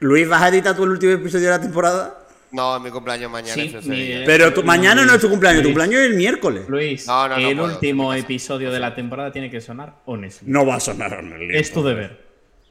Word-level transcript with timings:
Luis, 0.00 0.28
¿vas 0.28 0.42
a 0.42 0.48
editar 0.48 0.74
tú 0.74 0.84
el 0.84 0.90
último 0.90 1.12
episodio 1.12 1.46
de 1.46 1.50
la 1.50 1.60
temporada? 1.60 2.16
No, 2.52 2.76
es 2.76 2.82
mi 2.82 2.90
cumpleaños 2.90 3.30
mañana. 3.30 3.54
Sí, 3.54 3.66
eso 3.68 3.78
ese 3.78 3.88
mi- 3.88 3.96
día. 4.02 4.22
Pero 4.26 4.52
tu, 4.52 4.62
mañana 4.64 5.04
no 5.04 5.14
es 5.14 5.20
tu 5.20 5.28
cumpleaños, 5.28 5.62
tu 5.62 5.68
cumpleaños 5.68 6.00
es 6.00 6.06
el 6.10 6.14
miércoles. 6.16 6.64
Luis, 6.68 7.06
No, 7.06 7.28
no, 7.28 7.36
no 7.38 7.48
el 7.48 7.56
puedo, 7.56 7.72
último 7.74 8.12
episodio 8.14 8.72
de 8.72 8.80
la 8.80 8.94
temporada 8.94 9.30
tiene 9.30 9.50
que 9.50 9.60
sonar 9.60 9.94
honestly. 10.06 10.50
No 10.50 10.66
va 10.66 10.76
a 10.76 10.80
sonar 10.80 11.12
Honestly. 11.14 11.56
Es 11.56 11.72
tu 11.72 11.82
deber. 11.84 12.24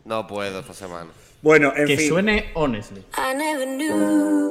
No 0.06 0.26
puedo 0.28 0.60
esta 0.60 0.74
semana. 0.74 1.10
Bueno, 1.42 1.72
en 1.76 1.86
Que 1.88 1.98
fin. 1.98 2.10
suene 2.10 2.50
honestly. 2.56 3.00
I 3.18 3.36
never 3.38 3.66
knew. 3.68 4.50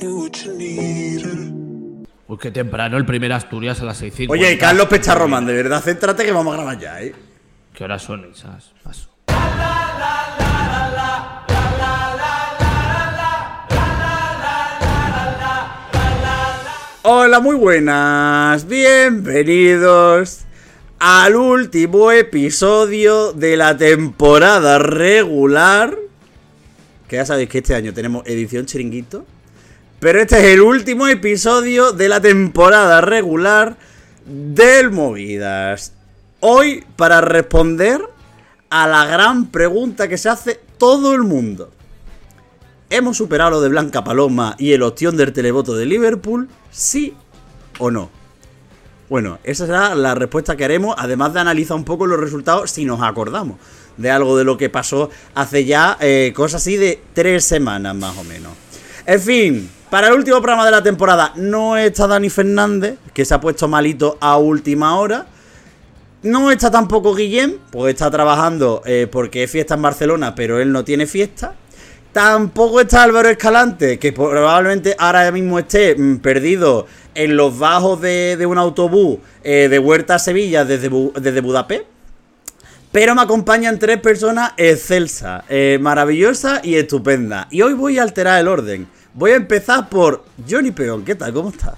Knew 0.00 0.22
what 0.22 0.32
you 0.44 0.52
needed. 0.54 1.52
Uy, 2.26 2.38
qué 2.38 2.50
temprano 2.50 2.96
el 2.96 3.04
primer 3.04 3.32
Asturias 3.32 3.80
a 3.82 3.84
las 3.84 4.02
6.50. 4.02 4.30
Oye, 4.30 4.56
Carlos 4.58 4.86
Pecharromán, 4.88 5.46
de 5.46 5.52
verdad, 5.52 5.80
céntrate 5.82 6.24
que 6.24 6.32
vamos 6.32 6.54
a 6.54 6.56
grabar 6.56 6.78
ya, 6.78 7.02
¿eh? 7.02 7.14
¿Qué 7.74 7.84
horas 7.84 8.02
son 8.02 8.24
esas? 8.32 8.72
Paso. 8.82 9.10
Hola, 17.02 17.40
muy 17.40 17.56
buenas. 17.56 18.68
Bienvenidos 18.68 20.40
al 20.98 21.34
último 21.34 22.12
episodio 22.12 23.32
de 23.32 23.56
la 23.56 23.74
temporada 23.74 24.78
regular. 24.78 25.96
Que 27.08 27.16
ya 27.16 27.24
sabéis 27.24 27.48
que 27.48 27.58
este 27.58 27.74
año 27.74 27.94
tenemos 27.94 28.26
edición 28.26 28.66
chiringuito. 28.66 29.24
Pero 29.98 30.20
este 30.20 30.40
es 30.40 30.44
el 30.52 30.60
último 30.60 31.08
episodio 31.08 31.92
de 31.92 32.10
la 32.10 32.20
temporada 32.20 33.00
regular 33.00 33.78
del 34.26 34.90
Movidas. 34.90 35.94
Hoy 36.40 36.84
para 36.96 37.22
responder 37.22 38.02
a 38.68 38.86
la 38.86 39.06
gran 39.06 39.46
pregunta 39.46 40.06
que 40.06 40.18
se 40.18 40.28
hace 40.28 40.60
todo 40.76 41.14
el 41.14 41.22
mundo. 41.22 41.70
¿Hemos 42.92 43.18
superado 43.18 43.52
lo 43.52 43.60
de 43.60 43.68
Blanca 43.68 44.02
Paloma 44.02 44.56
y 44.58 44.72
el 44.72 44.82
ostión 44.82 45.16
del 45.16 45.32
televoto 45.32 45.76
de 45.76 45.86
Liverpool? 45.86 46.48
¿Sí 46.72 47.14
o 47.78 47.92
no? 47.92 48.10
Bueno, 49.08 49.38
esa 49.44 49.66
será 49.66 49.94
la 49.94 50.16
respuesta 50.16 50.56
que 50.56 50.64
haremos, 50.64 50.96
además 50.98 51.32
de 51.32 51.38
analizar 51.38 51.76
un 51.76 51.84
poco 51.84 52.08
los 52.08 52.18
resultados 52.18 52.72
si 52.72 52.84
nos 52.84 53.00
acordamos 53.00 53.58
de 53.96 54.10
algo 54.10 54.36
de 54.36 54.42
lo 54.42 54.56
que 54.56 54.70
pasó 54.70 55.08
hace 55.36 55.64
ya 55.64 55.98
eh, 56.00 56.32
cosas 56.34 56.62
así 56.62 56.76
de 56.76 57.00
tres 57.12 57.44
semanas 57.44 57.94
más 57.94 58.18
o 58.18 58.24
menos. 58.24 58.54
En 59.06 59.20
fin, 59.20 59.70
para 59.88 60.08
el 60.08 60.14
último 60.14 60.38
programa 60.38 60.64
de 60.64 60.72
la 60.72 60.82
temporada 60.82 61.32
no 61.36 61.76
está 61.76 62.08
Dani 62.08 62.28
Fernández, 62.28 62.98
que 63.14 63.24
se 63.24 63.34
ha 63.34 63.40
puesto 63.40 63.68
malito 63.68 64.18
a 64.20 64.36
última 64.36 64.98
hora. 64.98 65.28
No 66.24 66.50
está 66.50 66.72
tampoco 66.72 67.14
Guillem, 67.14 67.58
pues 67.70 67.94
está 67.94 68.10
trabajando 68.10 68.82
eh, 68.84 69.06
porque 69.10 69.44
es 69.44 69.50
fiesta 69.50 69.74
en 69.76 69.82
Barcelona, 69.82 70.34
pero 70.34 70.60
él 70.60 70.72
no 70.72 70.84
tiene 70.84 71.06
fiesta. 71.06 71.54
Tampoco 72.12 72.80
está 72.80 73.04
Álvaro 73.04 73.28
Escalante, 73.28 73.98
que 73.98 74.12
probablemente 74.12 74.96
ahora 74.98 75.30
mismo 75.30 75.60
esté 75.60 75.94
mm, 75.94 76.18
perdido 76.18 76.86
en 77.14 77.36
los 77.36 77.56
bajos 77.58 78.00
de, 78.00 78.44
un 78.46 78.58
autobús 78.58 79.18
eh, 79.44 79.68
de 79.68 79.78
Huerta 79.78 80.16
a 80.16 80.18
Sevilla 80.18 80.64
desde 80.64 81.40
Budapest. 81.40 81.84
Pero 82.90 83.14
me 83.14 83.22
acompañan 83.22 83.78
tres 83.78 84.00
personas 84.00 84.52
excelsas, 84.56 85.44
eh, 85.48 85.78
maravillosas 85.80 86.64
y 86.64 86.74
estupendas. 86.74 87.46
Y 87.50 87.62
hoy 87.62 87.74
voy 87.74 87.98
a 88.00 88.02
alterar 88.02 88.40
el 88.40 88.48
orden. 88.48 88.88
Voy 89.14 89.30
a 89.30 89.36
empezar 89.36 89.88
por 89.88 90.24
Johnny 90.48 90.72
Peón. 90.72 91.04
¿Qué 91.04 91.14
tal? 91.14 91.32
¿Cómo 91.32 91.50
estás? 91.50 91.74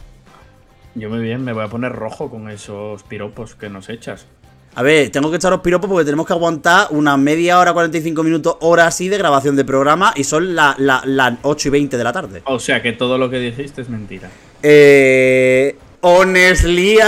Yo 0.94 1.10
muy 1.10 1.20
bien, 1.20 1.44
me 1.44 1.52
voy 1.52 1.64
a 1.64 1.68
poner 1.68 1.92
rojo 1.92 2.30
con 2.30 2.48
esos 2.48 3.02
piropos 3.02 3.54
que 3.54 3.68
nos 3.68 3.90
echas. 3.90 4.26
A 4.74 4.82
ver, 4.82 5.10
tengo 5.10 5.30
que 5.30 5.36
echaros 5.36 5.60
piropos 5.60 5.88
porque 5.90 6.04
tenemos 6.04 6.26
que 6.26 6.32
aguantar 6.32 6.86
una 6.90 7.18
media 7.18 7.58
hora, 7.58 7.74
45 7.74 8.22
minutos, 8.22 8.56
hora 8.60 8.86
así 8.86 9.08
de 9.08 9.18
grabación 9.18 9.54
de 9.54 9.64
programa 9.66 10.14
y 10.16 10.24
son 10.24 10.54
las 10.54 10.78
la, 10.78 11.02
las 11.04 11.34
8 11.42 11.68
y 11.68 11.70
20 11.70 11.96
de 11.98 12.04
la 12.04 12.12
tarde. 12.12 12.42
O 12.46 12.58
sea 12.58 12.80
que 12.80 12.92
todo 12.92 13.18
lo 13.18 13.28
que 13.28 13.38
dijiste 13.38 13.82
es 13.82 13.88
mentira. 13.90 14.30
Eh. 14.62 15.76
Honestly. 16.00 16.94
I 16.94 16.98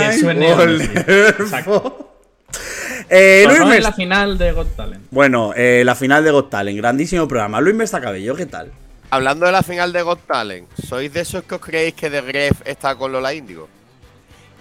Que 0.00 0.18
suene 0.18 0.50
Exacto. 0.50 2.06
Eh, 3.08 3.42
Luis 3.46 3.58
Pasó 3.58 3.62
en 3.62 3.76
Mes- 3.76 3.82
la 3.82 3.92
final 3.92 4.38
de 4.38 4.52
Got 4.52 4.76
Talent. 4.76 5.04
Bueno, 5.10 5.52
eh, 5.54 5.82
la 5.84 5.94
final 5.94 6.24
de 6.24 6.30
Got 6.30 6.48
Talent, 6.50 6.78
grandísimo 6.78 7.26
programa. 7.28 7.60
Luis 7.60 7.74
Mesa 7.74 8.00
Cabello, 8.00 8.34
¿qué 8.34 8.46
tal? 8.46 8.72
Hablando 9.10 9.46
de 9.46 9.52
la 9.52 9.62
final 9.62 9.92
de 9.92 10.02
Got 10.02 10.26
Talent, 10.26 10.68
¿sois 10.88 11.12
de 11.12 11.20
esos 11.20 11.42
que 11.42 11.56
os 11.56 11.60
creéis 11.60 11.94
que 11.94 12.08
The 12.08 12.22
Gref 12.22 12.62
está 12.64 12.94
con 12.94 13.10
Lola 13.12 13.34
Índigo? 13.34 13.68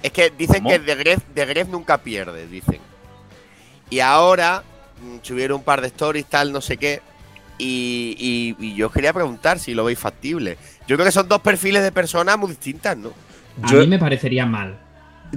Es 0.03 0.11
que 0.11 0.29
dicen 0.29 0.63
¿Cómo? 0.63 0.69
que 0.69 0.79
The 0.79 0.95
Gref, 0.95 1.19
Gref 1.35 1.67
nunca 1.67 1.97
pierde, 1.97 2.47
dicen. 2.47 2.79
Y 3.89 3.99
ahora 3.99 4.63
mm, 5.01 5.17
subieron 5.21 5.57
un 5.57 5.63
par 5.63 5.81
de 5.81 5.87
stories, 5.87 6.25
tal, 6.25 6.51
no 6.51 6.61
sé 6.61 6.77
qué. 6.77 7.01
Y, 7.57 8.15
y- 8.59 8.65
y 8.65 8.75
yo 8.75 8.88
os 8.88 8.93
quería 8.93 9.11
preguntar 9.11 9.59
si 9.59 9.73
lo 9.73 9.83
veis 9.83 9.99
factible. 9.99 10.57
Yo 10.88 10.95
creo 10.95 11.05
que 11.05 11.11
son 11.11 11.27
dos 11.27 11.41
perfiles 11.41 11.83
de 11.83 11.91
personas 11.91 12.38
muy 12.38 12.49
distintas, 12.49 12.95
¿no? 12.97 13.11
A 13.61 13.67
Yo- 13.71 13.79
mí 13.79 13.88
me 13.88 13.99
parecería 13.99 14.45
mal. 14.45 14.79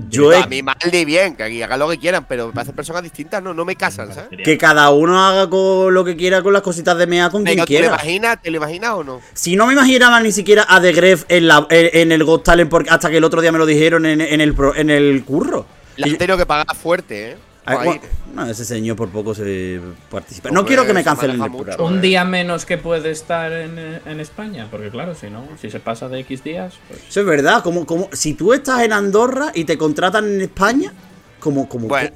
Yo 0.09 0.33
he- 0.33 0.37
A 0.37 0.47
mí 0.47 0.63
mal 0.63 0.77
ni 0.91 1.05
bien, 1.05 1.37
que 1.37 1.43
aquí 1.43 1.63
hagan 1.63 1.79
lo 1.79 1.89
que 1.89 1.99
quieran, 1.99 2.25
pero 2.29 2.47
me 2.47 2.53
parecen 2.53 2.75
personas 2.75 3.03
distintas, 3.03 3.43
no, 3.43 3.53
no 3.53 3.65
me 3.65 3.77
casan, 3.77 4.15
¿sabes? 4.15 4.31
que 4.43 4.57
cada 4.57 4.89
uno 4.91 5.23
haga 5.27 5.51
con 5.51 5.93
lo 5.93 6.05
que 6.05 6.17
quiera 6.17 6.43
con 6.43 6.53
las 6.53 6.63
cositas 6.63 6.97
de 6.97 7.07
mea 7.07 7.29
con 7.31 7.45
quien 7.45 7.57
Venga, 7.57 7.67
¿te 7.67 7.73
lo 7.75 7.79
quiera. 7.79 7.87
imaginas? 7.95 8.43
¿Te 8.43 8.51
lo 8.51 8.57
imaginas 8.57 8.91
o 8.93 9.05
no? 9.05 9.21
Si 9.35 9.55
no 9.57 9.67
me 9.67 9.75
imaginaba 9.75 10.21
ni 10.21 10.33
siquiera 10.33 10.65
a 10.69 10.81
The 10.81 10.93
Gref 10.93 11.25
en, 11.29 11.47
la, 11.49 11.67
en, 11.71 11.91
en 12.01 12.13
el 12.13 12.25
Got 12.25 12.45
Talent 12.45 12.71
porque 12.71 12.91
hasta 12.91 13.11
que 13.11 13.19
el 13.19 13.25
otro 13.25 13.41
día 13.43 13.53
me 13.53 13.59
lo 13.59 13.67
dijeron 13.67 14.07
en, 14.07 14.21
en 14.21 14.41
el, 14.41 14.55
pro- 14.55 14.75
en 14.75 14.89
el 14.91 15.25
curro. 15.25 15.67
Le 15.97 16.11
han 16.11 16.17
tenido 16.17 16.39
que 16.39 16.47
pagar 16.47 16.75
fuerte, 16.75 17.33
¿eh? 17.33 17.37
Ay, 17.65 18.01
no, 18.35 18.45
ese 18.51 18.65
señor 18.65 18.97
por 18.97 19.09
poco 19.11 19.35
se 19.35 19.81
participa. 20.11 20.51
No 20.51 20.65
quiero 20.67 20.85
que 20.85 20.93
me 20.93 21.05
cancelen 21.05 21.41
el 21.41 21.51
programa. 21.51 21.83
Un 21.85 22.01
día 22.01 22.25
menos 22.25 22.65
que 22.67 22.77
puede 22.79 23.11
estar 23.11 23.53
en, 23.53 23.79
en 23.79 24.21
España, 24.21 24.67
porque 24.71 24.91
claro, 24.91 25.15
si 25.15 25.31
no, 25.31 25.47
si 25.61 25.71
se 25.71 25.79
pasa 25.79 26.09
de 26.09 26.21
X 26.21 26.43
días, 26.43 26.75
pues 26.89 27.01
Eso 27.09 27.21
es 27.21 27.27
verdad. 27.27 27.63
Como, 27.63 27.87
como, 27.87 28.09
si 28.13 28.35
tú 28.35 28.53
estás 28.53 28.83
en 28.83 28.93
Andorra 28.93 29.53
y 29.55 29.65
te 29.65 29.79
contratan 29.79 30.25
en 30.27 30.41
España, 30.41 30.93
¿cómo, 31.39 31.69
cómo, 31.69 31.87
Bueno, 31.87 32.11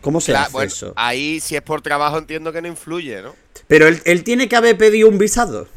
cómo 0.00 0.20
se 0.20 0.32
Claro, 0.32 0.46
hace 0.46 0.52
bueno, 0.52 0.66
eso? 0.66 0.92
ahí 0.96 1.38
si 1.40 1.54
es 1.54 1.62
por 1.62 1.80
trabajo 1.80 2.18
entiendo 2.18 2.52
que 2.52 2.60
no 2.62 2.68
influye, 2.68 3.22
¿no? 3.22 3.36
Pero 3.68 3.86
él, 3.86 4.02
él 4.04 4.24
tiene 4.24 4.48
que 4.48 4.56
haber 4.56 4.76
pedido 4.76 5.08
un 5.08 5.18
visado. 5.18 5.68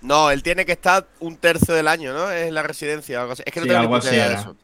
No, 0.00 0.30
él 0.30 0.42
tiene 0.44 0.64
que 0.64 0.72
estar 0.72 1.08
un 1.18 1.36
tercio 1.36 1.74
del 1.74 1.88
año, 1.88 2.12
¿no? 2.12 2.30
Es 2.30 2.52
la 2.52 2.62
residencia 2.62 3.18
o 3.18 3.20
algo 3.22 3.32
así. 3.32 3.42
Es 3.44 3.52
que 3.52 3.60
no 3.60 3.66
Sí, 3.66 3.70
tengo 3.70 3.80
algo 3.80 3.96
así 3.96 4.16
de 4.16 4.34
eso. 4.34 4.56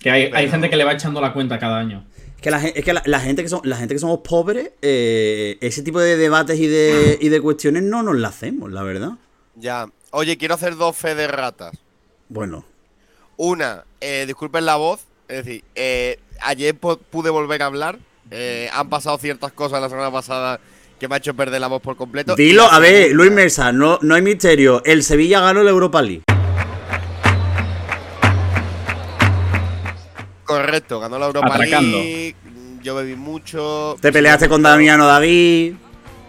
que 0.00 0.10
hay, 0.10 0.30
hay 0.34 0.48
gente 0.50 0.68
que 0.70 0.76
le 0.76 0.84
va 0.84 0.92
echando 0.92 1.20
la 1.20 1.32
cuenta 1.32 1.58
cada 1.58 1.78
año. 1.78 2.04
Que 2.44 2.50
la, 2.50 2.60
gen- 2.60 2.72
es 2.76 2.84
que 2.84 2.92
la, 2.92 3.02
la 3.06 3.20
gente 3.20 3.42
que 3.42 3.48
son, 3.48 3.62
la 3.64 3.78
gente 3.78 3.94
que 3.94 3.98
somos 3.98 4.18
pobres, 4.18 4.70
eh, 4.82 5.56
ese 5.62 5.82
tipo 5.82 5.98
de 5.98 6.18
debates 6.18 6.60
y 6.60 6.66
de, 6.66 7.16
y 7.22 7.30
de 7.30 7.40
cuestiones 7.40 7.82
no 7.84 8.02
nos 8.02 8.16
la 8.16 8.28
hacemos, 8.28 8.70
la 8.70 8.82
verdad. 8.82 9.12
Ya. 9.54 9.86
Oye, 10.10 10.36
quiero 10.36 10.52
hacer 10.54 10.76
dos 10.76 10.94
fe 10.94 11.14
de 11.14 11.26
ratas. 11.26 11.74
Bueno, 12.28 12.66
Una, 13.38 13.84
eh, 13.98 14.24
disculpen 14.26 14.66
la 14.66 14.76
voz. 14.76 15.00
Es 15.26 15.46
decir, 15.46 15.64
eh, 15.74 16.18
ayer 16.42 16.74
pude 16.76 17.30
volver 17.30 17.62
a 17.62 17.66
hablar. 17.66 17.98
Eh, 18.30 18.68
han 18.74 18.90
pasado 18.90 19.16
ciertas 19.16 19.52
cosas 19.52 19.80
la 19.80 19.88
semana 19.88 20.12
pasada 20.12 20.60
que 21.00 21.08
me 21.08 21.14
ha 21.14 21.18
hecho 21.18 21.32
perder 21.32 21.62
la 21.62 21.68
voz 21.68 21.80
por 21.80 21.96
completo. 21.96 22.36
Dilo, 22.36 22.64
a 22.70 22.78
ver, 22.78 23.12
Luis 23.12 23.32
Mesa, 23.32 23.72
no, 23.72 23.98
no 24.02 24.14
hay 24.16 24.20
misterio. 24.22 24.82
El 24.84 25.02
Sevilla 25.02 25.40
ganó 25.40 25.62
la 25.62 25.70
Europa 25.70 26.02
League. 26.02 26.24
Correcto, 30.44 31.00
ganó 31.00 31.18
la 31.18 31.26
Europa 31.26 31.54
Atracando. 31.54 31.98
League. 31.98 32.36
Yo 32.82 32.94
bebí 32.94 33.16
mucho. 33.16 33.96
Te 34.00 34.12
peleaste 34.12 34.48
con 34.48 34.62
Damiano 34.62 35.06
David. 35.06 35.74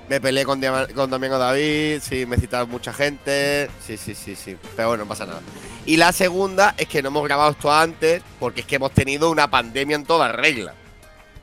Me 0.08 0.22
peleé 0.22 0.46
con, 0.46 0.62
Damiano 0.62 1.40
David, 1.40 2.00
sí, 2.00 2.28
me 2.28 2.38
citaron 2.38 2.70
mucha 2.70 2.94
gente, 2.94 3.72
sí, 3.84 3.98
sí, 3.98 4.14
sí, 4.14 4.36
sí, 4.36 4.56
pero 4.76 4.90
bueno, 4.90 5.04
no 5.04 5.10
pasa 5.10 5.26
nada. 5.26 5.42
Y 5.88 5.98
la 5.98 6.12
segunda 6.12 6.76
es 6.78 6.88
que 6.88 7.02
no 7.02 7.08
hemos 7.08 7.24
grabado 7.24 7.50
esto 7.50 7.72
antes 7.72 8.22
porque 8.40 8.62
es 8.62 8.68
que 8.68 8.76
hemos 8.76 8.92
tenido 8.92 9.32
una 9.32 9.50
pandemia 9.50 9.96
en 9.96 10.06
toda 10.06 10.32
regla. 10.32 10.76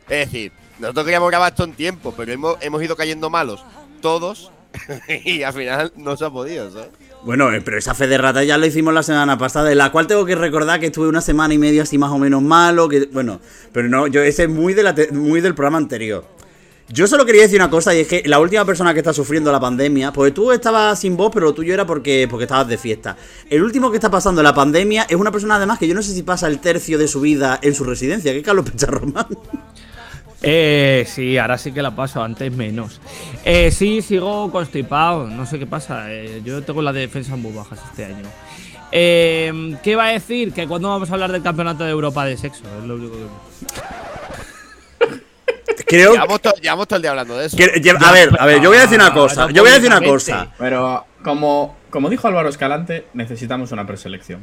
Es 0.09 0.31
decir, 0.31 0.53
nosotros 0.79 1.05
queríamos 1.05 1.29
grabar 1.29 1.51
esto 1.51 1.65
en 1.65 1.73
tiempo, 1.73 2.15
pero 2.17 2.33
hemos, 2.33 2.57
hemos 2.61 2.81
ido 2.81 2.95
cayendo 2.95 3.31
malos 3.31 3.65
todos 4.01 4.53
y 5.09 5.43
al 5.43 5.53
final 5.53 5.93
no 5.97 6.17
se 6.17 6.25
ha 6.25 6.31
podido, 6.31 6.71
¿sabes? 6.71 6.91
Bueno, 7.25 7.53
eh, 7.53 7.61
pero 7.61 7.79
esa 7.79 7.95
fe 7.95 8.09
de 8.09 8.19
rata 8.19 8.43
ya 8.43 8.59
lo 8.59 8.67
hicimos 8.67 8.93
la 8.93 9.05
semana 9.05 9.39
pasada, 9.39 9.69
de 9.69 9.77
la 9.77 9.93
cual 9.93 10.09
tengo 10.09 10.25
que 10.25 10.35
recordar 10.35 10.81
que 10.81 10.87
estuve 10.87 11.07
una 11.07 11.21
semana 11.21 11.55
y 11.55 11.59
media 11.59 11.83
así 11.83 11.97
más 11.97 12.11
o 12.11 12.19
menos 12.19 12.43
malo, 12.43 12.89
que 12.89 13.09
bueno, 13.13 13.41
pero 13.73 13.89
no, 13.89 14.09
yo 14.09 14.23
ese 14.23 14.45
es 14.45 14.49
muy, 14.49 14.75
de 14.75 15.09
muy 15.13 15.41
del 15.41 15.55
programa 15.55 15.79
anterior. 15.79 16.25
Yo 16.89 17.07
solo 17.07 17.25
quería 17.25 17.43
decir 17.43 17.59
una 17.59 17.71
cosa 17.71 17.95
y 17.95 18.01
es 18.01 18.09
que 18.09 18.23
la 18.27 18.41
última 18.41 18.65
persona 18.65 18.93
que 18.93 18.99
está 18.99 19.15
sufriendo 19.15 19.53
la 19.53 19.61
pandemia, 19.61 20.13
pues 20.13 20.35
tú 20.35 20.51
estabas 20.51 20.99
sin 20.99 21.17
voz, 21.17 21.31
pero 21.33 21.47
lo 21.47 21.55
tuyo 21.55 21.73
era 21.73 21.87
porque, 21.87 22.27
porque 22.29 22.45
estabas 22.45 22.67
de 22.67 22.77
fiesta. 22.77 23.17
El 23.49 23.63
último 23.63 23.91
que 23.91 23.97
está 23.97 24.11
pasando 24.11 24.43
la 24.43 24.53
pandemia 24.53 25.07
es 25.09 25.17
una 25.17 25.31
persona 25.31 25.57
además 25.57 25.79
que 25.79 25.87
yo 25.87 25.95
no 25.95 26.03
sé 26.03 26.13
si 26.13 26.23
pasa 26.23 26.49
el 26.49 26.59
tercio 26.59 26.99
de 26.99 27.07
su 27.07 27.21
vida 27.21 27.59
en 27.63 27.75
su 27.75 27.85
residencia, 27.85 28.33
que 28.33 28.39
es 28.39 28.45
Carlos 28.45 28.69
Pecharromán. 28.69 29.27
Eh, 30.43 31.05
sí, 31.07 31.39
ahora 31.39 31.57
sí 31.59 31.73
que 31.73 31.83
la 31.83 31.93
paso, 31.95 32.23
antes 32.23 32.51
menos. 32.53 33.01
Eh, 33.45 33.71
sí, 33.71 34.03
sigo 34.03 34.51
constipado, 34.51 35.27
no 35.29 35.47
sé 35.47 35.59
qué 35.59 35.67
pasa. 35.67 36.13
eh, 36.13 36.43
yo 36.45 36.63
tengo 36.63 36.83
las 36.83 36.95
defensas 36.95 37.39
muy 37.39 37.53
bajas 37.53 37.79
este 37.91 38.05
año. 38.07 38.25
Eh, 38.91 39.77
¿Qué 39.83 39.97
va 39.97 40.07
a 40.07 40.13
decir? 40.13 40.53
Que 40.53 40.67
cuando 40.67 40.89
vamos 40.89 41.11
a 41.11 41.15
hablar 41.15 41.33
del 41.33 41.43
campeonato 41.43 41.85
de 41.85 41.91
Europa 41.91 42.25
de 42.25 42.37
sexo, 42.37 42.63
es 42.81 42.85
lo 42.87 42.97
único 42.97 43.15
que. 43.17 43.23
Creo 45.87 46.13
Llevamos, 46.13 46.41
to- 46.41 46.55
llevamos 46.61 46.89
todo 46.89 46.97
el 46.97 47.03
día 47.03 47.11
hablando 47.11 47.37
de 47.37 47.47
eso. 47.47 47.57
que. 47.57 47.65
lle- 47.83 47.97
A 48.03 48.13
ver, 48.13 48.31
a 48.39 48.47
ver, 48.47 48.61
yo 48.61 48.69
voy 48.71 48.79
a 48.79 48.83
decir 48.83 48.99
una 48.99 49.13
cosa. 49.13 49.51
Yo 49.51 49.63
voy 49.63 49.71
a 49.71 49.75
decir 49.75 49.89
una 49.89 50.01
cosa. 50.03 50.49
Pero 50.59 51.05
como, 51.23 51.77
como 51.91 52.09
dijo 52.11 52.29
Álvaro 52.29 52.49
Escalante, 52.49 53.07
necesitamos 53.15 53.73
una 53.73 53.87
preselección. 53.87 54.41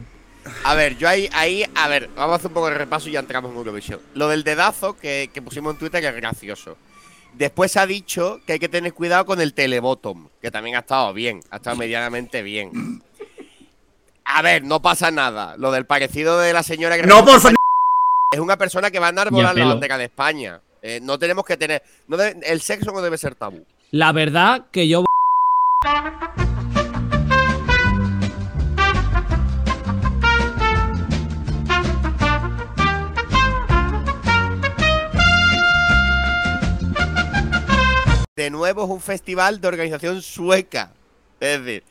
A 0.63 0.74
ver, 0.75 0.97
yo 0.97 1.07
ahí, 1.07 1.30
ahí, 1.33 1.65
a 1.75 1.88
ver, 1.88 2.09
vamos 2.15 2.33
a 2.33 2.36
hacer 2.38 2.47
un 2.47 2.53
poco 2.53 2.69
de 2.69 2.75
repaso 2.77 3.09
y 3.09 3.13
ya 3.13 3.19
entramos 3.19 3.51
en 3.51 3.57
Eurovisión. 3.57 4.00
Lo 4.13 4.27
del 4.30 4.44
dedazo 4.44 4.97
que, 4.97 5.30
que 5.33 5.41
pusimos 5.41 5.74
en 5.74 5.80
Twitter 5.80 6.01
que 6.01 6.07
es 6.07 6.15
gracioso. 6.15 6.77
Después 7.33 7.71
se 7.71 7.80
ha 7.80 7.86
dicho 7.86 8.39
que 8.47 8.53
hay 8.53 8.59
que 8.59 8.69
tener 8.69 8.94
cuidado 8.94 9.25
con 9.25 9.39
el 9.39 9.53
telebottom, 9.53 10.30
que 10.41 10.50
también 10.50 10.75
ha 10.75 10.80
estado 10.80 11.13
bien, 11.13 11.41
ha 11.51 11.57
estado 11.57 11.75
medianamente 11.75 12.41
bien. 12.41 13.03
A 14.25 14.41
ver, 14.41 14.63
no 14.63 14.81
pasa 14.81 15.12
nada. 15.12 15.56
Lo 15.57 15.71
del 15.71 15.86
parecido 15.86 16.39
de 16.39 16.53
la 16.53 16.63
señora 16.63 16.95
que 16.97 17.03
No, 17.03 17.24
por 17.25 17.39
es 18.31 18.39
una 18.39 18.57
persona 18.57 18.91
que 18.91 19.00
va 19.00 19.07
a 19.07 19.09
enarbolar 19.09 19.56
Ni 19.56 19.62
la 19.62 19.68
bandera 19.69 19.97
de 19.97 20.06
España. 20.06 20.62
Eh, 20.81 21.00
no 21.01 21.18
tenemos 21.19 21.44
que 21.45 21.57
tener. 21.57 21.83
No 22.07 22.15
debe- 22.15 22.39
el 22.44 22.62
sexo 22.62 22.91
no 22.91 23.01
debe 23.01 23.18
ser 23.18 23.36
tabú. 23.36 23.65
La 23.91 24.12
verdad 24.12 24.68
que 24.71 24.88
yo. 24.88 25.03
De 38.39 38.50
nuevo 38.50 38.86
es 38.86 38.89
un 38.89 39.01
festival 39.01 39.59
de 39.59 39.68
organización 39.68 40.21
sueca. 40.21 40.94
Es 41.41 41.62
decir, 41.62 41.83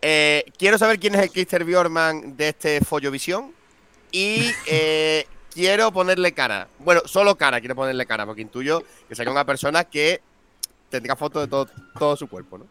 eh, 0.00 0.46
quiero 0.56 0.78
saber 0.78 0.98
quién 0.98 1.14
es 1.14 1.20
el 1.20 1.30
Christer 1.30 1.66
Bjorman 1.66 2.34
de 2.34 2.48
este 2.48 2.80
Follovisión. 2.80 3.52
Y 4.10 4.52
eh, 4.66 5.26
quiero 5.52 5.92
ponerle 5.92 6.32
cara. 6.32 6.66
Bueno, 6.78 7.02
solo 7.04 7.36
cara 7.36 7.60
quiero 7.60 7.74
ponerle 7.74 8.06
cara, 8.06 8.24
porque 8.24 8.40
intuyo 8.40 8.84
que 9.06 9.14
será 9.14 9.30
una 9.30 9.44
persona 9.44 9.84
que 9.84 10.22
tendrá 10.88 11.14
fotos 11.14 11.42
de 11.42 11.48
todo, 11.48 11.68
todo 11.98 12.16
su 12.16 12.26
cuerpo, 12.26 12.56
¿no? 12.56 12.66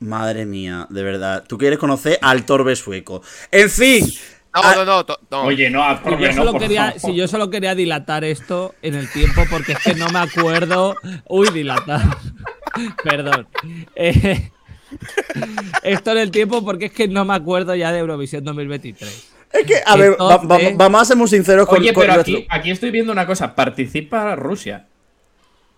Madre 0.00 0.44
mía, 0.44 0.88
de 0.90 1.04
verdad. 1.04 1.44
Tú 1.46 1.58
quieres 1.58 1.78
conocer 1.78 2.18
al 2.22 2.44
Torbe 2.44 2.74
sueco. 2.74 3.22
En 3.52 3.70
fin. 3.70 4.12
No, 4.54 4.60
Ah, 4.62 4.74
no, 4.76 4.84
no, 4.84 5.06
no. 5.30 5.42
Oye, 5.44 5.70
no, 5.70 5.82
Si 6.04 6.10
yo, 6.10 6.16
no, 6.28 6.32
solo 6.34 6.52
por 6.52 6.60
quería, 6.60 6.84
favor. 6.92 7.00
si 7.00 7.14
yo 7.16 7.26
solo 7.28 7.48
quería 7.50 7.74
dilatar 7.74 8.22
esto 8.24 8.74
en 8.82 8.94
el 8.96 9.10
tiempo 9.10 9.42
porque 9.50 9.72
es 9.72 9.78
que 9.78 9.94
no 9.94 10.08
me 10.10 10.18
acuerdo. 10.18 10.94
Uy, 11.28 11.48
dilatar. 11.50 12.02
Perdón. 13.04 13.48
Eh, 13.94 14.50
esto 15.82 16.12
en 16.12 16.18
el 16.18 16.30
tiempo 16.30 16.62
porque 16.64 16.86
es 16.86 16.92
que 16.92 17.08
no 17.08 17.24
me 17.24 17.34
acuerdo 17.34 17.74
ya 17.74 17.92
de 17.92 18.00
Eurovisión 18.00 18.44
2023. 18.44 19.32
Es 19.52 19.66
que, 19.66 19.74
a 19.86 19.96
ver, 19.96 20.12
va- 20.20 20.36
va- 20.36 20.42
Entonces- 20.42 20.76
vamos 20.76 21.00
a 21.02 21.04
ser 21.06 21.16
muy 21.16 21.28
sinceros 21.28 21.66
con, 21.66 21.78
Oye, 21.80 21.92
con 21.94 22.02
pero 22.02 22.14
nuestro- 22.14 22.36
aquí, 22.36 22.46
aquí 22.50 22.70
estoy 22.70 22.90
viendo 22.90 23.10
una 23.12 23.26
cosa. 23.26 23.54
Participa 23.54 24.36
Rusia. 24.36 24.86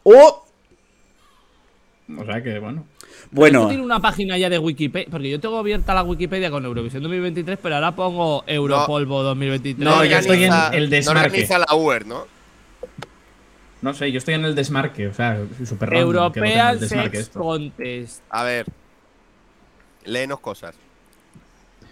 Oh, 0.02 0.44
O 2.18 2.24
sea 2.24 2.42
que, 2.42 2.58
bueno. 2.58 2.86
Bueno, 3.30 3.58
Esto 3.60 3.68
tiene 3.68 3.82
una 3.84 4.00
página 4.00 4.38
ya 4.38 4.48
de 4.48 4.58
Wikipedia, 4.58 5.08
porque 5.10 5.28
yo 5.30 5.40
tengo 5.40 5.58
abierta 5.58 5.94
la 5.94 6.02
Wikipedia 6.02 6.50
con 6.50 6.64
Eurovisión 6.64 7.02
2023, 7.02 7.58
pero 7.62 7.74
ahora 7.76 7.94
pongo 7.94 8.44
Europolvo 8.46 9.22
2023. 9.22 9.84
No, 9.84 10.04
yo 10.04 10.16
estoy 10.18 10.44
en 10.44 10.52
el 10.72 10.84
No 10.84 10.90
desmarque. 10.90 11.26
organiza 11.26 11.58
la 11.58 11.74
UER, 11.74 12.06
¿no? 12.06 12.26
No 13.82 13.92
sé, 13.92 14.10
yo 14.10 14.18
estoy 14.18 14.34
en 14.34 14.44
el 14.44 14.54
desmarque. 14.54 15.08
O 15.08 15.14
sea, 15.14 15.38
súper 15.66 15.92
en 15.94 16.00
European 16.00 16.78
Sex 16.80 17.14
esto. 17.18 17.40
Contest. 17.40 18.22
A 18.30 18.42
ver. 18.44 18.66
Léenos 20.04 20.40
cosas. 20.40 20.74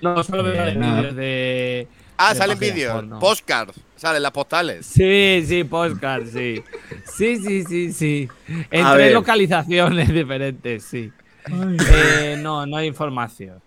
No, 0.01 0.23
solo 0.25 0.43
veo 0.43 0.55
Eh, 0.67 0.75
vídeos 0.75 1.15
de. 1.17 1.89
Ah, 2.17 2.33
de 2.35 2.39
salen 2.39 2.59
vídeos, 2.59 2.95
porno. 2.95 3.19
postcards, 3.19 3.79
salen 3.97 4.23
las 4.23 4.33
postales. 4.33 4.87
Sí, 4.87 5.45
sí, 5.47 5.65
postcard, 5.65 6.27
sí. 6.27 6.63
Sí, 7.17 7.37
sí, 7.37 7.65
sí, 7.65 7.93
sí. 7.93 8.29
En 8.71 8.87
tres 8.93 9.13
localizaciones 9.13 10.09
diferentes, 10.13 10.85
sí. 10.85 11.11
Eh, 11.47 12.39
no, 12.41 12.67
no 12.67 12.77
hay 12.77 12.87
información. 12.87 13.61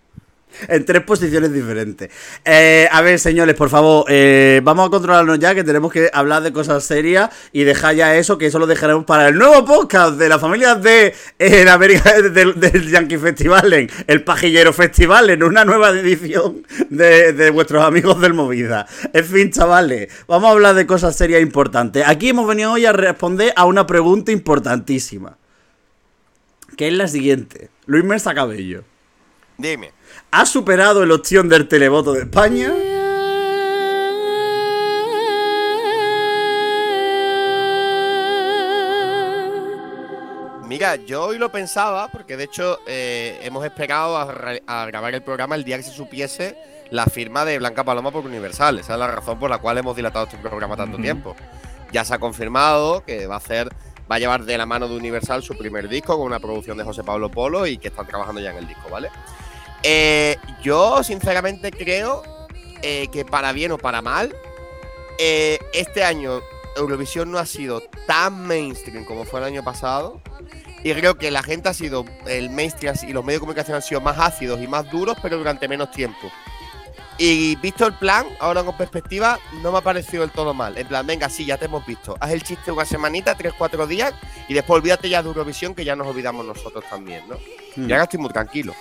en 0.68 0.86
tres 0.86 1.04
posiciones 1.04 1.52
diferentes. 1.52 2.10
Eh, 2.44 2.88
a 2.92 3.02
ver, 3.02 3.20
señores, 3.20 3.56
por 3.56 3.70
favor, 3.70 4.06
eh, 4.08 4.62
vamos 4.64 4.88
a 4.88 4.90
controlarnos 4.90 5.40
ya, 5.40 5.56
que 5.56 5.64
tenemos 5.64 5.92
que 5.92 6.10
hablar 6.14 6.44
de 6.44 6.54
cosas 6.54 6.84
serias 6.84 7.30
y 7.52 7.64
dejar 7.64 7.96
ya 7.96 8.16
eso, 8.16 8.38
que 8.38 8.48
eso 8.48 8.60
lo 8.60 8.68
dejaremos 8.68 9.06
para 9.06 9.28
el 9.28 9.36
nuevo 9.38 9.66
podcast 9.66 10.18
de 10.18 10.30
la 10.30 10.40
familia 10.40 10.76
de 10.76 11.14
en 11.40 11.68
América 11.68 12.22
del, 12.22 12.60
del 12.60 12.90
Yankee 12.90 13.18
Festival, 13.18 13.74
en 13.74 13.90
el 14.08 14.24
Pajillero 14.24 14.74
Festival, 14.74 15.30
en 15.30 15.44
una 15.44 15.66
nueva 15.66 15.90
edición 15.90 16.64
de, 16.90 17.34
de 17.34 17.50
vuestros 17.50 17.84
amigos 17.84 18.20
del 18.22 18.34
Movida. 18.34 18.88
En 19.14 19.26
fin, 19.26 19.52
chavales, 19.52 20.10
vamos 20.28 20.50
a 20.50 20.52
hablar 20.54 20.76
de 20.76 20.86
cosas 20.86 21.16
serias 21.16 21.40
e 21.40 21.44
importantes. 21.44 22.04
Aquí 22.08 22.30
hemos 22.30 22.48
venido 22.48 22.72
hoy 22.74 22.86
a 22.86 22.94
responder 22.94 23.54
a 23.56 23.66
una 23.66 23.86
pregunta 23.86 24.32
importantísima, 24.32 25.38
que 26.78 26.88
es 26.88 26.94
la 26.94 27.08
siguiente. 27.08 27.70
Luis 27.86 28.04
Mersa 28.04 28.34
Cabello. 28.34 28.84
Dime. 29.58 29.92
¿Ha 30.32 30.46
superado 30.46 31.04
el 31.04 31.12
opción 31.12 31.48
del 31.50 31.68
televoto 31.68 32.14
de 32.14 32.22
España? 32.24 32.74
Mira, 40.68 40.96
yo 40.96 41.26
hoy 41.26 41.38
lo 41.38 41.52
pensaba, 41.52 42.08
porque 42.10 42.36
de 42.38 42.46
hecho 42.46 42.80
eh, 42.88 43.40
hemos 43.44 43.64
esperado 43.64 44.18
a, 44.18 44.32
ra- 44.32 44.60
a 44.66 44.86
grabar 44.88 45.14
el 45.14 45.22
programa 45.22 45.56
el 45.56 45.64
día 45.64 45.78
que 45.78 45.84
se 45.84 45.92
supiese 45.92 46.58
la 46.90 47.06
firma 47.06 47.46
de 47.46 47.60
Blanca 47.60 47.84
Paloma 47.84 48.12
por 48.12 48.26
Universal. 48.26 48.80
Esa 48.80 48.94
es 48.94 49.00
la 49.00 49.08
razón 49.08 49.38
por 49.40 49.50
la 49.50 49.60
cual 49.60 49.78
hemos 49.78 49.96
dilatado 49.96 50.26
este 50.26 50.38
programa 50.38 50.76
tanto 50.76 50.98
tiempo. 50.98 51.36
Ya 51.92 52.04
se 52.04 52.16
ha 52.16 52.20
confirmado 52.20 53.04
que 53.06 53.28
va 53.28 53.36
a 53.36 53.38
hacer, 53.38 53.70
va 54.10 54.16
a 54.16 54.20
llevar 54.20 54.46
de 54.46 54.58
la 54.58 54.66
mano 54.66 54.88
de 54.88 54.96
Universal 54.96 55.44
su 55.44 55.58
primer 55.58 55.88
disco 55.90 56.18
con 56.18 56.26
una 56.26 56.40
producción 56.40 56.78
de 56.78 56.84
José 56.84 57.04
Pablo 57.04 57.30
Polo 57.30 57.66
y 57.66 57.78
que 57.78 57.88
están 57.88 58.08
trabajando 58.08 58.42
ya 58.42 58.52
en 58.52 58.58
el 58.58 58.68
disco, 58.68 58.90
¿vale? 58.90 59.10
Eh, 59.84 60.38
yo 60.64 61.04
sinceramente 61.04 61.72
creo 61.72 62.24
eh, 62.82 63.08
que 63.12 63.26
para 63.26 63.52
bien 63.52 63.72
o 63.72 63.78
para 63.78 64.02
mal, 64.02 64.36
eh, 65.18 65.60
este 65.74 66.04
año 66.04 66.42
Eurovisión 66.76 67.32
no 67.32 67.38
ha 67.38 67.46
sido 67.46 67.82
tan 68.06 68.46
mainstream 68.46 69.06
como 69.06 69.26
fue 69.26 69.40
el 69.40 69.46
año 69.46 69.64
pasado. 69.64 70.22
Y 70.84 70.94
creo 70.94 71.18
que 71.18 71.32
la 71.32 71.42
gente 71.42 71.70
ha 71.70 71.74
sido, 71.74 72.06
el 72.28 72.52
mainstream 72.52 72.96
y 73.08 73.14
los 73.14 73.26
medios 73.26 73.40
de 73.40 73.46
comunicación 73.46 73.76
han 73.76 73.82
sido 73.82 74.02
más 74.02 74.20
ácidos 74.20 74.62
y 74.62 74.68
más 74.68 74.90
duros, 74.92 75.18
pero 75.20 75.38
durante 75.38 75.68
menos 75.68 75.90
tiempo. 75.90 76.32
Y 77.18 77.56
visto 77.58 77.88
el 77.88 77.94
plan, 77.94 78.26
ahora 78.40 78.64
con 78.64 78.76
perspectiva, 78.76 79.40
no 79.62 79.72
me 79.72 79.78
ha 79.78 79.82
parecido 79.82 80.22
del 80.22 80.32
todo 80.32 80.54
mal. 80.54 80.78
En 80.78 80.86
plan, 80.88 81.08
venga, 81.08 81.30
sí, 81.30 81.46
ya 81.46 81.58
te 81.58 81.66
hemos 81.66 81.86
visto. 81.86 82.18
Haz 82.20 82.32
el 82.32 82.44
chiste 82.44 82.72
una 82.72 82.84
semanita, 82.84 83.36
tres, 83.36 83.54
cuatro 83.58 83.88
días, 83.88 84.14
y 84.50 84.54
después 84.54 84.80
olvídate 84.80 85.08
ya 85.08 85.24
de 85.24 85.30
Eurovisión, 85.30 85.74
que 85.74 85.86
ya 85.86 85.96
nos 85.96 86.08
olvidamos 86.08 86.46
nosotros 86.46 86.84
también, 86.90 87.24
¿no? 87.30 87.36
Hmm. 87.76 87.90
Y 87.90 87.92
ahora 87.94 88.04
estoy 88.04 88.20
muy 88.20 88.30
tranquilo. 88.30 88.74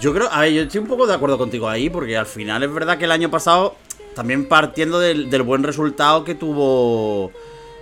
Yo 0.00 0.12
creo, 0.12 0.28
a 0.30 0.40
ver, 0.40 0.52
yo 0.52 0.62
estoy 0.62 0.80
un 0.80 0.86
poco 0.86 1.06
de 1.06 1.14
acuerdo 1.14 1.38
contigo 1.38 1.68
ahí, 1.68 1.88
porque 1.88 2.16
al 2.16 2.26
final 2.26 2.62
es 2.62 2.72
verdad 2.72 2.98
que 2.98 3.06
el 3.06 3.12
año 3.12 3.30
pasado, 3.30 3.76
también 4.14 4.48
partiendo 4.48 5.00
del, 5.00 5.30
del 5.30 5.42
buen 5.42 5.62
resultado 5.62 6.24
que 6.24 6.34
tuvo 6.34 7.32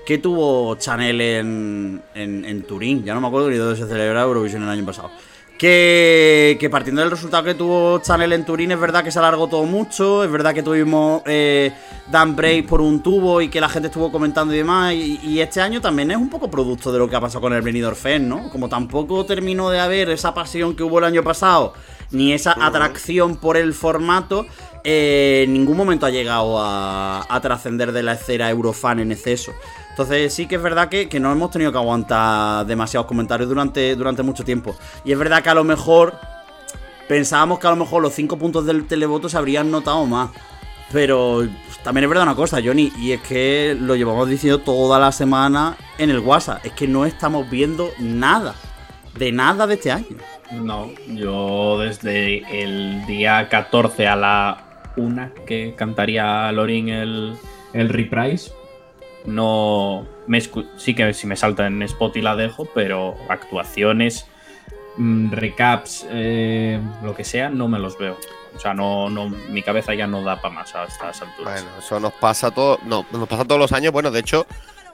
que 0.07 0.19
tuvo 0.19 0.77
Chanel 0.77 1.21
en, 1.21 2.01
en, 2.15 2.45
en 2.45 2.63
Turín, 2.63 3.03
ya 3.03 3.13
no 3.13 3.21
me 3.21 3.27
acuerdo 3.27 3.51
ni 3.51 3.57
dónde 3.57 3.75
se 3.77 3.89
celebra 3.89 4.23
Eurovisión 4.23 4.63
el 4.63 4.69
año 4.69 4.87
pasado. 4.87 5.11
Que, 5.59 6.59
que 6.61 6.69
partiendo 6.69 7.01
del 7.01 7.11
resultado 7.11 7.43
que 7.43 7.55
tuvo 7.55 7.99
Chanel 8.01 8.33
en 8.35 8.45
Turín, 8.45 8.73
es 8.73 8.79
verdad 8.79 9.03
que 9.03 9.11
se 9.11 9.19
alargó 9.19 9.49
todo 9.49 9.65
mucho, 9.65 10.23
es 10.23 10.31
verdad 10.31 10.53
que 10.53 10.63
tuvimos 10.63 11.23
eh, 11.25 11.73
Dan 12.11 12.37
Break 12.37 12.67
por 12.67 12.83
un 12.83 13.03
tubo 13.03 13.41
y 13.41 13.49
que 13.49 13.59
la 13.59 13.71
gente 13.71 13.87
estuvo 13.89 14.13
comentando 14.13 14.53
y 14.53 14.59
demás, 14.59 14.93
y, 14.93 15.19
y 15.23 15.41
este 15.41 15.63
año 15.63 15.81
también 15.81 16.11
es 16.11 16.19
un 16.19 16.29
poco 16.29 16.51
producto 16.51 16.93
de 16.93 16.99
lo 16.99 17.09
que 17.09 17.17
ha 17.17 17.21
pasado 17.21 17.41
con 17.41 17.55
el 17.55 17.63
Benidorm 17.63 17.97
Fest, 17.97 18.23
¿no? 18.23 18.51
Como 18.51 18.69
tampoco 18.69 19.25
terminó 19.25 19.71
de 19.71 19.81
haber 19.81 20.11
esa 20.11 20.35
pasión 20.35 20.77
que 20.77 20.83
hubo 20.83 20.99
el 20.99 21.05
año 21.05 21.23
pasado, 21.23 21.73
ni 22.11 22.33
esa 22.33 22.57
atracción 22.65 23.37
por 23.37 23.57
el 23.57 23.75
formato, 23.75 24.47
eh, 24.85 25.43
en 25.45 25.53
ningún 25.53 25.77
momento 25.77 26.07
ha 26.07 26.11
llegado 26.11 26.59
a, 26.61 27.27
a 27.29 27.41
trascender 27.41 27.93
de 27.93 28.03
la 28.03 28.13
escena 28.13 28.51
Eurofan 28.51 29.01
en 29.01 29.13
exceso. 29.13 29.53
Entonces 29.91 30.35
sí 30.35 30.47
que 30.47 30.57
es 30.57 30.63
verdad 30.63 30.91
que, 30.91 31.09
que 31.09 31.19
no 31.19 31.33
hemos 31.33 31.51
tenido 31.51 31.73
que 31.73 31.79
aguantar 31.79 32.67
demasiados 32.67 33.07
comentarios 33.07 33.49
durante, 33.49 33.97
durante 33.97 34.23
mucho 34.23 34.45
tiempo. 34.45 34.77
Y 35.05 35.13
es 35.13 35.19
verdad 35.19 35.43
que 35.43 35.49
a 35.49 35.55
lo 35.55 35.65
mejor 35.65 36.15
pensábamos 37.09 37.59
que 37.59 37.67
a 37.67 37.71
lo 37.71 37.77
mejor 37.77 38.03
los 38.03 38.13
cinco 38.13 38.37
puntos 38.37 38.67
del 38.67 38.87
televoto 38.87 39.29
se 39.29 39.39
habrían 39.39 39.71
notado 39.71 40.05
más. 40.05 40.31
Pero 40.93 41.49
también 41.83 42.05
es 42.05 42.11
verdad 42.11 42.25
una 42.25 42.37
cosa, 42.37 42.61
Johnny, 42.63 42.93
y 42.99 43.13
es 43.13 43.21
que 43.23 43.77
lo 43.81 43.97
llevamos 43.97 44.29
diciendo 44.29 44.61
toda 44.61 45.01
la 45.01 45.11
semana 45.11 45.77
en 45.99 46.11
el 46.11 46.21
WhatsApp. 46.21 46.65
Es 46.65 46.73
que 46.73 46.87
no 46.87 47.07
estamos 47.07 47.49
viendo 47.51 47.91
nada. 47.99 48.55
De 49.19 49.33
nada 49.33 49.67
de 49.67 49.75
este 49.75 49.91
año. 49.91 50.17
No, 50.53 50.91
yo 51.09 51.79
desde 51.81 52.63
el 52.63 53.05
día 53.07 53.49
14 53.49 54.07
a 54.07 54.17
la 54.17 54.65
1 54.97 55.31
que 55.47 55.75
cantaría 55.77 56.51
Lorin 56.53 56.89
el, 56.89 57.37
el 57.73 57.89
reprise, 57.89 58.53
no 59.25 60.07
me 60.27 60.41
sí 60.77 60.95
que 60.95 61.13
si 61.13 61.27
me 61.27 61.37
salta 61.37 61.67
en 61.67 61.83
Spot 61.83 62.17
y 62.17 62.23
la 62.23 62.37
dejo, 62.37 62.69
pero 62.75 63.17
actuaciones 63.29 64.27
mm, 64.97 65.33
recaps, 65.33 66.07
eh, 66.11 66.81
lo 67.03 67.15
que 67.15 67.25
sea, 67.25 67.49
no 67.49 67.69
me 67.69 67.79
los 67.79 67.99
veo. 67.99 68.17
O 68.55 68.59
sea, 68.59 68.73
no, 68.73 69.11
no, 69.11 69.29
mi 69.29 69.63
cabeza 69.63 69.95
ya 69.95 70.07
no 70.07 70.23
da 70.23 70.41
para 70.41 70.55
más 70.55 70.75
a 70.75 70.85
estas 70.85 71.21
alturas. 71.21 71.63
Bueno, 71.63 71.79
eso 71.79 72.01
nos 72.01 72.15
pasa 72.15 72.51
todo, 72.51 72.79
no, 72.85 73.05
nos 73.13 73.29
pasa 73.29 73.45
todos 73.45 73.61
los 73.61 73.73
años. 73.73 73.93
Bueno, 73.93 74.11
de 74.11 74.21
hecho, 74.21 74.47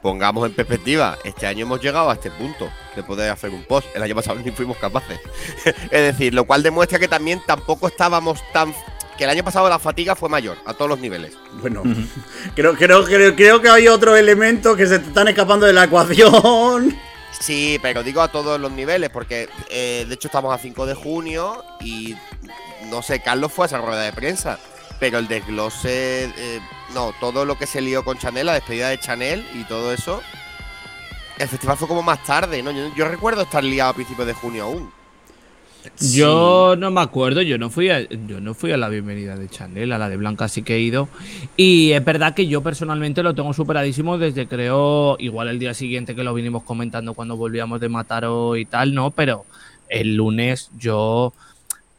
pongamos 0.03 0.45
en 0.47 0.53
perspectiva, 0.53 1.17
este 1.25 1.47
año 1.47 1.63
hemos 1.63 1.81
llegado 1.81 2.11
a 2.11 2.15
este 2.15 2.31
punto 2.31 2.69
de 2.95 3.03
poder 3.03 3.31
hacer 3.31 3.51
un 3.51 3.63
post. 3.63 3.87
El 3.95 4.03
año 4.03 4.15
pasado 4.15 4.39
ni 4.41 4.51
fuimos 4.51 4.77
capaces. 4.77 5.19
es 5.65 5.91
decir, 5.91 6.35
lo 6.35 6.45
cual 6.45 6.63
demuestra 6.63 6.99
que 6.99 7.09
también 7.09 7.41
tampoco 7.47 7.89
estábamos 7.89 8.41
tan. 8.53 8.75
Que 9.17 9.25
el 9.25 9.31
año 9.31 9.45
pasado 9.45 9.69
la 9.69 9.79
fatiga 9.79 10.17
fue 10.17 10.29
mayor 10.29 10.59
a 10.67 10.75
todos 10.75 10.89
los 10.89 10.99
niveles. 10.99 11.33
Bueno, 11.61 11.83
creo, 12.55 12.75
creo, 12.75 13.05
creo, 13.05 13.37
creo 13.37 13.61
que 13.61 13.69
hay 13.69 13.89
otros 13.89 14.19
elementos 14.19 14.77
que 14.77 14.87
se 14.87 14.99
te 14.99 15.09
están 15.09 15.29
escapando 15.29 15.67
de 15.67 15.73
la 15.73 15.85
ecuación. 15.85 16.99
Sí, 17.41 17.79
pero 17.83 18.05
digo 18.05 18.21
a 18.21 18.31
todos 18.31 18.61
los 18.61 18.71
niveles, 18.71 19.11
porque 19.11 19.49
eh, 19.69 20.05
de 20.07 20.15
hecho 20.15 20.29
estamos 20.29 20.55
a 20.55 20.59
5 20.59 20.87
de 20.87 20.95
junio 20.95 21.65
y 21.81 22.15
no 22.89 23.03
sé, 23.03 23.21
Carlos 23.21 23.51
fue 23.51 23.65
a 23.65 23.67
esa 23.67 23.79
rueda 23.79 24.03
de 24.03 24.13
prensa, 24.13 24.61
pero 25.03 25.19
el 25.19 25.27
desglose, 25.27 26.27
eh, 26.27 26.61
no, 26.95 27.13
todo 27.19 27.45
lo 27.45 27.59
que 27.59 27.67
se 27.67 27.81
lió 27.81 28.05
con 28.05 28.19
Chanel, 28.19 28.47
la 28.47 28.55
despedida 28.55 28.89
de 28.89 29.01
Chanel 29.01 29.45
y 29.53 29.65
todo 29.65 29.93
eso, 29.93 30.23
el 31.41 31.49
festival 31.49 31.77
fue 31.77 31.89
como 31.89 32.05
más 32.05 32.23
tarde, 32.23 32.63
¿no? 32.63 32.71
Yo, 32.71 32.95
yo 32.95 33.09
recuerdo 33.09 33.43
estar 33.43 33.65
liado 33.65 33.91
a 33.91 33.95
principios 33.95 34.29
de 34.29 34.33
junio 34.33 34.63
aún. 34.63 34.93
Yo 36.15 36.77
no 36.79 36.93
me 36.93 37.01
acuerdo, 37.01 37.43
yo 37.43 37.59
no 37.59 37.69
fui 37.69 37.91
a, 37.91 38.09
yo 38.09 38.41
no 38.41 38.55
fui 38.55 38.71
a 38.71 38.77
la 38.77 38.89
bienvenida 38.89 39.35
de 39.35 39.49
Chanel, 39.49 39.91
a 39.91 39.99
la 39.99 40.09
de 40.09 40.17
Blanca 40.17 40.47
sí 40.47 40.63
que 40.63 40.77
he 40.77 40.81
ido. 40.81 41.09
Y 41.57 41.91
es 41.91 42.05
verdad 42.05 42.33
que 42.33 42.47
yo 42.47 42.63
personalmente 42.63 43.25
lo 43.25 43.35
tengo 43.35 43.53
superadísimo 43.53 44.19
desde 44.19 44.47
creo, 44.47 45.17
igual 45.19 45.49
el 45.49 45.59
día 45.59 45.75
siguiente 45.75 46.15
que 46.15 46.23
lo 46.23 46.33
vinimos 46.33 46.63
comentando 46.63 47.15
cuando 47.15 47.37
volvíamos 47.37 47.81
de 47.81 47.89
Mataro 47.89 48.55
y 48.57 48.67
tal, 48.67 48.95
¿no? 48.95 49.11
Pero 49.11 49.47
el 49.89 50.15
lunes 50.15 50.71
yo 50.79 51.33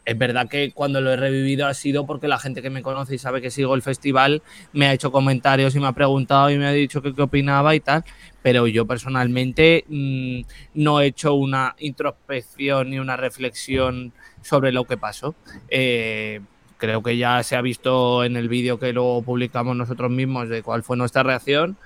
es 0.04 0.18
verdad 0.18 0.48
que 0.48 0.72
cuando 0.72 1.00
lo 1.00 1.12
he 1.12 1.16
revivido 1.16 1.66
ha 1.66 1.74
sido 1.74 2.06
porque 2.06 2.28
la 2.28 2.38
gente 2.38 2.62
que 2.62 2.70
me 2.70 2.82
conoce 2.82 3.14
y 3.14 3.18
sabe 3.18 3.40
que 3.40 3.50
sigo 3.50 3.74
el 3.74 3.82
festival 3.82 4.42
me 4.72 4.86
ha 4.86 4.92
hecho 4.92 5.10
comentarios 5.10 5.74
y 5.74 5.80
me 5.80 5.86
ha 5.86 5.92
preguntado 5.92 6.50
y 6.50 6.58
me 6.58 6.66
ha 6.66 6.72
dicho 6.72 7.00
qué 7.00 7.10
opinaba 7.20 7.74
y 7.74 7.80
tal. 7.80 8.04
Pero 8.42 8.66
yo 8.66 8.86
personalmente 8.86 9.84
mmm, 9.88 10.40
no 10.74 11.00
he 11.00 11.06
hecho 11.06 11.34
una 11.34 11.74
introspección 11.78 12.90
ni 12.90 12.98
una 12.98 13.16
reflexión 13.16 14.12
sobre 14.42 14.72
lo 14.72 14.84
que 14.84 14.96
pasó. 14.96 15.34
Eh, 15.68 16.40
creo 16.76 17.02
que 17.02 17.16
ya 17.16 17.42
se 17.42 17.56
ha 17.56 17.62
visto 17.62 18.24
en 18.24 18.36
el 18.36 18.48
vídeo 18.48 18.78
que 18.78 18.92
luego 18.92 19.22
publicamos 19.22 19.74
nosotros 19.76 20.10
mismos 20.10 20.50
de 20.50 20.62
cuál 20.62 20.82
fue 20.82 20.96
nuestra 20.98 21.22
reacción. 21.22 21.78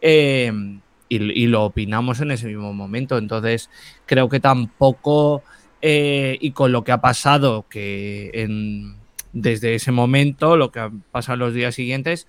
Eh, 0.00 0.52
y, 1.10 1.46
lo 1.46 1.64
opinamos 1.64 2.20
en 2.20 2.30
ese 2.30 2.46
mismo 2.46 2.72
momento. 2.72 3.18
Entonces, 3.18 3.70
creo 4.06 4.28
que 4.28 4.40
tampoco 4.40 5.42
eh, 5.82 6.38
y 6.40 6.52
con 6.52 6.72
lo 6.72 6.84
que 6.84 6.92
ha 6.92 7.00
pasado 7.00 7.66
que 7.68 8.30
desde 9.32 9.74
ese 9.74 9.92
momento, 9.92 10.56
lo 10.56 10.70
que 10.70 10.80
ha 10.80 10.90
pasado 11.12 11.36
los 11.36 11.54
días 11.54 11.74
siguientes, 11.74 12.26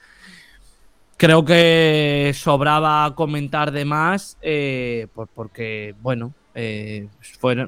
creo 1.17 1.43
que 1.45 2.31
sobraba 2.35 3.13
comentar 3.15 3.71
de 3.71 3.85
más, 3.85 4.37
eh, 4.41 5.07
porque, 5.35 5.95
bueno, 6.01 6.33
eh, 6.55 7.07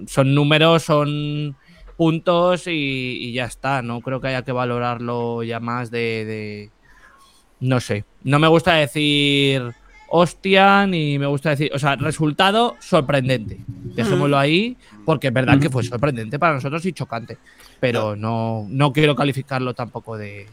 son 0.08 0.36
números, 0.36 0.84
son 0.84 1.56
puntos 1.98 2.64
y, 2.68 3.32
ya 3.34 3.46
está. 3.46 3.82
No 3.82 4.02
creo 4.02 4.22
que 4.22 4.30
haya 4.30 4.44
que 4.44 4.52
valorarlo 4.52 5.44
ya 5.44 5.60
más 5.60 5.92
de, 5.92 6.72
No 7.60 7.80
sé. 7.80 8.06
No 8.24 8.40
me 8.40 8.48
gusta 8.48 8.76
decir 8.76 9.74
hostia, 10.12 10.86
ni 10.86 11.18
me 11.18 11.26
gusta 11.26 11.52
decir. 11.52 11.72
O 11.74 11.80
sea, 11.80 11.96
resultado 11.96 12.76
sorprendente. 12.80 13.60
Dejémoslo 13.68 14.38
ahí, 14.38 14.78
porque 15.06 15.28
es 15.28 15.34
verdad 15.34 15.60
que 15.60 15.70
fue 15.70 15.84
sorprendente 15.84 16.38
para 16.38 16.56
nosotros 16.56 16.86
y 16.86 16.94
chocante. 16.94 17.38
Pero 17.80 18.16
no, 18.16 18.68
no 18.70 18.94
quiero 18.94 19.16
calificarlo 19.16 19.74
tampoco 19.74 20.18
de 20.18 20.48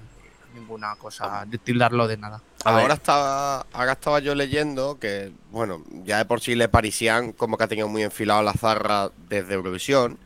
ninguna 0.54 0.94
cosa, 0.96 1.44
de 1.46 1.58
tildarlo 1.58 2.06
de 2.06 2.16
nada. 2.16 2.40
Ahora 2.64 2.94
estaba, 2.94 3.66
ahora 3.72 3.92
estaba 3.92 4.20
yo 4.20 4.34
leyendo 4.34 4.98
que, 4.98 5.32
bueno, 5.50 5.84
ya 6.04 6.18
de 6.18 6.24
por 6.24 6.40
sí 6.40 6.54
le 6.54 6.68
parecían 6.68 7.32
como 7.32 7.56
que 7.56 7.64
ha 7.64 7.68
tenido 7.68 7.88
muy 7.88 8.02
enfilado 8.02 8.42
la 8.42 8.52
zarra 8.52 9.10
desde 9.28 9.54
Eurovisión. 9.54 10.18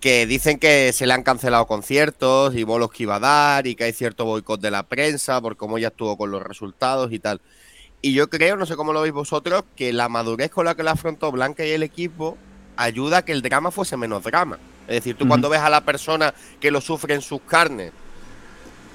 Que 0.00 0.26
dicen 0.26 0.60
que 0.60 0.92
se 0.92 1.06
le 1.06 1.12
han 1.12 1.24
cancelado 1.24 1.66
conciertos 1.66 2.54
y 2.54 2.62
bolos 2.62 2.90
que 2.90 3.02
iba 3.02 3.16
a 3.16 3.20
dar 3.20 3.66
y 3.66 3.74
que 3.74 3.82
hay 3.84 3.92
cierto 3.92 4.24
boicot 4.24 4.60
de 4.60 4.70
la 4.70 4.84
prensa 4.84 5.40
por 5.40 5.56
cómo 5.56 5.76
ella 5.76 5.88
estuvo 5.88 6.16
con 6.16 6.30
los 6.30 6.40
resultados 6.42 7.12
y 7.12 7.18
tal. 7.18 7.40
Y 8.00 8.12
yo 8.12 8.28
creo, 8.30 8.56
no 8.56 8.64
sé 8.64 8.76
cómo 8.76 8.92
lo 8.92 9.00
veis 9.00 9.12
vosotros, 9.12 9.64
que 9.74 9.92
la 9.92 10.08
madurez 10.08 10.50
con 10.50 10.64
la 10.64 10.74
que 10.74 10.82
la 10.82 10.92
afrontó 10.92 11.32
Blanca 11.32 11.64
y 11.64 11.70
el 11.70 11.82
equipo 11.82 12.36
ayuda 12.76 13.18
a 13.18 13.24
que 13.24 13.32
el 13.32 13.42
drama 13.42 13.70
fuese 13.70 13.96
menos 13.96 14.22
drama. 14.22 14.58
Es 14.86 14.94
decir, 14.96 15.16
tú 15.16 15.24
uh 15.24 15.26
-huh. 15.26 15.30
cuando 15.30 15.48
ves 15.48 15.60
a 15.60 15.68
la 15.68 15.80
persona 15.80 16.32
que 16.60 16.70
lo 16.70 16.80
sufre 16.80 17.14
en 17.14 17.20
sus 17.22 17.40
carnes, 17.40 17.92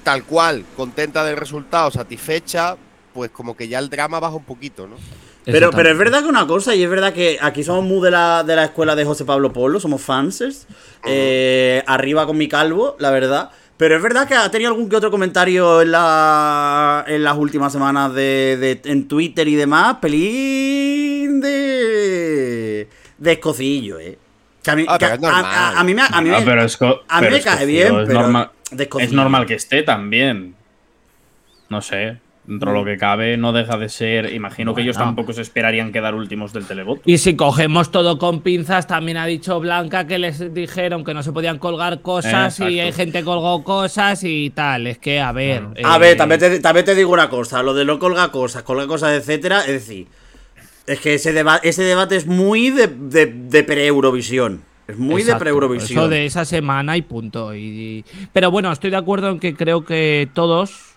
tal 0.02 0.24
cual, 0.24 0.64
contenta 0.76 1.24
del 1.24 1.36
resultado, 1.36 1.90
satisfecha, 1.90 2.76
pues 3.12 3.30
como 3.30 3.54
que 3.56 3.68
ya 3.68 3.78
el 3.78 3.90
drama 3.90 4.20
baja 4.20 4.34
un 4.36 4.44
poquito, 4.44 4.86
¿no? 4.86 4.96
Pero, 5.44 5.70
pero 5.70 5.90
es 5.90 5.98
verdad 5.98 6.22
que 6.22 6.28
una 6.28 6.46
cosa, 6.46 6.74
y 6.74 6.82
es 6.82 6.88
verdad 6.88 7.12
que 7.12 7.36
aquí 7.38 7.62
somos 7.62 7.84
muy 7.84 8.02
de 8.02 8.10
la, 8.10 8.42
de 8.42 8.56
la 8.56 8.64
escuela 8.64 8.96
de 8.96 9.04
José 9.04 9.26
Pablo 9.26 9.52
Polo, 9.52 9.78
somos 9.78 10.00
fansers. 10.00 10.66
Uh 10.66 10.72
-huh. 10.72 11.02
eh, 11.06 11.82
arriba 11.86 12.24
con 12.24 12.38
mi 12.38 12.48
calvo, 12.48 12.96
la 12.98 13.10
verdad. 13.10 13.50
Pero 13.76 13.96
es 13.96 14.02
verdad 14.02 14.28
que 14.28 14.34
ha 14.34 14.48
tenido 14.50 14.70
algún 14.70 14.88
que 14.88 14.94
otro 14.96 15.10
comentario 15.10 15.82
en, 15.82 15.90
la, 15.90 17.04
en 17.08 17.24
las 17.24 17.36
últimas 17.36 17.72
semanas 17.72 18.14
de, 18.14 18.56
de, 18.84 18.90
en 18.90 19.08
Twitter 19.08 19.48
y 19.48 19.56
demás. 19.56 19.96
Pelín 20.00 21.40
de. 21.40 22.88
de 23.18 23.32
escocillo, 23.32 23.98
eh. 23.98 24.16
Que 24.62 24.70
a 24.70 24.76
mí, 24.76 24.86
Ah, 24.88 24.96
que 24.96 25.06
pero 25.06 25.14
es 25.16 25.22
a, 25.24 25.32
normal. 25.32 25.44
a- 25.54 25.80
a 25.80 25.84
mí 25.84 25.94
me, 25.94 26.02
a 26.02 26.20
mí 26.20 26.30
No, 26.30 26.38
me, 26.38 26.44
pero 26.46 26.62
a 26.62 26.64
mí 26.64 26.70
pero 27.20 27.30
me 27.36 27.40
cae 27.42 27.66
bien, 27.66 27.86
es 28.00 28.06
pero 28.06 28.20
normal, 28.22 28.50
de 28.70 28.88
es 29.00 29.12
normal 29.12 29.44
que 29.46 29.54
esté 29.54 29.82
también. 29.82 30.54
No 31.68 31.82
sé. 31.82 32.18
Dentro 32.46 32.72
de 32.72 32.78
lo 32.78 32.84
que 32.84 32.98
cabe, 32.98 33.36
no 33.36 33.52
deja 33.52 33.78
de 33.78 33.88
ser. 33.88 34.32
Imagino 34.34 34.74
que 34.74 34.82
ellos 34.82 34.98
tampoco 34.98 35.32
se 35.32 35.40
esperarían 35.40 35.92
quedar 35.92 36.14
últimos 36.14 36.52
del 36.52 36.66
televoto. 36.66 37.00
Y 37.06 37.18
si 37.18 37.36
cogemos 37.36 37.90
todo 37.90 38.18
con 38.18 38.42
pinzas, 38.42 38.86
también 38.86 39.16
ha 39.16 39.24
dicho 39.24 39.60
Blanca 39.60 40.06
que 40.06 40.18
les 40.18 40.52
dijeron 40.52 41.04
que 41.04 41.14
no 41.14 41.22
se 41.22 41.32
podían 41.32 41.58
colgar 41.58 42.02
cosas 42.02 42.60
y 42.60 42.80
hay 42.80 42.92
gente 42.92 43.20
que 43.20 43.24
colgó 43.24 43.64
cosas 43.64 44.22
y 44.24 44.50
tal. 44.50 44.86
Es 44.86 44.98
que, 44.98 45.20
a 45.20 45.32
ver. 45.32 45.62
A 45.84 45.96
eh, 45.96 45.98
ver, 45.98 46.16
también 46.16 46.40
te, 46.40 46.60
también 46.60 46.84
te 46.84 46.94
digo 46.94 47.12
una 47.12 47.30
cosa, 47.30 47.62
lo 47.62 47.72
de 47.72 47.84
no 47.84 47.98
colga 47.98 48.30
cosas, 48.30 48.62
colga 48.62 48.86
cosas, 48.86 49.12
etcétera, 49.12 49.60
es 49.60 49.72
decir, 49.72 50.06
es 50.86 51.00
que 51.00 51.14
ese, 51.14 51.32
deba 51.32 51.56
ese 51.62 51.82
debate 51.82 52.16
es 52.16 52.26
muy 52.26 52.70
de, 52.70 52.88
de, 52.88 53.26
de 53.26 53.62
pre-Eurovisión. 53.64 54.62
Es 54.86 54.98
muy 54.98 55.22
exacto, 55.22 55.32
de 55.32 55.40
pre-Eurovisión. 55.40 55.98
Eso 55.98 56.08
de 56.08 56.26
esa 56.26 56.44
semana 56.44 56.96
y 56.96 57.02
punto. 57.02 57.54
Y, 57.54 58.04
pero 58.32 58.50
bueno, 58.50 58.70
estoy 58.70 58.90
de 58.90 58.98
acuerdo 58.98 59.30
en 59.30 59.40
que 59.40 59.54
creo 59.54 59.84
que 59.84 60.28
todos, 60.34 60.93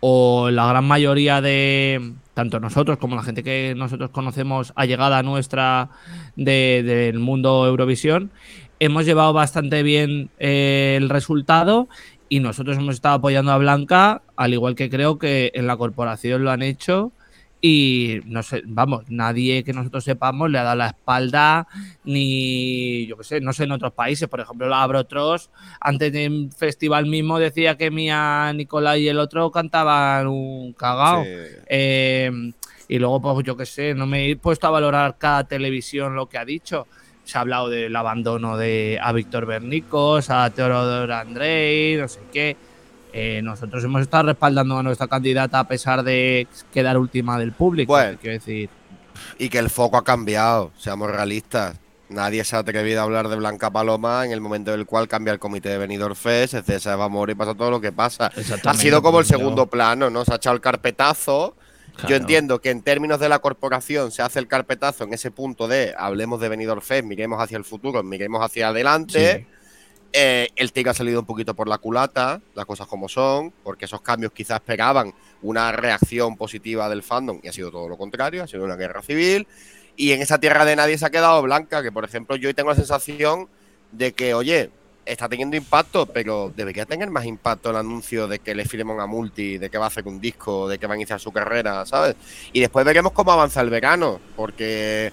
o 0.00 0.50
la 0.50 0.66
gran 0.68 0.84
mayoría 0.84 1.40
de 1.40 2.12
tanto 2.34 2.60
nosotros 2.60 2.98
como 2.98 3.16
la 3.16 3.22
gente 3.22 3.42
que 3.42 3.74
nosotros 3.76 4.10
conocemos 4.10 4.72
allegada 4.76 5.22
nuestra 5.22 5.88
de- 6.36 6.82
del 6.84 7.18
mundo 7.18 7.66
Eurovisión, 7.66 8.30
hemos 8.78 9.06
llevado 9.06 9.32
bastante 9.32 9.82
bien 9.82 10.28
eh, 10.38 10.96
el 11.00 11.08
resultado 11.08 11.88
y 12.28 12.40
nosotros 12.40 12.76
hemos 12.76 12.94
estado 12.96 13.14
apoyando 13.16 13.52
a 13.52 13.58
Blanca, 13.58 14.20
al 14.36 14.52
igual 14.52 14.74
que 14.74 14.90
creo 14.90 15.18
que 15.18 15.50
en 15.54 15.66
la 15.66 15.76
corporación 15.76 16.44
lo 16.44 16.50
han 16.50 16.62
hecho. 16.62 17.12
Y 17.60 18.20
no 18.26 18.42
sé, 18.42 18.62
vamos, 18.66 19.04
nadie 19.08 19.64
que 19.64 19.72
nosotros 19.72 20.04
sepamos 20.04 20.50
le 20.50 20.58
ha 20.58 20.62
dado 20.62 20.76
la 20.76 20.88
espalda, 20.88 21.66
ni 22.04 23.06
yo 23.06 23.16
qué 23.16 23.24
sé, 23.24 23.40
no 23.40 23.52
sé 23.52 23.64
en 23.64 23.72
otros 23.72 23.92
países, 23.92 24.28
por 24.28 24.40
ejemplo, 24.40 24.68
la 24.68 24.82
Abrotros, 24.82 25.50
antes 25.80 26.12
del 26.12 26.50
festival 26.56 27.06
mismo 27.06 27.38
decía 27.38 27.76
que 27.76 27.90
Mía, 27.90 28.52
Nicolás 28.54 28.98
y 28.98 29.08
el 29.08 29.18
otro 29.18 29.50
cantaban 29.50 30.26
un 30.26 30.74
cagao. 30.74 31.24
Sí. 31.24 31.30
Eh, 31.68 32.52
y 32.88 32.98
luego, 32.98 33.20
pues 33.20 33.44
yo 33.44 33.56
qué 33.56 33.66
sé, 33.66 33.94
no 33.94 34.06
me 34.06 34.30
he 34.30 34.36
puesto 34.36 34.66
a 34.66 34.70
valorar 34.70 35.16
cada 35.18 35.44
televisión 35.44 36.14
lo 36.14 36.28
que 36.28 36.38
ha 36.38 36.44
dicho. 36.44 36.86
Se 37.24 37.38
ha 37.38 37.40
hablado 37.40 37.68
del 37.68 37.96
abandono 37.96 38.56
de 38.56 39.00
a 39.02 39.12
Víctor 39.12 39.46
Bernicos, 39.46 40.30
a 40.30 40.48
Teodoro 40.50 41.12
Andrei, 41.12 41.96
no 41.96 42.06
sé 42.06 42.20
qué. 42.32 42.56
Eh, 43.18 43.40
nosotros 43.40 43.82
hemos 43.82 44.02
estado 44.02 44.24
respaldando 44.24 44.76
a 44.76 44.82
nuestra 44.82 45.08
candidata 45.08 45.58
a 45.58 45.66
pesar 45.66 46.02
de 46.02 46.46
quedar 46.70 46.98
última 46.98 47.38
del 47.38 47.52
público. 47.52 47.90
Bueno. 47.90 48.18
Quiero 48.20 48.34
decir, 48.34 48.68
Y 49.38 49.48
que 49.48 49.58
el 49.58 49.70
foco 49.70 49.96
ha 49.96 50.04
cambiado, 50.04 50.70
seamos 50.76 51.10
realistas. 51.10 51.78
Nadie 52.10 52.44
se 52.44 52.56
ha 52.56 52.58
atrevido 52.58 53.00
a 53.00 53.04
hablar 53.04 53.28
de 53.28 53.36
Blanca 53.36 53.70
Paloma 53.70 54.26
en 54.26 54.32
el 54.32 54.42
momento 54.42 54.74
en 54.74 54.80
el 54.80 54.84
cual 54.84 55.08
cambia 55.08 55.32
el 55.32 55.38
comité 55.38 55.70
de 55.70 55.78
Benidorm 55.78 56.14
Fest, 56.14 56.52
se 56.52 56.62
cesa 56.62 56.92
Eva 56.92 57.08
Mora 57.08 57.32
y 57.32 57.34
pasa 57.34 57.54
todo 57.54 57.70
lo 57.70 57.80
que 57.80 57.90
pasa. 57.90 58.30
Ha 58.64 58.74
sido 58.74 59.00
como 59.00 59.18
el 59.20 59.24
segundo 59.24 59.66
plano, 59.66 60.10
¿no? 60.10 60.22
Se 60.26 60.34
ha 60.34 60.36
echado 60.36 60.54
el 60.54 60.60
carpetazo. 60.60 61.56
Claro. 61.94 62.10
Yo 62.10 62.16
entiendo 62.16 62.60
que 62.60 62.68
en 62.68 62.82
términos 62.82 63.18
de 63.18 63.30
la 63.30 63.38
corporación 63.38 64.12
se 64.12 64.20
hace 64.20 64.40
el 64.40 64.46
carpetazo 64.46 65.04
en 65.04 65.14
ese 65.14 65.30
punto 65.30 65.68
de 65.68 65.94
hablemos 65.96 66.38
de 66.38 66.50
Benidorm 66.50 66.82
Fest, 66.82 67.06
miremos 67.06 67.42
hacia 67.42 67.56
el 67.56 67.64
futuro, 67.64 68.02
miremos 68.02 68.44
hacia 68.44 68.68
adelante. 68.68 69.46
Eh, 70.18 70.48
el 70.56 70.72
tigre 70.72 70.92
ha 70.92 70.94
salido 70.94 71.20
un 71.20 71.26
poquito 71.26 71.52
por 71.52 71.68
la 71.68 71.76
culata, 71.76 72.40
las 72.54 72.64
cosas 72.64 72.86
como 72.86 73.06
son, 73.06 73.52
porque 73.62 73.84
esos 73.84 74.00
cambios 74.00 74.32
quizás 74.32 74.60
esperaban 74.60 75.12
una 75.42 75.72
reacción 75.72 76.38
positiva 76.38 76.88
del 76.88 77.02
fandom 77.02 77.38
y 77.42 77.48
ha 77.48 77.52
sido 77.52 77.70
todo 77.70 77.86
lo 77.86 77.98
contrario, 77.98 78.42
ha 78.42 78.46
sido 78.46 78.64
una 78.64 78.76
guerra 78.76 79.02
civil. 79.02 79.46
Y 79.94 80.12
en 80.12 80.22
esa 80.22 80.38
tierra 80.38 80.64
de 80.64 80.74
nadie 80.74 80.96
se 80.96 81.04
ha 81.04 81.10
quedado 81.10 81.42
blanca, 81.42 81.82
que 81.82 81.92
por 81.92 82.06
ejemplo 82.06 82.34
yo 82.36 82.48
hoy 82.48 82.54
tengo 82.54 82.70
la 82.70 82.76
sensación 82.76 83.50
de 83.92 84.12
que, 84.12 84.32
oye, 84.32 84.70
está 85.04 85.28
teniendo 85.28 85.54
impacto, 85.54 86.06
pero 86.06 86.50
debería 86.56 86.86
tener 86.86 87.10
más 87.10 87.26
impacto 87.26 87.68
el 87.68 87.76
anuncio 87.76 88.26
de 88.26 88.38
que 88.38 88.54
le 88.54 88.64
firman 88.64 89.00
a 89.00 89.06
Multi, 89.06 89.58
de 89.58 89.68
que 89.68 89.76
va 89.76 89.84
a 89.84 89.88
hacer 89.88 90.08
un 90.08 90.18
disco, 90.18 90.66
de 90.66 90.78
que 90.78 90.86
va 90.86 90.94
a 90.94 90.96
iniciar 90.96 91.20
su 91.20 91.30
carrera, 91.30 91.84
¿sabes? 91.84 92.16
Y 92.54 92.60
después 92.60 92.86
veremos 92.86 93.12
cómo 93.12 93.32
avanza 93.32 93.60
el 93.60 93.68
verano, 93.68 94.18
porque 94.34 95.12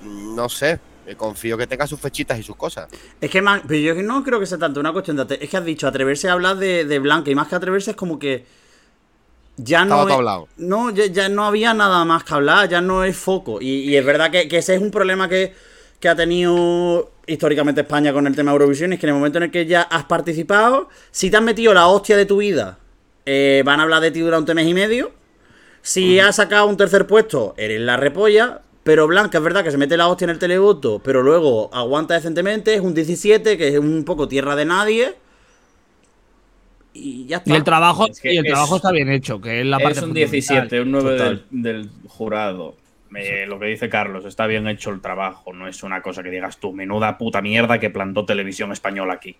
mm, 0.00 0.34
no 0.34 0.48
sé, 0.48 0.80
confío 1.16 1.56
que 1.56 1.66
tenga 1.66 1.86
sus 1.86 2.00
fechitas 2.00 2.38
y 2.38 2.42
sus 2.42 2.56
cosas. 2.56 2.88
Es 3.20 3.30
que 3.30 3.42
man, 3.42 3.62
pero 3.66 3.80
yo 3.80 3.94
no 4.02 4.22
creo 4.24 4.40
que 4.40 4.46
sea 4.46 4.58
tanto 4.58 4.80
una 4.80 4.92
cuestión 4.92 5.16
de 5.16 5.38
Es 5.40 5.48
que 5.48 5.56
has 5.56 5.64
dicho 5.64 5.86
atreverse 5.86 6.28
a 6.28 6.32
hablar 6.32 6.56
de, 6.56 6.84
de 6.84 6.98
Blanca 6.98 7.30
y 7.30 7.34
más 7.34 7.48
que 7.48 7.54
atreverse 7.54 7.92
es 7.92 7.96
como 7.96 8.18
que 8.18 8.44
ya 9.56 9.84
no. 9.84 10.08
Es-. 10.08 10.48
No, 10.56 10.90
ya, 10.90 11.06
ya 11.06 11.28
no 11.28 11.44
había 11.44 11.74
nada 11.74 12.04
más 12.04 12.24
que 12.24 12.34
hablar, 12.34 12.68
ya 12.68 12.80
no 12.80 13.04
es 13.04 13.16
foco. 13.16 13.60
Y, 13.60 13.80
y 13.80 13.96
es 13.96 14.04
verdad 14.04 14.30
que, 14.30 14.48
que 14.48 14.58
ese 14.58 14.74
es 14.74 14.80
un 14.80 14.90
problema 14.90 15.28
que, 15.28 15.54
que 16.00 16.08
ha 16.08 16.16
tenido 16.16 17.12
históricamente 17.26 17.82
España 17.82 18.12
con 18.12 18.26
el 18.26 18.34
tema 18.34 18.52
Eurovisión, 18.52 18.92
es 18.92 19.00
que 19.00 19.06
en 19.06 19.10
el 19.10 19.16
momento 19.16 19.38
en 19.38 19.44
el 19.44 19.50
que 19.50 19.66
ya 19.66 19.82
has 19.82 20.04
participado, 20.04 20.88
si 21.10 21.30
te 21.30 21.36
has 21.36 21.42
metido 21.42 21.74
la 21.74 21.88
hostia 21.88 22.16
de 22.16 22.24
tu 22.24 22.38
vida, 22.38 22.78
eh, 23.26 23.62
van 23.64 23.80
a 23.80 23.82
hablar 23.82 24.00
de 24.00 24.10
ti 24.10 24.20
durante 24.20 24.52
un 24.52 24.56
mes 24.56 24.66
y 24.66 24.74
medio. 24.74 25.12
Si 25.82 26.18
has 26.18 26.36
sacado 26.36 26.66
un 26.66 26.76
tercer 26.76 27.06
puesto, 27.06 27.54
eres 27.56 27.80
la 27.80 27.96
repolla. 27.96 28.62
Pero 28.88 29.06
Blanca 29.06 29.36
es 29.36 29.44
verdad 29.44 29.62
que 29.62 29.70
se 29.70 29.76
mete 29.76 29.98
la 29.98 30.08
hostia 30.08 30.24
en 30.24 30.30
el 30.30 30.38
televoto, 30.38 30.98
pero 31.04 31.22
luego 31.22 31.68
aguanta 31.74 32.14
decentemente, 32.14 32.72
es 32.72 32.80
un 32.80 32.94
17, 32.94 33.58
que 33.58 33.68
es 33.68 33.78
un 33.78 34.02
poco 34.02 34.26
tierra 34.28 34.56
de 34.56 34.64
nadie. 34.64 35.14
Y 36.94 37.26
ya 37.26 37.36
está. 37.36 37.50
Y 37.52 37.54
el 37.54 37.64
trabajo, 37.64 38.06
Es 38.08 38.18
que 38.18 38.32
y 38.32 38.38
el 38.38 38.46
es- 38.46 38.50
trabajo 38.52 38.76
está 38.76 38.90
bien 38.90 39.10
hecho, 39.10 39.42
que 39.42 39.60
es 39.60 39.66
la 39.66 39.76
parte 39.78 39.98
Es 39.98 40.04
un 40.04 40.08
fundamental. 40.08 40.30
17, 40.30 40.80
un 40.80 40.90
9 40.90 41.10
Total. 41.18 41.44
del, 41.50 41.62
del 41.82 41.90
jurado. 42.08 42.76
Lo 43.46 43.58
que 43.58 43.66
dice 43.66 43.90
Carlos, 43.90 44.24
está 44.24 44.46
bien 44.46 44.66
hecho 44.66 44.88
el 44.88 45.02
trabajo, 45.02 45.52
no 45.52 45.68
es 45.68 45.82
una 45.82 46.00
cosa 46.00 46.22
que 46.22 46.30
digas 46.30 46.56
tú, 46.56 46.72
menuda 46.72 47.18
puta 47.18 47.42
mierda 47.42 47.78
que 47.78 47.90
plantó 47.90 48.24
televisión 48.24 48.72
española 48.72 49.12
aquí. 49.12 49.36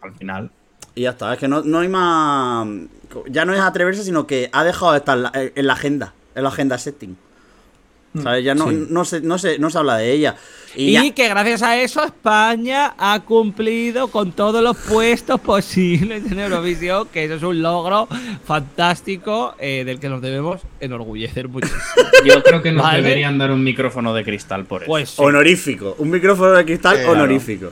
Al 0.00 0.14
final. 0.14 0.52
Y 0.94 1.02
ya 1.02 1.10
está, 1.10 1.32
es 1.32 1.40
que 1.40 1.48
no, 1.48 1.62
no 1.62 1.80
hay 1.80 1.88
más. 1.88 2.68
Ya 3.28 3.44
no 3.44 3.52
es 3.52 3.60
atreverse, 3.60 4.04
sino 4.04 4.28
que 4.28 4.48
ha 4.52 4.62
dejado 4.62 4.92
de 4.92 4.98
estar 4.98 5.16
en 5.16 5.22
la, 5.24 5.32
en 5.34 5.66
la 5.66 5.72
agenda, 5.72 6.14
en 6.36 6.44
la 6.44 6.50
agenda 6.50 6.78
setting. 6.78 7.16
¿Sabes? 8.22 8.44
Ya 8.44 8.54
no, 8.54 8.68
sí. 8.70 8.86
no, 8.90 9.04
se, 9.04 9.20
no, 9.20 9.38
se, 9.38 9.58
no 9.58 9.70
se 9.70 9.78
habla 9.78 9.96
de 9.98 10.10
ella. 10.12 10.36
Y, 10.76 11.10
que 11.12 11.28
gracias 11.28 11.62
a 11.62 11.80
eso 11.80 12.02
España 12.04 12.94
ha 12.96 13.20
cumplido 13.20 14.08
con 14.08 14.32
todos 14.32 14.62
los 14.62 14.76
puestos 14.76 15.40
posibles 15.54 16.30
en 16.30 16.38
Eurovisión, 16.38 17.08
que 17.12 17.24
eso 17.24 17.34
es 17.34 17.42
un 17.42 17.60
logro 17.62 18.08
fantástico 18.44 19.54
eh, 19.58 19.84
del 19.84 19.98
que 20.00 20.08
nos 20.08 20.20
debemos 20.22 20.60
enorgullecer 20.80 21.48
muchísimo. 21.48 21.80
Yo 22.24 22.42
creo 22.42 22.62
que 22.62 22.72
nos 22.72 22.82
Vale. 22.84 23.02
deberían 23.02 23.38
dar 23.38 23.50
un 23.50 23.62
micrófono 23.64 24.12
de 24.14 24.24
cristal 24.24 24.64
por 24.64 24.82
eso. 24.82 24.90
Pues 24.90 25.10
sí. 25.10 25.22
Honorífico. 25.22 25.94
Un 25.98 26.10
micrófono 26.10 26.50
de 26.52 26.64
cristal 26.64 26.98
Eh, 26.98 27.06
honorífico. 27.06 27.70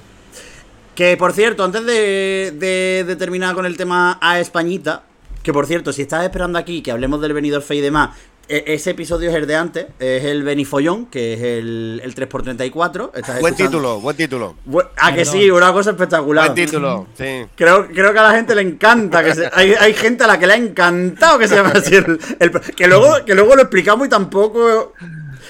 Que 0.94 1.16
por 1.16 1.32
cierto, 1.32 1.62
antes 1.64 1.84
de, 1.84 2.52
de- 2.56 3.04
de 3.06 3.16
terminar 3.16 3.54
con 3.54 3.66
el 3.66 3.76
tema 3.76 4.18
a 4.20 4.40
Españita, 4.40 5.02
que 5.42 5.52
por 5.52 5.66
cierto, 5.66 5.92
si 5.92 6.02
estás 6.02 6.24
esperando 6.24 6.58
aquí 6.58 6.82
que 6.82 6.90
hablemos 6.90 7.20
del 7.20 7.32
venidor 7.32 7.62
Fe 7.62 7.76
y 7.76 7.80
demás, 7.80 8.10
ese 8.48 8.90
episodio 8.90 9.28
es 9.30 9.36
el 9.36 9.46
de 9.46 9.56
antes, 9.56 9.86
es 9.98 10.24
el 10.24 10.42
Benifollón, 10.42 11.06
que 11.06 11.34
es 11.34 11.40
el, 11.40 12.00
el 12.02 12.14
3x34. 12.14 13.10
Estás 13.14 13.40
Buen 13.40 13.52
escuchando- 13.54 13.54
título, 13.78 14.00
buen 14.00 14.16
título. 14.16 14.56
Bu- 14.66 14.88
A 14.96 15.10
que 15.12 15.18
Perdón. 15.18 15.34
sí, 15.34 15.50
una 15.50 15.72
cosa 15.72 15.90
espectacular. 15.90 16.52
Buen 16.52 16.66
título, 16.66 17.06
sí. 17.16 17.44
Creo, 17.54 17.86
creo 17.88 18.12
que 18.12 18.18
a 18.18 18.22
la 18.22 18.32
gente 18.32 18.54
le 18.54 18.62
encanta. 18.62 19.22
Que 19.22 19.34
se- 19.34 19.50
hay, 19.52 19.72
hay 19.72 19.92
gente 19.94 20.24
a 20.24 20.26
la 20.26 20.38
que 20.38 20.46
le 20.46 20.54
ha 20.54 20.56
encantado 20.56 21.38
que 21.38 21.46
se 21.48 21.56
llame 21.56 21.70
así 21.74 21.94
el, 21.94 22.18
el- 22.40 22.50
que, 22.74 22.86
luego, 22.88 23.24
que 23.26 23.34
luego 23.34 23.54
lo 23.54 23.62
explicamos 23.62 24.06
y 24.06 24.10
tampoco. 24.10 24.94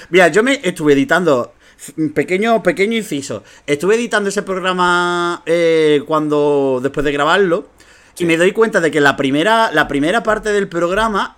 Mira, 0.09 0.27
yo 0.27 0.43
me 0.43 0.59
estuve 0.63 0.93
editando. 0.93 1.53
Pequeño, 2.13 2.61
pequeño 2.61 2.97
inciso. 2.97 3.43
Estuve 3.65 3.95
editando 3.95 4.29
ese 4.29 4.43
programa 4.43 5.41
eh, 5.45 6.01
cuando. 6.05 6.79
después 6.83 7.05
de 7.05 7.11
grabarlo. 7.13 7.67
Y 8.17 8.25
me 8.25 8.35
doy 8.35 8.51
cuenta 8.51 8.81
de 8.81 8.91
que 8.91 8.99
la 8.99 9.15
primera, 9.15 9.71
la 9.71 9.87
primera 9.87 10.21
parte 10.21 10.51
del 10.51 10.67
programa. 10.67 11.37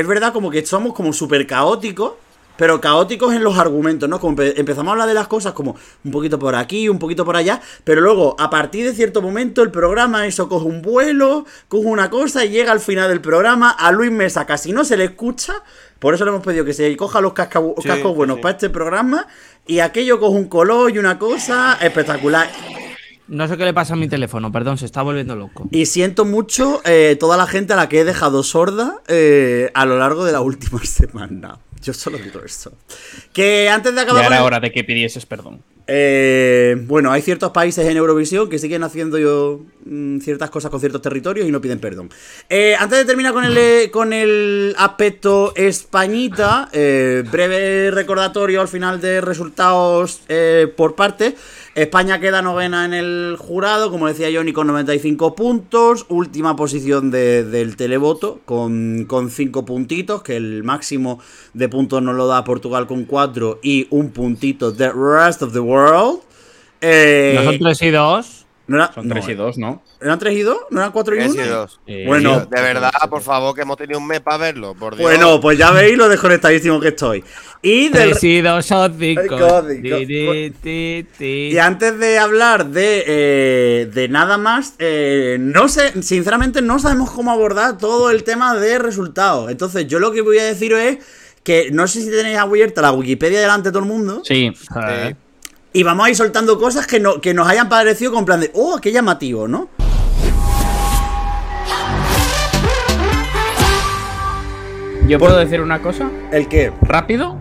Es 0.00 0.06
verdad, 0.06 0.32
como 0.32 0.50
que 0.50 0.64
somos 0.66 0.92
como 0.94 1.12
súper 1.12 1.46
caóticos. 1.46 2.12
Pero 2.56 2.78
caóticos 2.78 3.32
en 3.32 3.42
los 3.42 3.56
argumentos, 3.56 4.06
¿no? 4.06 4.20
Como 4.20 4.36
empe- 4.36 4.52
empezamos 4.54 4.88
a 4.88 4.92
hablar 4.92 5.08
de 5.08 5.14
las 5.14 5.28
cosas 5.28 5.54
como 5.54 5.76
un 6.04 6.10
poquito 6.12 6.38
por 6.38 6.54
aquí, 6.54 6.90
un 6.90 6.98
poquito 6.98 7.24
por 7.24 7.34
allá, 7.34 7.58
pero 7.84 8.02
luego, 8.02 8.36
a 8.38 8.50
partir 8.50 8.84
de 8.84 8.92
cierto 8.92 9.22
momento, 9.22 9.62
el 9.62 9.70
programa, 9.70 10.26
eso 10.26 10.46
coge 10.46 10.66
un 10.66 10.82
vuelo, 10.82 11.46
coge 11.68 11.86
una 11.86 12.10
cosa 12.10 12.44
y 12.44 12.50
llega 12.50 12.70
al 12.72 12.80
final 12.80 13.08
del 13.08 13.22
programa. 13.22 13.70
A 13.70 13.90
Luis 13.92 14.10
Mesa 14.12 14.44
casi 14.44 14.72
no 14.72 14.84
se 14.84 14.98
le 14.98 15.04
escucha, 15.04 15.54
por 15.98 16.12
eso 16.12 16.26
le 16.26 16.32
hemos 16.32 16.42
pedido 16.44 16.66
que 16.66 16.74
se 16.74 16.94
coja 16.98 17.22
los 17.22 17.32
casca- 17.32 17.62
Sí, 17.78 17.88
cascos 17.88 18.10
sí, 18.12 18.16
buenos 18.16 18.36
sí. 18.36 18.42
para 18.42 18.52
este 18.52 18.68
programa. 18.68 19.26
Y 19.66 19.78
aquello 19.78 20.20
coge 20.20 20.36
un 20.36 20.48
color 20.50 20.90
y 20.94 20.98
una 20.98 21.18
cosa 21.18 21.78
espectacular. 21.80 22.50
No 23.30 23.46
sé 23.46 23.56
qué 23.56 23.64
le 23.64 23.72
pasa 23.72 23.94
a 23.94 23.96
mi 23.96 24.08
teléfono, 24.08 24.50
perdón, 24.50 24.76
se 24.76 24.86
está 24.86 25.02
volviendo 25.02 25.36
loco. 25.36 25.68
Y 25.70 25.86
siento 25.86 26.24
mucho 26.24 26.82
eh, 26.84 27.16
toda 27.18 27.36
la 27.36 27.46
gente 27.46 27.72
a 27.72 27.76
la 27.76 27.88
que 27.88 28.00
he 28.00 28.04
dejado 28.04 28.42
sorda 28.42 29.02
eh, 29.06 29.70
a 29.72 29.86
lo 29.86 29.98
largo 29.98 30.24
de 30.24 30.32
la 30.32 30.40
última 30.40 30.84
semana. 30.84 31.58
Yo 31.80 31.94
solo 31.94 32.18
digo 32.18 32.40
eso. 32.44 32.72
Que 33.32 33.68
antes 33.70 33.94
de 33.94 34.00
acabar 34.00 34.22
Ya 34.22 34.26
era 34.26 34.44
hora 34.44 34.58
de 34.58 34.72
que 34.72 34.82
pidieses 34.82 35.26
perdón. 35.26 35.62
Eh, 35.86 36.76
bueno, 36.86 37.12
hay 37.12 37.22
ciertos 37.22 37.52
países 37.52 37.86
en 37.86 37.96
Eurovisión 37.96 38.50
que 38.50 38.58
siguen 38.58 38.82
haciendo 38.82 39.16
yo, 39.16 39.60
ciertas 40.22 40.50
cosas 40.50 40.70
con 40.70 40.78
ciertos 40.80 41.02
territorios 41.02 41.48
y 41.48 41.50
no 41.50 41.60
piden 41.60 41.78
perdón. 41.80 42.10
Eh, 42.48 42.74
antes 42.78 42.98
de 42.98 43.04
terminar 43.04 43.32
con 43.32 43.44
el, 43.44 43.56
eh, 43.56 43.90
con 43.90 44.12
el 44.12 44.74
aspecto 44.78 45.52
españita, 45.56 46.68
eh, 46.72 47.24
breve 47.30 47.90
recordatorio 47.90 48.60
al 48.60 48.68
final 48.68 49.00
de 49.00 49.20
resultados 49.20 50.20
eh, 50.28 50.72
por 50.76 50.94
parte. 50.94 51.34
España 51.74 52.18
queda 52.20 52.42
novena 52.42 52.84
en 52.84 52.94
el 52.94 53.36
jurado, 53.38 53.90
como 53.90 54.08
decía 54.08 54.28
Johnny, 54.32 54.52
con 54.52 54.66
95 54.66 55.34
puntos. 55.36 56.04
Última 56.08 56.56
posición 56.56 57.10
de- 57.10 57.44
del 57.44 57.76
televoto, 57.76 58.40
con, 58.44 59.04
con 59.06 59.30
5 59.30 59.64
puntitos, 59.64 60.22
que 60.22 60.36
el 60.36 60.62
máximo 60.64 61.20
de 61.54 61.68
puntos 61.68 62.02
nos 62.02 62.16
lo 62.16 62.26
da 62.26 62.42
Portugal 62.44 62.86
con 62.86 63.04
4 63.04 63.60
y 63.62 63.86
un 63.90 64.10
puntito 64.10 64.72
de 64.72 64.90
Rest 64.92 65.42
of 65.42 65.52
the 65.52 65.60
World. 65.60 66.20
¿No 67.36 67.44
son 67.44 67.58
3 67.58 67.82
y 67.82 67.90
2? 67.90 68.46
No 68.70 68.76
era- 68.76 68.92
Son 68.92 69.08
no, 69.08 69.14
3 69.14 69.28
y 69.28 69.34
2, 69.34 69.58
¿no? 69.58 69.82
¿Eran 70.00 70.18
3 70.18 70.34
y 70.36 70.42
2? 70.42 70.56
¿No 70.70 70.80
eran 70.80 70.92
4 70.92 71.14
y 71.14 71.18
Tres 71.18 71.32
1? 71.32 71.44
y 71.44 71.48
dos. 71.48 71.80
Eh, 71.88 72.04
Bueno. 72.06 72.46
De 72.48 72.60
verdad, 72.62 72.92
por 73.10 73.20
favor, 73.20 73.54
que 73.54 73.62
hemos 73.62 73.76
tenido 73.76 73.98
un 73.98 74.06
mes 74.06 74.20
para 74.20 74.36
verlo, 74.36 74.74
por 74.74 74.94
Dios. 74.96 75.02
Bueno, 75.02 75.40
pues 75.40 75.58
ya 75.58 75.72
veis 75.72 75.98
lo 75.98 76.08
desconectadísimo 76.08 76.78
que 76.80 76.88
estoy. 76.88 77.24
Y 77.62 77.88
del, 77.88 78.10
3 78.10 78.24
y 78.24 78.40
2 78.40 78.64
son 78.64 78.94
5. 78.98 79.20
Ay, 79.22 79.28
código. 79.28 80.34
Y 81.18 81.58
antes 81.58 81.98
de 81.98 82.18
hablar 82.18 82.66
de, 82.66 83.04
eh, 83.06 83.90
de 83.92 84.08
nada 84.08 84.38
más, 84.38 84.74
eh, 84.78 85.36
no 85.40 85.68
sé, 85.68 86.00
sinceramente 86.02 86.62
no 86.62 86.78
sabemos 86.78 87.10
cómo 87.10 87.32
abordar 87.32 87.76
todo 87.78 88.10
el 88.10 88.22
tema 88.22 88.54
de 88.54 88.78
resultados. 88.78 89.50
Entonces, 89.50 89.86
yo 89.88 89.98
lo 89.98 90.12
que 90.12 90.20
voy 90.20 90.38
a 90.38 90.44
decir 90.44 90.72
es 90.74 90.98
que 91.42 91.70
no 91.72 91.88
sé 91.88 92.02
si 92.02 92.10
tenéis 92.10 92.38
abierta 92.38 92.82
la 92.82 92.92
Wikipedia 92.92 93.40
delante 93.40 93.70
de 93.70 93.72
todo 93.72 93.82
el 93.82 93.88
mundo. 93.88 94.22
Sí. 94.24 94.52
Sí. 94.54 95.16
Y 95.72 95.84
vamos 95.84 96.04
a 96.04 96.10
ir 96.10 96.16
soltando 96.16 96.58
cosas 96.58 96.84
que, 96.84 96.98
no, 96.98 97.20
que 97.20 97.32
nos 97.32 97.46
hayan 97.46 97.68
parecido 97.68 98.12
con 98.12 98.24
plan 98.24 98.40
de, 98.40 98.50
oh, 98.54 98.80
qué 98.82 98.90
llamativo, 98.90 99.46
¿no? 99.46 99.68
¿Yo 105.06 105.18
puedo 105.20 105.36
decir 105.38 105.60
una 105.60 105.80
cosa? 105.80 106.10
El 106.32 106.48
que, 106.48 106.72
¿Rápido? 106.82 107.38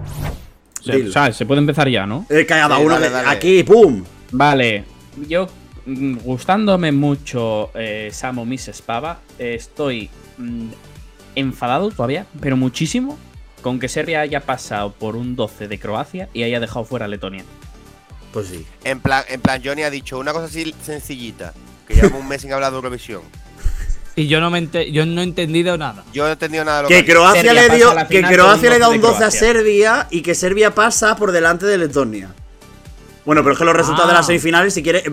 Se, 0.84 1.08
o 1.08 1.12
sea, 1.12 1.34
se 1.34 1.46
puede 1.48 1.60
empezar 1.60 1.90
ya, 1.90 2.06
¿no? 2.06 2.28
el 2.30 2.38
que 2.38 2.46
cada 2.46 2.78
Sí, 2.78 2.84
uno 2.84 3.00
dale, 3.00 3.30
aquí, 3.30 3.64
¡pum! 3.64 4.04
Vale, 4.32 4.86
yo 5.28 5.48
mm, 5.88 6.18
gustándome 6.20 6.92
mucho 6.92 7.72
eh, 7.74 8.10
Samo 8.12 8.46
Miss 8.46 8.82
Pava, 8.84 9.22
eh, 9.40 9.56
estoy 9.56 10.10
mm, 10.38 10.68
enfadado 11.36 11.90
todavía, 11.90 12.28
pero 12.40 12.58
muchísimo, 12.58 13.18
con 13.64 13.80
que 13.80 13.88
Serbia 13.88 14.22
haya 14.22 14.42
pasado 14.42 14.94
por 14.94 15.16
un 15.16 15.36
12 15.36 15.68
de 15.68 15.80
Croacia 15.80 16.30
y 16.34 16.44
haya 16.44 16.60
dejado 16.60 16.86
fuera 16.86 17.06
a 17.06 17.08
Letonia. 17.08 17.44
Pues 18.34 18.48
sí. 18.48 18.66
En 18.84 19.00
plan, 19.00 19.24
en 19.28 19.42
plan, 19.42 19.62
Johnny 19.64 19.84
ha 19.84 19.90
dicho 19.90 20.20
una 20.20 20.34
cosa 20.34 20.46
así 20.46 20.74
sencillita, 20.84 21.54
que 21.88 21.96
llevamos 21.96 22.22
un 22.22 22.28
mes 22.28 22.42
sin 22.42 22.54
hablar 22.54 22.72
de 22.72 22.76
Eurovisión. 22.78 23.22
Y 24.16 24.28
yo 24.28 24.42
no, 24.42 24.50
me 24.52 24.60
ente- 24.60 24.92
yo 24.92 25.06
no 25.06 25.22
he 25.22 25.24
entendido 25.24 25.78
nada. 25.78 26.04
Yo 26.14 26.24
no 26.24 26.30
he 26.30 26.34
entendido 26.34 26.66
nada 26.66 26.78
de 26.78 26.84
lo 26.84 26.90
Que 26.90 27.06
que, 27.06 27.12
Croacia 27.14 27.54
le 27.54 27.62
pasa 27.68 27.76
dio, 27.76 27.96
que 28.10 28.22
Croacia 28.22 28.70
le 28.70 28.80
da 28.80 28.86
12 28.88 28.98
un 28.98 29.02
de 29.02 29.08
12 29.08 29.24
a. 29.24 29.32
Serbia 29.32 30.08
y 30.12 30.22
que 30.22 30.36
Serbia 30.36 30.76
pasa 30.76 31.16
por 31.16 31.32
delante 31.32 31.66
de 31.66 31.78
Letonia. 31.78 32.30
Bueno, 33.26 33.42
pero 33.44 33.54
es 33.54 33.60
que 33.60 33.66
los 33.66 33.76
resultados 33.76 34.08
de 34.10 34.14
Ah. 34.14 34.18
las 34.18 34.26
semifinales, 34.26 34.74
si 34.74 34.82
quieres, 34.84 35.04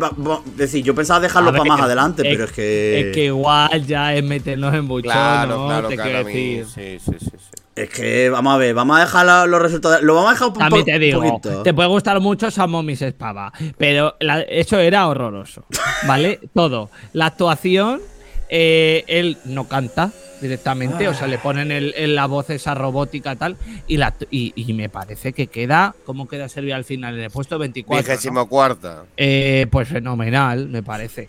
decir, 0.56 0.82
yo 0.82 0.94
pensaba 0.94 1.20
dejarlo 1.20 1.52
ver, 1.52 1.60
para 1.60 1.68
más 1.68 1.80
adelante, 1.82 2.22
es- 2.22 2.34
pero 2.34 2.44
es 2.46 2.52
que, 2.52 3.00
Es 3.10 3.14
que 3.14 3.24
igual 3.26 3.86
ya 3.86 4.14
es 4.14 4.24
meternos 4.24 4.74
en 4.74 4.88
buchón, 4.88 5.12
Claro, 5.12 5.56
¿no? 5.58 5.66
claro, 5.66 5.88
Te 5.88 5.94
claro. 5.96 6.10
quiero 6.10 6.24
decir. 6.24 6.66
Sí, 6.74 6.98
sí, 7.04 7.16
sí, 7.20 7.30
sí. 7.30 7.55
Es 7.76 7.90
que, 7.90 8.30
vamos 8.30 8.54
a 8.54 8.56
ver, 8.56 8.74
vamos 8.74 8.96
a 8.96 9.00
dejar 9.00 9.48
los 9.48 9.62
resultados, 9.62 10.02
lo 10.02 10.14
vamos 10.14 10.30
a 10.30 10.32
dejar 10.32 10.48
un, 10.48 10.54
po- 10.54 10.60
También 10.60 10.84
te 10.86 10.98
digo, 10.98 11.20
poquito. 11.22 11.62
te 11.62 11.74
puede 11.74 11.88
gustar 11.88 12.18
mucho 12.20 12.50
Samo 12.50 12.82
Miss 12.82 13.02
Espava, 13.02 13.52
pero 13.78 14.16
la- 14.20 14.40
eso 14.42 14.78
era 14.78 15.06
horroroso, 15.06 15.64
¿vale? 16.06 16.40
Todo. 16.54 16.90
La 17.12 17.26
actuación, 17.26 18.00
eh, 18.48 19.04
él 19.08 19.36
no 19.44 19.68
canta, 19.68 20.10
directamente, 20.40 21.08
o 21.08 21.14
sea, 21.14 21.26
le 21.26 21.38
ponen 21.38 21.70
el, 21.70 21.92
el- 21.96 22.14
la 22.14 22.26
voz 22.26 22.48
esa 22.50 22.74
robótica 22.74 23.36
tal, 23.36 23.56
y, 23.86 23.96
la, 23.98 24.14
y, 24.30 24.52
y 24.56 24.72
me 24.72 24.88
parece 24.88 25.32
que 25.32 25.46
queda, 25.48 25.94
¿cómo 26.04 26.28
queda 26.28 26.48
Serbia 26.48 26.76
al 26.76 26.84
final? 26.84 27.14
En 27.18 27.24
el 27.24 27.30
puesto 27.30 27.58
24. 27.58 28.02
¿no? 28.02 28.08
Vigésimo 28.08 28.48
cuarta. 28.48 29.04
Eh, 29.16 29.66
pues 29.70 29.88
fenomenal, 29.88 30.68
me 30.68 30.82
parece. 30.82 31.28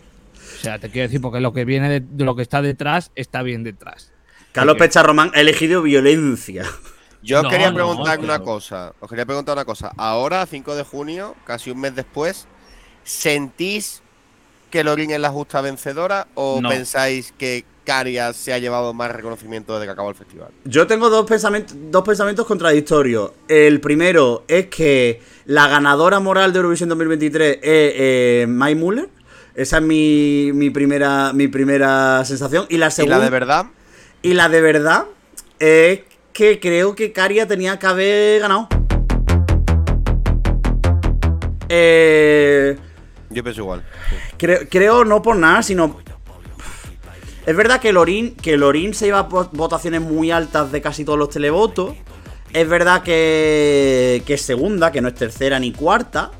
O 0.58 0.60
sea, 0.62 0.78
te 0.78 0.88
quiero 0.90 1.08
decir, 1.08 1.20
porque 1.20 1.40
lo 1.40 1.52
que 1.52 1.64
viene 1.64 1.88
de, 1.88 2.00
de 2.00 2.24
lo 2.24 2.34
que 2.34 2.42
está 2.42 2.62
detrás, 2.62 3.10
está 3.14 3.42
bien 3.42 3.62
detrás. 3.64 4.12
Carlos 4.58 4.74
Porque- 4.74 4.88
Pecha 4.88 5.02
Román 5.02 5.30
ha 5.34 5.40
elegido 5.40 5.82
violencia. 5.82 6.64
Yo 7.22 7.38
os 7.38 7.42
No, 7.44 7.50
quería 7.50 7.68
no, 7.70 7.74
preguntar 7.74 8.18
pero- 8.20 8.32
una 8.34 8.38
cosa. 8.44 8.92
Os 9.00 9.08
quería 9.08 9.26
preguntar 9.26 9.54
una 9.56 9.64
cosa. 9.64 9.90
Ahora, 9.96 10.46
5 10.46 10.76
de 10.76 10.84
junio, 10.84 11.34
casi 11.44 11.70
un 11.70 11.80
mes 11.80 11.94
después, 11.94 12.46
¿sentís 13.04 14.02
que 14.70 14.84
Lorin 14.84 15.10
es 15.10 15.20
la 15.20 15.30
justa 15.30 15.60
vencedora 15.60 16.28
o 16.34 16.60
No. 16.60 16.68
pensáis 16.68 17.32
que 17.36 17.64
Caria 17.84 18.34
se 18.34 18.52
ha 18.52 18.58
llevado 18.58 18.92
más 18.92 19.10
reconocimiento 19.10 19.72
desde 19.74 19.86
que 19.86 19.92
acabó 19.92 20.10
el 20.10 20.14
festival? 20.14 20.48
Yo 20.64 20.86
tengo 20.86 21.08
dos 21.08 21.26
pensamientos, 21.26 21.74
dos 21.90 22.02
pensamientos 22.04 22.46
contradictorios. 22.46 23.32
El 23.48 23.80
primero 23.80 24.44
es 24.46 24.66
que 24.66 25.22
la 25.46 25.68
ganadora 25.68 26.20
moral 26.20 26.52
de 26.52 26.58
Eurovisión 26.58 26.90
2023 26.90 27.56
es 27.56 27.60
eh, 27.62 28.46
Mai 28.48 28.74
Müller. 28.74 29.08
Esa 29.54 29.78
es 29.78 29.82
mi, 29.82 30.50
mi 30.52 30.68
primera, 30.70 31.32
mi 31.32 31.48
primera 31.48 32.22
sensación. 32.26 32.66
Y 32.68 32.76
la 32.76 32.88
¿Y 32.88 32.90
segunda. 32.92 33.18
la 33.18 33.24
de 33.24 33.30
verdad? 33.30 33.66
Y 34.22 34.34
la 34.34 34.48
de 34.48 34.60
verdad 34.60 35.04
es 35.58 36.00
que 36.32 36.60
creo 36.60 36.94
que 36.94 37.12
Caria 37.12 37.46
tenía 37.46 37.78
que 37.78 37.86
haber 37.86 38.40
ganado. 38.40 38.68
Eh, 41.68 42.76
Yo 43.30 43.42
pienso 43.42 43.60
igual. 43.62 43.84
creo, 44.38 44.60
creo 44.70 45.04
no 45.04 45.22
por 45.22 45.36
nada, 45.36 45.62
sino. 45.62 45.98
Es 47.46 47.56
verdad 47.56 47.80
que 47.80 47.92
Lorin, 47.92 48.34
que 48.36 48.56
Lorin 48.56 48.92
se 48.92 49.06
lleva 49.06 49.26
vo- 49.28 49.48
votaciones 49.52 50.00
muy 50.02 50.30
altas 50.30 50.70
de 50.70 50.82
casi 50.82 51.04
todos 51.04 51.18
los 51.18 51.30
televotos. 51.30 51.94
Es 52.52 52.68
verdad 52.68 53.02
que, 53.02 54.22
que 54.26 54.34
es 54.34 54.42
segunda, 54.42 54.90
que 54.92 55.00
no 55.00 55.08
es 55.08 55.14
tercera 55.14 55.58
ni 55.58 55.72
cuarta. 55.72 56.30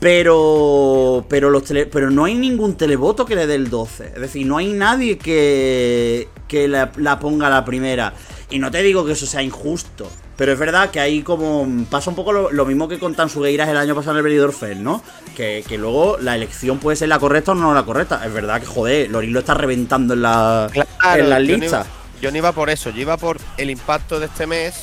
Pero 0.00 1.24
pero 1.28 1.50
los 1.50 1.64
tele- 1.64 1.86
pero 1.86 2.10
no 2.10 2.24
hay 2.24 2.34
ningún 2.34 2.76
televoto 2.76 3.24
que 3.26 3.34
le 3.34 3.46
dé 3.46 3.54
el 3.54 3.70
12. 3.70 4.12
Es 4.14 4.20
decir, 4.20 4.46
no 4.46 4.58
hay 4.58 4.68
nadie 4.72 5.18
que, 5.18 6.28
que 6.48 6.68
la, 6.68 6.92
la 6.96 7.18
ponga 7.18 7.46
a 7.48 7.50
la 7.50 7.64
primera. 7.64 8.12
Y 8.50 8.58
no 8.58 8.70
te 8.70 8.82
digo 8.82 9.04
que 9.04 9.12
eso 9.12 9.26
sea 9.26 9.42
injusto. 9.42 10.08
Pero 10.36 10.52
es 10.52 10.58
verdad 10.58 10.90
que 10.90 11.00
ahí 11.00 11.22
como 11.22 11.66
pasa 11.90 12.10
un 12.10 12.16
poco 12.16 12.32
lo, 12.32 12.50
lo 12.52 12.66
mismo 12.66 12.88
que 12.88 12.98
con 12.98 13.14
Tansugueiras 13.14 13.68
el 13.70 13.76
año 13.78 13.94
pasado 13.94 14.12
en 14.12 14.18
el 14.18 14.22
Benidorm 14.24 14.52
Fest, 14.52 14.80
¿no? 14.80 15.02
Que, 15.34 15.64
que 15.66 15.78
luego 15.78 16.18
la 16.20 16.36
elección 16.36 16.78
puede 16.78 16.96
ser 16.96 17.08
la 17.08 17.18
correcta 17.18 17.52
o 17.52 17.54
no 17.54 17.72
la 17.72 17.84
correcta. 17.84 18.20
Es 18.24 18.32
verdad 18.32 18.60
que, 18.60 18.66
joder, 18.66 19.10
Lorin 19.10 19.32
lo 19.32 19.40
está 19.40 19.54
reventando 19.54 20.12
en, 20.14 20.22
la, 20.22 20.68
en 21.14 21.30
las 21.30 21.40
no 21.40 21.46
listas. 21.46 21.86
iba- 21.86 21.86
Yo 22.20 22.30
no 22.30 22.36
iba 22.36 22.52
por 22.52 22.68
eso, 22.68 22.90
yo 22.90 23.00
iba 23.00 23.16
por 23.16 23.38
el 23.56 23.70
impacto 23.70 24.20
de 24.20 24.26
este 24.26 24.46
mes. 24.46 24.74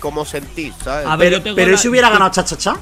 ¿Cómo 0.00 0.24
sentís? 0.26 0.74
¿sabes? 0.84 1.06
A 1.06 1.16
ver, 1.16 1.40
Pero, 1.42 1.54
pero 1.56 1.68
¿y 1.70 1.72
la- 1.72 1.78
si 1.78 1.88
hubiera 1.88 2.10
ganado 2.10 2.30
Cha 2.30 2.44
Cha 2.44 2.56
Cha? 2.56 2.76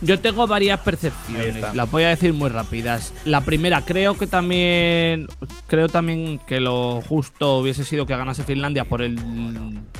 Yo 0.00 0.20
tengo 0.20 0.46
varias 0.46 0.80
percepciones, 0.80 1.54
las 1.74 1.90
voy 1.90 2.02
a 2.02 2.08
decir 2.08 2.32
muy 2.34 2.50
rápidas. 2.50 3.12
La 3.24 3.40
primera, 3.40 3.80
creo 3.82 4.18
que 4.18 4.26
también 4.26 5.26
creo 5.66 5.88
también 5.88 6.38
que 6.46 6.60
lo 6.60 7.00
justo 7.02 7.58
hubiese 7.58 7.84
sido 7.84 8.04
que 8.04 8.16
ganase 8.16 8.44
Finlandia 8.44 8.84
por 8.84 9.00
el 9.02 9.18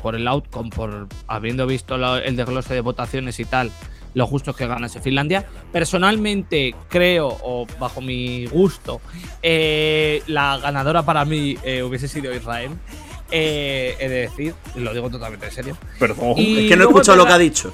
por 0.03 0.15
el 0.15 0.29
outcome, 0.29 0.71
por 0.71 1.09
habiendo 1.27 1.67
visto 1.67 1.97
la- 1.97 2.19
el 2.19 2.37
desglose 2.37 2.75
de 2.75 2.81
votaciones 2.81 3.41
y 3.41 3.45
tal. 3.47 3.71
Lo 4.15 4.27
justo 4.27 4.53
es 4.53 4.57
que 4.57 4.67
ganase 4.67 5.01
Finlandia. 5.01 5.45
Personalmente 5.73 6.75
creo, 6.89 7.29
o 7.43 7.67
bajo 7.81 8.01
mi 8.01 8.47
gusto, 8.47 9.01
eh, 9.43 10.23
la 10.27 10.59
ganadora 10.59 11.03
para 11.05 11.25
mí 11.25 11.57
eh, 11.65 11.83
hubiese 11.83 12.09
sido 12.09 12.35
Israel. 12.35 12.71
Eh, 13.31 13.97
he 13.99 14.09
de 14.09 14.15
decir, 14.21 14.55
lo 14.77 14.93
digo 14.93 15.09
totalmente 15.11 15.47
en 15.47 15.53
serio. 15.53 15.79
Perdón. 15.99 16.35
Y 16.37 16.65
es 16.65 16.69
que 16.69 16.77
no 16.77 16.85
he 16.85 16.87
escuchado 16.87 17.17
lo 17.17 17.25
que 17.27 17.33
ha 17.33 17.39
dicho. 17.39 17.73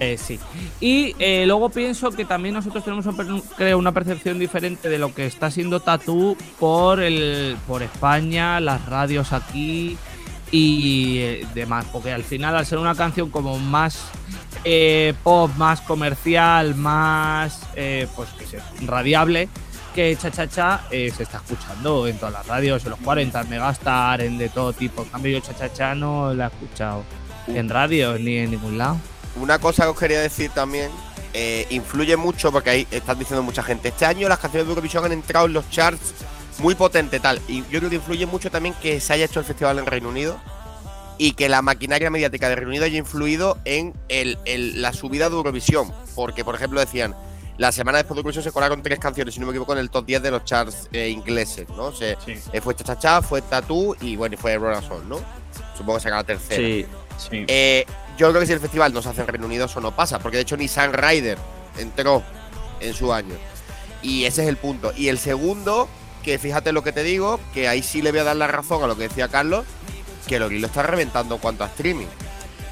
Eh, 0.00 0.18
sí. 0.18 0.38
Y 0.80 1.14
eh, 1.18 1.44
luego 1.46 1.68
pienso 1.70 2.10
que 2.10 2.24
también 2.24 2.54
nosotros 2.54 2.84
tenemos 2.84 3.06
creo, 3.56 3.78
una 3.78 3.92
percepción 3.92 4.38
diferente 4.38 4.88
de 4.88 4.98
lo 4.98 5.14
que 5.14 5.26
está 5.26 5.50
siendo 5.50 5.80
Tatú 5.80 6.36
por 6.58 7.00
el 7.00 7.56
por 7.66 7.82
España, 7.82 8.60
las 8.60 8.84
radios 8.86 9.32
aquí 9.32 9.96
y 10.50 11.18
eh, 11.18 11.46
demás. 11.54 11.86
Porque 11.92 12.12
al 12.12 12.24
final, 12.24 12.56
al 12.56 12.66
ser 12.66 12.78
una 12.78 12.94
canción 12.94 13.30
como 13.30 13.58
más 13.58 14.06
eh, 14.64 15.14
pop, 15.22 15.50
más 15.56 15.80
comercial, 15.80 16.74
más 16.74 17.60
pues 18.16 18.30
que 18.30 18.46
sé, 18.46 18.58
radiable, 18.86 19.48
que 19.94 20.16
Cha 20.16 20.48
Cha 20.48 20.82
se 20.90 21.06
está 21.06 21.36
escuchando 21.36 22.08
en 22.08 22.18
todas 22.18 22.34
las 22.34 22.46
radios, 22.48 22.84
en 22.84 22.90
los 22.90 22.98
40, 22.98 23.42
en 23.42 23.48
Megastar, 23.48 24.22
en 24.22 24.38
de 24.38 24.48
todo 24.48 24.72
tipo. 24.72 25.02
En 25.02 25.08
cambio, 25.08 25.38
yo 25.38 25.40
Cha 25.40 25.72
Cha 25.72 25.94
no 25.94 26.34
la 26.34 26.46
he 26.46 26.48
escuchado 26.48 27.04
en 27.46 27.68
radio 27.68 28.18
ni 28.18 28.38
en 28.38 28.50
ningún 28.50 28.76
lado. 28.76 28.98
Una 29.36 29.58
cosa 29.58 29.84
que 29.84 29.90
os 29.90 29.98
quería 29.98 30.20
decir 30.20 30.50
también, 30.50 30.90
eh, 31.32 31.66
influye 31.70 32.16
mucho 32.16 32.52
porque 32.52 32.70
ahí 32.70 32.86
están 32.90 33.18
diciendo 33.18 33.42
mucha 33.42 33.62
gente. 33.62 33.88
Este 33.88 34.06
año 34.06 34.28
las 34.28 34.38
canciones 34.38 34.66
de 34.66 34.70
Eurovisión 34.72 35.04
han 35.04 35.12
entrado 35.12 35.46
en 35.46 35.52
los 35.52 35.68
charts 35.70 36.14
muy 36.58 36.74
potente 36.76 37.18
tal. 37.18 37.40
Y 37.48 37.62
yo 37.70 37.78
creo 37.80 37.90
que 37.90 37.96
influye 37.96 38.26
mucho 38.26 38.50
también 38.50 38.74
que 38.80 39.00
se 39.00 39.12
haya 39.12 39.24
hecho 39.24 39.40
el 39.40 39.46
festival 39.46 39.78
en 39.80 39.86
Reino 39.86 40.08
Unido 40.08 40.38
y 41.18 41.32
que 41.32 41.48
la 41.48 41.62
maquinaria 41.62 42.10
mediática 42.10 42.48
de 42.48 42.54
Reino 42.56 42.68
Unido 42.70 42.84
haya 42.84 42.98
influido 42.98 43.58
en 43.64 43.92
el- 44.08 44.38
el- 44.44 44.80
la 44.82 44.92
subida 44.92 45.28
de 45.28 45.34
Eurovisión. 45.36 45.92
Porque, 46.14 46.44
por 46.44 46.54
ejemplo, 46.54 46.78
decían, 46.78 47.14
la 47.58 47.72
semana 47.72 47.98
después 47.98 48.14
de 48.16 48.20
Eurovisión 48.20 48.44
se 48.44 48.52
colaron 48.52 48.82
tres 48.82 49.00
canciones, 49.00 49.34
si 49.34 49.40
no 49.40 49.46
me 49.46 49.50
equivoco, 49.52 49.72
en 49.72 49.78
el 49.80 49.90
top 49.90 50.06
10 50.06 50.22
de 50.22 50.30
los 50.30 50.44
charts 50.44 50.88
eh, 50.92 51.08
ingleses, 51.08 51.68
¿no? 51.70 51.92
Se, 51.92 52.16
Sí, 52.24 52.34
eh, 52.52 52.60
fue 52.60 52.74
Cha 52.76 52.84
Cha 52.84 52.98
Cha, 52.98 53.22
fue 53.22 53.42
Tattoo 53.42 53.96
y 54.00 54.14
bueno, 54.14 54.34
y 54.34 54.38
fue 54.38 54.56
Roll 54.56 54.80
Soul, 54.84 55.08
¿no? 55.08 55.18
Supongo 55.76 55.98
que 55.98 56.02
será 56.04 56.16
la 56.16 56.24
tercera. 56.24 56.56
Sí. 56.56 56.86
sí. 57.30 57.44
Eh, 57.48 57.84
yo 58.18 58.28
creo 58.30 58.40
que 58.40 58.46
si 58.46 58.52
el 58.52 58.60
festival 58.60 58.92
no 58.92 59.02
se 59.02 59.08
hace 59.08 59.20
en 59.22 59.26
Reino 59.28 59.46
Unido, 59.46 59.66
eso 59.66 59.80
no 59.80 59.94
pasa, 59.94 60.18
porque 60.18 60.36
de 60.38 60.42
hecho 60.42 60.56
ni 60.56 60.68
Sam 60.68 60.92
Ryder 60.92 61.38
entró 61.78 62.22
en 62.80 62.94
su 62.94 63.12
año. 63.12 63.34
Y 64.02 64.24
ese 64.24 64.42
es 64.42 64.48
el 64.48 64.56
punto. 64.56 64.92
Y 64.96 65.08
el 65.08 65.18
segundo, 65.18 65.88
que 66.22 66.38
fíjate 66.38 66.72
lo 66.72 66.82
que 66.82 66.92
te 66.92 67.02
digo, 67.02 67.40
que 67.52 67.68
ahí 67.68 67.82
sí 67.82 68.02
le 68.02 68.10
voy 68.10 68.20
a 68.20 68.24
dar 68.24 68.36
la 68.36 68.46
razón 68.46 68.82
a 68.82 68.86
lo 68.86 68.96
que 68.96 69.04
decía 69.08 69.28
Carlos, 69.28 69.64
que 70.28 70.38
Lorin 70.38 70.60
lo 70.60 70.66
está 70.68 70.82
reventando 70.82 71.34
en 71.36 71.40
cuanto 71.40 71.64
a 71.64 71.68
streaming. 71.68 72.06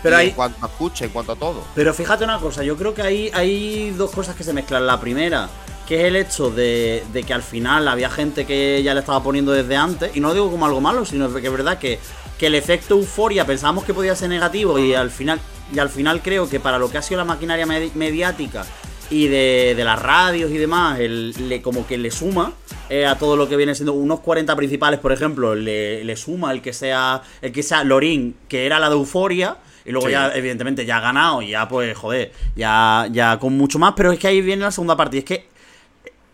Pero 0.03 0.17
y 0.17 0.21
ahí- 0.21 0.29
en 0.29 0.35
cuanto 0.35 0.65
a 0.65 0.69
escucha, 0.69 1.05
en 1.05 1.11
cuanto 1.11 1.33
a 1.33 1.37
todo. 1.37 1.63
Pero 1.75 1.95
fíjate 1.95 2.25
una 2.25 2.39
cosa, 2.39 2.63
yo 2.63 2.77
creo 2.77 2.93
que 2.95 3.03
hay, 3.03 3.31
hay 3.35 3.91
dos 3.93 4.11
cosas 4.11 4.35
que 4.37 4.45
se 4.45 4.53
mezclan. 4.53 4.87
La 4.87 5.01
primera, 5.01 5.49
que 5.87 6.01
es 6.01 6.05
el 6.07 6.17
hecho 6.17 6.51
de, 6.51 7.05
de 7.13 7.23
que 7.23 7.33
al 7.33 7.43
final 7.43 7.87
había 7.89 8.11
gente 8.11 8.45
que 8.47 8.83
ya 8.83 8.95
le 8.95 9.01
estaba 9.01 9.23
poniendo 9.23 9.53
desde 9.53 9.77
antes, 9.77 10.15
y 10.17 10.21
no 10.21 10.29
lo 10.29 10.35
digo 10.35 10.51
como 10.51 10.67
algo 10.67 10.81
malo, 10.81 11.05
sino 11.05 11.33
que 11.33 11.47
es 11.47 11.53
verdad 11.53 11.79
que, 11.79 11.99
que 12.39 12.47
el 12.47 12.55
efecto 12.55 12.95
euforia 12.97 13.47
pensábamos 13.47 13.85
que 13.85 13.95
podía 13.95 14.15
ser 14.17 14.29
negativo 14.29 14.79
y 14.79 14.95
al 14.95 15.11
final, 15.11 15.41
y 15.75 15.79
al 15.79 15.89
final 15.89 16.21
creo 16.23 16.49
que 16.49 16.59
para 16.61 16.79
lo 16.79 16.91
que 16.91 16.99
ha 16.99 17.03
sido 17.03 17.19
la 17.19 17.25
maquinaria 17.25 17.67
medi- 17.67 17.93
mediática 17.95 18.65
y 19.11 19.29
de, 19.29 19.75
de 19.77 19.85
las 19.85 20.01
radios 20.01 20.51
y 20.51 20.59
demás, 20.59 20.99
el- 21.01 21.35
le, 21.49 21.61
como 21.63 21.87
que 21.87 21.99
le 21.99 22.11
suma 22.11 22.53
eh, 22.91 23.07
a 23.07 23.17
todo 23.17 23.37
lo 23.37 23.49
que 23.49 23.57
viene 23.57 23.75
siendo 23.75 23.93
unos 23.93 24.21
40 24.21 24.55
principales, 24.57 24.99
por 25.01 25.13
ejemplo, 25.13 25.55
le, 25.55 26.03
le 26.05 26.17
suma 26.17 26.51
el 26.53 26.61
que 26.63 26.73
sea 26.73 27.23
el 27.41 27.53
que 27.53 27.63
sea 27.63 27.85
Lorín, 27.85 28.35
que 28.49 28.67
era 28.67 28.79
la 28.79 28.89
de 28.89 28.97
Euforia, 28.97 29.57
y 29.85 29.91
luego 29.93 30.07
Sí. 30.09 30.13
ya, 30.13 30.31
evidentemente, 30.35 30.85
ya 30.87 30.99
ha 30.99 31.01
ganado, 31.01 31.43
y 31.43 31.51
ya 31.51 31.69
pues, 31.69 31.97
joder, 31.97 32.33
ya, 32.57 33.07
ya 33.11 33.39
con 33.39 33.57
mucho 33.57 33.79
más, 33.79 33.95
pero 33.97 34.13
es 34.13 34.19
que 34.19 34.29
ahí 34.29 34.41
viene 34.41 34.63
la 34.63 34.71
segunda 34.71 34.97
parte, 34.97 35.17
y 35.17 35.19
es 35.21 35.25
que 35.25 35.47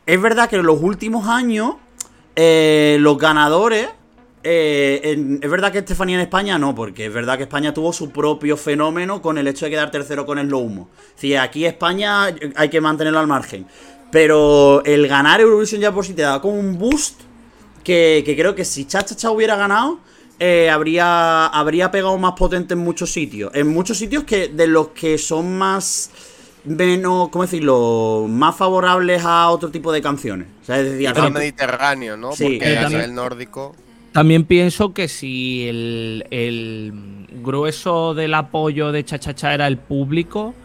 es 0.07 0.21
verdad 0.23 0.49
que 0.49 0.57
en 0.57 0.65
los 0.67 0.81
últimos 0.81 1.27
años 1.29 1.75
eh, 2.37 2.97
los 3.01 3.19
ganadores 3.19 3.89
eh, 4.42 5.01
en- 5.05 5.40
es 5.42 5.51
verdad 5.51 5.72
que 5.72 5.79
Estefanía 5.79 6.16
en 6.16 6.22
España 6.22 6.59
no, 6.59 6.74
porque 6.74 7.07
es 7.07 7.12
verdad 7.12 7.37
que 7.37 7.44
España 7.44 7.72
tuvo 7.74 7.92
su 7.92 8.11
propio 8.11 8.57
fenómeno 8.57 9.20
con 9.22 9.38
el 9.38 9.46
hecho 9.48 9.64
de 9.66 9.70
quedar 9.72 9.90
tercero 9.90 10.24
con 10.27 10.38
el 10.38 10.53
Humo. 10.53 10.88
Si 11.16 11.35
aquí 11.37 11.64
España 11.66 12.27
hay 12.55 12.68
que 12.68 12.81
mantenerlo 12.81 13.18
al 13.18 13.27
margen. 13.27 13.66
Pero 14.11 14.83
el 14.85 15.07
ganar 15.07 15.40
Eurovisión 15.40 15.81
ya 15.83 15.92
por 15.92 16.05
sí 16.07 16.14
te 16.14 16.22
da 16.22 16.40
como 16.40 16.55
un 16.59 16.79
boost 16.79 17.20
que, 17.85 18.22
que 18.24 18.35
creo 18.37 18.55
que 18.55 18.64
si 18.64 18.87
Cha 18.87 19.05
Cha 19.05 19.14
Cha 19.14 19.31
hubiera 19.31 19.57
ganado, 19.57 19.98
eh, 20.40 20.70
habría, 20.70 21.46
habría 21.46 21.90
pegado 21.90 22.16
más 22.16 22.33
potente 22.33 22.74
en 22.74 22.81
muchos 22.81 23.11
sitios. 23.12 23.51
En 23.55 23.68
muchos 23.68 23.98
sitios 23.98 24.24
que 24.24 24.48
de 24.48 24.66
los 24.66 24.88
que 24.88 25.18
son 25.18 25.59
más 25.59 26.11
menos, 26.64 27.29
¿cómo 27.31 27.44
decirlo? 27.44 28.27
Más 28.29 28.57
favorables 28.57 29.22
a 29.24 29.48
otro 29.51 29.70
tipo 29.70 29.92
de 29.92 30.01
canciones. 30.01 30.48
O 30.62 30.64
sea, 30.64 30.79
es 30.79 30.85
decir, 30.85 31.03
Y 31.03 31.07
al 31.07 31.33
mediterráneo, 31.33 32.16
¿no? 32.16 32.33
Sí. 32.33 32.44
Porque 32.44 32.72
Eh, 32.72 32.79
a 32.79 32.88
nivel 32.88 33.14
nórdico. 33.14 33.74
También 34.19 34.47
pienso 34.47 34.93
que 34.95 35.07
si 35.07 35.69
el, 35.69 36.93
grueso 37.41 38.15
del 38.15 38.35
apoyo 38.35 38.91
de 38.91 39.05
Chachacha 39.05 39.55
era 39.55 39.69
el 39.69 39.79
público, 39.79 40.57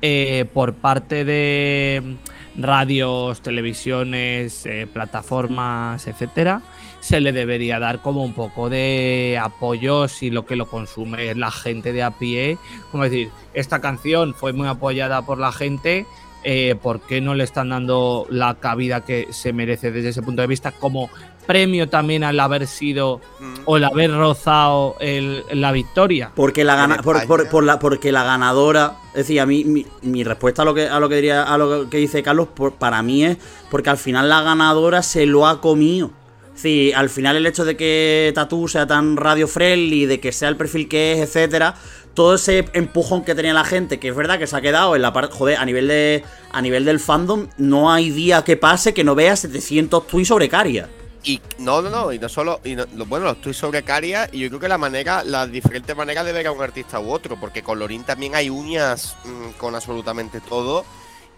eh, 0.00 0.46
por 0.54 0.72
parte 0.72 1.26
de 1.26 2.16
radios, 2.56 3.42
televisiones, 3.42 4.64
eh, 4.64 4.88
plataformas, 4.90 6.06
etcétera, 6.06 6.62
se 7.00 7.20
le 7.20 7.32
debería 7.32 7.78
dar 7.78 8.00
como 8.00 8.24
un 8.24 8.32
poco 8.32 8.70
de 8.70 9.38
apoyo 9.38 10.08
si 10.08 10.30
lo 10.30 10.46
que 10.46 10.56
lo 10.56 10.64
consume 10.64 11.28
es 11.28 11.36
la 11.36 11.50
gente 11.50 11.92
de 11.92 12.02
a 12.02 12.12
pie. 12.12 12.56
Como 12.90 13.04
decir, 13.04 13.28
esta 13.52 13.82
canción 13.82 14.32
fue 14.32 14.54
muy 14.54 14.66
apoyada 14.66 15.20
por 15.26 15.38
la 15.38 15.52
gente. 15.52 16.06
eh, 16.46 16.76
por 16.82 17.00
qué 17.00 17.22
no 17.22 17.34
le 17.34 17.42
están 17.42 17.70
dando 17.70 18.26
la 18.28 18.56
cabida 18.56 19.02
que 19.02 19.28
se 19.30 19.54
merece 19.54 19.90
desde 19.90 20.10
ese 20.10 20.20
punto 20.20 20.42
de 20.42 20.48
vista, 20.48 20.72
como 20.72 21.08
premio 21.46 21.88
también 21.88 22.24
al 22.24 22.38
haber 22.40 22.66
sido 22.66 23.20
Mm. 23.40 23.54
o 23.64 23.76
el 23.76 23.84
haber 23.84 24.10
rozado 24.12 24.96
el- 25.00 25.44
la 25.52 25.72
victoria. 25.72 26.30
Porque 26.34 26.64
la, 26.64 26.76
gana, 26.76 26.96
por, 26.96 27.04
por- 27.26 27.40
España. 27.40 27.50
por 27.50 27.64
la, 27.64 27.78
porque 27.78 28.12
la 28.12 28.24
ganadora, 28.24 28.96
es 29.08 29.14
decir, 29.26 29.40
a 29.40 29.46
mí 29.46 29.64
mi, 29.64 29.86
mi 30.02 30.24
respuesta 30.24 30.62
a 30.62 30.64
lo 30.64 30.74
que 30.74 30.88
a 30.88 30.98
lo 31.00 31.08
que 31.08 31.16
diría 31.16 31.42
a 31.42 31.58
lo 31.58 31.88
que 31.90 31.98
dice 31.98 32.22
Carlos 32.22 32.48
por- 32.54 32.74
para 32.74 33.02
mí 33.02 33.24
es 33.24 33.36
porque 33.70 33.90
al 33.90 33.98
final 33.98 34.28
la 34.28 34.42
ganadora 34.42 35.02
se 35.02 35.26
lo 35.26 35.46
ha 35.46 35.60
comido. 35.60 36.10
Decir, 36.54 36.94
al 36.94 37.10
final 37.10 37.34
el 37.36 37.46
hecho 37.46 37.64
de 37.64 37.76
que 37.76 38.30
Tatu 38.34 38.68
sea 38.68 38.86
tan 38.86 39.16
radio 39.16 39.48
friendly, 39.48 40.06
de 40.06 40.20
que 40.20 40.30
sea 40.30 40.48
el 40.48 40.56
perfil 40.56 40.88
que 40.88 41.14
es, 41.14 41.18
etcétera, 41.20 41.74
todo 42.14 42.36
ese 42.36 42.66
empujón 42.74 43.24
que 43.24 43.34
tenía 43.34 43.52
la 43.52 43.64
gente, 43.64 43.98
que 43.98 44.06
es 44.10 44.14
verdad 44.14 44.38
que 44.38 44.46
se 44.46 44.56
ha 44.56 44.60
quedado 44.60 44.94
en 44.94 45.02
la 45.02 45.12
parte, 45.12 45.34
joder, 45.34 45.56
a 45.58 45.64
nivel 45.64 45.88
de 45.88 46.22
a 46.52 46.62
nivel 46.62 46.84
del 46.84 47.00
fandom 47.00 47.48
no 47.58 47.92
hay 47.92 48.10
día 48.10 48.44
que 48.44 48.56
pase 48.56 48.94
que 48.94 49.02
no 49.02 49.16
vea 49.16 49.34
700 49.34 50.06
tweets 50.06 50.28
sobre 50.28 50.48
Caria. 50.48 50.88
Y 51.26 51.40
no, 51.58 51.80
no, 51.80 51.88
no, 51.88 52.12
y 52.12 52.18
no 52.18 52.28
solo, 52.28 52.60
y 52.64 52.74
no- 52.76 52.84
lo- 52.94 53.06
bueno, 53.06 53.24
los 53.24 53.40
tweets 53.40 53.56
sobre 53.58 53.82
Caria, 53.82 54.28
y 54.30 54.40
yo 54.40 54.48
creo 54.48 54.60
que 54.60 54.68
la 54.68 54.76
manera, 54.78 55.24
las 55.24 55.50
diferentes 55.50 55.96
maneras 55.96 56.26
de 56.26 56.32
ver 56.32 56.46
a 56.46 56.52
un 56.52 56.62
artista 56.62 57.00
u 57.00 57.10
otro, 57.10 57.40
porque 57.40 57.62
con 57.62 57.78
Lorin 57.78 58.04
también 58.04 58.34
hay 58.34 58.50
uñas 58.50 59.16
mm, 59.24 59.52
con 59.58 59.74
absolutamente 59.74 60.40
todo, 60.42 60.84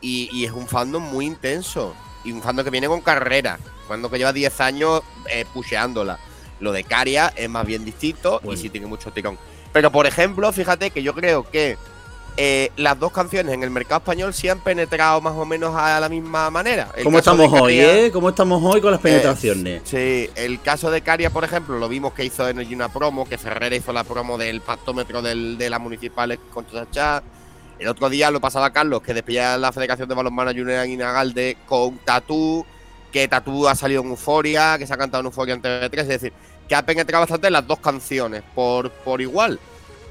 y, 0.00 0.28
y 0.32 0.44
es 0.44 0.50
un 0.50 0.66
fandom 0.66 1.02
muy 1.02 1.26
intenso, 1.26 1.94
y 2.24 2.32
un 2.32 2.42
fandom 2.42 2.64
que 2.64 2.70
viene 2.70 2.88
con 2.88 3.00
carrera, 3.00 3.58
cuando 3.86 4.10
que 4.10 4.18
lleva 4.18 4.32
10 4.32 4.60
años 4.60 5.02
eh, 5.30 5.44
pusheándola. 5.54 6.18
Lo 6.58 6.72
de 6.72 6.82
Caria 6.82 7.32
es 7.36 7.48
más 7.48 7.64
bien 7.64 7.84
distinto 7.84 8.40
Bueno. 8.42 8.58
y 8.58 8.62
sí 8.62 8.70
tiene 8.70 8.86
mucho 8.88 9.12
tirón. 9.12 9.38
Pero 9.72 9.92
por 9.92 10.06
ejemplo, 10.06 10.50
fíjate 10.52 10.90
que 10.90 11.02
yo 11.04 11.14
creo 11.14 11.48
que 11.48 11.76
eh, 12.38 12.70
las 12.76 12.98
dos 12.98 13.12
canciones 13.12 13.54
en 13.54 13.62
el 13.62 13.70
mercado 13.70 13.98
español 13.98 14.34
sí 14.34 14.48
han 14.48 14.60
penetrado 14.60 15.20
más 15.22 15.34
o 15.34 15.44
menos 15.46 15.74
a 15.74 15.98
la 16.00 16.08
misma 16.08 16.50
manera. 16.50 16.88
El 16.96 17.04
¿Cómo 17.04 17.18
estamos 17.18 17.50
hoy, 17.52 17.78
Caria- 17.78 18.06
eh? 18.06 18.10
¿Cómo 18.10 18.28
estamos 18.28 18.62
hoy 18.62 18.80
con 18.80 18.90
las 18.90 19.00
penetraciones? 19.00 19.82
Sí, 19.84 20.28
el 20.34 20.60
caso 20.60 20.90
de 20.90 21.00
Caria, 21.00 21.30
por 21.30 21.44
ejemplo, 21.44 21.78
lo 21.78 21.88
vimos 21.88 22.12
que 22.12 22.24
hizo 22.24 22.46
en 22.48 22.58
una 22.74 22.88
promo, 22.90 23.26
que 23.26 23.38
Ferrera 23.38 23.74
hizo 23.74 23.92
la 23.92 24.04
promo 24.04 24.36
del 24.36 24.60
pactómetro 24.60 25.22
del- 25.22 25.56
de 25.56 25.70
las 25.70 25.80
municipales 25.80 26.38
con 26.52 26.66
Chachá. 26.66 27.22
El 27.78 27.88
otro 27.88 28.08
día 28.10 28.30
lo 28.30 28.40
pasaba 28.40 28.70
Carlos, 28.70 29.02
que 29.02 29.14
despedía 29.14 29.56
la 29.58 29.72
Federación 29.72 30.08
de 30.08 30.14
Balonmano 30.14 30.50
Junior 30.50 30.86
Inagalde 30.86 31.56
con 31.66 31.98
Tatú, 31.98 32.64
que 33.12 33.28
Tatú 33.28 33.66
ha 33.68 33.74
salido 33.74 34.02
en 34.02 34.08
Euforia, 34.08 34.76
que 34.78 34.86
se 34.86 34.92
ha 34.92 34.96
cantado 34.98 35.20
en 35.20 35.26
Euforia 35.26 35.54
en 35.54 35.62
TV3, 35.62 36.00
es 36.00 36.08
decir, 36.08 36.32
que 36.68 36.74
ha 36.74 36.84
penetrado 36.84 37.22
bastante 37.22 37.50
las 37.50 37.66
dos 37.66 37.78
canciones 37.78 38.42
por, 38.54 38.90
por 38.90 39.20
igual. 39.22 39.58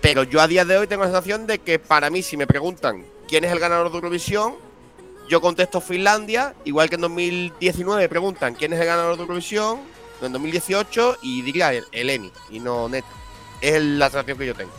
Pero 0.01 0.23
yo 0.23 0.39
a 0.41 0.47
día 0.47 0.65
de 0.65 0.77
hoy 0.77 0.87
tengo 0.87 1.03
la 1.03 1.09
sensación 1.09 1.47
de 1.47 1.59
que 1.59 1.79
para 1.79 2.09
mí, 2.09 2.21
si 2.21 2.37
me 2.37 2.45
preguntan 2.47 3.03
quién 3.27 3.43
es 3.43 3.51
el 3.51 3.59
ganador 3.59 3.89
de 3.89 3.95
Eurovisión, 3.97 4.55
yo 5.29 5.41
contesto 5.41 5.81
Finlandia, 5.81 6.53
igual 6.65 6.89
que 6.89 6.95
en 6.95 7.01
2019 7.01 8.07
preguntan 8.09 8.53
quién 8.53 8.73
es 8.73 8.79
el 8.79 8.85
ganador 8.85 9.15
de 9.15 9.23
Eurovisión, 9.23 9.79
en 10.21 10.31
2018 10.31 11.17
y 11.23 11.41
diría 11.41 11.73
el, 11.73 11.83
el 11.91 12.09
Eni, 12.09 12.31
y 12.51 12.59
no 12.59 12.87
Neta. 12.87 13.07
Es 13.61 13.81
la 13.81 14.09
sensación 14.09 14.37
que 14.37 14.45
yo 14.45 14.53
tengo. 14.53 14.71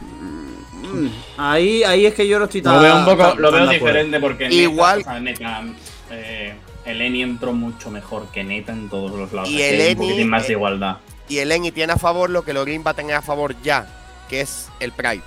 Mm, 0.00 1.08
Ahí, 1.36 1.82
ahí 1.82 2.06
es 2.06 2.14
que 2.14 2.26
yo 2.26 2.38
no 2.38 2.44
estoy 2.44 2.62
tan. 2.62 2.76
Lo 2.76 2.80
veo 2.82 2.96
un 2.98 3.04
poco, 3.04 3.34
lo 3.36 3.50
veo 3.52 3.66
diferente 3.68 4.20
porque 4.20 4.48
Igual- 4.48 4.98
Neta, 4.98 5.10
o 5.10 5.12
sea, 5.12 5.20
Neta, 5.20 5.64
eh, 6.10 6.54
el 6.84 7.02
Eni 7.02 7.22
entró 7.22 7.52
mucho 7.52 7.90
mejor 7.90 8.28
que 8.30 8.44
Neta 8.44 8.72
en 8.72 8.88
todos 8.88 9.10
los 9.10 9.32
lados. 9.32 9.50
Y 9.50 9.60
el 9.60 9.80
Eni, 9.80 9.92
un 9.92 9.96
poquitín 10.08 10.30
más 10.30 10.46
de 10.46 10.52
igualdad. 10.52 10.96
Y 11.28 11.38
el 11.38 11.52
Eni 11.52 11.70
tiene 11.72 11.92
a 11.92 11.98
favor 11.98 12.30
lo 12.30 12.42
que 12.42 12.52
Lorin 12.52 12.82
va 12.86 12.92
a 12.92 12.94
tener 12.94 13.14
a 13.14 13.22
favor 13.22 13.54
ya, 13.62 13.86
que 14.28 14.40
es 14.40 14.68
el 14.80 14.92
Pride. 14.92 15.22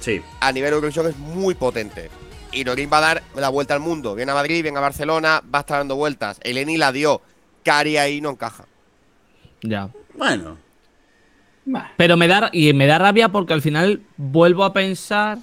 Sí. 0.00 0.22
A 0.40 0.52
nivel 0.52 0.74
Eurovisión 0.74 1.08
es 1.08 1.16
muy 1.16 1.54
potente. 1.54 2.10
Y 2.52 2.64
Lorin 2.64 2.90
va 2.92 2.98
a 2.98 3.00
dar 3.00 3.22
la 3.34 3.48
vuelta 3.48 3.74
al 3.74 3.80
mundo. 3.80 4.14
Viene 4.14 4.32
a 4.32 4.34
Madrid, 4.34 4.62
viene 4.62 4.78
a 4.78 4.82
Barcelona, 4.82 5.42
va 5.42 5.60
a 5.60 5.62
estar 5.62 5.78
dando 5.78 5.96
vueltas. 5.96 6.38
El 6.42 6.58
Eni 6.58 6.76
la 6.76 6.92
dio. 6.92 7.22
Cari 7.64 7.96
ahí 7.96 8.20
no 8.20 8.30
encaja. 8.30 8.66
Ya. 9.62 9.88
Bueno. 10.14 10.58
Pero 11.96 12.16
me 12.16 12.26
da, 12.26 12.50
y 12.52 12.72
me 12.72 12.86
da 12.86 12.98
rabia 12.98 13.28
porque 13.28 13.52
al 13.52 13.62
final 13.62 14.00
vuelvo 14.16 14.64
a 14.64 14.72
pensar 14.72 15.38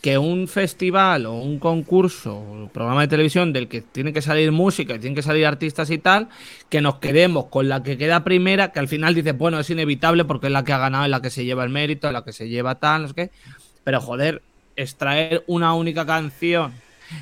que 0.00 0.18
un 0.18 0.48
festival 0.48 1.26
o 1.26 1.34
un 1.34 1.60
concurso 1.60 2.36
un 2.36 2.68
programa 2.70 3.02
de 3.02 3.08
televisión 3.08 3.52
del 3.52 3.68
que 3.68 3.80
tiene 3.80 4.12
que 4.12 4.20
salir 4.20 4.50
música 4.50 4.94
y 4.94 4.98
tienen 4.98 5.14
que 5.14 5.22
salir 5.22 5.46
artistas 5.46 5.90
y 5.90 5.98
tal, 5.98 6.28
que 6.68 6.80
nos 6.80 6.96
quedemos 6.96 7.46
con 7.46 7.68
la 7.68 7.82
que 7.82 7.96
queda 7.96 8.24
primera, 8.24 8.72
que 8.72 8.80
al 8.80 8.88
final 8.88 9.14
dices, 9.14 9.36
bueno, 9.36 9.60
es 9.60 9.70
inevitable 9.70 10.24
porque 10.24 10.48
es 10.48 10.52
la 10.52 10.64
que 10.64 10.72
ha 10.72 10.78
ganado, 10.78 11.04
es 11.04 11.10
la 11.10 11.22
que 11.22 11.30
se 11.30 11.44
lleva 11.44 11.62
el 11.62 11.70
mérito, 11.70 12.08
es 12.08 12.12
la 12.12 12.24
que 12.24 12.32
se 12.32 12.48
lleva 12.48 12.76
tal, 12.76 13.02
no 13.02 13.08
sé 13.08 13.14
qué. 13.14 13.30
Pero 13.84 14.00
joder, 14.00 14.42
extraer 14.76 15.44
una 15.46 15.74
única 15.74 16.04
canción 16.04 16.72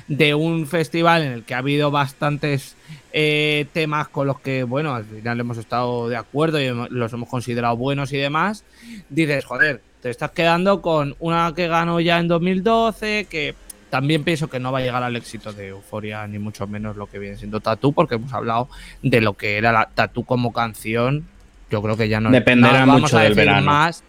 de 0.07 0.35
un 0.35 0.67
festival 0.67 1.23
en 1.23 1.31
el 1.31 1.43
que 1.43 1.53
ha 1.53 1.59
habido 1.59 1.91
bastantes 1.91 2.75
eh, 3.11 3.65
temas 3.73 4.07
con 4.09 4.27
los 4.27 4.39
que, 4.39 4.63
bueno, 4.63 4.95
al 4.95 5.05
final 5.05 5.39
hemos 5.39 5.57
estado 5.57 6.09
de 6.09 6.17
acuerdo 6.17 6.59
y 6.59 6.69
los 6.89 7.13
hemos 7.13 7.29
considerado 7.29 7.75
buenos 7.75 8.13
y 8.13 8.17
demás, 8.17 8.63
dices, 9.09 9.45
joder, 9.45 9.81
te 10.01 10.09
estás 10.09 10.31
quedando 10.31 10.81
con 10.81 11.15
una 11.19 11.53
que 11.55 11.67
ganó 11.67 11.99
ya 11.99 12.19
en 12.19 12.27
2012, 12.27 13.27
que 13.29 13.55
también 13.89 14.23
pienso 14.23 14.49
que 14.49 14.59
no 14.59 14.71
va 14.71 14.79
a 14.79 14.81
llegar 14.81 15.03
al 15.03 15.15
éxito 15.15 15.51
de 15.51 15.69
Euforia, 15.69 16.25
ni 16.27 16.39
mucho 16.39 16.67
menos 16.67 16.95
lo 16.95 17.07
que 17.07 17.19
viene 17.19 17.37
siendo 17.37 17.59
Tatu, 17.59 17.93
porque 17.93 18.15
hemos 18.15 18.31
hablado 18.33 18.69
de 19.01 19.21
lo 19.21 19.33
que 19.33 19.57
era 19.57 19.71
la 19.71 19.89
Tatu 19.93 20.23
como 20.23 20.53
canción. 20.53 21.25
Yo 21.71 21.81
creo 21.81 21.97
que 21.97 22.07
ya 22.07 22.19
no 22.19 22.31
Dependerá 22.31 22.85
no 22.85 22.87
vamos 22.87 23.01
mucho 23.01 23.17
a 23.17 23.23
del 23.23 23.33
verano. 23.33 23.65
más, 23.65 24.03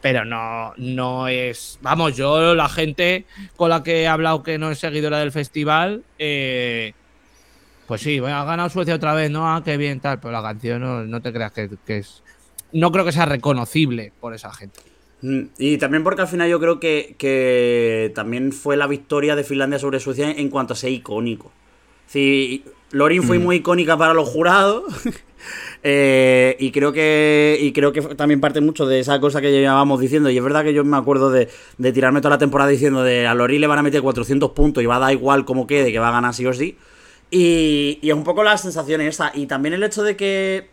pero 0.00 0.24
no, 0.24 0.72
no 0.76 1.28
es. 1.28 1.78
Vamos, 1.82 2.16
yo, 2.16 2.54
la 2.54 2.68
gente 2.68 3.26
con 3.56 3.70
la 3.70 3.82
que 3.82 4.02
he 4.02 4.08
hablado 4.08 4.42
que 4.42 4.58
no 4.58 4.70
es 4.70 4.78
seguidora 4.78 5.18
del 5.18 5.32
festival, 5.32 6.04
eh, 6.18 6.94
pues 7.86 8.02
sí, 8.02 8.20
bueno, 8.20 8.36
ha 8.36 8.44
ganado 8.44 8.70
Suecia 8.70 8.94
otra 8.94 9.14
vez, 9.14 9.30
¿no? 9.30 9.48
Ah, 9.52 9.62
qué 9.64 9.76
bien, 9.76 10.00
tal, 10.00 10.20
pero 10.20 10.32
la 10.32 10.42
canción 10.42 10.80
no, 10.80 11.04
no 11.04 11.20
te 11.22 11.32
creas 11.32 11.52
que, 11.52 11.70
que 11.84 11.98
es. 11.98 12.22
No 12.72 12.92
creo 12.92 13.04
que 13.04 13.12
sea 13.12 13.26
reconocible 13.26 14.12
por 14.20 14.34
esa 14.34 14.52
gente. 14.52 14.80
Mm, 15.22 15.42
Y 15.58 15.78
también 15.78 16.02
porque 16.04 16.22
al 16.22 16.28
final 16.28 16.48
yo 16.48 16.60
creo 16.60 16.80
que, 16.80 17.14
que 17.18 18.12
también 18.14 18.52
fue 18.52 18.76
la 18.76 18.86
victoria 18.86 19.36
de 19.36 19.44
Finlandia 19.44 19.78
sobre 19.78 20.00
Suecia 20.00 20.30
en 20.30 20.48
cuanto 20.50 20.72
a 20.74 20.76
ser 20.76 20.92
icónico. 20.92 21.52
Sí, 22.06 22.64
Lorin 22.92 23.22
fue 23.22 23.38
muy 23.38 23.56
icónica 23.56 23.96
para 23.96 24.14
los 24.14 24.28
jurados. 24.28 24.84
eh, 25.82 26.56
y 26.58 26.70
creo 26.72 26.92
que 26.92 27.56
y 27.60 27.72
creo 27.72 27.92
que 27.92 28.02
también 28.14 28.40
parte 28.40 28.60
mucho 28.60 28.86
de 28.86 29.00
esa 29.00 29.20
cosa 29.20 29.40
que 29.40 29.50
llevábamos 29.52 30.00
diciendo. 30.00 30.28
Y 30.30 30.36
es 30.36 30.42
verdad 30.44 30.64
que 30.64 30.74
yo 30.74 30.84
me 30.84 30.96
acuerdo 30.96 31.30
de, 31.30 31.48
de 31.78 31.92
tirarme 31.92 32.20
toda 32.20 32.34
la 32.34 32.38
temporada 32.38 32.70
diciendo 32.70 33.02
de 33.02 33.26
a 33.26 33.34
Lorin 33.34 33.60
le 33.60 33.66
van 33.66 33.78
a 33.78 33.82
meter 33.82 34.02
400 34.02 34.50
puntos 34.50 34.82
y 34.82 34.86
va 34.86 34.96
a 34.96 35.00
dar 35.00 35.12
igual 35.12 35.44
como 35.44 35.66
quede, 35.66 35.92
que 35.92 35.98
va 35.98 36.08
a 36.08 36.12
ganar 36.12 36.34
sí 36.34 36.44
o 36.46 36.52
sí. 36.52 36.76
Y, 37.30 37.98
y 38.02 38.10
es 38.10 38.14
un 38.16 38.24
poco 38.24 38.42
la 38.42 38.58
sensación 38.58 39.00
esa. 39.00 39.30
Y 39.34 39.46
también 39.46 39.72
el 39.74 39.82
hecho 39.84 40.02
de 40.02 40.16
que, 40.16 40.68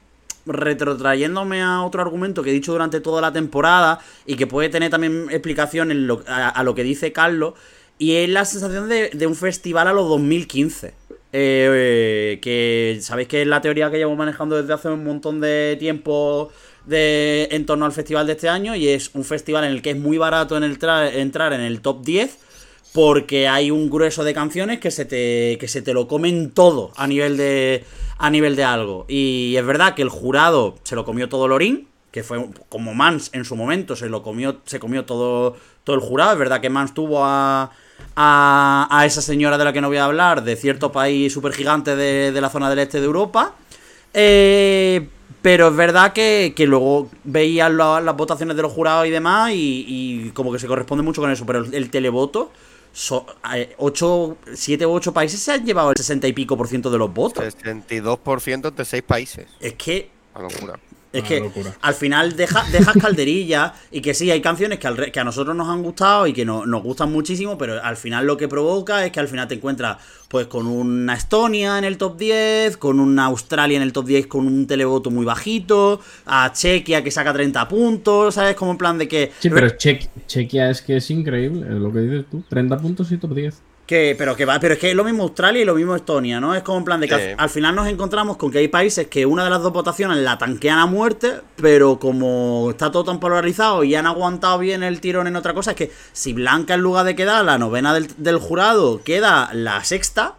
retrotrayéndome 0.47 1.61
a 1.61 1.83
otro 1.83 2.01
argumento 2.01 2.41
que 2.43 2.49
he 2.49 2.53
dicho 2.53 2.71
durante 2.71 2.99
toda 2.99 3.21
la 3.21 3.31
temporada 3.33 3.99
y 4.25 4.35
que 4.35 4.47
puede 4.47 4.69
tener 4.69 4.89
también 4.89 5.27
explicación 5.29 5.91
en 5.91 6.07
lo- 6.07 6.23
a, 6.27 6.49
a 6.49 6.63
lo 6.63 6.73
que 6.75 6.83
dice 6.83 7.11
Carlos, 7.11 7.53
y 7.99 8.15
es 8.15 8.29
la 8.29 8.45
sensación 8.45 8.89
de, 8.89 9.09
de 9.09 9.27
un 9.27 9.35
festival 9.35 9.87
a 9.87 9.93
los 9.93 10.07
2015. 10.09 10.93
Eh, 11.39 12.39
que 12.41 12.97
sabéis 13.01 13.27
que 13.27 13.41
es 13.43 13.47
la 13.47 13.61
teoría 13.61 13.91
que 13.91 13.97
llevo 13.97 14.15
manejando 14.15 14.59
desde 14.59 14.73
hace 14.73 14.89
un 14.89 15.03
montón 15.03 15.39
de 15.39 15.75
tiempo 15.79 16.49
de, 16.85 17.47
en 17.51 17.65
torno 17.67 17.85
al 17.85 17.91
festival 17.91 18.25
de 18.25 18.33
este 18.33 18.49
año 18.49 18.75
y 18.75 18.87
es 18.87 19.11
un 19.13 19.23
festival 19.23 19.65
en 19.65 19.71
el 19.71 19.83
que 19.83 19.91
es 19.91 19.97
muy 19.97 20.17
barato 20.17 20.57
en 20.57 20.63
el 20.63 20.79
tra- 20.79 21.13
entrar 21.13 21.53
en 21.53 21.61
el 21.61 21.81
top 21.81 22.03
10 22.03 22.39
porque 22.91 23.47
hay 23.47 23.69
un 23.69 23.89
grueso 23.91 24.23
de 24.23 24.33
canciones 24.33 24.79
que 24.79 24.89
se 24.89 25.05
te 25.05 25.57
que 25.59 25.67
se 25.67 25.83
te 25.83 25.93
lo 25.93 26.07
comen 26.07 26.49
todo 26.51 26.91
a 26.95 27.05
nivel 27.05 27.37
de 27.37 27.83
a 28.17 28.31
nivel 28.31 28.55
de 28.55 28.63
algo. 28.63 29.05
Y 29.07 29.55
es 29.57 29.65
verdad 29.65 29.93
que 29.93 30.01
el 30.01 30.09
jurado 30.09 30.75
se 30.83 30.95
lo 30.95 31.05
comió 31.05 31.29
todo 31.29 31.47
Lorín 31.47 31.87
que 32.11 32.23
fue 32.23 32.43
como 32.69 32.95
Mans 32.95 33.29
en 33.33 33.45
su 33.45 33.55
momento 33.55 33.95
se 33.95 34.09
lo 34.09 34.23
comió 34.23 34.61
se 34.65 34.79
comió 34.79 35.05
todo 35.05 35.55
todo 35.83 35.95
el 35.95 36.01
jurado. 36.01 36.31
Es 36.33 36.39
verdad 36.39 36.61
que 36.61 36.69
Mans 36.71 36.95
tuvo 36.95 37.23
a 37.23 37.69
a, 38.15 38.87
a 38.89 39.05
esa 39.05 39.21
señora 39.21 39.57
de 39.57 39.65
la 39.65 39.73
que 39.73 39.81
no 39.81 39.87
voy 39.87 39.97
a 39.97 40.05
hablar 40.05 40.43
de 40.43 40.55
cierto 40.55 40.91
país 40.91 41.31
súper 41.33 41.53
gigante 41.53 41.95
de, 41.95 42.31
de 42.31 42.41
la 42.41 42.49
zona 42.49 42.69
del 42.69 42.79
este 42.79 42.99
de 42.99 43.05
Europa 43.05 43.53
eh, 44.13 45.07
pero 45.41 45.67
es 45.69 45.75
verdad 45.75 46.13
que, 46.13 46.53
que 46.55 46.65
luego 46.65 47.09
veías 47.23 47.71
la- 47.71 48.01
las 48.01 48.17
votaciones 48.17 48.55
de 48.55 48.61
los 48.63 48.71
jurados 48.73 49.05
y 49.07 49.11
demás 49.11 49.51
y, 49.51 49.85
y 49.87 50.29
como 50.31 50.51
que 50.51 50.59
se 50.59 50.67
corresponde 50.67 51.03
mucho 51.03 51.21
con 51.21 51.31
eso. 51.31 51.45
Pero 51.45 51.59
el, 51.59 51.73
el 51.73 51.89
televoto, 51.89 52.51
so, 52.91 53.25
eh, 53.53 53.73
ocho, 53.77 54.37
siete 54.53 54.85
u 54.85 54.91
ocho 54.91 55.13
países 55.13 55.39
se 55.39 55.51
han 55.53 55.65
llevado 55.65 55.91
el 55.91 55.97
60 55.97 56.27
y 56.27 56.33
pico 56.33 56.57
por 56.57 56.67
ciento 56.67 56.89
de 56.89 56.97
los 56.97 57.13
votos. 57.13 57.43
62% 57.43 58.67
entre 58.67 58.83
seis 58.85 59.03
países. 59.03 59.47
Es 59.59 59.73
que 59.73 60.09
locura. 60.37 60.79
Es 61.19 61.23
Una 61.25 61.29
que 61.29 61.39
locura. 61.41 61.73
al 61.81 61.93
final 61.93 62.35
deja, 62.35 62.63
dejas 62.71 62.95
calderilla 63.01 63.73
y 63.91 64.01
que 64.01 64.13
sí, 64.13 64.29
hay 64.31 64.41
canciones 64.41 64.79
que, 64.79 64.87
al 64.87 64.97
re- 64.97 65.11
que 65.11 65.19
a 65.19 65.23
nosotros 65.23 65.55
nos 65.55 65.67
han 65.69 65.81
gustado 65.83 66.27
y 66.27 66.33
que 66.33 66.45
no- 66.45 66.65
nos 66.65 66.83
gustan 66.83 67.11
muchísimo, 67.11 67.57
pero 67.57 67.81
al 67.83 67.97
final 67.97 68.25
lo 68.25 68.37
que 68.37 68.47
provoca 68.47 69.05
es 69.05 69.11
que 69.11 69.19
al 69.19 69.27
final 69.27 69.47
te 69.47 69.55
encuentras 69.55 69.97
pues 70.27 70.47
con 70.47 70.67
una 70.67 71.13
Estonia 71.13 71.77
en 71.77 71.85
el 71.85 71.97
top 71.97 72.17
10, 72.17 72.75
con 72.77 72.99
una 72.99 73.25
Australia 73.25 73.77
en 73.77 73.83
el 73.83 73.93
top 73.93 74.05
10 74.07 74.27
con 74.27 74.45
un 74.45 74.67
televoto 74.67 75.09
muy 75.09 75.23
bajito, 75.25 76.01
a 76.25 76.51
Chequia 76.51 77.01
que 77.03 77.11
saca 77.11 77.31
30 77.31 77.65
puntos, 77.69 78.35
¿sabes? 78.35 78.55
Como 78.55 78.71
en 78.71 78.77
plan 78.77 78.97
de 78.97 79.07
que... 79.07 79.31
Sí, 79.39 79.49
pero 79.49 79.69
Che- 79.69 80.09
Chequia 80.27 80.69
es 80.69 80.81
que 80.81 80.97
es 80.97 81.09
increíble, 81.11 81.61
es 81.67 81.75
lo 81.79 81.93
que 81.93 81.99
dices 81.99 82.25
tú. 82.29 82.43
30 82.49 82.77
puntos 82.77 83.09
y 83.13 83.17
top 83.17 83.33
10. 83.35 83.61
Que, 83.87 84.15
pero 84.17 84.35
que 84.35 84.43
va, 84.43 84.59
pero 84.59 84.73
es 84.73 84.79
que 84.81 84.89
es 84.89 84.95
lo 84.97 85.05
mismo 85.05 85.23
Australia 85.23 85.61
y 85.61 85.65
lo 85.65 85.73
mismo 85.73 85.95
Estonia, 85.95 86.41
¿no? 86.41 86.53
Es 86.53 86.61
como 86.61 86.79
en 86.79 86.83
plan 86.83 86.99
de 86.99 87.07
que 87.07 87.15
Sí. 87.15 87.21
al, 87.21 87.35
al 87.37 87.49
final 87.49 87.73
nos 87.73 87.87
encontramos 87.87 88.35
con 88.35 88.51
que 88.51 88.57
hay 88.57 88.67
países 88.67 89.07
que 89.07 89.25
una 89.25 89.45
de 89.45 89.49
las 89.49 89.61
dos 89.61 89.71
votaciones 89.71 90.17
la 90.17 90.37
tanquean 90.37 90.77
a 90.77 90.85
muerte, 90.87 91.35
pero 91.55 91.97
como 91.97 92.67
está 92.71 92.91
todo 92.91 93.05
tan 93.05 93.21
polarizado 93.21 93.85
y 93.85 93.95
han 93.95 94.05
aguantado 94.05 94.59
bien 94.59 94.83
el 94.83 94.99
tirón 94.99 95.25
en 95.27 95.37
otra 95.37 95.53
cosa, 95.53 95.71
es 95.71 95.77
que 95.77 95.91
si 96.11 96.33
Blanca 96.33 96.73
en 96.73 96.81
lugar 96.81 97.05
de 97.05 97.15
quedar 97.15 97.45
la 97.45 97.57
novena 97.57 97.93
del, 97.93 98.07
del 98.17 98.39
jurado 98.39 99.01
queda 99.05 99.49
la 99.53 99.81
sexta, 99.85 100.35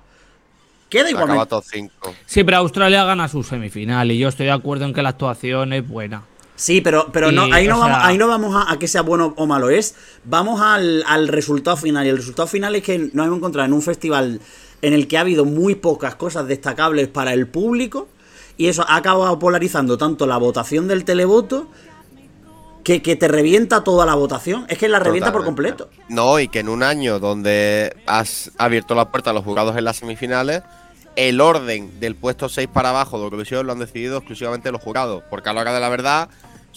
queda 0.91 1.09
Acaba 1.09 1.23
igualmente. 1.23 1.47
top 1.49 1.65
5. 1.67 2.15
Sí, 2.27 2.45
pero 2.45 2.59
Australia 2.59 3.05
gana 3.05 3.29
su 3.29 3.43
semifinal 3.43 4.11
y 4.13 4.19
yo 4.19 4.29
estoy 4.29 4.45
de 4.45 4.53
acuerdo 4.53 4.85
en 4.85 4.93
que 4.93 5.01
la 5.01 5.09
actuación 5.09 5.73
es 5.73 5.89
buena. 5.89 6.23
Sí, 6.59 6.81
pero, 6.81 7.07
pero 7.13 7.31
no, 7.31 7.45
ahí, 7.53 7.69
no 7.69 7.79
vamos, 7.79 7.99
ahí 8.03 8.19
no 8.19 8.27
vamos 8.27 8.55
a, 8.57 8.73
a 8.73 8.81
que 8.81 8.89
sea 8.89 9.03
bueno 9.03 9.33
o 9.37 9.47
malo, 9.47 9.71
es 9.71 9.95
vamos 10.25 10.61
al, 10.61 11.05
al 11.07 11.29
resultado 11.29 11.77
final. 11.77 12.05
Y 12.05 12.09
el 12.09 12.17
resultado 12.17 12.49
final 12.49 12.75
es 12.75 12.83
que 12.83 12.99
nos 12.99 13.27
hemos 13.27 13.39
encontrado 13.39 13.67
en 13.67 13.73
un 13.73 13.81
festival 13.81 14.41
en 14.83 14.93
el 14.93 15.07
que 15.07 15.19
ha 15.19 15.21
habido 15.21 15.45
muy 15.45 15.77
pocas 15.77 16.17
cosas 16.17 16.49
destacables 16.49 17.07
para 17.07 17.33
el 17.33 17.47
público. 17.47 18.09
Y 18.57 18.67
eso 18.67 18.85
ha 18.89 18.97
acabado 18.97 19.39
polarizando 19.39 19.97
tanto 19.99 20.27
la 20.27 20.37
votación 20.37 20.89
del 20.89 21.05
televoto 21.05 21.69
que, 22.83 23.03
que 23.03 23.15
te 23.15 23.29
revienta 23.29 23.85
toda 23.85 24.05
la 24.05 24.17
votación. 24.17 24.67
Es 24.69 24.79
que 24.79 24.89
la 24.89 24.99
revienta 24.99 25.33
por 25.33 25.45
completo. 25.45 25.89
No, 26.09 26.41
y 26.41 26.49
que 26.49 26.59
en 26.59 26.69
un 26.69 26.83
año 26.83 27.21
donde 27.21 27.97
has 28.07 28.51
abierto 28.59 28.97
la 28.97 29.13
puerta 29.13 29.31
a 29.31 29.33
los 29.33 29.45
jurados 29.45 29.77
en 29.77 29.85
las 29.85 29.99
semifinales, 29.99 30.65
el 31.15 31.41
orden 31.41 32.01
del 32.01 32.17
puesto 32.17 32.49
6 32.49 32.69
para 32.73 32.91
abajo 32.91 33.19
de 33.19 33.25
Eurovisión 33.25 33.67
lo 33.67 33.73
han 33.73 33.79
decidido 33.79 34.19
exclusivamente 34.19 34.73
los 34.73 34.81
jurados. 34.81 35.23
Porque 35.31 35.49
a 35.51 35.53
la 35.53 35.61
hora 35.61 35.73
de 35.73 35.81
la 35.81 35.89
verdad, 35.89 36.29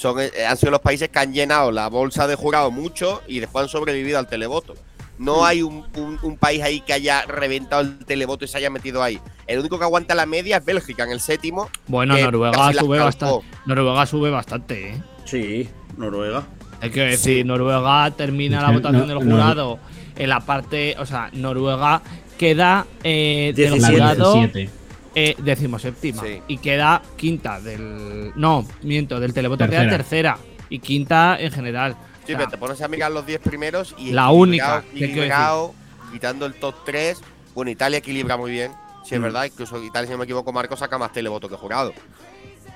son, 0.02 0.20
eh, 0.20 0.32
han 0.48 0.58
sido 0.58 0.72
los 0.72 0.82
países 0.82 1.10
que 1.10 1.20
han 1.20 1.32
llenado 1.32 1.72
la 1.72 1.88
bolsa 1.88 2.26
de 2.28 2.36
jurados 2.36 2.74
mucho 2.74 3.22
y 3.28 3.40
después 3.40 3.64
han 3.64 3.70
sobrevivido 3.70 4.18
al 4.18 4.28
televoto. 4.28 4.74
No 5.20 5.46
hay 5.46 5.62
un, 5.62 5.86
un- 5.96 6.18
un 6.24 6.38
país 6.38 6.64
ahí 6.64 6.82
que 6.82 6.94
haya 6.94 7.22
reventado 7.28 7.84
el 7.84 8.04
televoto 8.06 8.44
y 8.44 8.48
se 8.48 8.58
haya 8.58 8.72
metido 8.72 9.04
ahí. 9.04 9.20
El 9.46 9.60
único 9.60 9.78
que 9.78 9.84
aguanta 9.84 10.16
la 10.16 10.26
media 10.26 10.58
es 10.58 10.66
Bélgica 10.66 11.04
en 11.04 11.12
el 11.12 11.20
séptimo. 11.20 11.70
Bueno, 11.86 12.18
Noruega 12.18 12.74
sube 12.74 12.98
bastante. 12.98 13.46
Noruega 13.68 14.06
sube 14.08 14.30
bastante, 14.32 14.90
¿eh? 14.94 15.04
Sí, 15.26 15.70
Noruega. 15.98 16.44
Hay 16.82 16.90
que 16.90 17.02
decir, 17.02 17.46
Noruega 17.46 18.10
termina 18.18 18.60
la 18.64 18.72
votación 18.72 19.08
no, 19.08 19.14
del 19.20 19.28
no. 19.30 19.36
jurado 19.36 19.80
en 20.16 20.30
la 20.30 20.40
parte, 20.40 20.96
o 20.98 21.06
sea, 21.06 21.30
Noruega 21.34 22.02
queda 22.40 22.88
eh, 23.04 23.54
del 23.56 23.70
Diecisiete. 23.74 23.98
La 24.00 24.14
jurado 24.16 24.34
17. 24.34 24.70
Eh, 25.16 25.36
decimoséptima 25.40 26.24
Sí. 26.24 26.42
y 26.48 26.58
queda 26.60 27.02
quinta 27.18 27.60
del 27.60 28.32
no 28.36 28.66
miento 28.84 29.20
del 29.20 29.34
televoto 29.34 29.68
queda 29.68 29.90
Tercera. 29.90 30.38
y 30.70 30.80
quinta 30.80 31.38
en 31.40 31.52
general. 31.52 31.92
O 31.94 31.96
Sí, 32.22 32.28
sea, 32.28 32.38
pero 32.38 32.50
te 32.52 32.58
pones 32.58 32.82
a 32.82 32.88
mirar 32.88 33.12
los 33.12 33.26
10 33.26 33.40
primeros 33.42 33.94
y 33.98 34.12
La 34.12 34.30
única, 34.32 34.82
¿qué 34.84 34.90
quiero 35.00 35.12
equilibrado, 35.14 35.74
quitando 36.12 36.46
el 36.46 36.54
top 36.54 36.76
3. 36.86 37.20
Bueno, 37.54 37.72
Italia 37.72 37.98
equilibra 37.98 38.38
muy 38.38 38.52
bien, 38.52 38.72
si 39.04 39.16
es 39.16 39.20
Mm. 39.20 39.24
verdad. 39.24 39.44
Incluso 39.46 39.84
Italia, 39.84 40.08
si 40.08 40.12
no 40.14 40.20
me 40.20 40.24
equivoco, 40.26 40.54
Marco 40.54 40.78
saca 40.78 40.98
más 40.98 41.12
televoto 41.12 41.50
que 41.50 41.56
jurado. 41.56 41.94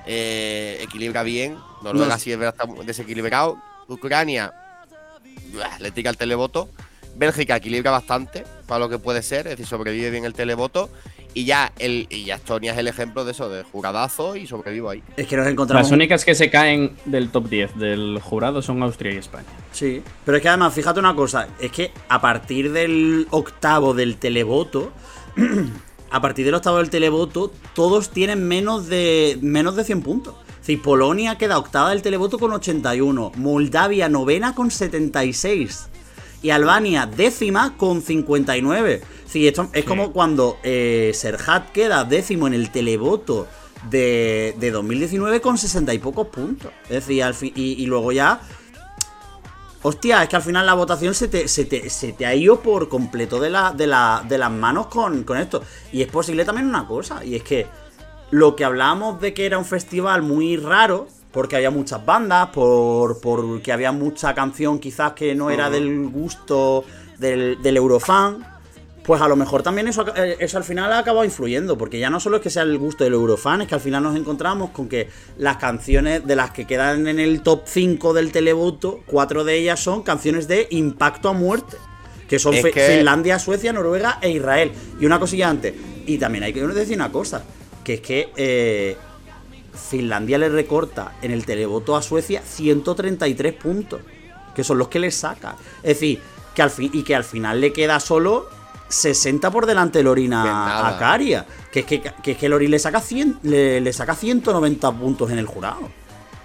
Eh, 0.05 0.79
equilibra 0.81 1.23
bien. 1.23 1.57
Noruega 1.83 2.13
No. 2.15 2.19
sí 2.19 2.31
es 2.31 2.37
verdad, 2.37 2.55
está 2.67 2.83
desequilibrado. 2.83 3.57
Ucrania 3.87 4.51
le 5.79 5.91
tira 5.91 6.09
el 6.11 6.17
televoto. 6.17 6.69
Bélgica 7.15 7.55
equilibra 7.55 7.91
bastante 7.91 8.43
para 8.67 8.79
lo 8.79 8.89
que 8.89 8.99
puede 8.99 9.21
ser, 9.23 9.47
es 9.47 9.51
decir, 9.51 9.65
sobrevive 9.67 10.09
bien 10.11 10.25
el 10.25 10.33
televoto. 10.33 10.89
Y 11.37 11.43
ya, 11.43 11.73
el, 11.79 12.07
y 12.09 12.23
ya 12.23 12.35
Estonia 12.35 12.71
es 12.71 12.77
el 12.77 12.87
ejemplo 12.87 13.25
de 13.25 13.33
eso, 13.33 13.49
de 13.49 13.63
juradazo 13.63 14.37
y 14.37 14.47
sobrevivo 14.47 14.89
ahí. 14.89 15.03
Es 15.17 15.27
que 15.27 15.35
nos 15.35 15.45
encontramos. 15.45 15.83
Las 15.83 15.91
únicas 15.91 16.23
que 16.23 16.33
se 16.33 16.49
caen 16.49 16.95
del 17.03 17.29
top 17.29 17.49
10 17.49 17.77
del 17.77 18.19
jurado 18.23 18.61
son 18.61 18.81
Austria 18.81 19.13
y 19.13 19.17
España. 19.17 19.43
Sí, 19.73 20.01
pero 20.23 20.37
es 20.37 20.41
que 20.41 20.47
además, 20.47 20.73
fíjate 20.73 21.01
una 21.01 21.13
cosa, 21.13 21.49
es 21.59 21.73
que 21.73 21.91
a 22.07 22.21
partir 22.21 22.71
del 22.71 23.27
octavo 23.31 23.93
del 23.93 24.15
televoto, 24.15 24.93
a 26.09 26.21
partir 26.21 26.45
del 26.45 26.53
octavo 26.53 26.77
del 26.77 26.89
televoto, 26.89 27.51
todos 27.73 28.11
tienen 28.11 28.47
menos 28.47 28.87
de, 28.87 29.37
menos 29.41 29.75
de 29.75 29.83
100 29.83 30.01
puntos. 30.03 30.35
Es 30.47 30.67
decir, 30.67 30.81
Polonia 30.81 31.37
queda 31.37 31.57
octava 31.57 31.89
del 31.89 32.01
televoto 32.01 32.39
con 32.39 32.53
81, 32.53 33.33
Moldavia 33.35 34.07
novena 34.07 34.55
con 34.55 34.71
76 34.71 35.89
y 36.41 36.49
Albania 36.49 37.05
décima 37.05 37.75
con 37.77 38.01
59. 38.01 39.01
Sí, 39.25 39.47
esto 39.47 39.69
es 39.73 39.85
como 39.85 40.11
cuando 40.11 40.57
eh, 40.63 41.11
Serhat 41.13 41.71
queda 41.71 42.03
décimo 42.03 42.47
en 42.47 42.53
el 42.53 42.71
televoto 42.71 43.47
de, 43.89 44.55
de 44.59 44.71
2019 44.71 45.41
con 45.41 45.57
60 45.57 45.93
y 45.93 45.99
pocos 45.99 46.27
puntos. 46.27 46.71
Es 46.85 47.05
decir, 47.05 47.23
al 47.23 47.33
fin, 47.33 47.51
y, 47.55 47.81
y 47.81 47.85
luego 47.85 48.11
ya 48.11 48.41
Hostia, 49.87 50.23
es 50.23 50.29
que 50.29 50.35
al 50.35 50.41
final 50.41 50.65
la 50.65 50.73
votación 50.73 51.13
se 51.13 51.27
te, 51.27 51.47
se 51.47 51.63
te, 51.63 51.91
se 51.91 52.11
te 52.11 52.25
ha 52.25 52.33
ido 52.33 52.59
por 52.59 52.89
completo 52.89 53.39
de, 53.39 53.51
la, 53.51 53.71
de, 53.71 53.85
la, 53.85 54.25
de 54.27 54.39
las 54.39 54.49
manos 54.49 54.87
con, 54.87 55.23
con 55.23 55.37
esto. 55.37 55.61
Y 55.91 56.01
es 56.01 56.07
posible 56.07 56.43
también 56.43 56.67
una 56.67 56.87
cosa, 56.87 57.23
y 57.23 57.35
es 57.35 57.43
que 57.43 57.67
lo 58.31 58.55
que 58.55 58.65
hablábamos 58.65 59.21
de 59.21 59.35
que 59.35 59.45
era 59.45 59.59
un 59.59 59.65
festival 59.65 60.23
muy 60.23 60.57
raro, 60.57 61.07
porque 61.35 61.57
había 61.57 61.69
muchas 61.69 62.05
bandas, 62.05 62.47
por, 62.51 63.19
porque 63.19 63.73
había 63.73 63.91
mucha 63.91 64.33
canción 64.33 64.79
quizás 64.79 65.11
que 65.11 65.35
no 65.35 65.49
era 65.49 65.69
del 65.69 66.07
gusto 66.07 66.85
del, 67.17 67.61
del 67.61 67.75
Eurofan, 67.75 68.37
pues 69.03 69.21
a 69.21 69.27
lo 69.27 69.35
mejor 69.35 69.61
también 69.61 69.89
eso, 69.89 70.05
eh, 70.15 70.37
eso 70.39 70.57
al 70.57 70.63
final 70.63 70.93
ha 70.93 70.99
acabado 70.99 71.25
influyendo, 71.25 71.77
porque 71.77 71.99
ya 71.99 72.09
no 72.09 72.21
solo 72.21 72.37
es 72.37 72.41
que 72.41 72.49
sea 72.49 72.63
el 72.63 72.77
gusto 72.77 73.03
del 73.03 73.15
Eurofan, 73.15 73.63
es 73.63 73.67
que 73.67 73.75
al 73.75 73.81
final 73.81 74.01
nos 74.01 74.15
encontramos 74.15 74.69
con 74.69 74.87
que 74.87 75.09
las 75.37 75.57
canciones 75.57 76.25
de 76.25 76.37
las 76.37 76.51
que 76.51 76.65
quedan 76.65 77.05
en 77.05 77.19
el 77.19 77.41
top 77.41 77.63
5 77.65 78.13
del 78.13 78.31
televoto, 78.31 79.01
cuatro 79.05 79.43
de 79.43 79.57
ellas 79.57 79.81
son 79.81 80.03
canciones 80.03 80.47
de 80.47 80.67
impacto 80.69 81.27
a 81.27 81.33
muerte, 81.33 81.75
que 82.29 82.39
son 82.39 82.53
que- 82.53 82.71
Finlandia, 82.71 83.39
Suecia, 83.39 83.73
Noruega 83.73 84.19
e 84.21 84.29
Israel. 84.29 84.71
Y 85.01 85.05
una 85.05 85.19
cosilla 85.19 85.49
antes, 85.49 85.73
y 86.07 86.17
también 86.17 86.45
hay 86.45 86.53
que 86.53 86.65
decir 86.65 86.95
una 86.95 87.11
cosa, 87.11 87.43
que 87.83 87.95
es 87.95 87.99
que 87.99 88.29
eh, 88.37 88.95
Finlandia 89.75 90.37
le 90.37 90.49
recorta 90.49 91.13
en 91.21 91.31
el 91.31 91.45
televoto 91.45 91.95
a 91.95 92.01
Suecia 92.01 92.41
133 92.41 93.53
puntos, 93.53 94.01
que 94.53 94.63
son 94.63 94.77
los 94.77 94.87
que 94.87 94.99
le 94.99 95.11
saca. 95.11 95.55
Es 95.83 95.99
decir, 95.99 96.21
que 96.53 96.61
al 96.61 96.69
fin, 96.69 96.89
y 96.93 97.03
que 97.03 97.15
al 97.15 97.23
final 97.23 97.61
le 97.61 97.73
queda 97.73 97.99
solo 97.99 98.49
60 98.87 99.51
por 99.51 99.65
delante 99.65 99.99
Que 99.99 100.03
Lorina 100.03 100.87
a 100.87 100.97
Caria. 100.97 101.45
Que 101.71 101.81
es 101.81 101.85
que, 101.85 102.01
que 102.01 102.31
es 102.31 102.37
que 102.37 102.49
le 102.49 102.79
saca, 102.79 103.01
100, 103.01 103.39
le, 103.43 103.81
le 103.81 103.93
saca 103.93 104.15
190 104.15 104.91
puntos 104.93 105.29
en 105.31 105.39
el 105.39 105.45
jurado. 105.45 105.89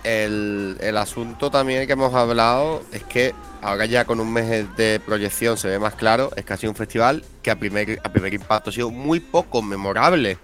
El, 0.03 0.79
el 0.81 0.97
asunto 0.97 1.51
también 1.51 1.87
que 1.87 1.93
hemos 1.93 2.14
hablado 2.14 2.83
es 2.90 3.05
que 3.05 3.35
ahora 3.61 3.85
ya 3.85 4.07
con 4.07 4.19
un 4.19 4.33
mes 4.33 4.66
de 4.77 4.99
proyección 4.99 5.59
se 5.59 5.69
ve 5.69 5.79
más 5.79 5.95
claro, 5.95 6.31
es 6.37 6.45
que 6.45 6.55
ha 6.55 6.57
sido 6.57 6.71
un 6.71 6.77
festival 6.77 7.23
que 7.43 7.51
a 7.51 7.59
primer, 7.59 8.01
a 8.03 8.09
primer 8.09 8.33
impacto 8.33 8.71
ha 8.71 8.73
sido 8.73 8.90
muy 8.90 9.21
poco 9.21 9.61
memorable. 9.61 10.38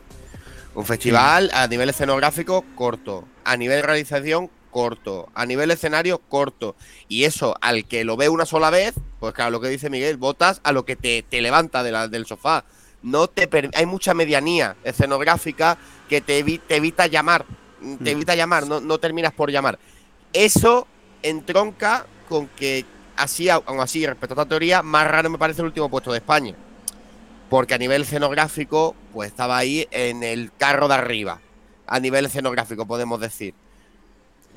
Un 0.77 0.85
festival 0.85 1.51
a 1.55 1.67
nivel 1.67 1.89
escenográfico 1.89 2.65
corto, 2.75 3.25
a 3.45 3.57
nivel 3.57 3.83
realización 3.83 4.51
corto, 4.71 5.31
a 5.35 5.47
nivel 5.47 5.71
escenario 5.71 6.19
corto. 6.19 6.77
Y 7.09 7.25
eso, 7.25 7.55
al 7.63 7.87
que 7.87 8.05
lo 8.05 8.17
ve 8.19 8.29
una 8.29 8.45
sola 8.45 8.69
vez, 8.69 8.93
pues 9.19 9.33
claro, 9.33 9.51
lo 9.53 9.61
que 9.61 9.69
dice 9.69 9.89
Miguel, 9.89 10.19
votas 10.19 10.61
a 10.65 10.73
lo 10.73 10.85
que 10.85 10.95
te, 10.97 11.23
te 11.23 11.41
levanta 11.41 11.83
de 11.83 11.93
la- 11.93 12.09
del 12.09 12.27
sofá. 12.27 12.65
No 13.03 13.27
te 13.29 13.49
hay 13.75 13.87
mucha 13.87 14.13
medianía 14.15 14.77
escenográfica 14.85 15.79
que 16.11 16.21
te, 16.21 16.45
evi- 16.45 16.61
te 16.67 16.77
evita 16.77 17.07
llamar. 17.07 17.47
Te 18.03 18.11
evita 18.11 18.35
llamar, 18.35 18.67
no, 18.67 18.81
no 18.81 18.99
terminas 18.99 19.33
por 19.33 19.51
llamar. 19.51 19.79
Eso 20.33 20.87
entronca 21.23 22.07
con 22.29 22.49
que 22.49 22.85
así, 23.17 23.49
aún 23.49 23.81
así, 23.81 24.05
respecto 24.07 24.35
a 24.35 24.43
esta 24.43 24.49
teoría, 24.49 24.83
más 24.83 25.07
raro 25.09 25.31
me 25.31 25.39
parece 25.39 25.63
el 25.63 25.67
último 25.69 25.89
puesto 25.89 26.11
de 26.13 26.19
España. 26.19 26.55
Porque 27.49 27.75
a 27.75 27.79
nivel 27.79 28.03
escenográfico, 28.03 28.97
pues 29.17 29.31
estaba 29.31 29.57
ahí 29.57 29.89
en 29.93 30.23
el 30.23 30.53
carro 30.59 30.89
de 30.89 30.95
arriba. 30.95 31.41
A 31.87 31.99
nivel 32.01 32.27
escenográfico, 32.27 32.85
podemos 32.85 33.19
decir. 33.19 33.55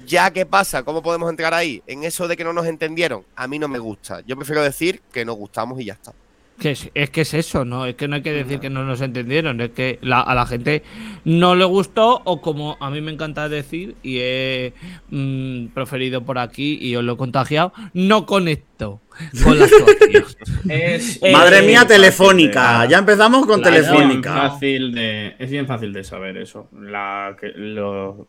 Ya, 0.06 0.32
¿qué 0.32 0.46
pasa? 0.46 0.84
¿Cómo 0.84 1.02
podemos 1.02 1.30
entrar 1.30 1.54
ahí? 1.54 1.82
En 1.88 2.04
eso 2.04 2.28
de 2.28 2.36
que 2.36 2.44
no 2.44 2.52
nos 2.52 2.66
entendieron. 2.66 3.24
A 3.38 3.48
mí 3.48 3.58
no 3.58 3.70
me 3.70 3.80
gusta. 3.80 4.20
Yo 4.28 4.36
prefiero 4.36 4.62
decir 4.62 5.02
que 5.14 5.24
nos 5.24 5.38
gustamos 5.38 5.80
y 5.80 5.86
ya 5.86 5.94
está. 5.94 6.12
Que 6.60 6.72
es, 6.72 6.90
es 6.94 7.10
que 7.10 7.22
es 7.22 7.34
eso, 7.34 7.64
¿no? 7.64 7.86
Es 7.86 7.96
que 7.96 8.08
no 8.10 8.18
hay 8.18 8.22
que 8.22 8.34
decir 8.34 8.60
que 8.60 8.70
no 8.70 8.84
nos 8.84 9.00
entendieron, 9.02 9.62
es 9.62 9.70
que 9.72 9.98
la- 10.02 10.20
a 10.20 10.36
la 10.36 10.46
gente 10.46 10.84
no 11.24 11.56
le 11.56 11.64
gustó 11.64 12.22
o 12.26 12.42
como 12.42 12.76
a 12.82 12.90
mí 12.90 13.00
me 13.00 13.12
encanta 13.12 13.48
decir 13.48 13.96
y 14.04 14.18
he 14.20 14.74
mm, 15.10 15.68
preferido 15.68 16.24
por 16.26 16.38
aquí 16.38 16.78
y 16.82 16.96
os 16.98 17.04
lo 17.04 17.14
he 17.14 17.18
contagiado, 17.18 17.72
no 17.94 18.26
conecto 18.26 19.02
con 19.44 19.58
la 19.58 19.66
actuación. 19.66 20.26
Es 20.70 21.20
Eh, 21.24 21.32
Madre 21.32 21.62
mía, 21.62 21.86
telefónica. 21.88 22.82
de- 22.84 22.90
Ya 22.90 22.98
empezamos 23.00 23.46
con 23.46 23.62
Claro. 23.62 23.78
Es 23.78 23.84
bien 23.90 23.96
telefónica. 23.98 24.34
fácil 24.50 24.92
de, 24.94 25.36
es 25.40 25.50
bien 25.50 25.66
fácil 25.66 25.94
de 25.94 26.04
saber 26.04 26.38
eso. 26.38 26.68
La, 26.78 27.36
que- 27.40 27.54
lo- 27.56 28.28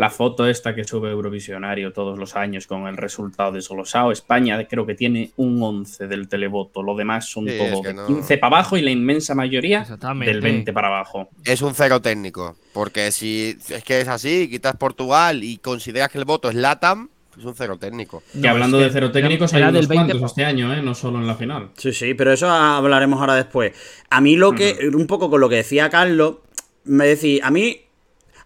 la 0.00 0.08
foto 0.08 0.46
esta 0.48 0.74
que 0.74 0.84
sube 0.84 1.10
Eurovisionario 1.10 1.92
todos 1.92 2.18
los 2.18 2.34
años 2.34 2.66
con 2.66 2.86
el 2.86 2.96
resultado 2.96 3.52
desglosado. 3.52 4.12
España 4.12 4.66
creo 4.66 4.86
que 4.86 4.94
tiene 4.94 5.30
un 5.36 5.62
11 5.62 6.06
del 6.06 6.26
televoto. 6.26 6.82
Lo 6.82 6.96
demás 6.96 7.26
son 7.28 7.46
Sí, 7.46 7.58
todo 7.58 7.66
es 7.68 7.80
que 7.82 7.88
de 7.88 7.94
no- 7.94 8.06
15 8.06 8.38
para 8.38 8.56
abajo 8.56 8.78
y 8.78 8.82
la 8.82 8.90
inmensa 8.90 9.34
mayoría 9.34 9.84
del 10.24 10.40
20 10.40 10.72
para 10.72 10.88
abajo. 10.88 11.28
Es 11.44 11.60
un 11.60 11.74
cero 11.74 12.00
técnico. 12.00 12.56
Porque 12.72 13.12
si 13.12 13.58
es 13.68 13.84
que 13.84 14.00
es 14.00 14.08
así, 14.08 14.48
quitas 14.48 14.74
Portugal 14.76 15.44
y 15.44 15.58
consideras 15.58 16.08
que 16.08 16.16
el 16.18 16.24
voto 16.24 16.48
es 16.48 16.54
LATAM, 16.54 17.10
Es 17.38 17.44
un 17.44 17.54
cero 17.54 17.78
técnico. 17.78 18.22
Que 18.32 18.38
No, 18.40 18.50
hablando 18.50 18.78
es 18.80 18.86
de 18.86 18.92
cero 18.92 19.12
técnicos, 19.12 19.52
hay 19.54 19.60
del 19.62 19.70
unos 19.76 19.86
cuantos 19.86 20.16
20%. 20.20 20.26
este 20.26 20.44
año, 20.44 20.74
¿eh? 20.74 20.82
No 20.82 20.94
solo 20.94 21.18
en 21.20 21.26
la 21.26 21.34
final. 21.36 21.68
Sí, 21.76 21.92
sí, 21.92 22.14
pero 22.14 22.32
eso 22.32 22.48
hablaremos 22.50 23.20
ahora 23.20 23.34
después. 23.34 23.72
A 24.10 24.20
mí 24.20 24.36
lo 24.36 24.52
que, 24.52 24.90
un 24.94 25.06
poco 25.06 25.30
con 25.30 25.40
lo 25.40 25.48
que 25.48 25.56
decía 25.56 25.88
Carlos, 25.90 26.36
me 26.84 27.06
decía, 27.06 27.46
a 27.46 27.50
mí, 27.50 27.82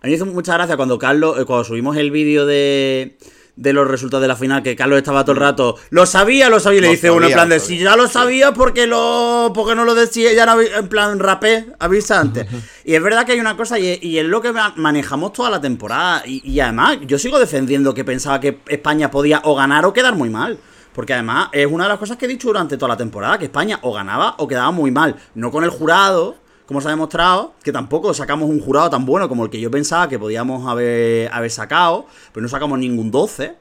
a 0.05 0.07
mí 0.07 0.11
me 0.11 0.17
hizo 0.17 0.27
mucha 0.27 0.53
gracia 0.53 0.77
cuando 0.77 0.99
Carlos, 0.99 1.39
eh, 1.39 1.47
cuando 1.47 1.65
subimos 1.65 1.97
el 1.97 2.11
vídeo 2.11 2.45
de, 2.45 3.17
de 3.57 3.73
los 3.73 3.89
resultados 3.89 4.21
de 4.21 4.29
la 4.29 4.37
final, 4.37 4.63
que 4.63 4.77
Carlos 4.77 4.99
estaba 4.99 5.25
todo 5.25 5.33
el 5.33 5.41
rato, 5.41 5.77
lo 5.89 6.05
sabía, 6.05 6.51
lo 6.51 6.61
sabía, 6.61 6.79
y 6.81 6.83
le 6.83 6.89
dice 6.91 7.11
uno 7.11 7.27
en 7.27 7.33
plan 7.33 7.49
de, 7.49 7.59
si 7.59 7.77
sabía". 7.79 7.85
ya 7.91 7.97
lo 7.97 8.07
sabía, 8.07 8.53
porque 8.53 8.87
lo, 8.87 9.53
porque 9.55 9.75
no 9.75 9.85
lo 9.87 9.95
decía, 9.95 10.35
ya 10.35 10.45
no 10.45 10.61
en 10.61 10.89
plan 10.89 11.19
rapé, 11.19 11.69
avisa 11.79 12.21
antes. 12.21 12.47
y 12.85 12.95
es 12.95 13.03
verdad 13.03 13.25
que 13.25 13.33
hay 13.33 13.41
una 13.41 13.57
cosa, 13.57 13.79
y, 13.79 13.87
es- 13.89 14.03
y 14.05 14.19
es 14.19 14.27
lo 14.27 14.43
que 14.43 14.53
ma- 14.53 14.75
manejamos 14.77 15.33
toda 15.33 15.49
la 15.49 15.59
temporada, 15.63 16.23
y, 16.27 16.43
y 16.47 16.61
además, 16.61 16.99
yo 17.07 17.19
sigo 17.19 17.39
defendiendo 17.39 17.95
que 17.95 18.05
pensaba 18.05 18.41
que 18.41 18.59
España 18.69 19.11
podía 19.11 19.41
o 19.45 19.55
ganar 19.55 19.87
o 19.87 19.95
quedar 19.95 20.15
muy 20.15 20.29
mal. 20.29 20.59
Porque 20.93 21.13
además 21.13 21.49
es 21.51 21.67
una 21.69 21.85
de 21.85 21.89
las 21.91 21.99
cosas 21.99 22.17
que 22.17 22.27
he 22.27 22.29
dicho 22.29 22.47
durante 22.47 22.77
toda 22.77 22.91
la 22.91 22.97
temporada, 22.97 23.37
que 23.37 23.47
España 23.47 23.81
o 23.83 23.93
ganaba 23.93 24.37
o 24.39 24.47
quedaba 24.47 24.71
muy 24.71 24.93
mal. 24.93 25.17
No 25.35 25.51
con 25.51 25.65
el 25.65 25.71
jurado, 25.71 26.37
como 26.67 26.81
se 26.81 26.89
ha 26.89 26.91
demostrado, 26.93 27.55
que 27.63 27.73
tampoco 27.73 28.15
sacamos 28.15 28.49
un 28.49 28.61
jurado 28.61 28.91
tan 28.91 29.05
bueno 29.05 29.29
como 29.29 29.45
el 29.45 29.51
que 29.51 29.61
yo 29.61 29.71
pensaba 29.71 30.09
que 30.09 30.19
podíamos 30.19 30.67
haber, 30.69 31.31
haber 31.33 31.51
sacado, 31.51 32.07
pero 32.33 32.43
no 32.43 32.49
sacamos 32.49 32.79
ningún 32.79 33.11
12. 33.11 33.55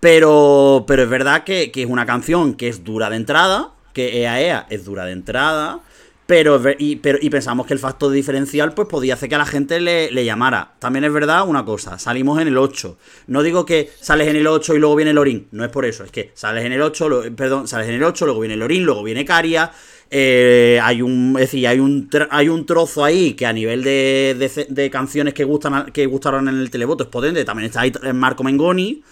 Pero, 0.00 0.84
pero 0.86 1.02
es 1.02 1.10
verdad 1.10 1.44
que, 1.44 1.70
que 1.70 1.82
es 1.82 1.88
una 1.90 2.06
canción 2.06 2.54
que 2.54 2.68
es 2.68 2.84
dura 2.84 3.10
de 3.10 3.16
entrada, 3.16 3.72
que 3.92 4.20
Ea 4.20 4.40
Ea 4.40 4.66
es 4.70 4.84
dura 4.86 5.04
de 5.04 5.12
entrada, 5.12 5.80
pero, 6.26 6.58
y, 6.78 6.96
pero, 6.96 7.18
y 7.20 7.28
pensamos 7.28 7.66
que 7.66 7.74
el 7.74 7.80
factor 7.80 8.10
diferencial 8.12 8.72
pues 8.72 8.88
podía 8.88 9.14
hacer 9.14 9.28
que 9.28 9.34
a 9.34 9.38
la 9.38 9.44
gente 9.44 9.78
le, 9.80 10.10
le 10.10 10.24
llamara. 10.24 10.72
También 10.78 11.04
es 11.04 11.12
verdad 11.12 11.46
una 11.46 11.64
cosa, 11.66 11.98
salimos 11.98 12.40
en 12.40 12.48
el 12.48 12.56
8. 12.56 12.96
No 13.26 13.42
digo 13.42 13.66
que 13.66 13.90
sales 14.00 14.28
en 14.28 14.36
el 14.36 14.46
8 14.46 14.74
y 14.74 14.78
luego 14.78 14.96
viene 14.96 15.12
Lorín, 15.12 15.48
no 15.50 15.64
es 15.64 15.70
por 15.70 15.84
eso, 15.84 16.04
es 16.04 16.10
que 16.12 16.30
sales 16.34 16.64
en 16.64 16.72
el 16.72 16.80
8, 16.80 17.08
lo- 17.08 17.36
perdón, 17.36 17.68
sales 17.68 17.88
en 17.88 17.96
el 17.96 18.04
8, 18.04 18.24
luego 18.24 18.40
viene 18.40 18.56
Lorín, 18.56 18.84
luego 18.84 19.02
viene 19.02 19.24
Caria. 19.26 19.70
Eh, 20.10 20.80
hay 20.82 21.02
un 21.02 21.34
es 21.36 21.52
decir 21.52 21.66
hay 21.68 21.78
un 21.78 22.10
hay 22.30 22.48
un 22.48 22.66
trozo 22.66 23.04
ahí 23.04 23.34
que 23.34 23.46
a 23.46 23.52
nivel 23.52 23.84
de, 23.84 24.66
de 24.68 24.90
canciones 24.90 25.34
que 25.34 25.44
gustan 25.44 25.92
que 25.92 26.06
gustaron 26.06 26.48
en 26.48 26.58
el 26.58 26.70
televoto 26.70 27.04
es 27.04 27.10
potente 27.10 27.44
también 27.44 27.66
está 27.66 27.82
ahí 27.82 27.92
Marco 28.12 28.42
Mengoni 28.42 29.02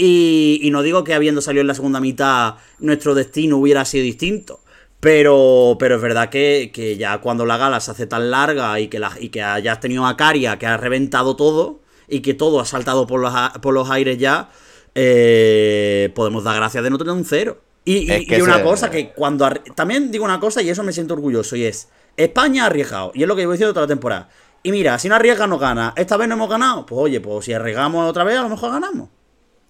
y, 0.00 0.60
y 0.62 0.70
no 0.70 0.82
digo 0.82 1.02
que 1.02 1.12
habiendo 1.12 1.40
salido 1.40 1.62
en 1.62 1.66
la 1.66 1.74
segunda 1.74 1.98
mitad 2.00 2.54
nuestro 2.78 3.16
destino 3.16 3.56
hubiera 3.56 3.84
sido 3.84 4.04
distinto. 4.04 4.60
Pero, 5.00 5.76
pero 5.78 5.96
es 5.96 6.02
verdad 6.02 6.28
que, 6.28 6.70
que 6.72 6.96
ya 6.96 7.18
cuando 7.18 7.44
la 7.46 7.56
gala 7.56 7.80
se 7.80 7.90
hace 7.90 8.06
tan 8.06 8.30
larga 8.30 8.78
y 8.78 8.86
que, 8.88 9.00
la, 9.00 9.12
y 9.20 9.28
que 9.28 9.42
hayas 9.42 9.80
tenido 9.80 10.06
a 10.06 10.16
Caria 10.16 10.58
que 10.58 10.66
ha 10.66 10.76
reventado 10.76 11.34
todo 11.34 11.80
y 12.08 12.20
que 12.20 12.34
todo 12.34 12.60
ha 12.60 12.64
saltado 12.64 13.08
por 13.08 13.20
los, 13.20 13.32
por 13.60 13.74
los 13.74 13.90
aires 13.90 14.18
ya, 14.18 14.50
eh, 14.94 16.12
podemos 16.14 16.44
dar 16.44 16.56
gracias 16.56 16.84
de 16.84 16.90
no 16.90 16.98
tener 16.98 17.12
un 17.12 17.24
cero. 17.24 17.60
Y, 17.88 17.98
y- 17.98 18.10
Es 18.12 18.26
que 18.26 18.38
y 18.38 18.40
una 18.42 18.62
cosa 18.62 18.90
que 18.90 19.10
cuando... 19.10 19.46
arri- 19.46 19.74
También 19.74 20.10
digo 20.10 20.24
una 20.24 20.38
cosa 20.40 20.60
y 20.62 20.68
eso 20.68 20.82
me 20.82 20.92
siento 20.92 21.14
orgulloso 21.14 21.56
y 21.56 21.64
es... 21.64 21.88
España 22.16 22.64
ha 22.64 22.66
arriesgado 22.66 23.12
y 23.14 23.22
es 23.22 23.28
lo 23.28 23.34
que 23.36 23.42
llevo 23.42 23.52
diciendo 23.52 23.72
toda 23.72 23.86
la 23.86 23.88
temporada. 23.94 24.28
Y 24.62 24.72
mira, 24.72 24.98
si 24.98 25.08
no 25.08 25.14
arriesga 25.14 25.46
no 25.46 25.56
gana. 25.56 25.92
Esta 25.96 26.16
vez 26.16 26.26
no 26.28 26.34
hemos 26.34 26.50
ganado. 26.50 26.84
Pues 26.84 27.00
oye, 27.00 27.20
pues 27.20 27.44
si 27.44 27.52
arriesgamos 27.52 28.10
otra 28.10 28.24
vez 28.24 28.36
a 28.36 28.42
lo 28.42 28.48
mejor 28.48 28.72
ganamos. 28.72 29.08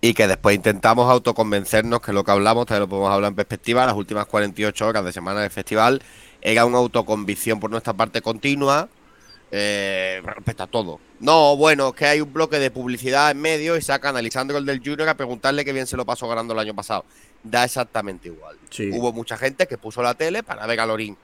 Y 0.00 0.14
que 0.14 0.26
después 0.26 0.56
intentamos 0.56 1.10
autoconvencernos, 1.10 2.00
que 2.00 2.10
es 2.12 2.14
lo 2.14 2.24
que 2.24 2.30
hablamos, 2.30 2.66
también 2.66 2.82
lo 2.82 2.88
podemos 2.88 3.12
hablar 3.12 3.30
en 3.30 3.34
perspectiva, 3.36 3.84
las 3.84 3.94
últimas 3.96 4.26
48 4.26 4.86
horas 4.86 5.04
de 5.04 5.12
semana 5.12 5.40
del 5.42 5.50
festival, 5.50 6.00
era 6.40 6.64
una 6.64 6.78
autoconvicción 6.78 7.58
por 7.60 7.70
nuestra 7.70 7.92
parte 7.94 8.22
continua 8.22 8.88
eh, 9.50 10.22
respecto 10.24 10.62
a 10.62 10.66
todo. 10.68 11.00
No, 11.20 11.56
bueno, 11.56 11.88
es 11.88 11.94
que 11.94 12.06
hay 12.06 12.20
un 12.20 12.32
bloque 12.32 12.58
de 12.58 12.70
publicidad 12.70 13.30
en 13.32 13.40
medio 13.40 13.76
y 13.76 13.82
sacan 13.82 14.16
a 14.16 14.22
Lisandro 14.22 14.58
el 14.58 14.66
del 14.66 14.78
Junior 14.78 15.08
a 15.08 15.16
preguntarle 15.16 15.64
qué 15.64 15.72
bien 15.72 15.86
se 15.86 15.96
lo 15.96 16.06
pasó 16.06 16.28
ganando 16.28 16.54
el 16.54 16.60
año 16.60 16.74
pasado. 16.74 17.04
Da 17.42 17.64
exactamente 17.64 18.28
igual. 18.28 18.56
Sí. 18.70 18.90
Hubo 18.92 19.12
mucha 19.12 19.36
gente 19.36 19.66
que 19.66 19.78
puso 19.78 20.02
la 20.02 20.14
tele 20.14 20.42
para 20.42 20.66
ver 20.66 20.80
a 20.80 20.86
Lorín. 20.86 21.16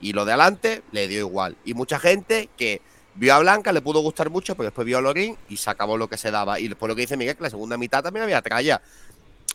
Y 0.00 0.12
lo 0.12 0.24
de 0.24 0.32
adelante 0.32 0.82
le 0.92 1.06
dio 1.08 1.20
igual. 1.20 1.56
Y 1.64 1.74
mucha 1.74 1.98
gente 1.98 2.48
que 2.56 2.80
vio 3.14 3.34
a 3.34 3.38
Blanca, 3.38 3.72
le 3.72 3.82
pudo 3.82 4.00
gustar 4.00 4.30
mucho, 4.30 4.56
pero 4.56 4.68
después 4.68 4.86
vio 4.86 4.98
a 4.98 5.00
Lorín 5.00 5.36
y 5.48 5.56
se 5.56 5.70
acabó 5.70 5.96
lo 5.96 6.08
que 6.08 6.16
se 6.16 6.30
daba. 6.30 6.58
Y 6.58 6.68
después 6.68 6.88
lo 6.88 6.96
que 6.96 7.02
dice 7.02 7.16
Miguel, 7.16 7.36
que 7.36 7.42
la 7.44 7.50
segunda 7.50 7.76
mitad 7.76 8.02
también 8.02 8.24
había 8.24 8.42
tralla. 8.42 8.82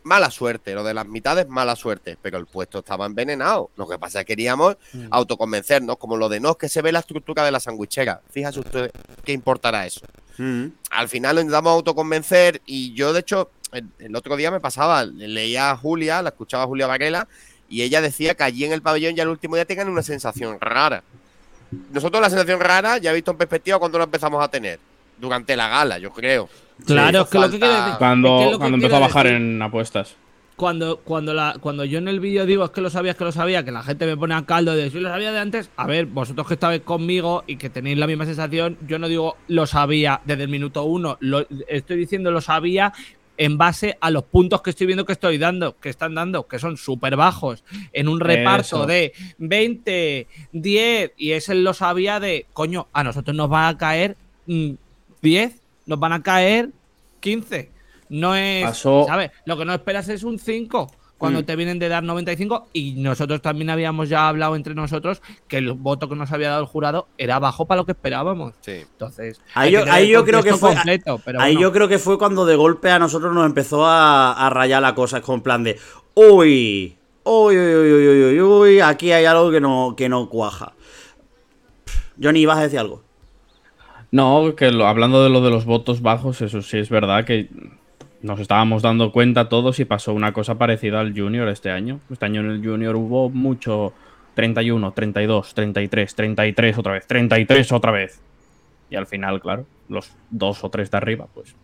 Mala 0.03 0.31
suerte, 0.31 0.73
lo 0.73 0.83
de 0.83 0.93
las 0.93 1.05
mitades, 1.05 1.49
mala 1.49 1.75
suerte. 1.75 2.17
Pero 2.21 2.37
el 2.37 2.45
puesto 2.45 2.79
estaba 2.79 3.05
envenenado. 3.05 3.71
Lo 3.75 3.87
que 3.87 3.99
pasa 3.99 4.19
es 4.19 4.25
que 4.25 4.33
queríamos 4.33 4.77
autoconvencernos, 5.09 5.97
como 5.97 6.15
lo 6.15 6.29
de 6.29 6.39
no, 6.39 6.51
es 6.51 6.57
que 6.57 6.69
se 6.69 6.81
ve 6.81 6.91
la 6.91 6.99
estructura 6.99 7.43
de 7.43 7.51
la 7.51 7.59
sandwichera. 7.59 8.21
Fíjese 8.29 8.59
usted 8.59 8.91
qué 9.25 9.33
importará 9.33 9.85
eso 9.85 10.05
al 10.91 11.09
final 11.09 11.35
lo 11.35 11.41
intentamos 11.41 11.71
autoconvencer 11.71 12.61
y 12.65 12.93
yo 12.93 13.11
de 13.13 13.21
hecho 13.21 13.49
el, 13.77 13.87
el 13.99 14.15
otro 14.15 14.35
día 14.35 14.51
me 14.51 14.59
pasaba, 14.59 15.03
leía 15.05 15.71
a 15.71 15.77
Julia, 15.77 16.21
la 16.21 16.29
escuchaba 16.29 16.63
a 16.63 16.67
Julia 16.67 16.87
Varela 16.87 17.27
y 17.69 17.81
ella 17.81 18.01
decía 18.01 18.35
que 18.35 18.43
allí 18.43 18.65
en 18.65 18.73
el 18.73 18.81
pabellón 18.81 19.15
ya 19.15 19.23
el 19.23 19.29
último 19.29 19.55
día 19.55 19.65
tenían 19.65 19.89
una 19.89 20.01
sensación 20.03 20.57
rara. 20.59 21.03
Nosotros 21.91 22.21
la 22.21 22.29
sensación 22.29 22.59
rara 22.61 22.97
ya 22.97 23.11
he 23.11 23.15
visto 23.15 23.31
en 23.31 23.37
perspectiva 23.37 23.77
cuando 23.79 23.97
la 23.97 24.05
empezamos 24.05 24.43
a 24.43 24.47
tener, 24.47 24.79
durante 25.19 25.55
la 25.55 25.67
gala, 25.67 25.97
yo 25.97 26.11
creo. 26.11 26.47
Claro, 26.85 27.19
Sí, 27.19 27.23
es 27.25 27.29
que 27.29 27.39
lo 27.39 27.49
que 27.49 27.57
decir. 27.57 27.93
Cuando, 27.97 28.37
es 28.39 28.39
que 28.39 28.45
lo 28.45 28.51
que 28.51 28.57
cuando 28.59 28.75
empezó 28.77 28.95
a 28.95 28.99
bajar 28.99 29.25
decir- 29.25 29.37
en 29.41 29.61
apuestas. 29.61 30.15
Cuando, 30.55 30.97
cuando, 31.01 31.35
la, 31.35 31.55
cuando 31.59 31.85
yo 31.85 31.99
en 31.99 32.07
el 32.07 32.19
vídeo 32.19 32.47
digo 32.47 32.65
es 32.65 32.71
que 32.71 32.81
lo 32.81 32.89
sabías, 32.89 33.15
que 33.15 33.23
lo 33.23 33.31
sabía, 33.31 33.63
que 33.63 33.71
la 33.71 33.83
gente 33.83 34.07
me 34.07 34.17
pone 34.17 34.33
a 34.33 34.43
caldo 34.43 34.73
de 34.75 34.89
si 34.89 34.99
lo 34.99 35.07
sabía 35.07 35.31
de 35.31 35.37
antes, 35.37 35.69
a 35.75 35.85
ver, 35.85 36.07
vosotros 36.07 36.47
que 36.47 36.55
estabais 36.55 36.81
conmigo 36.81 37.43
y 37.45 37.57
que 37.57 37.69
tenéis 37.69 37.99
la 37.99 38.07
misma 38.07 38.25
sensación, 38.25 38.75
yo 38.87 38.97
no 38.97 39.07
digo 39.07 39.37
lo 39.49 39.67
sabía 39.67 40.19
desde 40.25 40.43
el 40.43 40.49
minuto 40.49 40.83
uno, 40.85 41.17
lo, 41.19 41.45
estoy 41.67 41.97
diciendo 41.97 42.31
lo 42.31 42.41
sabía 42.41 42.91
en 43.37 43.57
base 43.57 43.97
a 44.01 44.09
los 44.09 44.23
puntos 44.23 44.61
que 44.61 44.71
estoy 44.71 44.87
viendo 44.87 45.05
que 45.05 45.13
estoy 45.13 45.37
dando, 45.37 45.77
que 45.79 45.89
están 45.89 46.15
dando, 46.15 46.47
que 46.47 46.59
son 46.59 46.75
súper 46.77 47.15
bajos, 47.15 47.63
en 47.93 48.07
un 48.07 48.19
reparto 48.19 48.77
Eso. 48.77 48.85
de 48.85 49.13
20, 49.37 50.27
10, 50.51 51.11
y 51.17 51.31
ese 51.31 51.55
lo 51.55 51.73
sabía 51.73 52.19
de, 52.19 52.47
coño, 52.53 52.87
a 52.93 53.03
nosotros 53.03 53.35
nos 53.35 53.49
van 53.49 53.75
a 53.75 53.77
caer 53.77 54.17
mm, 54.47 54.71
10, 55.21 55.61
nos 55.85 55.99
van 55.99 56.13
a 56.13 56.23
caer 56.23 56.69
15. 57.19 57.69
No 58.09 58.35
es, 58.35 58.63
Pasó- 58.63 59.05
¿sabes? 59.05 59.31
Lo 59.45 59.57
que 59.57 59.65
no 59.65 59.73
esperas 59.73 60.07
es 60.09 60.23
un 60.23 60.39
5 60.39 60.91
cuando 61.17 61.41
mm. 61.41 61.43
te 61.45 61.55
vienen 61.55 61.79
de 61.79 61.89
dar 61.89 62.03
95 62.03 62.67
y 62.73 62.93
nosotros 62.93 63.41
también 63.41 63.69
habíamos 63.69 64.09
ya 64.09 64.27
hablado 64.27 64.55
entre 64.55 64.75
nosotros 64.75 65.21
que 65.47 65.57
el 65.57 65.73
voto 65.73 66.07
que 66.07 66.15
nos 66.15 66.31
había 66.31 66.49
dado 66.49 66.61
el 66.61 66.67
jurado 66.67 67.07
era 67.17 67.39
bajo 67.39 67.65
para 67.65 67.81
lo 67.81 67.85
que 67.85 67.93
esperábamos. 67.93 68.53
Sí. 68.61 68.71
Entonces, 68.91 69.41
ahí 69.53 69.71
yo, 69.71 70.23
creo 70.23 70.43
que 70.43 70.53
fue 70.53 70.75
ahí 71.39 71.59
yo 71.59 71.71
creo 71.71 71.87
que 71.87 71.99
fue 71.99 72.17
cuando 72.17 72.45
de 72.45 72.55
golpe 72.55 72.91
a 72.91 72.99
nosotros 72.99 73.33
nos 73.33 73.45
empezó 73.45 73.85
a, 73.85 74.49
rayar 74.51 74.81
la 74.81 74.95
cosa 74.95 75.21
con 75.21 75.41
plan 75.41 75.63
de, 75.63 75.77
uy, 76.13 76.95
uy, 77.23 77.57
uy, 77.57 77.57
uy, 77.57 77.93
uy, 77.93 78.23
uy, 78.23 78.41
uy, 78.41 78.79
aquí 78.79 79.11
hay 79.11 79.25
algo 79.25 79.51
que 79.51 79.59
no 79.59 79.95
que 79.97 80.09
no 80.09 80.29
cuaja. 80.29 80.73
Johnny, 82.21 82.41
ibas 82.41 82.57
a 82.57 82.63
decir 82.63 82.79
algo. 82.79 83.03
No, 84.11 84.55
que 84.55 84.65
hablando 84.67 85.23
de 85.23 85.29
lo 85.29 85.41
de 85.41 85.49
los 85.49 85.65
votos 85.65 86.01
bajos, 86.01 86.41
eso 86.41 86.61
sí 86.61 86.77
es 86.77 86.89
verdad 86.89 87.25
que 87.25 87.49
nos 88.21 88.39
estábamos 88.39 88.81
dando 88.81 89.11
cuenta 89.11 89.49
todos 89.49 89.79
y 89.79 89.85
pasó 89.85 90.13
una 90.13 90.33
cosa 90.33 90.55
parecida 90.55 90.99
al 90.99 91.13
Junior 91.17 91.47
este 91.49 91.69
año. 91.71 91.99
Este 92.11 92.25
año 92.25 92.41
en 92.41 92.51
el 92.51 92.65
Junior 92.65 92.95
hubo 92.95 93.29
mucho 93.29 93.93
31, 94.35 94.91
32, 94.93 95.53
33, 95.53 96.15
33 96.15 96.77
otra 96.77 96.93
vez, 96.93 97.07
33 97.07 97.71
otra 97.71 97.91
vez. 97.91 98.19
Y 98.89 98.95
al 98.95 99.05
final, 99.07 99.41
claro, 99.41 99.65
los 99.89 100.11
dos 100.29 100.63
o 100.63 100.69
tres 100.69 100.89
de 100.91 100.97
arriba, 100.97 101.27
pues 101.33 101.55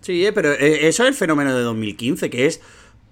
Sí, 0.00 0.26
eh, 0.26 0.32
pero 0.32 0.52
eh, 0.52 0.88
eso 0.88 1.04
es 1.04 1.08
el 1.10 1.14
fenómeno 1.14 1.54
de 1.54 1.62
2015, 1.62 2.28
que 2.28 2.46
es 2.46 2.60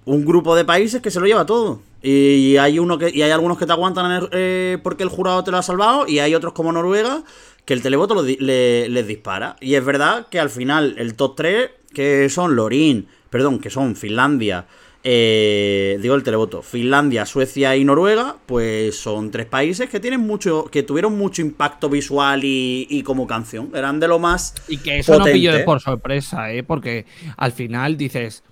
un 0.07 0.24
grupo 0.24 0.57
de 0.57 0.64
países 0.64 1.01
que 1.01 1.11
se 1.11 1.20
lo 1.20 1.26
lleva 1.26 1.47
todo. 1.47 1.83
Y 2.03 2.57
hay 2.57 2.78
uno 2.78 2.99
que 2.99 3.11
y 3.11 3.22
hay 3.22 3.31
algunos 3.31 3.59
que 3.59 3.66
te 3.66 3.72
aguantan 3.72 4.11
el- 4.11 4.28
eh, 4.33 4.78
porque 4.83 5.03
el 5.05 5.09
jurado 5.09 5.45
te 5.45 5.51
lo 5.51 5.59
ha 5.59 5.62
salvado 5.62 6.07
y 6.09 6.18
hay 6.18 6.35
otros 6.35 6.53
como 6.53 6.72
Noruega 6.72 7.22
que 7.64 7.74
el 7.74 7.82
televoto 7.82 8.22
di- 8.22 8.36
le- 8.40 8.88
les 8.88 9.06
dispara. 9.06 9.56
Y 9.61 9.74
es 9.74 9.84
verdad 9.84 10.26
que 10.30 10.40
al 10.40 10.50
final 10.50 10.94
el 10.98 11.14
top 11.14 11.36
3, 11.36 11.70
que 11.94 12.28
son 12.28 12.56
Lorín, 12.56 13.06
perdón, 13.30 13.58
que 13.61 13.70
son 13.70 13.96
Finlandia, 13.96 14.66
eh, 15.02 15.98
digo 16.02 16.14
el 16.14 16.22
televoto, 16.22 16.62
Finlandia, 16.62 17.24
Suecia 17.24 17.74
y 17.74 17.84
Noruega, 17.84 18.36
pues 18.44 18.96
son 18.98 19.30
tres 19.30 19.46
países 19.46 19.88
que 19.88 19.98
tienen 19.98 20.20
mucho, 20.20 20.66
que 20.70 20.82
tuvieron 20.82 21.16
mucho 21.16 21.40
impacto 21.40 21.88
visual 21.88 22.44
y, 22.44 22.86
y 22.90 23.02
como 23.02 23.26
canción. 23.26 23.70
Eran 23.74 23.98
de 23.98 24.08
lo 24.08 24.18
más 24.18 24.54
Y 24.68 24.76
que 24.76 24.98
eso 24.98 25.12
no 25.18 25.24
pilló 25.32 25.64
por 25.64 25.80
sorpresa, 25.80 26.52
¿eh? 26.52 26.62
Porque 26.62 27.06
al 27.38 27.52
final 27.52 27.96
dices 27.96 28.42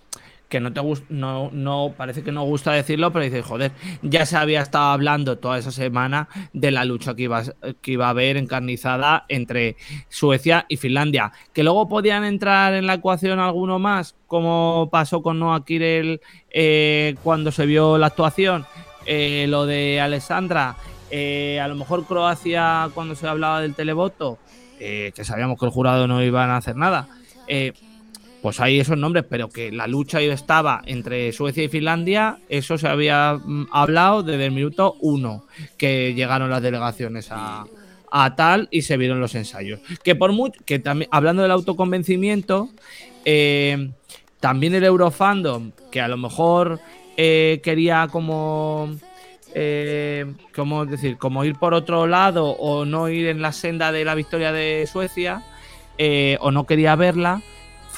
que 0.48 0.60
no 0.60 0.72
te 0.72 0.80
no, 1.10 1.50
no, 1.52 1.94
parece 1.96 2.22
que 2.22 2.32
no 2.32 2.44
gusta 2.44 2.72
decirlo, 2.72 3.12
pero 3.12 3.24
dices, 3.24 3.44
joder, 3.44 3.72
ya 4.02 4.24
se 4.24 4.36
había 4.36 4.62
estado 4.62 4.86
hablando 4.92 5.36
toda 5.38 5.58
esa 5.58 5.70
semana 5.70 6.28
de 6.52 6.70
la 6.70 6.84
lucha 6.84 7.14
que 7.14 7.24
iba, 7.24 7.42
que 7.82 7.92
iba 7.92 8.06
a 8.06 8.10
haber 8.10 8.36
encarnizada 8.36 9.26
entre 9.28 9.76
Suecia 10.08 10.64
y 10.68 10.78
Finlandia. 10.78 11.32
Que 11.52 11.62
luego 11.62 11.88
podían 11.88 12.24
entrar 12.24 12.72
en 12.74 12.86
la 12.86 12.94
ecuación 12.94 13.38
alguno 13.38 13.78
más, 13.78 14.14
como 14.26 14.88
pasó 14.90 15.22
con 15.22 15.38
Noah 15.38 15.64
Kirel 15.64 16.20
eh, 16.50 17.14
cuando 17.22 17.52
se 17.52 17.66
vio 17.66 17.98
la 17.98 18.06
actuación, 18.06 18.64
eh, 19.04 19.46
lo 19.48 19.66
de 19.66 20.00
Alessandra, 20.00 20.76
eh, 21.10 21.60
a 21.60 21.68
lo 21.68 21.74
mejor 21.74 22.06
Croacia 22.06 22.88
cuando 22.94 23.14
se 23.14 23.28
hablaba 23.28 23.60
del 23.60 23.74
televoto, 23.74 24.38
que 24.78 25.12
sabíamos 25.24 25.58
que 25.58 25.66
el 25.66 25.72
jurado 25.72 26.06
no 26.06 26.22
iban 26.22 26.50
a 26.50 26.58
hacer 26.58 26.76
nada. 26.76 27.08
Pues 28.42 28.60
hay 28.60 28.78
esos 28.78 28.96
nombres, 28.96 29.24
pero 29.28 29.48
que 29.48 29.72
la 29.72 29.88
lucha 29.88 30.20
estaba 30.20 30.82
entre 30.86 31.32
Suecia 31.32 31.64
y 31.64 31.68
Finlandia, 31.68 32.38
eso 32.48 32.78
se 32.78 32.86
había 32.86 33.34
mm, 33.34 33.68
hablado 33.72 34.22
desde 34.22 34.46
el 34.46 34.52
minuto 34.52 34.96
uno 35.00 35.44
que 35.76 36.14
llegaron 36.14 36.48
las 36.48 36.62
delegaciones 36.62 37.28
a, 37.30 37.66
tal 38.36 38.68
y 38.70 38.82
se 38.82 38.96
vieron 38.96 39.20
los 39.20 39.34
ensayos. 39.34 39.80
Que 40.04 40.14
por 40.14 40.32
mucho, 40.32 40.60
que 40.64 40.78
también, 40.78 41.08
hablando 41.12 41.42
del 41.42 41.50
autoconvencimiento, 41.50 42.68
eh, 43.24 43.90
también 44.38 44.74
el 44.74 44.84
Eurofandom, 44.84 45.72
que 45.90 46.00
a 46.00 46.06
lo 46.06 46.16
mejor 46.16 46.78
eh, 47.16 47.60
quería 47.64 48.06
como 48.10 48.94
eh, 49.52 50.26
como 50.54 50.86
decir, 50.86 51.18
como 51.18 51.44
ir 51.44 51.56
por 51.56 51.74
otro 51.74 52.06
lado 52.06 52.50
o 52.50 52.84
no 52.84 53.08
ir 53.08 53.26
en 53.26 53.42
la 53.42 53.50
senda 53.50 53.90
de 53.90 54.04
la 54.04 54.14
victoria 54.14 54.52
de 54.52 54.86
Suecia 54.86 55.42
o 56.40 56.52
no 56.52 56.64
quería 56.64 56.94
verla, 56.94 57.42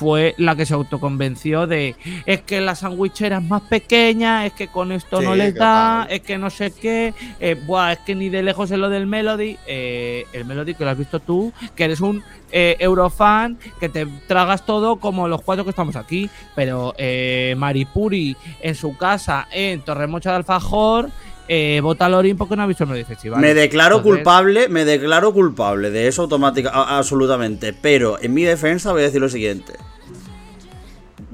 fue 0.00 0.34
la 0.38 0.56
que 0.56 0.64
se 0.64 0.72
autoconvenció 0.72 1.66
de 1.66 1.94
es 2.24 2.40
que 2.40 2.62
la 2.62 2.74
sandwichera 2.74 3.36
es 3.36 3.44
más 3.44 3.60
pequeña, 3.60 4.46
es 4.46 4.54
que 4.54 4.68
con 4.68 4.92
esto 4.92 5.18
Sí, 5.18 5.26
no 5.26 5.34
les 5.34 5.54
da, 5.54 6.04
tal. 6.06 6.12
es 6.12 6.22
que 6.22 6.38
no 6.38 6.48
sé 6.48 6.70
qué, 6.72 7.12
eh, 7.38 7.54
buah, 7.66 7.92
es 7.92 7.98
que 7.98 8.14
ni 8.14 8.30
de 8.30 8.42
lejos 8.42 8.70
es 8.70 8.78
lo 8.78 8.88
del 8.88 9.06
Melody, 9.06 9.58
eh, 9.66 10.24
el 10.32 10.46
Melody 10.46 10.72
que 10.72 10.84
lo 10.84 10.90
has 10.90 10.96
visto 10.96 11.20
tú, 11.20 11.52
que 11.76 11.84
eres 11.84 12.00
un 12.00 12.22
eh, 12.50 12.76
Eurofan, 12.78 13.58
que 13.78 13.90
te 13.90 14.06
tragas 14.26 14.64
todo 14.64 14.96
como 14.96 15.28
los 15.28 15.42
cuatro 15.42 15.64
que 15.64 15.70
estamos 15.70 15.96
aquí, 15.96 16.30
pero 16.54 16.94
eh, 16.96 17.54
Maripuri 17.58 18.38
en 18.62 18.74
su 18.74 18.96
casa 18.96 19.48
en 19.52 19.82
Torremocha 19.82 20.30
de 20.30 20.36
Alfajor, 20.36 21.10
eh, 21.52 21.80
vota 21.82 22.06
a 22.06 22.08
Lorín 22.08 22.36
porque 22.36 22.54
no 22.54 22.62
ha 22.62 22.66
visto 22.66 22.84
el 22.84 22.90
Melody 22.90 23.04
Festival. 23.04 23.40
Me 23.40 23.54
declaro 23.54 23.96
Entonces, 23.96 24.18
culpable, 24.18 24.68
me 24.68 24.84
declaro 24.84 25.32
culpable 25.32 25.90
de 25.90 26.06
eso 26.06 26.22
automática, 26.22 26.70
a- 26.70 26.96
absolutamente. 26.96 27.72
Pero 27.72 28.18
en 28.22 28.32
mi 28.32 28.44
defensa 28.44 28.92
voy 28.92 29.00
a 29.02 29.06
decir 29.06 29.20
lo 29.20 29.28
siguiente. 29.28 29.72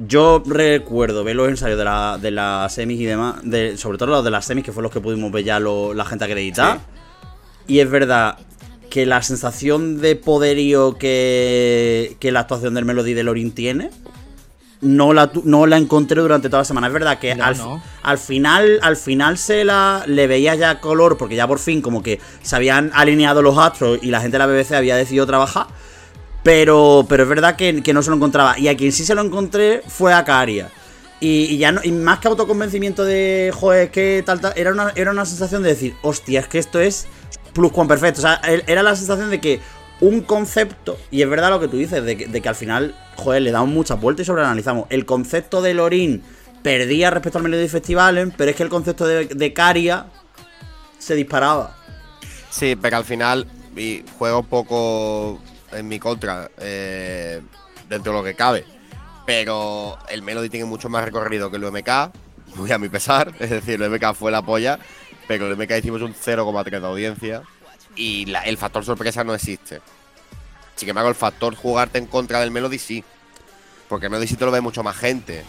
Yo 0.08 0.42
recuerdo 0.46 1.22
ver 1.24 1.36
los 1.36 1.48
ensayos 1.48 1.78
de, 1.78 1.84
la, 1.84 2.18
de 2.20 2.30
las 2.30 2.72
semis 2.74 3.00
y 3.00 3.04
demás, 3.04 3.36
de, 3.42 3.76
sobre 3.76 3.98
todo 3.98 4.10
los 4.10 4.24
de 4.24 4.30
las 4.30 4.44
semis, 4.44 4.64
que 4.64 4.72
fue 4.72 4.82
los 4.82 4.92
que 4.92 5.00
pudimos 5.00 5.30
ver 5.32 5.44
ya 5.44 5.60
lo- 5.60 5.94
la 5.94 6.04
gente 6.04 6.24
acreditada. 6.24 6.80
Y 7.66 7.80
es 7.80 7.90
verdad 7.90 8.38
que 8.90 9.04
la 9.06 9.20
sensación 9.22 10.00
de 10.00 10.16
poderío 10.16 10.96
que, 10.96 12.16
que 12.20 12.30
la 12.32 12.40
actuación 12.40 12.74
del 12.74 12.84
Melody 12.84 13.14
de 13.14 13.22
Lorin 13.24 13.52
tiene, 13.52 13.90
no 14.80 15.12
la, 15.12 15.30
no 15.44 15.66
la 15.66 15.76
encontré 15.76 16.20
durante 16.20 16.48
toda 16.48 16.60
la 16.60 16.64
semana. 16.64 16.86
Es 16.86 16.92
verdad 16.92 17.18
que 17.18 17.34
No, 17.34 17.44
al, 17.44 17.56
no. 17.58 17.82
al 18.02 18.18
final, 18.18 18.78
al 18.82 18.96
final 18.96 19.38
se 19.38 19.64
la 19.64 20.04
le 20.06 20.26
veía 20.26 20.54
ya 20.54 20.80
color, 20.80 21.16
porque 21.16 21.36
ya 21.36 21.46
por 21.46 21.58
fin 21.58 21.80
como 21.82 22.02
que 22.02 22.20
se 22.42 22.56
habían 22.56 22.90
alineado 22.94 23.42
los 23.42 23.56
astros 23.58 23.98
y 24.02 24.10
la 24.10 24.20
gente 24.20 24.38
de 24.38 24.38
la 24.38 24.46
BBC 24.46 24.72
había 24.72 24.96
decidido 24.96 25.26
trabajar. 25.26 25.66
Pero, 26.42 27.04
pero 27.08 27.24
es 27.24 27.28
verdad 27.28 27.56
que, 27.56 27.82
que 27.82 27.92
no 27.92 28.02
se 28.02 28.10
lo 28.10 28.16
encontraba. 28.16 28.58
Y 28.58 28.68
a 28.68 28.76
quien 28.76 28.92
sí 28.92 29.04
se 29.04 29.14
lo 29.14 29.22
encontré 29.22 29.82
fue 29.88 30.12
a 30.12 30.24
Caria. 30.24 30.70
Y, 31.18 31.44
y 31.46 31.58
ya 31.58 31.72
no, 31.72 31.80
y 31.82 31.90
más 31.92 32.20
que 32.20 32.28
autoconvencimiento 32.28 33.04
de, 33.04 33.50
joder, 33.54 33.90
que 33.90 34.22
tal, 34.24 34.40
tal, 34.40 34.52
era 34.54 34.70
una, 34.70 34.92
era 34.94 35.10
una 35.10 35.24
sensación 35.24 35.62
de 35.62 35.70
decir, 35.70 35.94
hostia, 36.02 36.40
es 36.40 36.46
que 36.46 36.58
esto 36.58 36.78
es 36.78 37.08
plus 37.52 37.72
perfecto. 37.72 38.18
O 38.20 38.22
sea, 38.22 38.40
era 38.66 38.82
la 38.82 38.94
sensación 38.94 39.30
de 39.30 39.40
que 39.40 39.60
un 40.00 40.20
concepto, 40.20 40.98
y 41.10 41.22
es 41.22 41.28
verdad 41.28 41.50
lo 41.50 41.60
que 41.60 41.68
tú 41.68 41.76
dices, 41.76 42.04
de 42.04 42.16
que, 42.16 42.48
al 42.48 42.54
final, 42.54 42.94
joder, 43.16 43.42
le 43.42 43.50
damos 43.50 43.70
muchas 43.70 44.00
vueltas 44.00 44.24
y 44.24 44.26
sobreanalizamos. 44.26 44.86
El 44.90 45.06
concepto 45.06 45.62
de 45.62 45.74
Lorin 45.74 46.22
perdía 46.62 47.10
respecto 47.10 47.38
al 47.38 47.44
Melody 47.44 47.68
Festival, 47.68 48.34
pero 48.36 48.50
es 48.50 48.56
que 48.56 48.62
el 48.62 48.68
concepto 48.68 49.06
de, 49.06 49.52
Caria 49.54 50.06
se 50.98 51.14
disparaba. 51.14 51.76
Sí, 52.50 52.76
pero 52.76 52.98
al 52.98 53.04
final 53.04 53.46
un 53.76 54.46
poco 54.46 55.40
en 55.72 55.88
mi 55.88 55.98
contra, 55.98 56.50
eh, 56.58 57.40
dentro 57.88 58.12
de 58.12 58.18
lo 58.18 58.24
que 58.24 58.34
cabe. 58.34 58.64
Pero 59.24 59.98
el 60.08 60.22
Melody 60.22 60.48
tiene 60.48 60.66
mucho 60.66 60.88
más 60.88 61.04
recorrido 61.04 61.50
que 61.50 61.56
el 61.56 61.64
UMK, 61.64 61.90
muy 62.56 62.70
a 62.70 62.78
mi 62.78 62.88
pesar. 62.88 63.32
Es 63.40 63.50
decir, 63.50 63.80
el 63.82 63.90
UMK 63.90 64.14
fue 64.14 64.30
la 64.30 64.42
polla, 64.42 64.78
pero 65.26 65.46
el 65.46 65.58
UMK 65.58 65.70
hicimos 65.78 66.02
un 66.02 66.14
0,3 66.14 66.80
de 66.80 66.86
audiencia 66.86 67.42
y 67.96 68.26
la- 68.26 68.42
el 68.42 68.56
factor 68.58 68.84
sorpresa 68.84 69.24
no 69.24 69.34
existe. 69.34 69.80
Sin 70.76 70.88
embargo, 70.88 71.08
el 71.08 71.14
factor 71.16 71.54
jugarte 71.54 71.98
en 71.98 72.06
contra 72.06 72.40
del 72.40 72.50
Melody 72.50 72.78
sí. 72.78 73.04
Porque 73.88 74.06
el 74.06 74.10
Melody 74.10 74.28
sí 74.28 74.36
te 74.36 74.44
lo 74.44 74.50
ve 74.50 74.60
mucho 74.60 74.82
más 74.82 74.96
gente. 74.96 75.42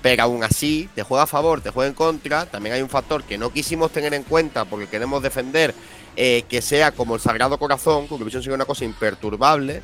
Pero 0.00 0.22
aún 0.22 0.44
así, 0.44 0.88
te 0.94 1.02
juega 1.02 1.24
a 1.24 1.26
favor, 1.26 1.60
te 1.60 1.70
juega 1.70 1.88
en 1.88 1.94
contra. 1.94 2.46
También 2.46 2.74
hay 2.76 2.82
un 2.82 2.88
factor 2.88 3.24
que 3.24 3.36
no 3.36 3.50
quisimos 3.52 3.90
tener 3.90 4.14
en 4.14 4.22
cuenta 4.22 4.64
porque 4.64 4.86
queremos 4.86 5.22
defender 5.22 5.74
eh, 6.16 6.44
que 6.48 6.62
sea 6.62 6.92
como 6.92 7.16
el 7.16 7.20
Sagrado 7.20 7.58
Corazón, 7.58 8.06
que 8.06 8.14
Eurovisión 8.14 8.42
sea 8.42 8.54
una 8.54 8.64
cosa 8.64 8.84
imperturbable. 8.84 9.82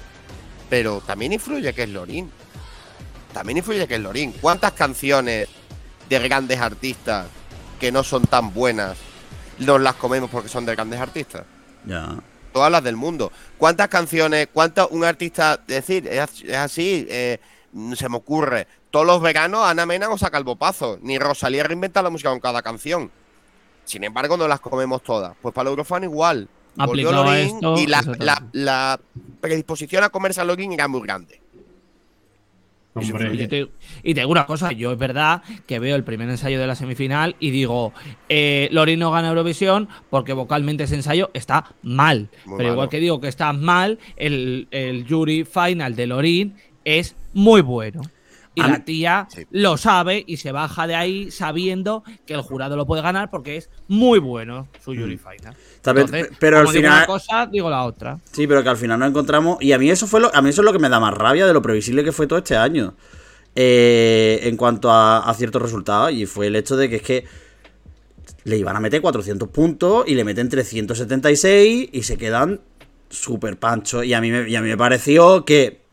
Pero 0.71 1.01
también 1.01 1.33
influye 1.33 1.73
que 1.75 1.83
es 1.83 1.89
Lorín. 1.89 2.31
También 3.33 3.59
influye 3.59 3.87
que 3.89 3.97
es 3.97 4.01
Lorín. 4.01 4.33
¿Cuántas 4.41 4.73
canciones 4.73 5.49
de 6.09 6.19
grandes 6.21 6.61
artistas 6.61 7.27
que 7.81 7.91
no 7.91 8.05
son 8.05 8.23
tan 8.27 8.55
buenas 8.55 8.97
nos 9.59 9.81
las 9.81 9.95
comemos 9.95 10.31
porque 10.31 10.49
son 10.49 10.65
de 10.67 10.75
grandes 10.75 11.01
artistas? 11.01 11.45
Ya. 11.87 12.15
todas 12.53 12.71
las 12.71 12.83
del 12.85 12.97
mundo. 12.97 13.33
¿Cuántas 13.59 13.89
canciones, 13.89 14.49
cuántas 14.53 14.89
un 14.91 15.05
artista, 15.05 15.61
decir, 15.67 16.07
es, 16.07 16.21
as- 16.21 16.43
es 16.43 16.57
así, 16.57 17.07
eh, 17.11 17.39
se 17.97 18.09
me 18.09 18.17
ocurre, 18.17 18.67
todos 18.91 19.05
los 19.07 19.21
veranos 19.21 19.65
Ana 19.67 19.87
Mena 19.87 20.09
o 20.09 20.17
saca 20.17 20.39
el 20.39 20.45
bopazo, 20.45 20.99
ni 21.03 21.19
Rosalía 21.19 21.65
reinventa 21.65 22.01
la 22.03 22.11
música 22.11 22.31
con 22.31 22.39
cada 22.41 22.63
canción. 22.63 23.11
Sin 23.85 24.05
embargo, 24.05 24.37
no 24.37 24.47
las 24.49 24.61
comemos 24.61 25.03
todas. 25.03 25.35
Pues 25.43 25.53
para 25.55 25.69
el 25.69 25.73
Eurofan 25.73 26.05
igual. 26.05 26.49
Volvió 26.77 27.09
Aplicado 27.11 27.29
a 27.31 27.39
esto, 27.39 27.75
y 27.79 27.87
la, 27.87 27.99
exactamente. 27.99 28.25
la- 28.25 28.43
la 28.53 29.01
predisposición 29.41 30.03
a 30.05 30.09
comerse 30.09 30.41
a 30.41 30.45
Lorin 30.45 30.73
era 30.73 30.89
muy 30.89 31.03
grande. 31.03 31.41
Hombre, 32.95 33.35
Y 33.35 33.49
te, 33.49 33.69
y 34.05 34.15
te 34.15 34.21
digo 34.21 34.31
una 34.31 34.47
cosa, 34.47 34.71
yo 34.71 34.93
es 34.93 34.99
verdad 34.99 35.43
que 35.67 35.81
veo 35.81 35.97
el 35.97 36.05
primer 36.05 36.29
ensayo 36.29 36.61
de 36.61 36.67
la 36.67 36.77
semifinal 36.77 37.35
y 37.41 37.51
digo, 37.51 37.93
eh, 38.29 38.69
Lorin 38.71 39.01
no 39.01 39.11
gana 39.11 39.29
Eurovisión 39.29 39.89
porque 40.11 40.33
vocalmente 40.33 40.85
ese 40.85 40.95
ensayo 40.95 41.31
está 41.35 41.75
mal. 41.83 42.29
Muy 42.45 42.59
Pero 42.59 42.73
igual 42.73 42.89
que 42.89 43.01
digo 43.01 43.21
que 43.21 43.29
está 43.29 43.53
mal, 43.53 43.99
el, 44.17 44.69
el 44.71 45.07
jury 45.09 45.45
final 45.45 45.97
de 45.97 46.07
Lorin 46.07 46.55
es 46.85 47.17
muy 47.33 47.63
bueno. 47.63 48.03
Y 48.57 48.61
la 48.63 48.85
tía 48.85 49.27
Sí. 49.31 49.47
lo 49.51 49.77
sabe 49.77 50.23
y 50.27 50.37
se 50.37 50.53
baja 50.53 50.87
de 50.87 50.95
ahí 50.95 51.31
sabiendo 51.33 52.05
que 52.25 52.35
el 52.35 52.41
jurado 52.43 52.77
lo 52.77 52.87
puede 52.87 53.03
ganar 53.03 53.29
porque 53.31 53.57
es 53.57 53.69
muy 53.89 54.21
bueno 54.21 54.69
su 54.85 54.93
jury 54.95 55.19
final. 55.19 55.57
Tal 55.83 55.95
vez- 55.97 56.05
Entonces, 56.05 56.37
pero 56.39 56.59
al 56.59 56.65
como 56.65 56.73
digo 56.73 56.83
final- 56.85 56.99
una 56.99 57.07
cosa, 57.07 57.47
digo 57.47 57.69
la 57.71 57.83
otra. 57.85 58.19
Sí, 58.31 58.47
pero 58.47 58.63
que 58.63 58.69
al 58.69 58.77
final 58.77 58.99
nos 59.01 59.09
encontramos. 59.09 59.59
Y 59.61 59.73
a 59.73 59.79
mí 59.79 59.91
eso 59.91 60.07
fue 60.07 60.21
lo, 60.21 60.35
a 60.35 60.41
mí 60.41 60.51
eso 60.51 60.61
es 60.61 60.65
lo 60.65 60.73
que 60.73 60.79
me 60.79 60.89
da 60.89 61.01
más 61.01 61.15
rabia 61.15 61.47
de 61.47 61.53
lo 61.53 61.63
previsible 61.63 62.05
que 62.05 62.13
fue 62.13 62.27
todo 62.27 62.39
este 62.39 62.57
año. 62.57 62.95
eh, 63.57 64.41
en 64.49 64.57
cuanto 64.57 64.91
a, 64.91 65.19
a 65.31 65.33
ciertos 65.35 65.63
resultados. 65.63 66.11
Y 66.13 66.27
fue 66.27 66.49
el 66.49 66.57
hecho 66.57 66.77
de 66.77 66.89
que 66.89 66.97
es 66.97 67.03
que 67.03 67.25
le 68.43 68.57
iban 68.59 68.75
a 68.77 68.81
meter 68.81 69.01
400 69.01 69.49
puntos 69.49 70.05
y 70.09 70.17
le 70.17 70.25
meten 70.25 70.49
376 70.49 71.89
y 71.93 72.03
se 72.03 72.17
quedan 72.17 72.61
súper 73.11 73.57
panchos. 73.57 74.05
Y 74.05 74.13
a 74.13 74.21
mí 74.21 74.31
me, 74.33 74.49
y 74.51 74.57
a 74.57 74.61
mí 74.61 74.69
me 74.69 74.77
pareció 74.77 75.45
que 75.45 75.84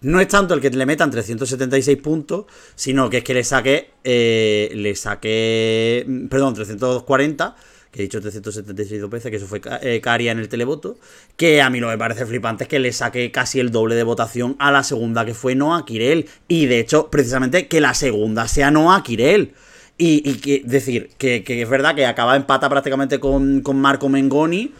no 0.00 0.20
es 0.20 0.28
tanto 0.28 0.54
el 0.54 0.60
que 0.60 0.70
le 0.70 0.86
metan 0.86 1.10
376 1.10 1.98
puntos, 1.98 2.46
sino 2.74 3.10
que 3.10 3.18
es 3.18 3.24
que 3.24 3.34
le 3.34 3.44
saque, 3.44 3.90
eh, 4.04 4.70
le 4.74 4.94
saque, 4.94 6.04
mm, 6.06 6.26
perdón, 6.28 6.54
340, 6.54 7.56
que 7.90 8.00
he 8.00 8.02
dicho 8.02 8.20
376 8.20 9.00
dos 9.00 9.10
veces, 9.10 9.30
que 9.30 9.38
eso 9.38 9.46
fue 9.46 9.60
eh, 9.82 10.00
Caria 10.00 10.32
en 10.32 10.38
el 10.38 10.48
televoto, 10.48 10.98
que 11.36 11.62
a 11.62 11.70
mí 11.70 11.80
lo 11.80 11.88
me 11.88 11.98
parece 11.98 12.26
flipante 12.26 12.64
es 12.64 12.68
que 12.68 12.78
le 12.78 12.92
saque 12.92 13.32
casi 13.32 13.60
el 13.60 13.70
doble 13.70 13.94
de 13.94 14.02
votación 14.02 14.56
a 14.58 14.70
la 14.70 14.84
segunda 14.84 15.24
que 15.24 15.34
fue 15.34 15.54
Noah 15.54 15.84
Kirel. 15.84 16.28
Y 16.46 16.66
de 16.66 16.80
hecho, 16.80 17.08
precisamente 17.10 17.66
que 17.66 17.80
la 17.80 17.94
segunda 17.94 18.46
sea 18.46 18.70
Noah 18.70 19.02
Kirel. 19.02 19.54
Y, 20.00 20.60
decir 20.60 21.10
que, 21.18 21.42
es 21.44 21.68
verdad 21.68 21.96
que 21.96 22.06
acaba 22.06 22.36
empata 22.36 22.68
prácticamente 22.68 23.18
con, 23.18 23.62
con 23.62 23.80
Marco 23.80 24.08
Mengoni, 24.08 24.72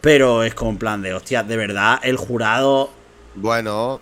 pero 0.00 0.42
es 0.44 0.54
como 0.54 0.70
en 0.70 0.78
plan 0.78 1.02
de, 1.02 1.12
hostia, 1.12 1.42
de 1.42 1.58
verdad, 1.58 2.00
el 2.02 2.16
jurado 2.16 2.90
Bueno, 3.34 4.00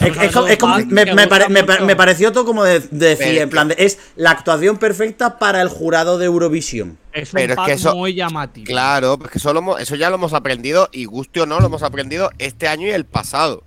es, 0.00 0.16
es 0.16 0.32
como- 0.32 0.46
es 0.48 0.56
como- 0.58 0.76
me, 0.86 1.04
me 1.14 1.26
pare- 1.28 1.48
me 1.48 1.64
pa- 1.64 1.80
me 1.80 1.96
pareció 1.96 2.32
todo 2.32 2.44
como 2.44 2.64
de, 2.64 2.80
de 2.80 3.08
decir, 3.08 3.26
Pero- 3.26 3.40
en 3.42 3.50
plan, 3.50 3.68
de- 3.68 3.76
es 3.78 3.98
la 4.16 4.30
actuación 4.30 4.76
perfecta 4.78 5.38
para 5.38 5.60
el 5.62 5.68
jurado 5.68 6.18
de 6.18 6.26
Eurovisión. 6.26 6.98
Es 7.12 7.32
un 7.32 7.40
Pero 7.40 7.54
es 7.54 7.60
que 7.66 7.72
eso- 7.72 7.94
muy 7.94 8.14
llamativo. 8.14 8.66
Claro, 8.66 9.18
porque 9.18 9.38
eso, 9.38 9.52
lo 9.52 9.78
eso 9.78 9.94
ya 9.96 10.08
lo 10.10 10.16
hemos 10.16 10.32
aprendido, 10.34 10.88
y 10.92 11.04
guste 11.06 11.40
o 11.40 11.46
no, 11.46 11.60
lo 11.60 11.66
hemos 11.66 11.82
aprendido 11.82 12.30
este 12.38 12.68
año 12.68 12.86
y 12.86 12.90
el 12.90 13.04
pasado 13.06 13.62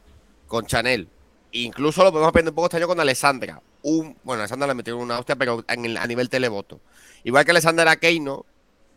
con 0.47 0.65
Chanel. 0.65 1.07
Incluso 1.51 2.03
lo 2.03 2.11
podemos 2.11 2.29
aprender 2.29 2.51
un 2.51 2.55
poco 2.55 2.67
este 2.67 2.77
año 2.77 2.87
con 2.87 2.99
Alessandra. 2.99 3.61
Un, 3.81 4.15
bueno, 4.23 4.41
Alessandra 4.41 4.67
le 4.67 4.73
metieron 4.75 5.01
una 5.01 5.17
hostia, 5.17 5.35
pero 5.35 5.63
en 5.67 5.85
el- 5.85 5.97
a 5.97 6.05
nivel 6.05 6.29
televoto. 6.29 6.79
Igual 7.23 7.43
que 7.45 7.51
Alessandra 7.51 7.95
Keino, 7.95 8.45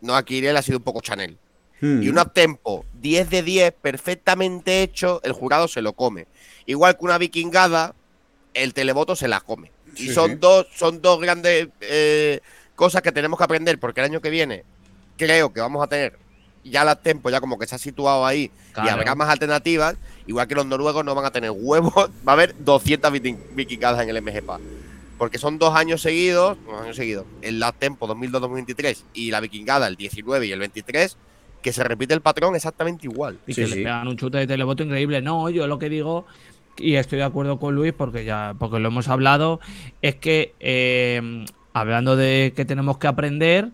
no 0.01 0.15
aquí 0.15 0.45
él 0.45 0.55
ha 0.57 0.61
sido 0.61 0.77
un 0.77 0.83
poco 0.83 1.01
Chanel. 1.01 1.37
Hmm. 1.81 2.03
Y 2.03 2.09
un 2.09 2.19
uptempo 2.19 2.85
10 2.93 3.29
de 3.29 3.41
10, 3.43 3.73
perfectamente 3.81 4.83
hecho, 4.83 5.19
el 5.23 5.31
jurado 5.33 5.67
se 5.67 5.81
lo 5.81 5.93
come. 5.93 6.27
Igual 6.65 6.97
que 6.97 7.05
una 7.05 7.17
vikingada, 7.17 7.93
el 8.53 8.73
televoto 8.73 9.15
se 9.15 9.27
la 9.27 9.41
come. 9.41 9.71
Y 9.95 10.07
Sí, 10.07 10.13
son 10.13 10.31
sí. 10.31 10.37
dos, 10.39 10.67
son 10.75 11.01
dos 11.01 11.19
grandes 11.19 11.67
eh, 11.81 12.39
cosas 12.75 13.01
que 13.01 13.11
tenemos 13.11 13.37
que 13.37 13.43
aprender, 13.43 13.79
porque 13.79 14.01
el 14.01 14.05
año 14.05 14.21
que 14.21 14.29
viene 14.29 14.63
creo 15.17 15.53
que 15.53 15.61
vamos 15.61 15.83
a 15.83 15.87
tener 15.87 16.17
ya 16.63 16.83
la 16.85 16.95
tempo 16.95 17.29
ya 17.29 17.41
como 17.41 17.59
que 17.59 17.67
se 17.67 17.75
ha 17.75 17.77
situado 17.77 18.25
ahí 18.25 18.49
y 18.83 18.87
habrá 18.87 19.15
más 19.15 19.29
alternativas, 19.29 19.95
igual 20.27 20.47
que 20.47 20.55
los 20.55 20.65
noruegos 20.65 21.03
no 21.03 21.13
van 21.13 21.25
a 21.25 21.31
tener 21.31 21.51
huevos, 21.51 21.93
va 22.27 22.31
a 22.31 22.33
haber 22.33 22.55
200 22.63 23.11
viking- 23.11 23.37
vikingadas 23.53 24.01
en 24.01 24.09
el 24.09 24.21
MGPA. 24.21 24.59
Porque 25.17 25.37
son 25.37 25.59
dos 25.59 25.75
años 25.75 26.01
seguidos, 26.01 26.57
dos 26.65 26.81
años 26.81 26.95
seguidos, 26.95 27.25
el 27.41 27.59
la 27.59 27.71
tempo 27.73 28.07
2002-2023 28.07 28.97
y 29.13 29.29
la 29.31 29.39
vikingada 29.41 29.87
el 29.87 29.95
19 29.95 30.47
y 30.47 30.51
el 30.51 30.59
23, 30.59 31.17
que 31.61 31.71
se 31.71 31.83
repite 31.83 32.13
el 32.13 32.21
patrón 32.21 32.55
exactamente 32.55 33.05
igual. 33.07 33.37
Y 33.45 33.53
Sí, 33.53 33.61
que 33.61 33.67
sí. 33.67 33.75
le 33.75 33.83
pegan 33.83 34.07
un 34.07 34.17
chute 34.17 34.39
de 34.39 34.47
televoto 34.47 34.83
increíble. 34.83 35.21
No, 35.21 35.49
yo 35.49 35.67
lo 35.67 35.77
que 35.79 35.87
digo, 35.89 36.25
y 36.77 36.95
estoy 36.95 37.19
de 37.19 37.25
acuerdo 37.25 37.59
con 37.59 37.75
Luis 37.75 37.93
porque 37.93 38.25
ya 38.25 38.55
porque 38.57 38.79
lo 38.79 38.87
hemos 38.89 39.07
hablado, 39.07 39.59
es 40.01 40.15
que 40.15 40.53
eh, 40.59 41.45
hablando 41.73 42.15
de 42.15 42.53
que 42.55 42.65
tenemos 42.65 42.97
que 42.97 43.07
aprender, 43.07 43.69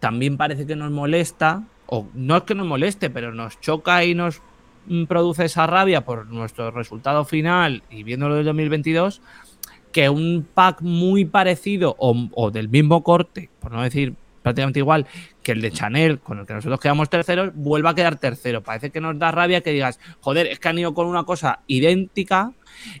también 0.00 0.36
parece 0.36 0.66
que 0.66 0.76
nos 0.76 0.90
molesta, 0.90 1.64
o 1.86 2.06
no 2.14 2.36
es 2.36 2.42
que 2.44 2.54
nos 2.54 2.66
moleste, 2.66 3.10
pero 3.10 3.32
nos 3.32 3.60
choca 3.60 4.04
y 4.04 4.14
nos 4.14 4.40
mm, 4.86 5.04
produce 5.04 5.44
esa 5.44 5.66
rabia 5.66 6.04
por 6.04 6.26
nuestro 6.26 6.70
resultado 6.70 7.24
final 7.24 7.82
y 7.90 8.02
viéndolo 8.02 8.36
del 8.36 8.44
2022, 8.44 9.20
que 9.92 10.08
un 10.08 10.46
pack 10.52 10.82
muy 10.82 11.24
parecido 11.24 11.96
o, 11.98 12.28
o 12.32 12.50
del 12.50 12.68
mismo 12.68 13.02
corte, 13.02 13.50
por 13.60 13.72
no 13.72 13.82
decir 13.82 14.14
prácticamente 14.42 14.78
igual 14.78 15.06
que 15.46 15.52
el 15.52 15.62
de 15.62 15.70
Chanel, 15.70 16.18
con 16.18 16.40
el 16.40 16.46
que 16.46 16.54
nosotros 16.54 16.80
quedamos 16.80 17.08
terceros, 17.08 17.52
vuelva 17.54 17.90
a 17.90 17.94
quedar 17.94 18.16
tercero. 18.16 18.64
Parece 18.64 18.90
que 18.90 19.00
nos 19.00 19.16
da 19.16 19.30
rabia 19.30 19.60
que 19.60 19.70
digas, 19.70 20.00
joder, 20.18 20.48
es 20.48 20.58
que 20.58 20.68
han 20.68 20.76
ido 20.76 20.92
con 20.92 21.06
una 21.06 21.22
cosa 21.22 21.60
idéntica 21.68 22.50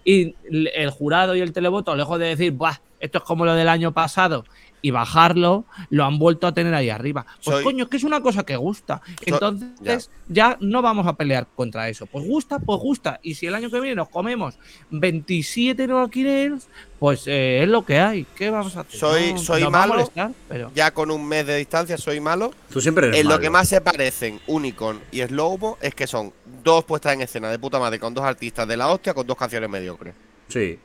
y 0.04 0.36
el 0.46 0.90
jurado 0.90 1.34
y 1.34 1.40
el 1.40 1.52
televoto, 1.52 1.96
lejos 1.96 2.20
de 2.20 2.26
decir, 2.26 2.52
Buah, 2.52 2.76
esto 3.00 3.18
es 3.18 3.24
como 3.24 3.44
lo 3.46 3.54
del 3.54 3.68
año 3.68 3.90
pasado, 3.90 4.44
y 4.82 4.90
bajarlo, 4.90 5.64
lo 5.90 6.04
han 6.04 6.18
vuelto 6.18 6.46
a 6.46 6.54
tener 6.54 6.72
ahí 6.74 6.90
arriba. 6.90 7.24
Pues 7.44 7.56
Soy- 7.56 7.64
coño, 7.64 7.84
es 7.84 7.90
que 7.90 7.96
es 7.96 8.04
una 8.04 8.20
cosa 8.20 8.44
que 8.44 8.56
gusta. 8.56 9.00
Entonces 9.24 10.10
ya. 10.28 10.56
no 10.60 10.82
vamos 10.82 11.06
a 11.06 11.14
pelear 11.14 11.46
contra 11.56 11.88
eso. 11.88 12.06
Pues 12.06 12.24
gusta, 12.26 12.58
pues 12.58 12.78
gusta. 12.80 13.18
Y 13.22 13.34
si 13.34 13.46
el 13.46 13.54
año 13.54 13.70
que 13.70 13.80
viene 13.80 13.96
nos 13.96 14.08
comemos 14.08 14.58
27 14.90 15.86
no 15.86 16.00
alquileres, 16.00 16.68
pues 16.98 17.26
eh, 17.26 17.62
es 17.62 17.68
lo 17.68 17.84
que 17.84 17.98
hay. 17.98 18.26
¿Qué 18.36 18.50
vamos 18.50 18.76
a 18.76 18.80
hacer? 18.80 18.98
Soy- 18.98 19.32
No- 19.32 19.38
soy 19.38 19.62
nos 19.62 19.72
va 19.72 19.78
a 19.78 19.80
malo. 19.86 19.94
molestar, 19.94 20.30
pero... 20.48 20.70
Ya 20.74 20.90
con 20.92 21.10
un 21.10 21.26
mes 21.26 21.46
de 21.46 21.56
distancia 21.56 21.98
soy 21.98 22.20
malo. 22.20 22.52
Tú 22.70 22.80
siempre 22.80 23.08
eres 23.08 23.20
En 23.20 23.28
lo 23.28 23.38
que 23.38 23.50
más 23.50 23.68
se 23.68 23.80
parecen 23.80 24.40
Unicorn 24.46 25.00
y 25.10 25.20
Slowmo 25.22 25.78
es 25.80 25.94
que 25.94 26.06
son 26.06 26.32
dos 26.62 26.84
puestas 26.84 27.14
en 27.14 27.22
escena 27.22 27.50
de 27.50 27.58
puta 27.58 27.78
madre 27.78 27.98
con 27.98 28.14
dos 28.14 28.24
artistas 28.24 28.66
de 28.68 28.76
la 28.76 28.88
hostia 28.88 29.14
con 29.14 29.26
dos 29.26 29.36
canciones 29.36 29.68
mediocres. 29.68 30.14
Sí. 30.48 30.78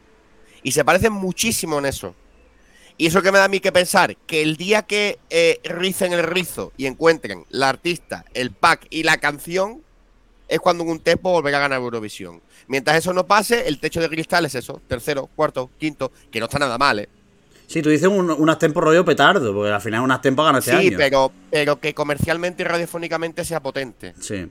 Y 0.64 0.72
se 0.72 0.84
parecen 0.86 1.14
muchísimo 1.14 1.80
en 1.80 1.86
eso. 1.86 2.14
Y 3.02 3.08
eso 3.08 3.24
que 3.24 3.32
me 3.32 3.40
da 3.40 3.46
a 3.46 3.48
mí 3.48 3.60
que 3.60 3.72
pensar, 3.72 4.16
que 4.28 4.44
el 4.44 4.58
día 4.58 4.84
que 4.84 5.18
eh, 5.32 5.60
ricen 5.64 6.14
el 6.14 6.22
rizo 6.22 6.72
y 6.78 6.86
encuentren 6.86 7.46
la 7.50 7.70
artista, 7.70 8.26
el 8.36 8.52
pack 8.52 8.86
y 8.92 9.02
la 9.02 9.18
canción, 9.18 9.82
es 10.48 10.60
cuando 10.60 10.84
un 10.84 11.00
tempo 11.00 11.32
volverá 11.32 11.58
a 11.58 11.62
ganar 11.62 11.80
Eurovisión. 11.82 12.42
Mientras 12.68 12.98
eso 12.98 13.12
no 13.12 13.26
pase, 13.26 13.68
el 13.68 13.80
techo 13.80 14.02
de 14.02 14.08
cristal 14.08 14.46
es 14.46 14.54
eso, 14.54 14.84
tercero, 14.88 15.28
cuarto, 15.36 15.72
quinto, 15.80 16.12
que 16.30 16.40
no 16.40 16.46
está 16.46 16.60
nada 16.60 16.78
mal, 16.78 17.00
¿eh? 17.00 17.10
Sí, 17.66 17.82
tú 17.82 17.90
dices 17.90 18.08
un, 18.08 18.30
unas 18.30 18.60
tempo 18.60 18.80
rollo 18.82 19.04
petardo, 19.04 19.52
porque 19.52 19.72
al 19.72 19.82
final 19.82 20.02
unas 20.02 20.22
tempo 20.22 20.44
gana 20.44 20.60
este 20.60 20.70
sí, 20.70 20.90
año. 20.90 20.98
pero, 21.00 21.32
pero 21.50 21.80
que 21.80 21.96
comercialmente 21.96 22.62
y 22.62 22.66
radiofónicamente 22.68 23.44
sea 23.44 23.62
potente. 23.64 24.14
Sí. 24.20 24.46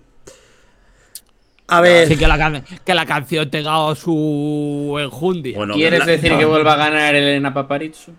A 1.68 1.80
ver. 1.80 2.08
Sí, 2.08 2.16
que 2.16 2.26
la, 2.26 2.64
que 2.84 2.94
la 2.94 3.06
canción 3.06 3.48
tenga 3.48 3.94
su 3.94 4.96
enjundia. 5.00 5.56
Bueno, 5.56 5.74
¿Quieres 5.74 6.00
la- 6.00 6.06
decir 6.06 6.36
que 6.36 6.44
vuelva 6.44 6.72
a 6.72 6.76
ganar 6.76 7.14
Elena 7.14 7.54
Paparizou? 7.54 8.12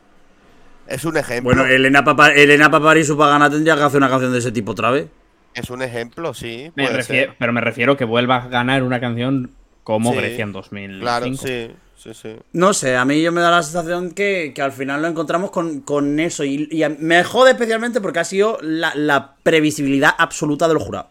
Es 0.92 1.06
un 1.06 1.18
ejemplo. 1.18 1.44
Bueno, 1.54 1.66
Elena, 1.66 2.04
Papa, 2.04 2.30
Elena 2.34 2.70
Paparisu 2.70 3.18
para 3.18 3.32
ganar 3.32 3.52
tendría 3.52 3.76
que 3.76 3.82
hacer 3.84 3.98
una 3.98 4.10
canción 4.10 4.32
de 4.34 4.39
ese 4.39 4.52
tipo 4.52 4.72
otra 4.74 4.92
vez. 4.92 5.08
Es 5.54 5.70
un 5.70 5.82
ejemplo, 5.82 6.34
sí. 6.34 6.72
Me 6.76 6.84
puede 6.86 6.98
refiero- 6.98 7.32
ser. 7.32 7.36
pero 7.39 7.54
me 7.54 7.62
refiero 7.62 7.98
que 7.98 8.06
vuelva 8.06 8.38
a 8.38 8.48
ganar 8.48 8.84
una 8.84 9.00
canción 9.00 9.52
como 9.84 10.12
Sí, 10.12 10.18
Grecia 10.18 10.44
en 10.44 10.52
2005. 10.54 11.02
Claro, 11.02 11.26
sí, 11.36 11.72
sí, 11.98 12.14
sí. 12.14 12.36
No 12.54 12.74
sé, 12.74 12.96
a 12.96 13.04
mí 13.06 13.22
yo 13.22 13.32
me 13.32 13.42
da 13.42 13.52
la 13.52 13.64
sensación 13.64 14.12
que, 14.12 14.52
que 14.56 14.62
al 14.62 14.72
final 14.72 15.02
lo 15.02 15.08
encontramos 15.08 15.52
con, 15.52 15.82
con 15.82 16.20
eso. 16.20 16.44
Y, 16.44 16.68
y 16.72 16.84
me 17.00 17.24
jode 17.24 17.52
especialmente 17.52 18.00
porque 18.00 18.20
ha 18.20 18.24
sido 18.24 18.58
la, 18.62 18.94
la 18.96 19.36
previsibilidad 19.44 20.12
absoluta 20.18 20.68
del 20.68 20.78
jurado. 20.78 21.10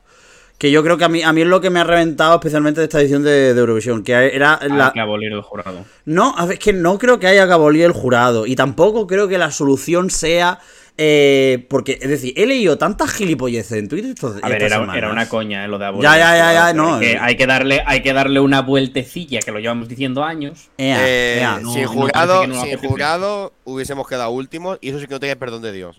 Que 0.61 0.71
yo 0.71 0.83
creo 0.85 0.99
que 0.99 1.05
a 1.05 1.09
mí, 1.09 1.23
a 1.23 1.33
mí 1.33 1.41
es 1.41 1.47
lo 1.47 1.63
que 1.63 1.71
me 1.71 1.81
ha 1.81 1.85
reventado 1.85 2.35
especialmente 2.35 2.81
de 2.81 2.85
esta 2.85 3.01
edición 3.01 3.23
de, 3.23 3.55
de 3.55 3.61
Eurovisión. 3.61 4.05
Que 4.05 4.13
era 4.37 4.59
Hay 4.61 4.69
la, 4.69 4.93
que 4.93 5.01
abolir 5.01 5.33
el 5.33 5.41
jurado. 5.41 5.87
No, 6.05 6.35
es 6.51 6.59
que 6.59 6.75
no 6.75 6.99
creo 6.99 7.19
que 7.19 7.27
haya 7.29 7.47
que 7.47 7.53
abolir 7.55 7.85
el 7.87 7.93
jurado. 7.93 8.45
Y 8.47 8.57
tampoco 8.57 9.07
creo 9.07 9.27
que 9.27 9.39
la 9.39 9.51
solución 9.53 10.11
sea. 10.11 10.59
eh, 10.99 11.67
porque, 11.71 11.99
es 12.03 12.11
decir, 12.11 12.35
he 12.37 12.45
leído 12.45 12.77
tantas 12.77 13.11
gilipolleces 13.11 13.73
en 13.79 13.89
Twitter. 13.89 14.11
estos- 14.11 14.37
A 14.43 14.49
ver, 14.51 14.63
era, 14.63 14.75
semanas. 14.77 14.97
era 14.97 15.11
una 15.11 15.27
coña 15.31 15.65
eh, 15.65 15.69
lo 15.69 15.79
de 15.79 15.87
abolir. 15.87 16.03
Ya, 16.03 16.19
ya, 16.19 16.53
ya, 16.53 16.73
no, 16.75 16.97
Hay 16.97 17.01
que, 17.01 17.13
eh. 17.13 17.19
hay 17.19 17.37
que 17.39 17.47
darle, 17.47 17.83
hay 17.87 18.03
que 18.03 18.13
darle 18.13 18.39
una 18.41 18.61
vueltecilla, 18.61 19.41
que 19.41 19.53
lo 19.53 19.61
llevamos 19.61 19.89
diciendo 19.89 20.23
años. 20.25 20.69
Ea, 20.77 20.99
Eh, 21.09 21.39
ea. 21.41 21.59
no, 21.63 21.73
jurado, 21.89 22.47
no 22.47 22.61
apetecer. 22.61 22.87
jurado 22.87 23.55
hubiésemos 23.65 24.07
quedado 24.07 24.29
últimos 24.31 24.77
y 24.83 24.91
eso 24.91 24.99
sí 25.01 25.07
que 25.07 25.15
no 25.15 25.21
tenía 25.21 25.37
perdón 25.37 25.63
de 25.63 25.73
Dios. 25.73 25.97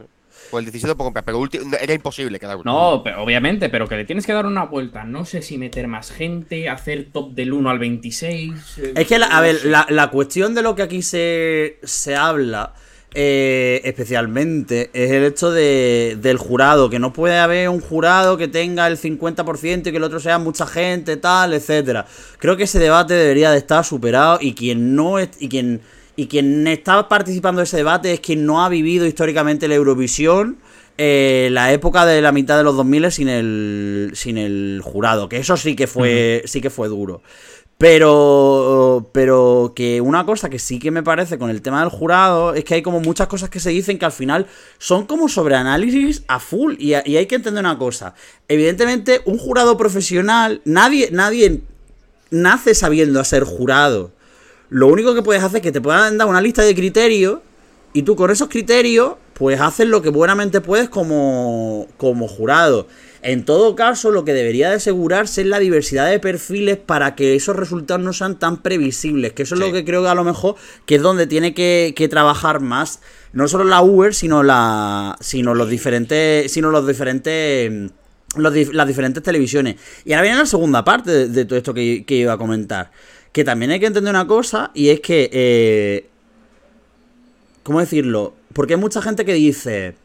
¿Eh? 0.52 0.62
Pues 0.62 0.66
el 0.66 0.72
17 0.72 0.96
por 0.96 1.06
comprar, 1.06 1.24
pero 1.26 1.44
era 1.82 1.94
imposible 1.94 2.40
quedar 2.40 2.58
último. 2.58 2.74
No, 2.74 3.04
pero 3.04 3.24
obviamente, 3.24 3.70
pero 3.70 3.88
que 3.88 3.96
le 3.96 4.06
tienes 4.06 4.26
que 4.26 4.34
dar 4.34 4.46
una 4.46 4.66
vuelta. 4.66 5.04
No 5.04 5.26
sé 5.26 5.42
si 5.42 5.58
meter 5.58 5.88
más 5.88 6.12
gente, 6.12 6.70
hacer 6.70 7.08
top 7.12 7.34
del 7.34 7.54
1 7.54 7.70
al 7.70 7.80
26. 7.80 8.54
eh, 8.80 8.94
Es 8.96 9.08
que, 9.08 9.18
la- 9.20 9.28
a 9.28 9.36
no 9.38 9.42
ver, 9.42 9.66
la, 9.66 9.86
la 9.90 10.10
cuestión 10.12 10.54
de 10.54 10.62
lo 10.62 10.76
que 10.76 10.82
aquí 10.84 11.02
se, 11.02 11.80
se 11.84 12.16
habla 12.16 12.74
eh, 13.14 13.82
especialmente 13.84 14.90
es 14.94 15.12
el 15.12 15.26
hecho 15.26 15.52
de, 15.52 16.18
del 16.22 16.38
jurado, 16.38 16.90
que 16.90 16.98
no 17.00 17.12
puede 17.12 17.38
haber 17.40 17.68
un 17.68 17.82
jurado 17.82 18.38
que 18.38 18.48
tenga 18.48 18.88
el 18.88 18.98
50% 18.98 19.88
y 19.88 19.92
que 19.92 19.98
el 19.98 20.04
otro 20.04 20.20
sea 20.22 20.38
mucha 20.40 20.66
gente, 20.66 21.18
tal, 21.18 21.54
etcétera. 21.54 22.06
Creo 22.38 22.56
que 22.56 22.64
ese 22.64 22.80
debate 22.80 23.14
debería 23.14 23.52
de 23.52 23.58
estar 23.58 23.84
superado 23.84 24.38
y 24.40 24.54
quien 24.54 24.96
no 24.96 25.20
es, 25.20 25.30
y 25.40 25.50
quien 25.50 25.82
y 26.16 26.28
quien 26.28 26.68
está 26.68 27.08
participando 27.08 27.60
de 27.60 27.66
ese 27.66 27.78
debate 27.78 28.14
es 28.14 28.20
quien 28.20 28.46
no 28.46 28.64
ha 28.64 28.70
vivido 28.70 29.06
históricamente 29.06 29.68
la 29.68 29.76
Eurovisión 29.76 30.58
eh, 30.98 31.50
la 31.52 31.72
época 31.74 32.06
de 32.06 32.22
la 32.22 32.32
mitad 32.32 32.58
de 32.58 32.64
los 32.64 32.76
2000 32.76 33.12
sin 33.12 33.28
el 33.28 34.12
sin 34.14 34.38
el 34.38 34.82
jurado, 34.84 35.30
que 35.30 35.38
eso 35.38 35.58
sí 35.58 35.76
que 35.76 35.88
fue 35.88 36.44
sí 36.46 36.62
que 36.62 36.70
fue 36.70 36.90
duro. 36.90 37.22
Pero, 37.80 39.10
pero 39.12 39.74
que 39.76 40.02
una 40.02 40.24
cosa 40.24 40.52
que 40.52 40.60
sí 40.60 40.78
que 40.78 40.92
me 40.92 41.02
parece 41.02 41.40
con 41.40 41.50
el 41.50 41.64
tema 41.64 41.80
del 41.80 41.90
jurado 41.90 42.54
es 42.54 42.64
que 42.64 42.76
hay 42.76 42.84
como 42.84 43.00
muchas 43.00 43.26
cosas 43.26 43.50
que 43.50 43.60
se 43.60 43.72
dicen 43.72 43.98
que 43.98 44.06
al 44.06 44.12
final 44.12 44.46
son 44.78 45.08
como 45.08 45.28
sobreanálisis 45.28 46.24
a 46.28 46.40
full. 46.40 46.76
Y, 46.78 46.90
y 46.90 47.18
hay 47.18 47.26
que 47.26 47.34
entender 47.34 47.64
una 47.64 47.80
cosa. 47.80 48.14
Evidentemente, 48.48 49.22
un 49.26 49.40
jurado 49.40 49.78
profesional, 49.78 50.62
nadie, 50.64 51.10
nadie 51.12 51.62
nace 52.30 52.76
sabiendo 52.76 53.24
ser 53.24 53.46
jurado. 53.46 54.12
Lo 54.72 54.88
único 54.88 55.14
que 55.14 55.22
puedes 55.22 55.44
hacer 55.44 55.58
es 55.58 55.64
que 55.64 55.74
te 55.74 55.82
puedan 55.82 56.18
dar 56.18 56.30
una 56.30 56.40
lista 56.40 56.64
de 56.64 56.74
criterios 56.74 57.40
y 57.92 58.04
tú 58.04 58.16
con 58.16 58.32
esos 58.32 58.48
criterios, 58.48 59.16
pues 59.34 59.60
haces 59.60 59.86
lo 59.86 60.02
que 60.02 60.08
buenamente 60.08 60.62
puedes 60.62 60.88
como, 60.88 61.88
como 61.98 62.30
jurado. 62.30 62.88
En 63.22 63.44
todo 63.44 63.76
caso, 63.76 64.12
lo 64.12 64.24
que 64.24 64.32
debería 64.34 64.70
de 64.70 64.78
asegurarse 64.78 65.42
es 65.42 65.48
la 65.48 65.60
diversidad 65.60 66.10
de 66.10 66.20
perfiles 66.20 66.78
para 66.78 67.16
que 67.16 67.36
esos 67.36 67.58
resultados 67.58 68.02
no 68.02 68.14
sean 68.14 68.40
tan 68.40 68.62
previsibles. 68.62 69.34
Que 69.34 69.44
eso 69.44 69.56
es 69.56 69.60
lo 69.60 69.74
que 69.74 69.84
creo 69.84 70.04
que 70.04 70.08
a 70.08 70.16
lo 70.16 70.24
mejor 70.24 70.56
que 70.86 70.96
es 70.96 71.02
donde 71.02 71.28
tiene 71.28 71.54
que, 71.54 71.94
que 71.94 72.08
trabajar 72.08 72.62
más. 72.62 73.02
No 73.34 73.50
solo 73.50 73.66
la 73.66 73.82
Uber, 73.82 74.16
sino 74.16 74.42
la. 74.42 75.18
sino 75.20 75.54
los 75.54 75.70
diferentes. 75.70 76.50
sino 76.50 76.72
los 76.72 76.88
diferentes. 76.88 77.92
los 78.38 78.74
las 78.74 78.88
diferentes 78.88 79.22
televisiones. 79.22 79.76
Y 80.06 80.14
ahora 80.14 80.22
viene 80.22 80.38
la 80.38 80.46
segunda 80.46 80.86
parte 80.86 81.12
de, 81.12 81.28
de 81.28 81.44
todo 81.44 81.58
esto 81.58 81.74
que, 81.74 82.06
que 82.06 82.16
iba 82.16 82.32
a 82.32 82.38
comentar. 82.38 82.92
Que 83.32 83.44
también 83.44 83.72
hay 83.72 83.80
que 83.80 83.86
entender 83.86 84.14
una 84.14 84.28
cosa, 84.28 84.72
y 84.74 84.90
es 84.90 85.00
que. 85.00 85.30
eh, 85.32 86.06
¿Cómo 87.64 87.80
decirlo? 87.80 88.34
Porque 88.54 88.74
hay 88.74 88.80
mucha 88.80 89.02
gente 89.02 89.24
que 89.26 89.34
dice. 89.34 89.96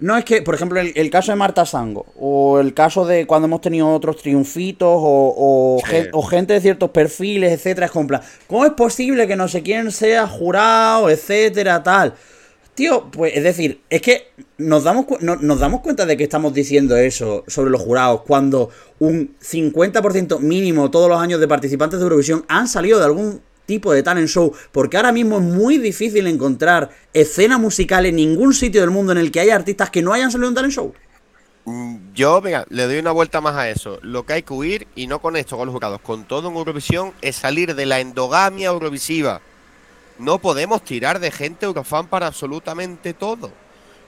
No 0.00 0.16
es 0.16 0.24
que, 0.24 0.42
por 0.42 0.54
ejemplo, 0.54 0.78
el, 0.78 0.92
el 0.94 1.10
caso 1.10 1.32
de 1.32 1.36
Marta 1.36 1.66
Sango, 1.66 2.06
o 2.16 2.60
el 2.60 2.72
caso 2.72 3.04
de 3.04 3.26
cuando 3.26 3.46
hemos 3.46 3.60
tenido 3.60 3.88
otros 3.92 4.18
triunfitos, 4.18 4.86
o, 4.88 5.34
o, 5.36 5.78
Sí. 5.84 5.90
gen- 5.90 6.10
o 6.12 6.22
gente 6.22 6.52
de 6.52 6.60
ciertos 6.60 6.90
perfiles, 6.90 7.50
etcétera, 7.52 7.86
es 7.86 7.92
como, 7.92 8.06
plan, 8.06 8.20
¿cómo 8.46 8.64
es 8.64 8.72
posible 8.74 9.26
que 9.26 9.34
no 9.34 9.48
sé 9.48 9.64
quién 9.64 9.90
sea 9.90 10.28
jurado, 10.28 11.10
etcétera, 11.10 11.82
tal? 11.82 12.14
Tío, 12.78 13.10
pues 13.10 13.32
es 13.34 13.42
decir, 13.42 13.80
es 13.90 14.00
que 14.00 14.28
nos 14.56 14.84
damos, 14.84 15.06
no- 15.18 15.34
nos 15.34 15.58
damos 15.58 15.80
cuenta 15.80 16.06
de 16.06 16.16
que 16.16 16.22
estamos 16.22 16.54
diciendo 16.54 16.96
eso 16.96 17.42
sobre 17.48 17.72
los 17.72 17.82
jurados 17.82 18.20
cuando 18.22 18.70
un 19.00 19.34
50% 19.40 20.38
mínimo 20.38 20.88
todos 20.88 21.08
los 21.08 21.20
años 21.20 21.40
de 21.40 21.48
participantes 21.48 21.98
de 21.98 22.04
Eurovisión 22.04 22.44
han 22.46 22.68
salido 22.68 23.00
de 23.00 23.04
algún 23.06 23.40
tipo 23.66 23.92
de 23.92 24.04
talent 24.04 24.28
show, 24.28 24.52
porque 24.70 24.96
ahora 24.96 25.10
mismo 25.10 25.38
es 25.38 25.42
muy 25.42 25.78
difícil 25.78 26.28
encontrar 26.28 26.90
escena 27.12 27.58
musical 27.58 28.06
en 28.06 28.14
ningún 28.14 28.54
sitio 28.54 28.80
del 28.80 28.90
mundo 28.90 29.10
en 29.10 29.18
el 29.18 29.32
que 29.32 29.40
haya 29.40 29.56
artistas 29.56 29.90
que 29.90 30.00
no 30.00 30.12
hayan 30.12 30.30
salido 30.30 30.46
de 30.46 30.50
un 30.50 30.54
talent 30.54 30.72
show. 30.72 30.94
Mm, 31.64 31.96
Yo, 32.14 32.40
venga, 32.40 32.64
le 32.70 32.84
doy 32.86 32.98
una 33.00 33.10
vuelta 33.10 33.40
más 33.40 33.56
a 33.56 33.68
eso. 33.68 33.98
Lo 34.02 34.24
que 34.24 34.34
hay 34.34 34.42
que 34.44 34.52
huir, 34.54 34.86
y 34.94 35.08
no 35.08 35.18
con 35.20 35.34
esto, 35.36 35.56
con 35.56 35.66
los 35.66 35.72
jurados, 35.74 36.00
con 36.00 36.28
todo 36.28 36.48
en 36.48 36.54
Eurovisión, 36.54 37.12
es 37.22 37.34
salir 37.34 37.74
de 37.74 37.86
la 37.86 37.98
endogamia 37.98 38.68
eurovisiva. 38.68 39.40
No 40.18 40.38
podemos 40.38 40.82
tirar 40.82 41.20
de 41.20 41.30
gente 41.30 41.66
eurofan 41.66 42.08
para 42.08 42.26
absolutamente 42.26 43.14
todo. 43.14 43.52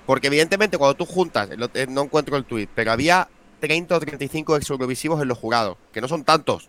Porque 0.07 0.27
evidentemente 0.27 0.77
cuando 0.77 0.97
tú 0.97 1.07
juntas, 1.07 1.49
eh, 1.75 1.87
no 1.89 2.03
encuentro 2.03 2.37
el 2.37 2.45
tweet, 2.45 2.69
pero 2.75 2.93
había 2.93 3.29
30 3.61 3.97
o 3.97 4.01
35 4.01 4.57
ex 4.57 4.71
eurovisivos 4.71 5.23
en 5.23 5.29
los 5.29 5.39
jurados, 5.39 5.77
que 5.93 6.01
no 6.01 6.09
son 6.09 6.25
tantos, 6.25 6.69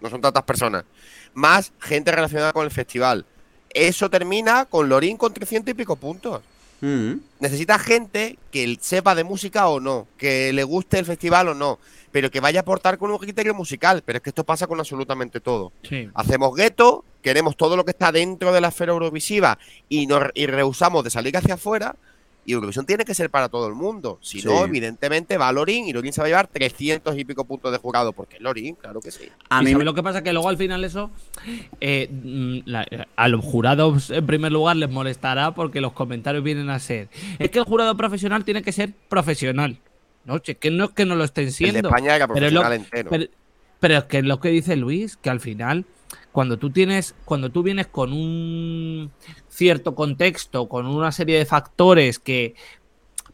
no 0.00 0.08
son 0.08 0.20
tantas 0.20 0.44
personas, 0.44 0.84
más 1.34 1.72
gente 1.80 2.10
relacionada 2.10 2.52
con 2.52 2.64
el 2.64 2.70
festival. 2.70 3.26
Eso 3.68 4.08
termina 4.08 4.64
con 4.64 4.88
Lorín 4.88 5.16
con 5.16 5.34
300 5.34 5.72
y 5.72 5.74
pico 5.74 5.96
puntos. 5.96 6.42
Mm. 6.80 7.14
Necesita 7.40 7.78
gente 7.78 8.38
que 8.50 8.78
sepa 8.80 9.14
de 9.14 9.24
música 9.24 9.68
o 9.68 9.80
no, 9.80 10.06
que 10.16 10.52
le 10.52 10.64
guste 10.64 10.98
el 10.98 11.04
festival 11.04 11.48
o 11.48 11.54
no, 11.54 11.78
pero 12.12 12.30
que 12.30 12.40
vaya 12.40 12.60
a 12.60 12.62
aportar 12.62 12.98
con 12.98 13.10
un 13.10 13.18
criterio 13.18 13.54
musical. 13.54 14.02
Pero 14.04 14.16
es 14.18 14.22
que 14.22 14.30
esto 14.30 14.44
pasa 14.44 14.66
con 14.66 14.78
absolutamente 14.78 15.40
todo. 15.40 15.72
Sí. 15.82 16.08
Hacemos 16.14 16.54
gueto, 16.54 17.04
queremos 17.22 17.56
todo 17.56 17.76
lo 17.76 17.84
que 17.84 17.90
está 17.92 18.10
dentro 18.12 18.52
de 18.52 18.60
la 18.60 18.68
esfera 18.68 18.92
eurovisiva 18.92 19.58
y, 19.88 20.06
nos, 20.06 20.24
y 20.34 20.46
rehusamos 20.46 21.04
de 21.04 21.10
salir 21.10 21.36
hacia 21.36 21.54
afuera. 21.54 21.96
Y 22.42 22.52
Eurovisión 22.54 22.86
tiene 22.86 23.04
que 23.04 23.14
ser 23.14 23.28
para 23.28 23.50
todo 23.50 23.68
el 23.68 23.74
mundo. 23.74 24.18
Si 24.22 24.42
no, 24.42 24.64
evidentemente 24.64 25.36
va 25.36 25.52
Lorín 25.52 25.86
y 25.86 25.92
Lorín 25.92 26.12
se 26.14 26.22
va 26.22 26.24
a 26.24 26.28
llevar 26.30 26.46
300 26.48 27.16
y 27.18 27.24
pico 27.26 27.44
puntos 27.44 27.70
de 27.70 27.76
jurado. 27.76 28.14
Porque 28.14 28.36
es 28.36 28.42
Lorín, 28.42 28.74
claro 28.76 29.00
que 29.00 29.10
sí. 29.10 29.28
A 29.50 29.60
¿Y 29.60 29.66
mí 29.66 29.70
sabes 29.72 29.84
lo 29.84 29.92
que 29.94 30.02
pasa? 30.02 30.22
Que 30.22 30.32
luego 30.32 30.48
al 30.48 30.56
final 30.56 30.82
eso 30.82 31.10
eh, 31.80 32.08
mm, 32.10 32.60
la- 32.64 32.86
a 33.14 33.28
los 33.28 33.44
jurados 33.44 34.10
en 34.10 34.26
primer 34.26 34.50
lugar 34.52 34.76
les 34.76 34.90
molestará 34.90 35.54
porque 35.54 35.82
los 35.82 35.92
comentarios 35.92 36.42
vienen 36.42 36.70
a 36.70 36.78
ser 36.78 37.08
es 37.38 37.50
que 37.50 37.58
el 37.58 37.64
jurado 37.66 37.94
profesional 37.96 38.42
tiene 38.44 38.62
que 38.62 38.72
ser 38.72 38.94
profesional. 39.10 39.78
No, 40.30 40.40
que 40.40 40.70
no 40.70 40.84
es 40.84 40.90
que 40.90 41.04
no 41.04 41.16
lo 41.16 41.24
estén 41.24 41.44
El 41.44 41.50
de 41.50 41.56
siendo. 41.56 41.88
España 41.88 42.14
era 42.14 42.28
pero, 42.28 42.46
es 42.46 42.52
lo, 42.52 42.60
profesional 42.60 42.72
entero. 42.72 43.10
pero, 43.10 43.24
pero 43.80 43.98
es 43.98 44.04
que 44.04 44.18
es 44.18 44.24
lo 44.24 44.38
que 44.38 44.50
dice 44.50 44.76
Luis, 44.76 45.16
que 45.16 45.28
al 45.28 45.40
final, 45.40 45.86
cuando 46.30 46.56
tú 46.56 46.70
tienes, 46.70 47.16
cuando 47.24 47.50
tú 47.50 47.62
vienes 47.64 47.88
con 47.88 48.12
un 48.12 49.10
cierto 49.48 49.94
contexto, 49.96 50.68
con 50.68 50.86
una 50.86 51.10
serie 51.10 51.38
de 51.38 51.46
factores 51.46 52.18
que 52.20 52.54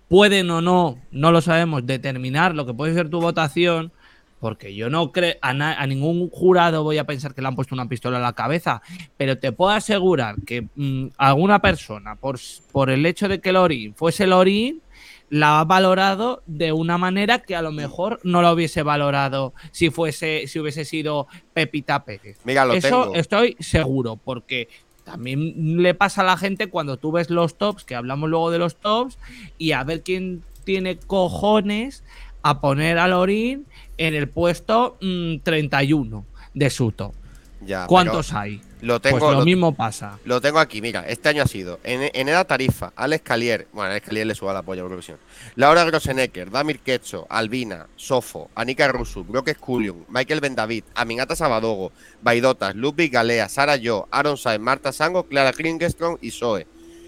pueden 0.09 0.51
o 0.51 0.63
no, 0.63 0.99
no 1.11 1.33
lo 1.33 1.41
sabemos, 1.43 1.85
determinar 1.85 2.55
lo 2.55 2.65
que 2.65 2.73
puede 2.73 2.95
ser 2.95 3.11
tu 3.11 3.21
votación, 3.21 3.93
porque 4.41 4.75
yo 4.75 4.89
no 4.89 5.13
creo, 5.13 5.35
a, 5.43 5.51
a 5.51 5.87
ningún 5.87 6.31
jurado 6.31 6.83
voy 6.85 6.99
a 6.99 7.05
pensar 7.05 7.35
que 7.35 7.43
le 7.43 7.49
han 7.49 7.57
puesto 7.57 7.75
una 7.75 7.89
pistola 7.89 8.19
en 8.19 8.23
la 8.23 8.33
cabeza, 8.33 8.83
pero 9.17 9.39
te 9.39 9.53
puedo 9.53 9.73
asegurar 9.73 10.37
que 10.47 10.69
mm, 10.75 11.09
alguna 11.17 11.61
persona, 11.61 12.17
por, 12.17 12.39
por 12.73 12.91
el 12.91 13.05
hecho 13.05 13.29
de 13.29 13.41
que 13.41 13.53
Lorin 13.53 13.95
fuese 13.95 14.27
Lorin, 14.27 14.81
la 15.29 15.61
ha 15.61 15.65
valorado 15.65 16.43
de 16.47 16.73
una 16.73 16.99
manera 16.99 17.41
que 17.41 17.57
a 17.57 17.63
lo 17.63 17.73
mejor 17.73 18.21
no 18.23 18.43
la 18.43 18.53
hubiese 18.53 18.83
valorado 18.83 19.55
si 19.73 19.91
fuese, 19.91 20.45
si 20.47 20.61
hubiese 20.61 20.85
sido 20.85 21.27
Pepita 21.53 22.05
Pérez. 22.05 22.39
Mira, 22.45 22.65
lo 22.65 22.75
Eso 22.75 23.03
tengo. 23.03 23.15
estoy 23.15 23.57
seguro, 23.59 24.17
porque 24.17 24.69
también 25.05 25.83
le 25.83 25.95
pasa 25.95 26.23
a 26.23 26.25
la 26.25 26.37
gente 26.37 26.69
cuando 26.69 26.97
tú 26.97 27.13
ves 27.13 27.31
los 27.31 27.57
tops, 27.57 27.85
que 27.85 27.95
hablamos 27.95 28.29
luego 28.29 28.51
de 28.51 28.59
los 28.59 28.77
tops, 28.77 29.19
y 29.59 29.73
a 29.73 29.85
ver 29.85 30.03
quién 30.03 30.43
tiene 30.65 30.97
cojones 30.97 32.03
a 32.43 32.61
poner 32.61 32.99
a 32.99 33.09
Lorin 33.09 33.67
en 33.99 34.15
el 34.15 34.29
puesto 34.29 34.97
mm, 35.01 35.39
31 35.43 36.25
de 36.55 36.71
su 36.71 36.93
top. 36.93 37.15
Ya, 37.63 37.87
¿Cuántos 37.87 38.33
hay? 38.35 38.61
Lo 38.83 39.01
tengo, 39.01 39.19
pues 39.19 39.33
lo, 39.33 39.39
lo- 39.39 39.45
mismo 39.45 39.75
pasa. 39.75 40.19
Lo 40.25 40.41
tengo 40.43 40.59
aquí, 40.59 40.83
mira, 40.83 41.07
este 41.09 41.31
año 41.31 41.43
ha 41.43 41.47
sido 41.47 41.81
en, 41.83 42.11
Eneda 42.13 42.45
Tarifa, 42.45 42.93
Alex 42.95 43.23
Calier, 43.25 43.67
bueno, 43.73 43.91
Alex 43.91 44.07
Calier 44.07 44.27
le 44.27 44.35
suba 44.35 44.53
la 44.53 44.63
polla 44.63 44.83
a 44.83 44.85
Eurovisión, 44.85 45.19
Laura 45.55 45.83
Grossenecker, 45.85 46.51
Damir 46.51 46.81
Quecho, 46.81 47.27
Albina, 47.31 47.87
Sofo, 47.97 48.51
Anika 48.55 48.87
Rusu, 48.89 49.25
Brock 49.25 49.51
Scullion, 49.55 50.05
Michael 50.11 50.41
Bendavid, 50.41 50.85
Aminata 50.95 51.35
Sabadogo, 51.35 51.93
Baidotas, 52.21 52.75
Ludwig 52.77 53.11
Galea, 53.11 53.49
Sara 53.49 53.77
Yo, 53.77 54.07
Aaron 54.11 54.37
Saez, 54.37 54.61
Marta 54.61 54.93
Sango, 54.93 55.25
Clara 55.25 55.53
Klingenstrom 55.55 56.19
y 56.21 56.31
Zoe. 56.31 56.67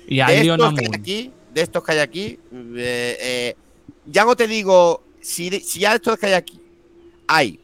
Y 0.08 0.16
De 0.16 0.40
estos, 0.40 0.72
que 0.74 0.80
hay 0.86 0.90
aquí, 0.94 1.32
de 1.52 1.60
estos 1.60 1.84
que 1.84 1.92
hay 1.92 1.98
aquí, 1.98 2.38
eh, 2.52 3.16
eh, 3.20 3.56
ya 4.06 4.24
no 4.24 4.34
te 4.34 4.46
digo, 4.48 5.04
si, 5.20 5.50
si 5.60 5.80
ya 5.80 5.90
de 5.90 5.96
estos 5.96 6.18
que 6.18 6.26
hay 6.26 6.32
aquí 6.32 6.58
hay 7.26 7.60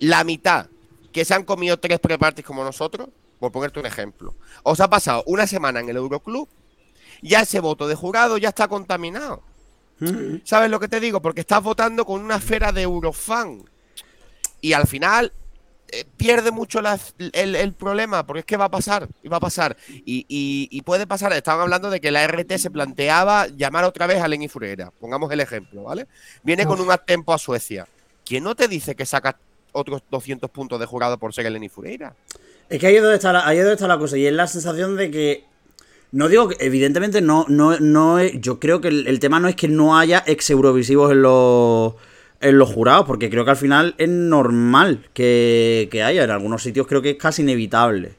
la 0.00 0.24
mitad 0.24 0.66
que 1.12 1.24
se 1.24 1.34
han 1.34 1.44
comido 1.44 1.78
tres 1.78 1.98
pre-parties 2.00 2.46
como 2.46 2.64
nosotros, 2.64 3.08
por 3.38 3.52
ponerte 3.52 3.80
un 3.80 3.86
ejemplo, 3.86 4.34
os 4.62 4.80
ha 4.80 4.88
pasado 4.90 5.22
una 5.26 5.46
semana 5.46 5.80
en 5.80 5.88
el 5.88 5.96
Euroclub, 5.96 6.48
ya 7.22 7.40
ese 7.42 7.60
voto 7.60 7.86
de 7.88 7.94
jurado 7.94 8.38
ya 8.38 8.48
está 8.50 8.68
contaminado. 8.68 9.42
¿Sabes 10.44 10.70
lo 10.70 10.78
que 10.78 10.86
te 10.88 11.00
digo? 11.00 11.20
Porque 11.20 11.40
estás 11.40 11.62
votando 11.62 12.04
con 12.04 12.20
una 12.22 12.36
esfera 12.36 12.70
de 12.70 12.82
Eurofan. 12.82 13.64
Y 14.60 14.72
al 14.72 14.86
final 14.86 15.32
eh, 15.90 16.04
pierde 16.16 16.50
mucho 16.52 16.80
la- 16.80 16.98
el, 17.32 17.56
el 17.56 17.72
problema, 17.72 18.24
porque 18.26 18.40
es 18.40 18.44
que 18.46 18.56
va 18.56 18.66
a 18.66 18.70
pasar, 18.70 19.08
y 19.22 19.28
va 19.28 19.38
a 19.38 19.40
pasar. 19.40 19.76
Y, 19.88 20.24
y- 20.28 20.68
y 20.70 20.82
puede 20.82 21.06
pasar, 21.06 21.32
estaban 21.32 21.62
hablando 21.62 21.90
de 21.90 22.00
que 22.00 22.10
la 22.12 22.22
RT 22.26 22.58
se 22.58 22.70
planteaba 22.70 23.48
llamar 23.48 23.84
otra 23.84 24.06
vez 24.06 24.22
a 24.22 24.28
Lenny 24.28 24.46
Furera. 24.48 24.92
Pongamos 25.00 25.32
el 25.32 25.40
ejemplo, 25.40 25.84
¿vale? 25.84 26.06
Viene 26.44 26.64
con 26.66 26.80
un 26.80 26.94
tempo 27.06 27.32
a 27.32 27.38
Suecia. 27.38 27.88
¿Quién 28.24 28.44
no 28.44 28.54
te 28.54 28.68
dice 28.68 28.94
que 28.94 29.06
saca 29.06 29.38
otros 29.72 30.02
200 30.10 30.50
puntos 30.50 30.80
de 30.80 30.86
jurado 30.86 31.18
por 31.18 31.32
ser 31.32 31.46
el 31.46 31.54
Lenny 31.54 31.68
Furera? 31.68 32.14
Es 32.68 32.78
que 32.78 32.86
ahí 32.86 32.96
es 32.96 33.02
donde 33.02 33.16
está 33.16 33.32
la, 33.32 33.46
ahí 33.46 33.58
es 33.58 33.64
donde 33.64 33.74
está 33.74 33.88
la 33.88 33.98
cosa. 33.98 34.16
Y 34.18 34.26
es 34.26 34.32
la 34.32 34.46
sensación 34.46 34.96
de 34.96 35.10
que. 35.10 35.44
No 36.10 36.28
digo 36.28 36.48
que, 36.48 36.56
evidentemente, 36.64 37.20
no, 37.20 37.44
no, 37.48 37.78
no 37.80 38.22
Yo 38.22 38.58
creo 38.58 38.80
que 38.80 38.88
el, 38.88 39.20
tema 39.20 39.40
no 39.40 39.48
es 39.48 39.56
que 39.56 39.68
no 39.68 39.98
haya 39.98 40.22
ex 40.26 40.50
eurovisivos 40.50 41.12
en 41.12 41.22
los. 41.22 41.94
En 42.40 42.56
los 42.56 42.72
jurados, 42.72 43.04
porque 43.04 43.30
creo 43.30 43.44
que 43.44 43.50
al 43.50 43.56
final 43.56 43.94
es 43.98 44.08
normal 44.08 45.08
que, 45.12 45.88
haya. 46.04 46.24
En 46.24 46.30
algunos 46.30 46.62
sitios 46.62 46.86
creo 46.86 47.02
que 47.02 47.10
es 47.10 47.16
casi 47.16 47.42
inevitable. 47.42 48.12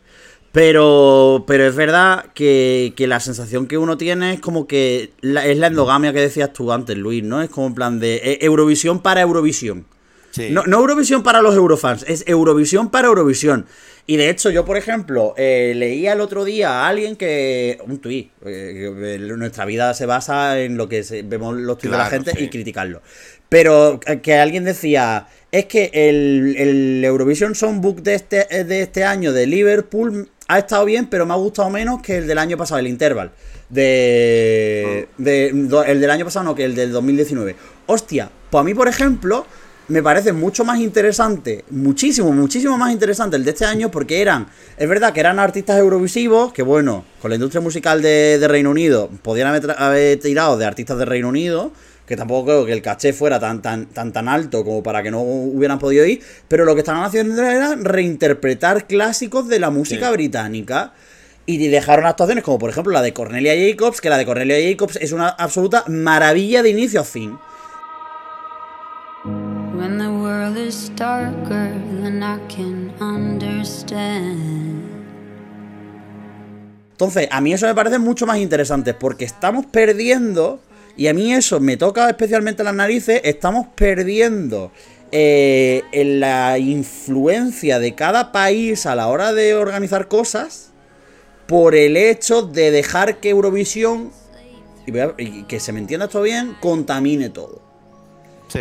Pero, 0.52 1.46
pero 1.48 1.66
es 1.66 1.76
verdad 1.76 2.26
que, 2.34 2.94
que 2.98 3.08
la 3.08 3.20
sensación 3.20 3.68
que 3.68 3.78
uno 3.78 3.98
tiene 3.98 4.34
es 4.34 4.40
como 4.40 4.68
que 4.68 5.14
es 5.22 5.58
la 5.58 5.68
endogamia 5.68 6.12
que 6.12 6.22
decías 6.22 6.52
tú 6.52 6.72
antes, 6.72 6.98
Luis, 6.98 7.24
¿no? 7.24 7.42
Es 7.42 7.50
como 7.50 7.68
en 7.68 7.76
plan 7.76 8.00
de 8.00 8.16
eh, 8.16 8.40
Eurovisión 8.42 9.00
para 9.00 9.22
Eurovisión. 9.22 9.86
Sí. 10.32 10.50
No, 10.52 10.64
no 10.66 10.80
Eurovisión 10.80 11.24
para 11.24 11.42
los 11.42 11.56
Eurofans, 11.56 12.04
es 12.08 12.24
Eurovisión 12.28 12.90
para 12.92 13.08
Eurovisión. 13.08 13.66
Y 14.06 14.18
de 14.18 14.30
hecho, 14.30 14.50
yo, 14.50 14.66
por 14.66 14.76
ejemplo, 14.78 15.36
eh, 15.38 15.74
leía 15.76 16.14
el 16.14 16.22
otro 16.22 16.44
día 16.44 16.82
a 16.84 16.88
alguien 16.88 17.16
que. 17.16 17.78
Un 17.86 18.00
tuit. 18.00 18.32
eh, 18.46 19.18
nuestra 19.38 19.66
vida 19.66 19.94
se 19.94 20.06
basa 20.08 20.60
en 20.60 20.78
lo 20.78 20.90
que 20.90 21.04
se- 21.04 21.22
vemos 21.22 21.56
los 21.56 21.78
tuits 21.78 21.92
de 21.92 21.98
la 21.98 22.06
gente 22.06 22.32
sí. 22.32 22.46
y 22.46 22.50
criticarlo. 22.50 23.02
Pero 23.50 24.00
que- 24.00 24.20
que 24.22 24.34
alguien 24.36 24.64
decía. 24.64 25.28
Es 25.52 25.66
que 25.66 25.90
el, 25.94 26.56
el 26.58 27.04
Eurovision 27.06 27.54
Songbook 27.56 28.02
de 28.02 28.14
este, 28.16 28.64
de 28.66 28.82
este 28.82 29.04
año 29.04 29.32
de 29.34 29.48
Liverpool 29.48 30.30
ha 30.48 30.60
estado 30.60 30.86
bien, 30.86 31.08
pero 31.08 31.26
me 31.28 31.34
ha 31.34 31.38
gustado 31.38 31.70
menos 31.72 32.02
que 32.02 32.18
el 32.18 32.28
del 32.28 32.38
año 32.40 32.56
pasado, 32.58 32.80
el 32.80 32.88
Interval. 32.88 33.32
De, 33.70 35.08
de- 35.18 35.52
do- 35.54 35.84
el 35.84 36.02
del 36.02 36.10
año 36.10 36.26
pasado, 36.26 36.46
no, 36.46 36.56
que 36.56 36.66
el 36.66 36.76
del 36.76 36.92
2019. 36.92 37.56
Hostia, 37.88 38.30
pues 38.50 38.62
a 38.62 38.64
mí, 38.64 38.74
por 38.74 38.88
ejemplo, 38.88 39.46
me 39.90 40.02
parece 40.04 40.34
mucho 40.34 40.64
más 40.64 40.80
interesante, 40.80 41.66
muchísimo, 41.72 42.32
muchísimo 42.32 42.78
más 42.78 42.92
interesante 42.92 43.36
el 43.36 43.44
de 43.44 43.52
este 43.52 43.66
año 43.66 43.90
porque 43.92 44.22
eran, 44.22 44.48
es 44.78 44.88
verdad 44.88 45.14
que 45.14 45.20
eran 45.20 45.40
artistas 45.40 45.78
eurovisivos, 45.80 46.54
que 46.54 46.62
bueno, 46.62 47.04
con 47.22 47.30
la 47.30 47.36
industria 47.36 47.60
musical 47.62 48.02
de, 48.02 48.38
de 48.40 48.48
Reino 48.48 48.70
Unido, 48.70 49.10
podían 49.24 49.48
haber, 49.48 50.20
tirado 50.20 50.58
de 50.58 50.66
artistas 50.66 50.98
de 51.00 51.06
Reino 51.06 51.30
Unido, 51.30 51.72
que 52.06 52.16
tampoco 52.16 52.46
creo 52.46 52.66
que 52.66 52.74
el 52.74 52.82
caché 52.82 53.14
fuera 53.14 53.40
tan, 53.40 53.62
tan, 53.62 53.88
tan, 53.88 54.14
tan 54.14 54.28
alto 54.30 54.64
como 54.64 54.82
para 54.82 55.04
que 55.04 55.12
no 55.12 55.22
hubieran 55.22 55.80
podido 55.80 56.06
ir, 56.06 56.22
pero 56.48 56.66
lo 56.66 56.74
que 56.76 56.80
estaban 56.82 57.04
haciendo 57.04 57.44
era 57.44 57.76
reinterpretar 57.76 58.88
clásicos 58.88 59.48
de 59.48 59.60
la 59.60 59.70
música 59.70 60.08
Sí. 60.08 60.14
británica. 60.14 60.94
Y 61.46 61.68
dejaron 61.68 62.06
actuaciones 62.06 62.44
como 62.44 62.60
por 62.60 62.70
ejemplo 62.70 62.94
la 62.94 63.02
de 63.02 63.12
Cornelia 63.12 63.56
Jacobs, 63.56 64.02
que 64.02 64.10
la 64.10 64.18
de 64.18 64.26
Cornelia 64.26 64.58
Jacobs 64.70 64.98
es 65.02 65.12
una 65.12 65.30
absoluta 65.30 65.84
maravilla 65.88 66.62
de 66.62 66.70
inicio 66.70 67.02
a 67.02 67.04
fin. 67.04 67.38
World 70.50 70.58
is 70.68 70.92
darker 70.96 71.72
than 72.02 72.24
I 72.24 72.40
can 72.48 72.92
understand. 73.00 74.84
Entonces, 76.92 77.30
a 77.32 77.40
mí 77.40 77.54
eso 77.54 77.66
me 77.66 77.76
parece 77.76 77.98
mucho 77.98 78.26
más 78.26 78.40
interesante 78.40 78.94
porque 78.94 79.26
estamos 79.26 79.66
perdiendo, 79.66 80.60
y 80.98 81.08
a 81.08 81.14
mí 81.14 81.34
eso 81.34 81.60
me 81.60 81.78
toca 81.78 82.10
especialmente 82.10 82.64
las 82.64 82.74
narices, 82.76 83.22
estamos 83.24 83.68
perdiendo 83.76 84.72
eh, 85.12 85.84
en 85.92 86.20
la 86.20 86.58
influencia 86.60 87.80
de 87.80 87.96
cada 87.96 88.32
país 88.32 88.86
a 88.86 88.96
la 88.96 89.08
hora 89.08 89.34
de 89.34 89.56
organizar 89.56 90.08
cosas 90.08 90.72
por 91.48 91.74
el 91.74 91.96
hecho 91.98 92.42
de 92.44 92.70
dejar 92.70 93.18
que 93.20 93.30
Eurovisión, 93.30 94.12
y, 94.86 94.92
voy 94.92 95.00
a- 95.00 95.14
y 95.18 95.44
que 95.44 95.60
se 95.60 95.72
me 95.72 95.80
entienda 95.80 96.08
esto 96.08 96.22
bien, 96.22 96.56
contamine 96.60 97.30
todo. 97.30 97.62
Sí. 98.50 98.60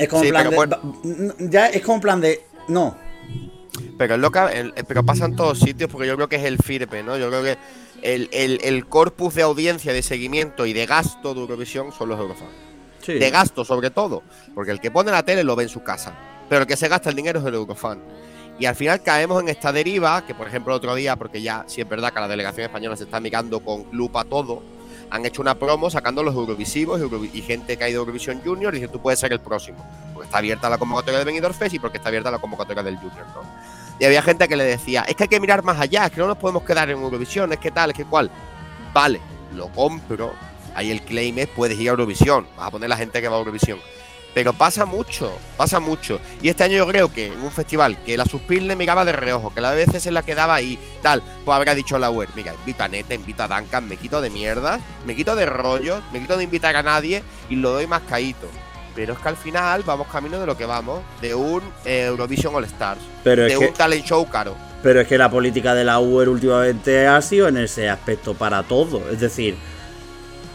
Es 0.00 0.08
como 0.08 0.22
Sí, 0.22 0.30
plan 0.30 0.48
pero 0.48 0.50
de, 0.50 0.56
bueno. 0.56 1.34
ya 1.38 1.66
es 1.68 1.82
como 1.82 2.00
plan 2.00 2.20
de, 2.20 2.44
no, 2.68 2.96
Pero 3.98 4.14
es 4.14 4.20
lo 4.20 4.30
que, 4.30 4.38
el- 4.58 4.72
pero 4.88 5.04
pasa 5.04 5.26
en 5.26 5.36
todos 5.36 5.58
sitios 5.58 5.90
porque 5.90 6.06
yo 6.08 6.16
creo 6.16 6.28
que 6.28 6.36
es 6.36 6.44
el 6.44 6.56
FIRPE, 6.58 7.02
¿no? 7.02 7.16
Yo 7.18 7.28
creo 7.28 7.42
que 7.42 7.56
el, 8.02 8.28
el- 8.32 8.60
el 8.62 8.86
corpus 8.86 9.34
de 9.34 9.42
audiencia, 9.42 9.92
de 9.92 10.02
seguimiento 10.02 10.64
y 10.66 10.72
de 10.72 10.86
gasto 10.86 11.34
de 11.34 11.40
Eurovisión 11.40 11.92
son 11.92 12.08
los 12.08 12.18
Eurofans. 12.18 12.50
Sí. 13.02 13.14
De 13.14 13.30
gasto 13.30 13.64
sobre 13.64 13.90
todo, 13.90 14.22
porque 14.54 14.70
el 14.72 14.80
que 14.80 14.90
pone 14.90 15.10
la 15.10 15.22
tele 15.22 15.44
lo 15.44 15.54
ve 15.56 15.64
en 15.64 15.68
su 15.68 15.82
casa, 15.82 16.14
pero 16.48 16.62
el 16.62 16.66
que 16.66 16.76
se 16.76 16.88
gasta 16.88 17.10
el 17.10 17.16
dinero 17.16 17.40
es 17.40 17.46
el 17.46 17.54
Eurofan. 17.54 18.00
Y 18.58 18.66
al 18.66 18.74
final 18.76 19.02
caemos 19.02 19.42
en 19.42 19.48
esta 19.48 19.72
deriva, 19.72 20.26
que 20.26 20.34
por 20.34 20.46
ejemplo 20.46 20.72
el 20.74 20.76
otro 20.78 20.94
día, 20.94 21.16
porque 21.16 21.40
ya 21.40 21.64
sí 21.66 21.80
es 21.80 21.88
verdad 21.88 22.12
que 22.12 22.20
la 22.20 22.28
delegación 22.28 22.66
española 22.66 22.96
se 22.96 23.04
está 23.04 23.18
mirando 23.20 23.60
con 23.60 23.84
lupa 23.92 24.24
todo, 24.24 24.62
han 25.10 25.26
hecho 25.26 25.42
una 25.42 25.54
promo 25.54 25.90
sacando 25.90 26.22
los 26.22 26.34
Eurovisivos 26.34 27.00
Eurovi- 27.00 27.30
y 27.32 27.42
gente 27.42 27.76
que 27.76 27.84
ha 27.84 27.88
ido 27.88 28.00
a 28.00 28.02
Eurovisión 28.02 28.40
Junior 28.44 28.74
y 28.74 28.78
dice 28.78 28.88
tú 28.88 29.00
puedes 29.00 29.18
ser 29.18 29.32
el 29.32 29.40
próximo. 29.40 29.84
Porque 30.14 30.26
está 30.26 30.38
abierta 30.38 30.70
la 30.70 30.78
convocatoria 30.78 31.18
de 31.18 31.24
Benidorm 31.24 31.54
Fest 31.54 31.74
y 31.74 31.78
porque 31.78 31.98
está 31.98 32.08
abierta 32.08 32.30
la 32.30 32.38
convocatoria 32.38 32.82
del 32.82 32.96
Junior, 32.96 33.26
¿no? 33.34 33.42
Y 33.98 34.04
había 34.04 34.22
gente 34.22 34.48
que 34.48 34.56
le 34.56 34.64
decía, 34.64 35.02
es 35.02 35.14
que 35.14 35.24
hay 35.24 35.28
que 35.28 35.40
mirar 35.40 35.62
más 35.62 35.78
allá, 35.78 36.06
es 36.06 36.12
que 36.12 36.20
no 36.20 36.26
nos 36.26 36.38
podemos 36.38 36.62
quedar 36.62 36.88
en 36.88 37.02
Eurovisión, 37.02 37.52
es 37.52 37.58
que 37.58 37.70
tal, 37.70 37.90
es 37.90 37.96
que 37.96 38.04
cual. 38.04 38.30
Vale, 38.94 39.20
lo 39.54 39.68
compro. 39.68 40.32
Ahí 40.74 40.90
el 40.90 41.02
claim 41.02 41.38
es 41.38 41.48
puedes 41.48 41.78
ir 41.78 41.88
a 41.88 41.90
Eurovisión. 41.90 42.46
Vas 42.56 42.68
a 42.68 42.70
poner 42.70 42.88
la 42.88 42.96
gente 42.96 43.20
que 43.20 43.28
va 43.28 43.36
a 43.36 43.40
Eurovisión. 43.40 43.78
Pero 44.32 44.52
pasa 44.52 44.84
mucho, 44.86 45.32
pasa 45.56 45.80
mucho. 45.80 46.20
Y 46.40 46.48
este 46.48 46.62
año 46.64 46.76
yo 46.76 46.86
creo 46.86 47.12
que 47.12 47.26
en 47.26 47.40
un 47.40 47.50
festival 47.50 47.98
que 48.04 48.16
la 48.16 48.24
Suspil 48.24 48.68
le 48.68 48.76
miraba 48.76 49.04
de 49.04 49.12
reojo, 49.12 49.52
que 49.52 49.60
la 49.60 49.72
veces 49.72 50.02
se 50.04 50.12
la 50.12 50.22
quedaba 50.22 50.54
ahí, 50.54 50.78
tal, 51.02 51.20
pues 51.44 51.56
habrá 51.56 51.74
dicho 51.74 51.98
la 51.98 52.10
web, 52.10 52.28
mira, 52.36 52.54
invita 52.54 52.84
a 52.84 52.88
Neta, 52.88 53.14
invita 53.14 53.44
a 53.44 53.48
Duncan, 53.60 53.88
me 53.88 53.96
quito 53.96 54.20
de 54.20 54.30
mierdas, 54.30 54.80
me 55.04 55.16
quito 55.16 55.34
de 55.34 55.46
rollos, 55.46 56.00
me 56.12 56.20
quito 56.20 56.36
de 56.36 56.44
invitar 56.44 56.76
a 56.76 56.82
nadie 56.82 57.24
y 57.48 57.56
lo 57.56 57.72
doy 57.72 57.88
más 57.88 58.02
caíto. 58.02 58.46
Pero 58.94 59.14
es 59.14 59.18
que 59.18 59.28
al 59.28 59.36
final 59.36 59.82
vamos 59.84 60.06
camino 60.08 60.38
de 60.38 60.46
lo 60.46 60.56
que 60.56 60.64
vamos, 60.66 61.00
de 61.20 61.34
un 61.34 61.62
eh, 61.84 62.04
Eurovision 62.06 62.54
All 62.54 62.64
Stars, 62.64 63.00
Pero 63.24 63.44
de 63.44 63.56
un 63.56 63.66
que, 63.66 63.72
talent 63.72 64.04
show 64.04 64.28
caro. 64.28 64.56
pero 64.82 65.00
es 65.00 65.08
que 65.08 65.16
la 65.18 65.30
política 65.30 65.74
de 65.74 65.84
la 65.84 65.98
UER 66.00 66.28
últimamente 66.28 67.06
ha 67.06 67.20
sido 67.22 67.48
en 67.48 67.56
ese 67.56 67.88
aspecto 67.88 68.34
para 68.34 68.62
todo. 68.62 69.10
Es 69.10 69.20
decir, 69.20 69.56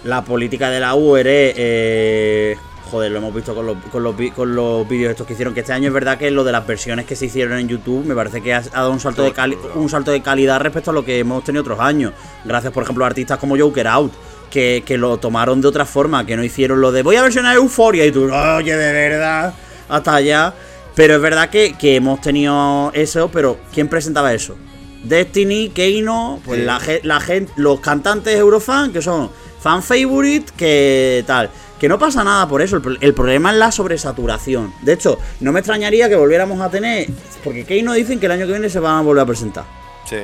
la 0.03 0.23
política 0.23 0.69
de 0.69 0.79
la 0.79 0.95
UER 0.95 1.27
es. 1.27 1.53
eh, 1.57 2.57
joder, 2.89 3.11
lo 3.11 3.17
hemos 3.19 3.33
visto 3.33 3.53
con 3.55 3.65
los, 3.65 3.77
con, 3.91 4.03
los, 4.03 4.15
con 4.35 4.55
los 4.55 4.87
vídeos 4.87 5.11
estos 5.11 5.25
que 5.27 5.33
hicieron. 5.33 5.53
Que 5.53 5.61
este 5.61 5.73
año 5.73 5.87
es 5.87 5.93
verdad 5.93 6.17
que 6.17 6.31
lo 6.31 6.43
de 6.43 6.51
las 6.51 6.65
versiones 6.65 7.05
que 7.05 7.15
se 7.15 7.25
hicieron 7.25 7.57
en 7.59 7.67
YouTube 7.67 8.05
me 8.05 8.15
parece 8.15 8.41
que 8.41 8.53
ha, 8.53 8.61
dado 8.61 8.91
un 8.91 8.99
salto, 8.99 9.23
de 9.23 9.31
cali- 9.33 9.57
un 9.75 9.89
salto 9.89 10.11
de 10.11 10.21
calidad 10.21 10.59
respecto 10.61 10.91
a 10.91 10.93
lo 10.93 11.03
que 11.05 11.19
hemos 11.19 11.43
tenido 11.43 11.61
otros 11.61 11.79
años. 11.79 12.13
Gracias, 12.43 12.71
por 12.73 12.83
ejemplo, 12.83 13.03
a 13.03 13.07
artistas 13.07 13.37
como 13.39 13.57
Joker 13.57 13.87
Out. 13.87 14.13
Que, 14.51 14.83
que 14.85 14.97
lo 14.97 15.17
tomaron 15.17 15.59
de 15.59 15.67
otra 15.67 15.85
forma, 15.85 16.25
que 16.25 16.37
no 16.37 16.43
hicieron 16.43 16.79
lo 16.79 16.91
de 16.93 17.01
voy 17.03 17.17
a 17.17 17.23
versionar 17.23 17.55
Euforia 17.57 18.05
y 18.05 18.11
tú, 18.11 18.31
oye, 18.31 18.77
de 18.77 18.93
verdad, 18.93 19.53
hasta 19.89 20.15
allá. 20.15 20.53
Pero 20.95 21.15
es 21.15 21.21
verdad 21.21 21.49
que, 21.49 21.73
que 21.77 21.97
hemos 21.97 22.21
tenido 22.21 22.89
eso, 22.93 23.29
pero 23.33 23.57
¿quién 23.73 23.89
presentaba 23.89 24.33
eso? 24.33 24.55
Destiny, 25.03 25.69
Keino, 25.69 26.39
pues 26.45 26.59
Sí. 26.59 26.65
la, 26.65 26.79
la 27.03 27.19
gente, 27.19 27.51
los 27.57 27.81
cantantes 27.81 28.35
Eurofan, 28.37 28.93
que 28.93 29.01
son 29.01 29.29
fan 29.59 29.83
favorite, 29.83 30.53
que 30.55 31.23
tal. 31.27 31.49
Que 31.79 31.89
no 31.89 31.99
pasa 31.99 32.23
nada 32.23 32.47
por 32.47 32.61
eso, 32.61 32.77
el, 32.77 32.81
pro- 32.81 32.95
el 33.01 33.13
problema 33.13 33.51
es 33.51 33.57
la 33.57 33.71
sobresaturación. 33.71 34.73
De 34.81 34.93
hecho, 34.93 35.19
no 35.41 35.51
me 35.51 35.59
extrañaría 35.59 36.07
que 36.07 36.15
volviéramos 36.15 36.61
a 36.61 36.69
tener, 36.69 37.07
porque 37.43 37.65
Keino 37.65 37.91
dicen 37.93 38.19
que 38.19 38.27
el 38.27 38.31
año 38.31 38.45
que 38.45 38.53
viene 38.53 38.69
se 38.69 38.79
van 38.79 38.97
a 38.97 39.01
volver 39.01 39.23
a 39.23 39.25
presentar. 39.25 39.65
Sí. 40.09 40.15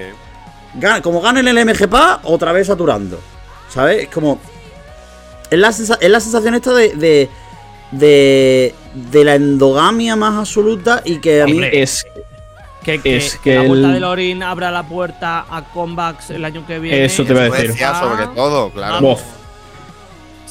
Como 1.03 1.19
ganen 1.21 1.47
el 1.49 1.65
MGPA, 1.65 2.21
otra 2.23 2.53
vez 2.53 2.67
saturando. 2.67 3.19
¿Sabes? 3.69 4.03
Es 4.03 4.09
como. 4.09 4.39
Es 5.49 5.59
la, 5.59 5.73
sensa- 5.73 5.97
es 5.99 6.09
la 6.09 6.19
sensación 6.21 6.55
esta 6.55 6.73
de. 6.73 6.95
de. 6.95 7.29
de, 7.91 8.73
de 8.93 9.23
la 9.25 9.35
endogamia 9.35 10.15
más 10.15 10.37
absoluta 10.37 11.01
y 11.03 11.17
que 11.19 11.41
a 11.41 11.45
mí. 11.45 11.53
Hombre, 11.53 11.81
Es, 11.81 12.05
Que, 12.83 12.99
que, 13.01 13.17
Es 13.17 13.35
que 13.35 13.41
que 13.51 13.55
la 13.55 13.63
vuelta 13.63 13.87
el- 13.89 13.93
de 13.95 13.99
Lorin 13.99 14.43
abra 14.43 14.71
la 14.71 14.83
puerta 14.83 15.45
a 15.49 15.65
comebacks 15.73 16.29
el 16.29 16.45
año 16.45 16.65
que 16.65 16.79
viene. 16.79 17.03
Eso 17.03 17.25
te 17.25 17.33
iba 17.33 17.41
a 17.41 17.43
decir. 17.49 17.67
Suecia 17.67 17.99
sobre 17.99 18.27
todo, 18.27 18.69
claro. 18.71 19.01
Bof. 19.01 19.21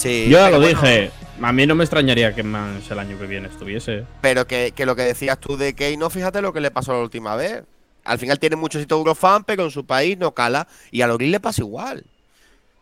Sí, 0.01 0.31
Yo 0.31 0.39
ya 0.39 0.49
lo 0.49 0.61
bueno, 0.61 0.81
dije. 0.81 1.11
A 1.43 1.53
mí 1.53 1.67
no 1.67 1.75
me 1.75 1.85
extrañaría 1.85 2.35
que 2.35 2.43
más 2.43 2.91
el 2.91 2.99
año 2.99 3.19
que 3.19 3.27
viene 3.27 3.49
estuviese. 3.49 4.07
Pero 4.23 4.47
que, 4.47 4.73
que 4.75 4.87
lo 4.87 4.97
que 4.97 5.03
decías 5.03 5.39
tú 5.39 5.59
de 5.59 5.75
Keino, 5.75 6.09
fíjate 6.09 6.41
lo 6.41 6.55
que 6.55 6.61
le 6.61 6.71
pasó 6.71 6.95
la 6.95 7.01
última 7.01 7.37
vez. 7.37 7.65
Al 8.05 8.19
final 8.19 8.39
tiene 8.39 8.57
mucho 8.57 8.79
éxito 8.79 8.97
Eurofan, 8.97 9.45
pero 9.45 9.65
en 9.65 9.71
su 9.71 9.85
país 9.85 10.17
no 10.17 10.33
cala. 10.33 10.67
Y 10.91 11.03
a 11.03 11.07
Lorin 11.07 11.31
le 11.31 11.39
pasa 11.39 11.61
igual. 11.61 12.07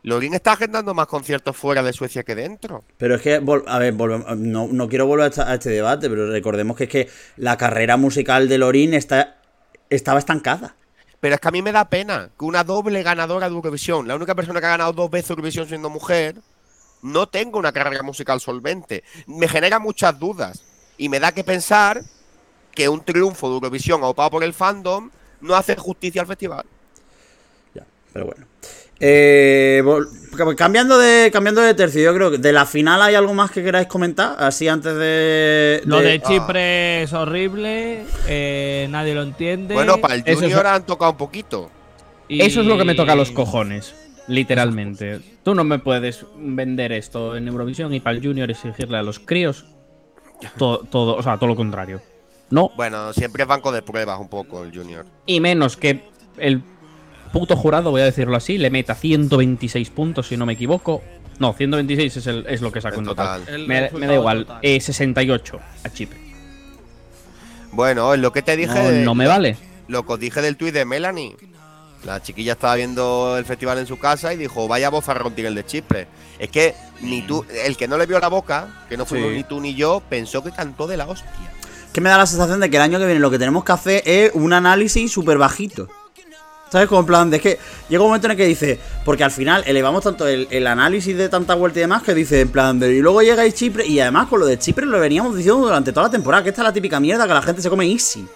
Lorin 0.04 0.32
está 0.34 0.52
agendando 0.52 0.94
más 0.94 1.08
conciertos 1.08 1.56
fuera 1.56 1.82
de 1.82 1.92
Suecia 1.92 2.22
que 2.22 2.36
dentro. 2.36 2.84
Pero 2.98 3.16
es 3.16 3.22
que, 3.22 3.42
a 3.66 3.78
ver, 3.80 3.94
no, 3.94 4.68
no 4.68 4.88
quiero 4.88 5.06
volver 5.06 5.32
a 5.40 5.54
este 5.54 5.70
debate, 5.70 6.08
pero 6.08 6.30
recordemos 6.30 6.76
que 6.76 6.84
es 6.84 6.90
que 6.90 7.08
la 7.36 7.56
carrera 7.56 7.96
musical 7.96 8.48
de 8.48 8.58
Lorin 8.58 8.94
está, 8.94 9.38
estaba 9.90 10.20
estancada. 10.20 10.76
Pero 11.18 11.34
es 11.34 11.40
que 11.40 11.48
a 11.48 11.50
mí 11.50 11.62
me 11.62 11.72
da 11.72 11.88
pena 11.88 12.30
que 12.38 12.44
una 12.44 12.62
doble 12.62 13.02
ganadora 13.02 13.48
de 13.48 13.56
Eurovisión, 13.56 14.06
la 14.06 14.14
única 14.14 14.36
persona 14.36 14.60
que 14.60 14.66
ha 14.66 14.70
ganado 14.70 14.92
dos 14.92 15.10
veces 15.10 15.30
Eurovisión 15.30 15.66
siendo 15.66 15.90
mujer, 15.90 16.36
no 17.02 17.28
tenga 17.28 17.58
una 17.58 17.72
carrera 17.72 18.02
musical 18.02 18.40
solvente. 18.40 19.04
Me 19.26 19.48
genera 19.48 19.78
muchas 19.78 20.18
dudas. 20.18 20.62
Y 20.96 21.08
me 21.08 21.20
da 21.20 21.32
que 21.32 21.44
pensar 21.44 22.02
que 22.74 22.88
un 22.88 23.04
triunfo 23.04 23.48
de 23.48 23.54
Eurovisión 23.54 24.02
aupado 24.02 24.30
por 24.30 24.44
el 24.44 24.52
fandom 24.54 25.10
no 25.40 25.54
hace 25.54 25.76
justicia 25.76 26.22
al 26.22 26.26
festival. 26.26 26.64
Ya, 27.74 27.84
pero 28.12 28.26
bueno. 28.26 28.46
Eh, 29.00 29.80
cambiando 30.56 30.98
de 30.98 31.30
cambiando 31.32 31.60
de 31.60 31.72
tercio, 31.74 32.02
yo 32.02 32.12
creo 32.14 32.32
que 32.32 32.38
de 32.38 32.52
la 32.52 32.66
final 32.66 33.00
hay 33.00 33.14
algo 33.14 33.32
más 33.32 33.52
que 33.52 33.62
queráis 33.62 33.86
comentar, 33.86 34.34
así 34.42 34.66
antes 34.66 34.92
de... 34.96 35.82
Lo 35.84 35.98
de- 36.00 36.04
de 36.18 36.22
Chipre 36.22 37.02
es 37.04 37.12
horrible, 37.12 38.04
eh, 38.26 38.88
nadie 38.90 39.14
lo 39.14 39.22
entiende. 39.22 39.74
Bueno, 39.74 39.98
para 39.98 40.14
el 40.16 40.22
Eso 40.22 40.32
es- 40.32 40.40
Junior 40.40 40.66
han 40.66 40.84
tocado 40.84 41.12
un 41.12 41.16
poquito. 41.16 41.70
y- 42.26 42.40
Eso 42.42 42.60
es 42.62 42.66
lo 42.66 42.76
que 42.76 42.84
me 42.84 42.96
toca 42.96 43.12
a 43.12 43.16
los 43.16 43.30
cojones. 43.30 43.94
Literalmente. 44.28 45.20
Tú 45.42 45.54
no 45.54 45.64
me 45.64 45.78
puedes 45.78 46.24
vender 46.36 46.92
esto 46.92 47.36
en 47.36 47.48
Eurovisión 47.48 47.92
y 47.94 48.00
para 48.00 48.16
el 48.16 48.22
Junior 48.24 48.50
exigirle 48.50 48.98
a 48.98 49.02
los 49.02 49.18
críos 49.18 49.64
todo, 50.56 50.78
todo, 50.80 51.16
o 51.16 51.22
sea, 51.22 51.36
todo 51.36 51.48
lo 51.48 51.56
contrario. 51.56 52.00
No, 52.50 52.70
Bueno, 52.76 53.12
siempre 53.12 53.42
es 53.42 53.48
banco 53.48 53.72
de 53.72 53.82
pruebas 53.82 54.18
un 54.20 54.28
poco 54.28 54.62
el 54.62 54.74
Junior. 54.74 55.04
y 55.26 55.40
menos 55.40 55.76
que 55.76 56.02
el 56.38 56.62
puto 57.32 57.56
jurado, 57.56 57.90
voy 57.90 58.00
a 58.02 58.04
decirlo 58.04 58.36
así, 58.36 58.56
le 58.58 58.70
meta 58.70 58.94
126 58.94 59.90
puntos, 59.90 60.28
si 60.28 60.36
no 60.36 60.46
me 60.46 60.54
equivoco. 60.54 61.02
No, 61.38 61.52
126 61.52 62.16
es, 62.16 62.26
el, 62.26 62.46
es 62.48 62.60
lo 62.62 62.72
que 62.72 62.80
sacó 62.80 62.98
En 63.00 63.04
total. 63.06 63.42
Me, 63.66 63.90
da 63.90 64.14
igual. 64.14 64.46
Eh, 64.62 64.80
68 64.80 65.60
a 65.84 65.88
Chipre. 65.90 66.18
Bueno, 67.72 68.14
es 68.14 68.20
lo 68.20 68.32
que 68.32 68.42
te 68.42 68.56
dije. 68.56 68.74
No, 68.82 68.88
de- 68.88 69.04
no 69.04 69.14
me 69.14 69.26
vale. 69.26 69.56
Lo 69.88 70.04
que 70.04 70.12
os 70.14 70.20
dije 70.20 70.42
del 70.42 70.56
tuit 70.56 70.74
de 70.74 70.84
Melanie. 70.84 71.36
La 72.04 72.22
chiquilla 72.22 72.52
estaba 72.52 72.76
viendo 72.76 73.36
el 73.36 73.44
festival 73.44 73.78
en 73.78 73.86
su 73.86 73.98
casa 73.98 74.32
y 74.32 74.36
dijo, 74.36 74.68
vaya 74.68 74.88
bozarrón 74.88 75.34
tiene 75.34 75.48
el 75.48 75.54
de 75.54 75.66
Chipre. 75.66 76.06
Es 76.38 76.48
que 76.48 76.74
ni 77.00 77.22
tú, 77.22 77.44
el 77.64 77.76
que 77.76 77.88
no 77.88 77.98
le 77.98 78.06
vio 78.06 78.18
la 78.20 78.28
boca, 78.28 78.84
que 78.88 78.96
no 78.96 79.04
fuimos 79.04 79.30
Sí. 79.30 79.36
ni 79.36 79.44
tú 79.44 79.60
ni 79.60 79.74
yo, 79.74 80.00
pensó 80.08 80.42
que 80.42 80.52
cantó 80.52 80.86
de 80.86 80.96
la 80.96 81.06
hostia. 81.06 81.28
que 81.92 82.00
me 82.00 82.10
da 82.10 82.18
la 82.18 82.26
sensación 82.26 82.60
de 82.60 82.70
que 82.70 82.76
el 82.76 82.82
año 82.82 82.98
que 82.98 83.06
viene 83.06 83.18
lo 83.18 83.30
que 83.30 83.38
tenemos 83.38 83.64
que 83.64 83.72
hacer 83.72 84.02
es 84.04 84.30
un 84.34 84.52
análisis 84.52 85.10
súper 85.10 85.38
bajito. 85.38 85.88
¿Sabes? 86.70 86.86
Como 86.86 87.00
en 87.00 87.06
plan, 87.06 87.30
de 87.30 87.38
es 87.38 87.42
que 87.42 87.58
llega 87.88 88.02
un 88.02 88.10
momento 88.10 88.26
en 88.26 88.32
el 88.32 88.36
que 88.36 88.44
dice, 88.44 88.78
porque 89.04 89.24
al 89.24 89.30
final 89.30 89.64
elevamos 89.66 90.04
tanto 90.04 90.26
el, 90.28 90.46
el 90.50 90.66
análisis 90.66 91.16
de 91.16 91.30
tanta 91.30 91.54
vuelta 91.54 91.78
y 91.78 91.80
demás 91.80 92.02
que 92.02 92.12
dice, 92.14 92.42
en 92.42 92.50
plan, 92.50 92.78
de, 92.78 92.94
y 92.94 93.00
luego 93.00 93.22
llega 93.22 93.46
y 93.46 93.52
Chipre, 93.52 93.86
y 93.86 93.98
además 94.00 94.28
con 94.28 94.38
lo 94.38 94.44
de 94.46 94.58
Chipre 94.58 94.84
lo 94.84 95.00
veníamos 95.00 95.34
diciendo 95.34 95.62
durante 95.62 95.92
toda 95.92 96.06
la 96.06 96.12
temporada, 96.12 96.42
que 96.42 96.50
esta 96.50 96.60
es 96.60 96.66
la 96.66 96.72
típica 96.74 97.00
mierda 97.00 97.26
que 97.26 97.32
la 97.32 97.40
gente 97.42 97.62
se 97.62 97.70
come 97.70 97.86
easy. 97.90 98.28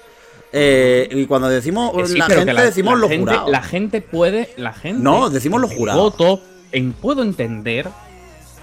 Eh, 0.52 1.08
y 1.10 1.26
cuando 1.26 1.48
decimos 1.48 1.92
sí, 2.08 2.18
la 2.18 2.26
gente, 2.26 2.52
decimos 2.54 2.94
la 2.94 3.00
los 3.00 3.08
gente, 3.10 3.30
jurados. 3.30 3.50
La 3.50 3.62
gente 3.62 4.00
puede. 4.02 4.50
La 4.56 4.72
gente. 4.72 5.02
No, 5.02 5.30
decimos 5.30 5.60
los 5.60 5.72
jurados. 5.72 6.02
Voto, 6.02 6.40
en, 6.72 6.92
puedo 6.92 7.22
entender 7.22 7.88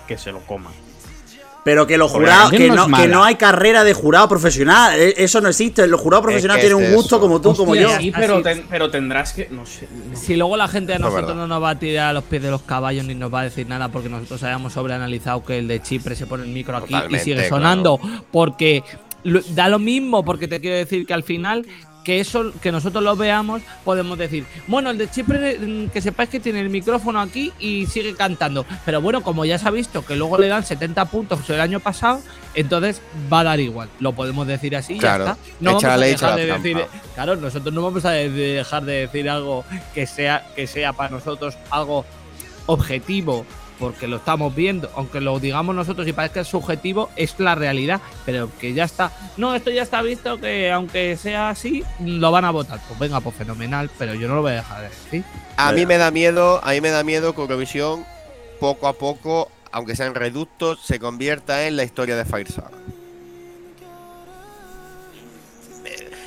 que 0.07 0.17
se 0.17 0.31
lo 0.31 0.39
coma. 0.41 0.71
Pero 1.63 1.85
que 1.85 1.97
los 1.97 2.09
jurados, 2.09 2.51
que 2.51 2.69
no, 2.69 2.87
no 2.87 2.97
es 2.97 3.03
que 3.03 3.07
no 3.09 3.23
hay 3.23 3.35
carrera 3.35 3.83
de 3.83 3.93
jurado 3.93 4.29
profesional. 4.29 4.97
eh, 4.97 5.13
Eso 5.17 5.41
no 5.41 5.49
existe. 5.49 5.85
Los 5.87 5.99
jurados 5.99 6.23
profesionales 6.23 6.63
que 6.63 6.69
tienen 6.69 6.83
es 6.85 6.89
un 6.89 6.95
gusto 6.95 7.17
eso. 7.17 7.21
como 7.21 7.41
tú, 7.41 7.53
como 7.53 7.75
yo. 7.75 7.89
Sí, 7.97 8.11
pero, 8.15 8.41
ten- 8.41 8.65
pero 8.69 8.89
tendrás 8.89 9.33
que. 9.33 9.49
No 9.51 9.65
sé. 9.65 9.87
no. 10.09 10.15
Si 10.17 10.35
luego 10.37 10.55
la 10.55 10.67
gente 10.67 10.93
es 10.93 10.99
nosotros 10.99 11.35
no 11.35 11.47
nos 11.47 11.61
va 11.61 11.71
a 11.71 11.79
tirar 11.79 12.09
a 12.09 12.13
los 12.13 12.23
pies 12.23 12.41
de 12.41 12.49
los 12.49 12.61
caballos 12.61 13.05
ni 13.05 13.13
nos 13.13 13.31
va 13.31 13.41
a 13.41 13.43
decir 13.43 13.67
nada 13.67 13.89
porque 13.89 14.09
nosotros 14.09 14.41
hayamos 14.43 14.73
sobreanalizado 14.73 15.43
que 15.43 15.57
el 15.59 15.67
de 15.67 15.81
Chipre 15.81 16.15
se 16.15 16.25
pone 16.27 16.43
el 16.43 16.49
micro 16.49 16.77
aquí 16.77 16.95
y 17.09 17.19
sigue 17.19 17.49
sonando 17.49 17.99
porque 18.31 18.81
da 19.23 19.67
lo 19.69 19.79
mismo 19.79 20.23
porque 20.23 20.47
te 20.47 20.59
quiero 20.59 20.77
decir 20.77 21.05
que 21.05 21.13
al 21.13 21.23
final 21.23 21.65
que 22.03 22.21
eso 22.21 22.53
que 22.61 22.71
nosotros 22.71 23.03
lo 23.03 23.17
veamos 23.17 23.61
podemos 23.83 24.17
decir 24.17 24.45
bueno 24.67 24.89
el 24.89 24.97
de 24.97 25.11
Chipre 25.11 25.59
mm, 25.59 25.89
que 25.89 26.01
sepáis 26.01 26.29
que 26.29 26.39
tiene 26.39 26.61
el 26.61 26.69
micrófono 26.69 27.19
aquí 27.19 27.51
y 27.59 27.85
sigue 27.87 28.15
cantando 28.15 28.65
pero 28.85 29.01
bueno 29.01 29.21
como 29.21 29.43
ya 29.43 29.57
se 29.59 29.67
ha 29.67 29.71
visto 29.71 30.05
que 30.05 30.15
luego 30.15 30.37
le 30.37 30.47
dan 30.47 30.63
70 30.65 31.05
puntos 31.05 31.47
el 31.49 31.59
año 31.59 31.81
pasado 31.81 32.21
entonces 32.55 33.01
va 33.31 33.41
a 33.41 33.43
dar 33.43 33.59
igual 33.59 33.89
lo 33.99 34.13
podemos 34.13 34.47
decir 34.47 34.77
así 34.77 34.97
Claro. 34.97 35.25
ya 35.25 35.31
está 35.33 35.43
no 35.59 35.71
vamos 35.73 35.83
a 35.83 35.97
dejar 35.97 36.35
de 36.37 36.45
decir. 36.45 36.77
Claro, 37.15 37.35
nosotros 37.35 37.73
no 37.73 37.81
vamos 37.83 38.05
a 38.05 38.11
de- 38.11 38.29
de 38.29 38.53
dejar 38.53 38.85
de 38.85 38.93
decir 39.01 39.29
algo 39.29 39.65
que 39.93 40.07
sea, 40.07 40.47
que 40.55 40.67
sea 40.67 40.93
para 40.93 41.09
nosotros 41.09 41.57
algo 41.69 42.05
objetivo, 42.65 43.45
porque 43.79 44.07
lo 44.07 44.17
estamos 44.17 44.53
viendo, 44.53 44.91
aunque 44.95 45.21
lo 45.21 45.39
digamos 45.39 45.73
nosotros 45.73 46.07
y 46.07 46.13
parezca 46.13 46.43
subjetivo, 46.43 47.09
es 47.15 47.39
la 47.39 47.55
realidad, 47.55 48.01
pero 48.25 48.49
que 48.59 48.73
ya 48.73 48.83
está. 48.83 49.11
No, 49.37 49.55
esto 49.55 49.71
ya 49.71 49.83
está 49.83 50.01
visto 50.01 50.39
que 50.39 50.71
aunque 50.71 51.15
sea 51.17 51.49
así, 51.49 51.83
lo 51.99 52.31
van 52.31 52.45
a 52.45 52.51
votar. 52.51 52.79
Pues 52.87 52.99
venga, 52.99 53.21
pues 53.21 53.35
fenomenal, 53.35 53.89
pero 53.97 54.13
yo 54.13 54.27
no 54.27 54.35
lo 54.35 54.41
voy 54.41 54.51
a 54.51 54.55
dejar 54.55 54.81
de 54.81 54.89
decir. 54.89 55.23
A 55.57 55.71
mí 55.71 55.85
me 55.85 55.97
da 55.97 56.11
miedo, 56.11 56.59
a 56.63 56.71
mí 56.71 56.81
me 56.81 56.89
da 56.89 57.03
miedo 57.03 57.33
que 57.33 57.41
Eurovisión, 57.41 58.05
poco 58.59 58.87
a 58.87 58.93
poco, 58.93 59.49
aunque 59.71 59.95
sean 59.95 60.13
reductos, 60.13 60.81
se 60.83 60.99
convierta 60.99 61.65
en 61.65 61.77
la 61.77 61.83
historia 61.83 62.17
de 62.17 62.25
Fire 62.25 62.51
Saga. 62.51 62.77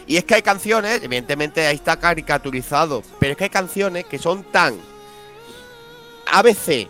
Y 0.07 0.16
es 0.16 0.24
que 0.24 0.34
hay 0.34 0.42
canciones, 0.42 1.00
evidentemente 1.03 1.66
ahí 1.66 1.76
está 1.76 1.96
caricaturizado, 1.96 3.03
pero 3.20 3.32
es 3.32 3.38
que 3.38 3.44
hay 3.44 3.50
canciones 3.50 4.05
que 4.05 4.18
son 4.18 4.42
tan 4.42 4.76
ABC 6.30 6.88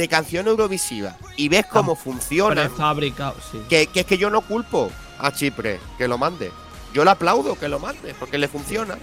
de 0.00 0.08
canción 0.08 0.46
eurovisiva 0.48 1.16
y 1.36 1.48
ves 1.48 1.66
cómo 1.66 1.94
funciona, 1.94 2.62
Prefabricado, 2.68 3.34
sí. 3.52 3.60
que, 3.68 3.86
que 3.86 4.00
es 4.00 4.06
que 4.06 4.16
yo 4.18 4.30
no 4.30 4.40
culpo 4.40 4.90
a 5.18 5.30
Chipre 5.32 5.78
que 5.98 6.08
lo 6.08 6.16
mande. 6.18 6.50
Yo 6.94 7.04
le 7.04 7.10
aplaudo 7.10 7.58
que 7.58 7.68
lo 7.68 7.78
mande, 7.78 8.14
porque 8.18 8.38
le 8.38 8.48
funciona. 8.48 8.96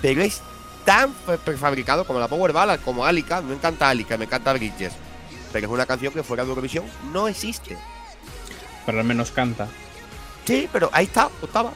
Pero 0.00 0.22
es 0.22 0.40
tan 0.84 1.12
pre- 1.12 1.38
prefabricado 1.38 2.04
como 2.06 2.20
la 2.20 2.28
Power 2.28 2.52
Ballad, 2.52 2.78
como 2.84 3.04
Alica. 3.04 3.40
Me 3.42 3.54
encanta 3.54 3.88
Alica, 3.90 4.16
me 4.16 4.24
encanta 4.26 4.52
Bridges. 4.52 4.92
Pero 5.52 5.66
es 5.66 5.72
una 5.72 5.84
canción 5.86 6.12
que 6.12 6.22
fuera 6.22 6.44
de 6.44 6.50
Eurovisión 6.50 6.84
no 7.12 7.28
existe. 7.28 7.76
Pero 8.86 9.00
al 9.00 9.04
menos 9.04 9.32
canta. 9.32 9.66
Sí, 10.46 10.68
pero 10.72 10.88
ahí 10.92 11.06
está, 11.06 11.28
estaba. 11.42 11.72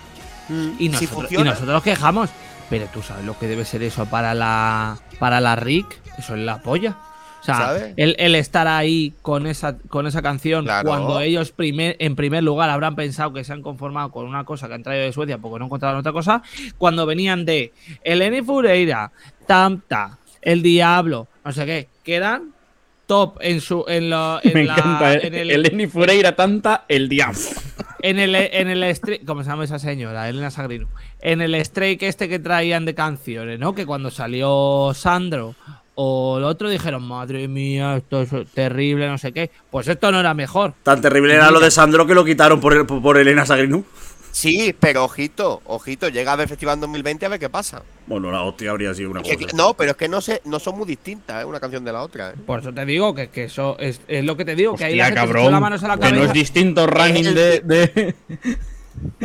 Y 0.49 0.53
Si 0.79 0.89
nosotros, 0.89 1.03
y 1.03 1.07
funciona. 1.07 1.51
nosotros 1.51 1.73
nos 1.75 1.83
quejamos. 1.83 2.31
Pero 2.71 2.87
tú 2.87 3.03
sabes 3.03 3.25
lo 3.25 3.37
que 3.39 3.49
debe 3.49 3.65
ser 3.65 3.83
eso 3.83 4.07
para 4.07 4.33
la 4.33 4.97
para 5.19 5.41
la 5.41 5.57
RIC. 5.57 5.87
Eso 6.19 6.35
es 6.37 6.41
la 6.41 6.63
polla. 6.63 6.97
O 7.41 7.43
sea, 7.43 7.93
el, 7.97 8.17
el 8.19 8.35
estar 8.35 8.69
ahí 8.69 9.15
con 9.23 9.47
esa, 9.47 9.79
con 9.79 10.07
esa 10.07 10.21
canción 10.23 10.65
Claro. 10.65 10.89
cuando 10.89 11.21
ellos 11.21 11.53
primer, 11.53 11.97
en 11.99 12.15
primer 12.17 12.43
lugar 12.45 12.69
habrán 12.71 12.95
pensado 12.97 13.33
que 13.33 13.45
se 13.45 13.53
han 13.53 13.63
conformado 13.63 14.11
con 14.11 14.27
una 14.27 14.45
cosa 14.45 14.69
que 14.69 14.75
han 14.75 14.83
traído 14.83 15.05
de 15.07 15.13
Suecia 15.13 15.39
porque 15.39 15.59
no 15.59 15.65
encontraron 15.67 16.01
otra 16.01 16.13
cosa, 16.13 16.43
cuando 16.79 17.07
venían 17.07 17.45
de 17.45 17.73
Eleni 18.05 18.43
Fureira, 18.43 19.11
Tamta, 19.47 20.19
El 20.43 20.63
Diablo, 20.63 21.29
no 21.45 21.53
sé 21.53 21.65
qué, 21.67 21.89
que 22.05 22.15
eran 22.15 22.51
top 23.07 23.39
en 23.41 23.61
su 23.61 23.85
en, 23.89 24.09
lo, 24.11 24.39
en 24.45 24.53
Me 24.55 24.65
la- 24.65 24.75
encanta. 24.75 25.15
en 25.15 25.35
el, 25.35 25.51
el, 25.51 25.67
Eleni 25.67 25.87
Fureira 25.89 26.37
tanta, 26.37 26.85
el 26.89 27.09
diablo. 27.09 27.41
en 28.03 28.21
el, 28.21 28.35
en 28.37 28.69
el 28.69 28.97
¿Cómo 29.27 29.43
se 29.43 29.51
llama 29.51 29.65
esa 29.65 29.81
señora? 29.81 30.29
Elena 30.29 30.51
Sagrino. 30.53 30.89
En 31.21 31.41
el 31.41 31.55
strike 31.57 32.05
este 32.05 32.29
que 32.29 32.39
traían 32.39 32.85
de 32.85 32.95
canciones, 32.95 33.59
¿no? 33.59 33.75
Que 33.75 33.85
cuando 33.85 34.11
salió 34.13 34.93
Sandro 34.95 35.57
o 36.03 36.39
el 36.39 36.45
otro 36.45 36.71
dijeron, 36.71 37.03
madre 37.07 37.47
mía, 37.47 37.97
esto 37.99 38.23
es 38.23 38.31
terrible, 38.55 39.07
no 39.07 39.19
sé 39.19 39.33
qué. 39.33 39.51
Pues 39.71 39.87
esto 39.87 40.11
no 40.11 40.19
era 40.21 40.33
mejor. 40.33 40.73
Tan 40.83 41.03
terrible 41.03 41.35
era 41.35 41.51
lo 41.51 41.61
de 41.61 41.71
Sandro 41.71 42.07
que 42.07 42.15
lo 42.15 42.25
quitaron 42.25 42.59
por, 42.59 42.73
el- 42.75 42.87
por 42.87 43.19
Elena 43.19 43.45
Sagrinu. 43.45 43.85
Sí, 44.33 44.75
pero 44.79 45.05
ojito, 45.05 45.61
ojito, 45.67 46.09
llega 46.09 46.33
a 46.33 46.37
ver 46.37 46.49
Festival 46.49 46.79
2020 46.81 47.27
a 47.27 47.29
ver 47.29 47.41
qué 47.41 47.51
pasa. 47.51 47.83
Bueno, 48.07 48.31
la 48.31 48.43
hostia 48.43 48.71
habría 48.71 48.95
sido 48.95 49.11
una 49.11 49.23
Que- 49.23 49.37
cosa. 49.37 49.57
no, 49.57 49.75
pero 49.75 49.91
es 49.91 49.97
que 49.97 50.09
no, 50.09 50.21
se, 50.21 50.41
no 50.45 50.59
son 50.61 50.79
muy 50.79 50.87
distintas, 50.87 51.43
¿eh? 51.43 51.45
una 51.45 51.59
canción 51.61 51.85
de 51.85 51.93
la 51.93 52.03
otra. 52.03 52.31
¿eh? 52.31 52.35
Por 52.47 52.61
eso 52.61 52.73
te 52.73 52.87
digo 52.87 53.13
que, 53.15 53.29
que 53.29 53.45
eso 53.45 53.77
es, 53.81 54.01
es 54.09 54.25
lo 54.25 54.37
que 54.37 54.45
te 54.45 54.55
digo, 54.55 54.77
que 54.77 54.85
ahí 54.85 54.95
la 54.97 55.07
gente 55.07 55.21
se 55.27 55.31
echó 55.41 55.51
las 55.51 55.61
manos 55.61 55.83
a 55.83 55.89
la 55.89 55.95
cabrón. 55.99 56.11
Que 56.13 56.17
no 56.17 56.23
es 56.23 56.29
cabeza. 56.29 56.33
distinto 56.41 56.87
running 56.87 57.35
de. 57.35 57.61
de- 57.61 58.15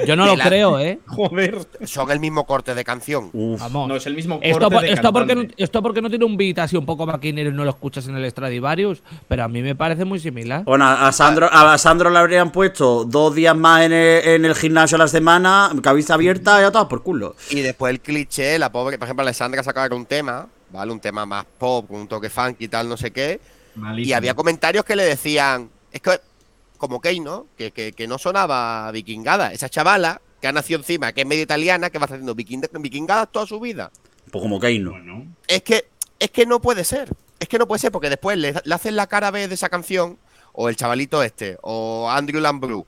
Yo 0.05 0.15
no 0.15 0.25
lo 0.25 0.35
la- 0.35 0.45
creo, 0.45 0.79
¿eh? 0.79 0.99
Joder. 1.07 1.57
Son 1.85 2.09
el 2.11 2.19
mismo 2.19 2.45
corte 2.45 2.73
de 2.75 2.83
canción. 2.83 3.29
Uf. 3.33 3.59
Vamos. 3.59 3.87
No, 3.87 3.95
es 3.95 4.05
el 4.05 4.15
mismo 4.15 4.35
corte 4.35 4.49
Esto, 4.49 4.69
por- 4.69 4.81
de 4.81 4.91
esto, 4.93 5.13
porque 5.13 5.53
esto 5.57 5.81
porque 5.81 6.01
no 6.01 6.09
tiene 6.09 6.25
un 6.25 6.37
beat 6.37 6.59
así 6.59 6.77
un 6.77 6.85
poco 6.85 7.05
maquinero 7.05 7.49
y 7.49 7.53
no 7.53 7.63
lo 7.63 7.69
escuchas 7.71 8.07
en 8.07 8.15
el 8.15 8.29
Stradivarius, 8.29 9.01
pero 9.27 9.43
a 9.43 9.47
mí 9.47 9.61
me 9.61 9.75
parece 9.75 10.05
muy 10.05 10.19
similar. 10.19 10.63
Bueno, 10.63 10.85
a 10.87 11.11
Sandro, 11.11 11.49
a 11.51 11.77
Sandro 11.77 12.09
le 12.09 12.19
habrían 12.19 12.51
puesto 12.51 13.05
dos 13.05 13.33
días 13.35 13.55
más 13.55 13.83
en 13.83 13.93
el, 13.93 14.27
en 14.27 14.45
el 14.45 14.55
gimnasio 14.55 14.95
a 14.95 14.99
la 14.99 15.07
semana, 15.07 15.71
cabeza 15.81 16.13
abierta 16.13 16.61
y 16.61 16.63
a 16.65 16.71
todas 16.71 16.87
por 16.87 17.03
culo. 17.03 17.35
Y 17.49 17.61
después 17.61 17.91
el 17.91 17.99
cliché, 17.99 18.57
la 18.59 18.71
pobre, 18.71 18.97
por 18.97 19.07
ejemplo, 19.07 19.23
Alessandra 19.23 19.63
sacaba 19.63 19.93
un 19.95 20.05
tema, 20.05 20.47
¿vale? 20.71 20.91
Un 20.91 20.99
tema 20.99 21.25
más 21.25 21.45
pop, 21.57 21.87
con 21.87 22.01
un 22.01 22.07
toque 22.07 22.29
funky 22.29 22.65
y 22.65 22.67
tal, 22.67 22.87
no 22.89 22.97
sé 22.97 23.11
qué. 23.11 23.39
Y 23.97 24.13
había 24.13 24.33
comentarios 24.33 24.85
que 24.85 24.95
le 24.95 25.03
decían, 25.03 25.69
es 25.91 25.99
que, 26.01 26.19
como 26.77 27.01
Key, 27.01 27.19
¿no? 27.19 27.47
Que, 27.57 27.71
que, 27.71 27.93
que 27.93 28.07
no 28.07 28.17
sonaba 28.17 28.91
vikingada. 28.91 29.51
Esa 29.53 29.69
chavala 29.69 30.21
que 30.41 30.47
ha 30.47 30.51
nacido 30.51 30.79
encima, 30.79 31.11
que 31.13 31.21
es 31.21 31.27
medio 31.27 31.43
italiana, 31.43 31.89
que 31.89 31.97
va 31.99 32.05
haciendo 32.05 32.35
viking- 32.35 32.69
vikingadas 32.79 33.31
toda 33.31 33.45
su 33.47 33.59
vida. 33.59 33.91
Pues 34.31 34.41
como 34.41 34.59
Keino. 34.59 34.91
Bueno. 34.91 35.25
Es 35.47 35.61
que, 35.63 35.85
es 36.19 36.31
que 36.31 36.45
no 36.45 36.59
puede 36.61 36.83
ser. 36.83 37.09
Es 37.39 37.47
que 37.47 37.57
no 37.59 37.67
puede 37.67 37.79
ser, 37.79 37.91
porque 37.91 38.09
después 38.09 38.37
le, 38.37 38.53
le 38.63 38.75
hacen 38.75 38.95
la 38.95 39.07
cara 39.07 39.31
B 39.31 39.47
de 39.47 39.53
esa 39.55 39.69
canción, 39.69 40.17
o 40.53 40.69
el 40.69 40.75
chavalito 40.75 41.21
este, 41.21 41.57
o 41.61 42.09
Andrew 42.09 42.39
Lambrou, 42.41 42.85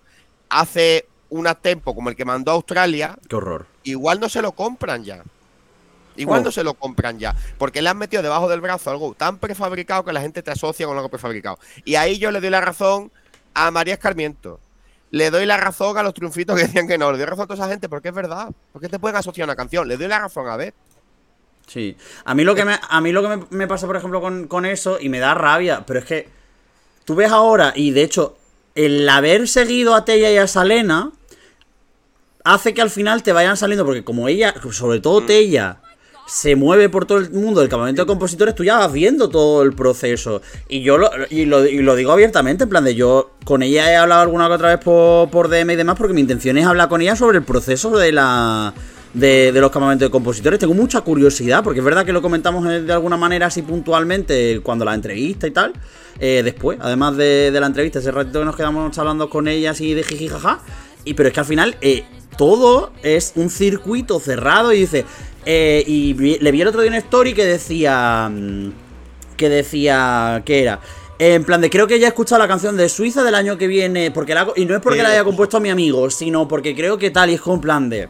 hace 0.49 1.05
un 1.29 1.47
tempo 1.61 1.93
como 1.93 2.09
el 2.09 2.15
que 2.15 2.23
mandó 2.25 2.51
a 2.51 2.55
Australia, 2.55 3.17
Qué 3.27 3.35
horror. 3.35 3.67
igual 3.83 4.19
no 4.19 4.29
se 4.29 4.41
lo 4.41 4.53
compran 4.53 5.03
ya. 5.03 5.23
Igual 6.15 6.41
Oh. 6.41 6.45
no 6.45 6.51
se 6.51 6.63
lo 6.63 6.73
compran 6.73 7.19
ya. 7.19 7.35
Porque 7.59 7.81
le 7.81 7.89
han 7.89 7.97
metido 7.97 8.23
debajo 8.23 8.47
del 8.49 8.61
brazo 8.61 8.89
algo 8.89 9.13
tan 9.13 9.37
prefabricado 9.37 10.03
que 10.03 10.13
la 10.13 10.21
gente 10.21 10.41
te 10.41 10.49
asocia 10.49 10.87
con 10.87 10.95
algo 10.97 11.09
prefabricado. 11.09 11.59
Y 11.85 11.95
ahí 11.95 12.17
yo 12.17 12.31
le 12.31 12.41
doy 12.41 12.49
la 12.49 12.61
razón 12.61 13.11
a 13.57 13.71
María 13.71 13.95
Escarmiento. 13.95 14.59
Le 15.09 15.31
doy 15.31 15.45
la 15.45 15.57
razón 15.57 15.97
a 15.97 16.03
los 16.03 16.13
triunfitos 16.13 16.55
que 16.55 16.63
decían 16.63 16.87
que 16.87 16.97
no. 16.97 17.11
Le 17.11 17.17
doy 17.17 17.25
razón 17.25 17.43
a 17.43 17.47
toda 17.47 17.55
esa 17.55 17.69
gente 17.69 17.89
porque 17.89 18.09
es 18.09 18.13
verdad. 18.13 18.49
Porque 18.71 18.87
te 18.87 18.99
pueden 18.99 19.17
asociar 19.17 19.45
a 19.45 19.51
una 19.51 19.55
canción. 19.55 19.87
Le 19.87 19.97
doy 19.97 20.07
la 20.07 20.19
razón 20.19 20.47
a 20.47 20.57
ver. 20.57 20.73
Sí. 21.65 21.97
A 22.25 22.33
mí 22.35 22.43
lo 22.43 22.55
que 22.55 22.65
me, 22.65 22.79
a 22.81 23.01
mí 23.01 23.11
lo 23.11 23.21
que 23.21 23.29
me, 23.29 23.45
me 23.49 23.67
pasa, 23.67 23.87
por 23.87 23.97
ejemplo, 23.97 24.21
con, 24.21 24.47
con 24.47 24.65
eso, 24.65 24.99
y 25.01 25.09
me 25.09 25.19
da 25.19 25.33
rabia, 25.33 25.83
pero 25.85 25.99
es 25.99 26.05
que 26.05 26.29
tú 27.03 27.15
ves 27.15 27.31
ahora, 27.31 27.73
y 27.75 27.91
de 27.91 28.03
hecho, 28.03 28.37
el 28.75 29.07
haber 29.09 29.47
seguido 29.49 29.93
a 29.93 30.05
Tella 30.05 30.31
y 30.31 30.37
a 30.37 30.47
Salena 30.47 31.11
hace 32.45 32.73
que 32.73 32.81
al 32.81 32.89
final 32.89 33.21
te 33.21 33.33
vayan 33.33 33.57
saliendo, 33.57 33.83
porque 33.83 34.05
como 34.05 34.29
ella, 34.29 34.55
sobre 34.71 35.01
todo 35.01 35.25
Tella, 35.25 35.81
se 36.27 36.57
mueve 36.57 36.89
por 36.89 37.05
todo 37.05 37.19
el 37.19 37.31
mundo 37.31 37.61
del 37.61 37.69
campamento 37.69 38.01
de 38.01 38.05
compositores, 38.05 38.53
tú 38.53 38.63
ya 38.65 38.77
vas 38.79 38.91
viendo 38.91 39.29
todo 39.29 39.63
el 39.63 39.73
proceso. 39.73 40.41
Y 40.67 40.81
yo 40.81 40.97
lo, 40.97 41.09
y 41.29 41.45
lo, 41.45 41.65
y 41.65 41.77
lo 41.81 41.95
digo 41.95 42.11
abiertamente, 42.11 42.65
en 42.65 42.69
plan 42.69 42.83
de 42.83 42.95
yo 42.95 43.31
con 43.45 43.63
ella 43.63 43.91
he 43.91 43.95
hablado 43.95 44.21
alguna 44.23 44.47
que 44.47 44.53
otra 44.53 44.69
vez 44.75 44.79
por, 44.83 45.29
por 45.29 45.47
DM 45.47 45.71
y 45.71 45.75
demás, 45.77 45.95
porque 45.97 46.13
mi 46.13 46.21
intención 46.21 46.57
es 46.57 46.65
hablar 46.65 46.89
con 46.89 47.01
ella 47.01 47.15
sobre 47.15 47.37
el 47.39 47.43
proceso 47.45 47.97
de 47.97 48.11
la. 48.11 48.73
De, 49.13 49.51
de 49.51 49.61
los 49.61 49.71
campamentos 49.71 50.05
de 50.05 50.11
compositores. 50.11 50.59
Tengo 50.59 50.75
mucha 50.75 51.01
curiosidad, 51.01 51.63
porque 51.63 51.79
es 51.79 51.85
verdad 51.85 52.05
que 52.05 52.13
lo 52.13 52.21
comentamos 52.21 52.67
eh, 52.67 52.81
de 52.81 52.93
alguna 52.93 53.17
manera 53.17 53.47
así 53.47 53.63
puntualmente 53.63 54.59
cuando 54.61 54.85
la 54.85 54.93
entrevista 54.93 55.47
y 55.47 55.51
tal. 55.51 55.73
eh, 56.19 56.41
después, 56.43 56.77
además 56.81 57.17
de, 57.17 57.49
de 57.49 57.59
la 57.59 57.65
entrevista, 57.67 57.97
ese 57.97 58.11
ratito 58.11 58.39
que 58.39 58.45
nos 58.45 58.55
quedamos 58.55 58.95
hablando 58.97 59.27
con 59.29 59.47
ella 59.47 59.71
así 59.71 59.93
de 59.95 60.03
jiji 60.03 60.27
jaja. 60.27 60.59
Y 61.03 61.13
pero 61.15 61.29
es 61.29 61.33
que 61.33 61.39
al 61.39 61.45
final 61.47 61.77
eh, 61.81 62.03
todo 62.37 62.91
es 63.03 63.33
un 63.35 63.49
circuito 63.49 64.19
cerrado 64.19 64.71
y 64.73 64.79
dice. 64.81 65.05
eh, 65.45 65.83
y 65.87 66.13
vi- 66.13 66.37
le 66.39 66.51
vi 66.51 66.61
el 66.61 66.67
otro 66.67 66.81
día 66.81 66.89
una 66.89 66.97
story 66.99 67.33
que 67.33 67.45
decía. 67.45 68.29
mm, 68.31 68.71
Que 69.37 69.49
decía. 69.49 70.41
que 70.45 70.61
era? 70.63 70.79
En 71.19 71.43
plan 71.45 71.59
de, 71.61 71.69
creo 71.69 71.87
que 71.87 71.99
ya 71.99 72.05
he 72.07 72.09
escuchado 72.09 72.37
la 72.39 72.47
canción 72.47 72.77
de 72.77 72.89
Suiza 72.89 73.23
del 73.23 73.33
año 73.35 73.57
que 73.57 73.65
viene. 73.67 74.11
Porque 74.11 74.35
la, 74.35 74.47
y 74.55 74.65
no 74.65 74.75
es 74.75 74.81
porque 74.81 75.01
la 75.01 75.09
haya 75.09 75.23
compuesto 75.23 75.57
a 75.57 75.59
mi 75.59 75.69
amigo, 75.69 76.09
sino 76.11 76.47
porque 76.47 76.75
creo 76.75 76.97
que 76.97 77.09
tal. 77.11 77.29
Y 77.29 77.33
es 77.35 77.41
como 77.41 77.55
en 77.55 77.61
plan 77.61 77.89
de. 77.89 78.09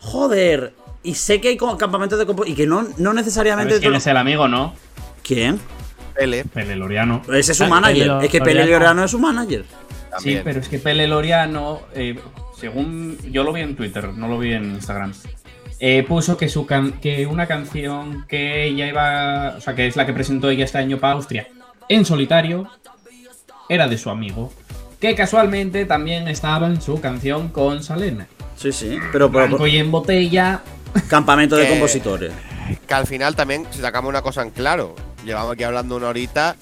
Joder. 0.00 0.74
Y 1.02 1.14
sé 1.14 1.40
que 1.40 1.48
hay 1.48 1.56
campamentos 1.56 2.18
de 2.18 2.26
composición. 2.26 2.52
Y 2.52 2.56
que 2.56 2.66
no, 2.66 2.86
no 2.98 3.12
necesariamente. 3.12 3.72
¿Sabes 3.74 3.82
quién 3.82 3.94
es 3.94 4.06
el 4.06 4.16
amigo, 4.16 4.48
no? 4.48 4.74
¿Quién? 5.22 5.60
Pele 6.14 6.44
Pele 6.44 6.76
Loriano. 6.76 7.22
Ese 7.32 7.52
es 7.52 7.58
su 7.58 7.64
Ah, 7.64 7.68
manager. 7.68 8.08
Pele 8.08 8.24
es 8.26 8.30
que 8.30 8.40
Pele 8.40 8.60
Loriano. 8.60 8.78
Loriano 8.78 9.04
es 9.04 9.10
su 9.10 9.18
manager. 9.18 9.64
también. 10.10 10.38
Sí, 10.38 10.42
pero 10.44 10.60
es 10.60 10.68
que 10.68 10.78
Pele 10.78 11.08
Loriano, 11.08 11.80
eh, 11.94 12.16
según 12.64 13.18
yo 13.30 13.44
lo 13.44 13.52
vi 13.52 13.60
en 13.60 13.76
Twitter, 13.76 14.08
no 14.14 14.26
lo 14.26 14.38
vi 14.38 14.54
en 14.54 14.64
Instagram, 14.64 15.12
eh, 15.80 16.02
puso 16.08 16.38
que, 16.38 16.48
su 16.48 16.64
can- 16.64 16.92
que 17.00 17.26
una 17.26 17.46
canción 17.46 18.24
que 18.26 18.64
ella 18.64 18.86
iba, 18.88 19.54
o 19.58 19.60
sea, 19.60 19.74
que 19.74 19.86
es 19.86 19.96
la 19.96 20.06
que 20.06 20.14
presentó 20.14 20.48
ella 20.48 20.64
este 20.64 20.78
año 20.78 20.96
para 20.98 21.12
Austria, 21.12 21.46
en 21.90 22.06
solitario, 22.06 22.66
era 23.68 23.86
de 23.86 23.98
su 23.98 24.08
amigo, 24.08 24.50
que 24.98 25.14
casualmente 25.14 25.84
también 25.84 26.26
estaba 26.28 26.66
en 26.68 26.80
su 26.80 27.00
canción 27.02 27.48
con 27.48 27.82
Salena. 27.82 28.26
Sí, 28.56 28.72
sí. 28.72 28.98
Pero, 29.12 29.30
pero- 29.30 29.48
Blanco 29.48 29.66
y 29.66 29.76
en 29.76 29.90
botella. 29.90 30.62
campamento 31.08 31.56
de 31.56 31.68
compositores. 31.68 32.32
Que 32.88 32.94
al 32.94 33.06
final 33.06 33.36
también, 33.36 33.66
si 33.72 33.80
sacamos 33.82 34.08
una 34.08 34.22
cosa 34.22 34.40
en 34.42 34.50
claro, 34.50 34.94
llevamos 35.26 35.52
aquí 35.52 35.64
hablando 35.64 35.96
una 35.96 36.08
horita, 36.08 36.56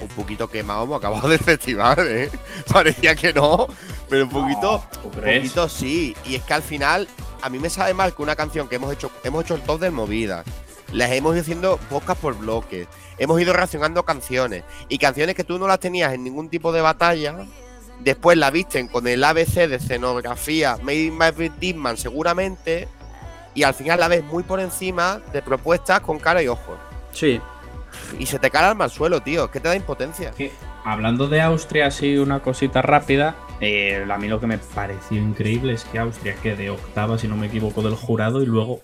un 0.00 0.08
poquito 0.08 0.48
quemado, 0.48 0.84
hemos 0.84 0.98
acabado 0.98 1.28
del 1.28 1.38
festival, 1.38 1.96
¿eh? 2.00 2.30
Parecía 2.72 3.14
que 3.14 3.32
no, 3.32 3.66
pero 4.08 4.24
un 4.24 4.30
poquito, 4.30 4.82
¿tú 5.02 5.08
un 5.08 5.14
poquito 5.14 5.68
sí. 5.68 6.16
Y 6.24 6.34
es 6.34 6.42
que 6.42 6.54
al 6.54 6.62
final, 6.62 7.08
a 7.42 7.48
mí 7.48 7.58
me 7.58 7.70
sabe 7.70 7.94
mal 7.94 8.14
que 8.14 8.22
una 8.22 8.36
canción 8.36 8.68
que 8.68 8.76
hemos 8.76 8.92
hecho, 8.92 9.10
hemos 9.24 9.44
hecho 9.44 9.54
el 9.54 9.62
top 9.62 9.80
de 9.80 9.90
movidas, 9.90 10.44
las 10.92 11.10
hemos 11.12 11.34
ido 11.34 11.42
haciendo 11.42 11.76
podcast 11.88 12.20
por 12.20 12.36
bloques, 12.36 12.88
hemos 13.18 13.40
ido 13.40 13.52
reaccionando 13.52 14.04
canciones, 14.04 14.64
y 14.88 14.98
canciones 14.98 15.34
que 15.34 15.44
tú 15.44 15.58
no 15.58 15.66
las 15.66 15.80
tenías 15.80 16.12
en 16.12 16.24
ningún 16.24 16.48
tipo 16.48 16.72
de 16.72 16.80
batalla, 16.80 17.46
después 18.00 18.36
la 18.36 18.50
visten 18.50 18.88
con 18.88 19.06
el 19.06 19.22
ABC 19.22 19.68
de 19.68 19.76
escenografía, 19.76 20.76
Made 20.82 21.04
in 21.04 21.18
by 21.18 21.52
Disman 21.60 21.96
seguramente, 21.96 22.88
y 23.54 23.62
al 23.62 23.74
final 23.74 24.00
la 24.00 24.08
ves 24.08 24.24
muy 24.24 24.42
por 24.42 24.60
encima 24.60 25.20
de 25.32 25.42
propuestas 25.42 26.00
con 26.00 26.18
cara 26.18 26.42
y 26.42 26.48
ojos. 26.48 26.78
Sí. 27.12 27.40
Y 28.18 28.26
se 28.26 28.38
te 28.38 28.50
cae 28.50 28.62
el 28.62 28.68
alma 28.70 28.84
al 28.84 28.90
suelo, 28.90 29.20
tío. 29.20 29.44
Es 29.46 29.50
que 29.50 29.60
te 29.60 29.68
da 29.68 29.76
impotencia. 29.76 30.32
Hablando 30.84 31.28
de 31.28 31.40
Austria, 31.42 31.86
así 31.86 32.16
una 32.18 32.40
cosita 32.40 32.82
rápida. 32.82 33.36
eh, 33.60 34.06
a 34.10 34.16
mí 34.18 34.28
lo 34.28 34.40
que 34.40 34.46
me 34.46 34.58
pareció 34.58 35.18
increíble 35.18 35.74
es 35.74 35.84
que 35.84 35.98
Austria 35.98 36.34
quede 36.42 36.70
octava, 36.70 37.18
si 37.18 37.28
no 37.28 37.36
me 37.36 37.46
equivoco, 37.48 37.82
del 37.82 37.94
jurado 37.94 38.42
y 38.42 38.46
luego 38.46 38.80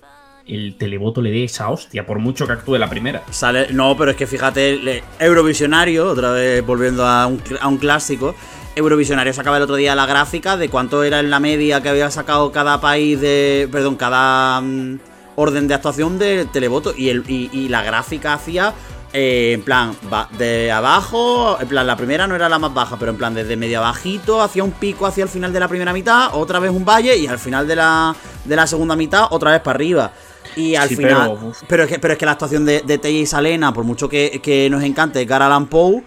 el 0.46 0.76
televoto 0.78 1.22
le 1.22 1.30
dé 1.30 1.44
esa 1.44 1.70
hostia, 1.70 2.06
por 2.06 2.18
mucho 2.20 2.46
que 2.46 2.52
actúe 2.52 2.76
la 2.78 2.88
primera. 2.88 3.22
Sale, 3.30 3.68
no, 3.72 3.96
pero 3.96 4.12
es 4.12 4.16
que 4.16 4.26
fíjate, 4.26 4.76
le- 4.76 5.02
Eurovisionario, 5.18 6.08
otra 6.10 6.30
vez 6.32 6.64
volviendo 6.64 7.04
a 7.06 7.26
un, 7.26 7.42
a 7.60 7.66
un 7.68 7.78
clásico, 7.78 8.34
Eurovisionario 8.76 9.32
sacaba 9.32 9.56
el 9.56 9.62
otro 9.64 9.76
día 9.76 9.94
la 9.94 10.06
gráfica 10.06 10.56
de 10.56 10.68
cuánto 10.68 11.02
era 11.02 11.18
en 11.20 11.30
la 11.30 11.40
media 11.40 11.82
que 11.82 11.88
había 11.88 12.10
sacado 12.10 12.52
cada 12.52 12.80
país 12.80 13.20
de, 13.20 13.68
perdón, 13.72 13.96
cada 13.96 14.60
mm, 14.60 14.98
orden 15.36 15.66
de 15.66 15.74
actuación 15.74 16.18
de 16.18 16.44
televoto 16.44 16.94
y, 16.96 17.08
el, 17.08 17.24
y, 17.26 17.50
y 17.52 17.68
la 17.68 17.82
gráfica 17.82 18.34
hacía 18.34 18.72
eh, 19.18 19.52
en 19.54 19.62
plan, 19.62 19.96
va- 20.12 20.28
de 20.36 20.70
abajo, 20.70 21.56
en 21.58 21.66
plan, 21.68 21.86
la 21.86 21.96
primera 21.96 22.26
no 22.26 22.34
era 22.36 22.48
la 22.50 22.58
más 22.58 22.74
baja, 22.74 22.96
pero 22.98 23.10
en 23.12 23.16
plan, 23.16 23.32
desde 23.34 23.56
medio 23.56 23.78
abajito, 23.78 24.42
hacia 24.42 24.62
un 24.62 24.72
pico 24.72 25.06
hacia 25.06 25.22
el 25.24 25.30
final 25.30 25.52
de 25.52 25.60
la 25.60 25.68
primera 25.68 25.92
mitad, 25.94 26.34
otra 26.34 26.58
vez 26.58 26.70
un 26.70 26.84
valle 26.84 27.16
y 27.16 27.26
al 27.26 27.38
final 27.38 27.66
de 27.66 27.76
la, 27.76 28.14
de 28.44 28.56
la 28.56 28.66
segunda 28.66 28.94
mitad, 28.94 29.26
otra 29.30 29.52
vez 29.52 29.60
para 29.62 29.76
arriba. 29.76 30.12
Y 30.54 30.74
al 30.74 30.88
Sí, 30.88 30.96
final. 30.96 31.54
pero, 31.66 31.84
es, 31.84 31.88
que, 31.88 31.98
pero 31.98 32.12
es 32.12 32.18
que 32.18 32.26
la 32.26 32.32
actuación 32.32 32.64
de, 32.66 32.80
de 32.82 32.98
Tella 32.98 33.18
y 33.18 33.26
Salena, 33.26 33.72
por 33.72 33.84
mucho 33.84 34.08
que, 34.08 34.40
que 34.42 34.68
nos 34.70 34.82
encante 34.82 35.20
Edgar 35.22 35.40
Allan 35.42 35.66
Poe, 35.66 36.02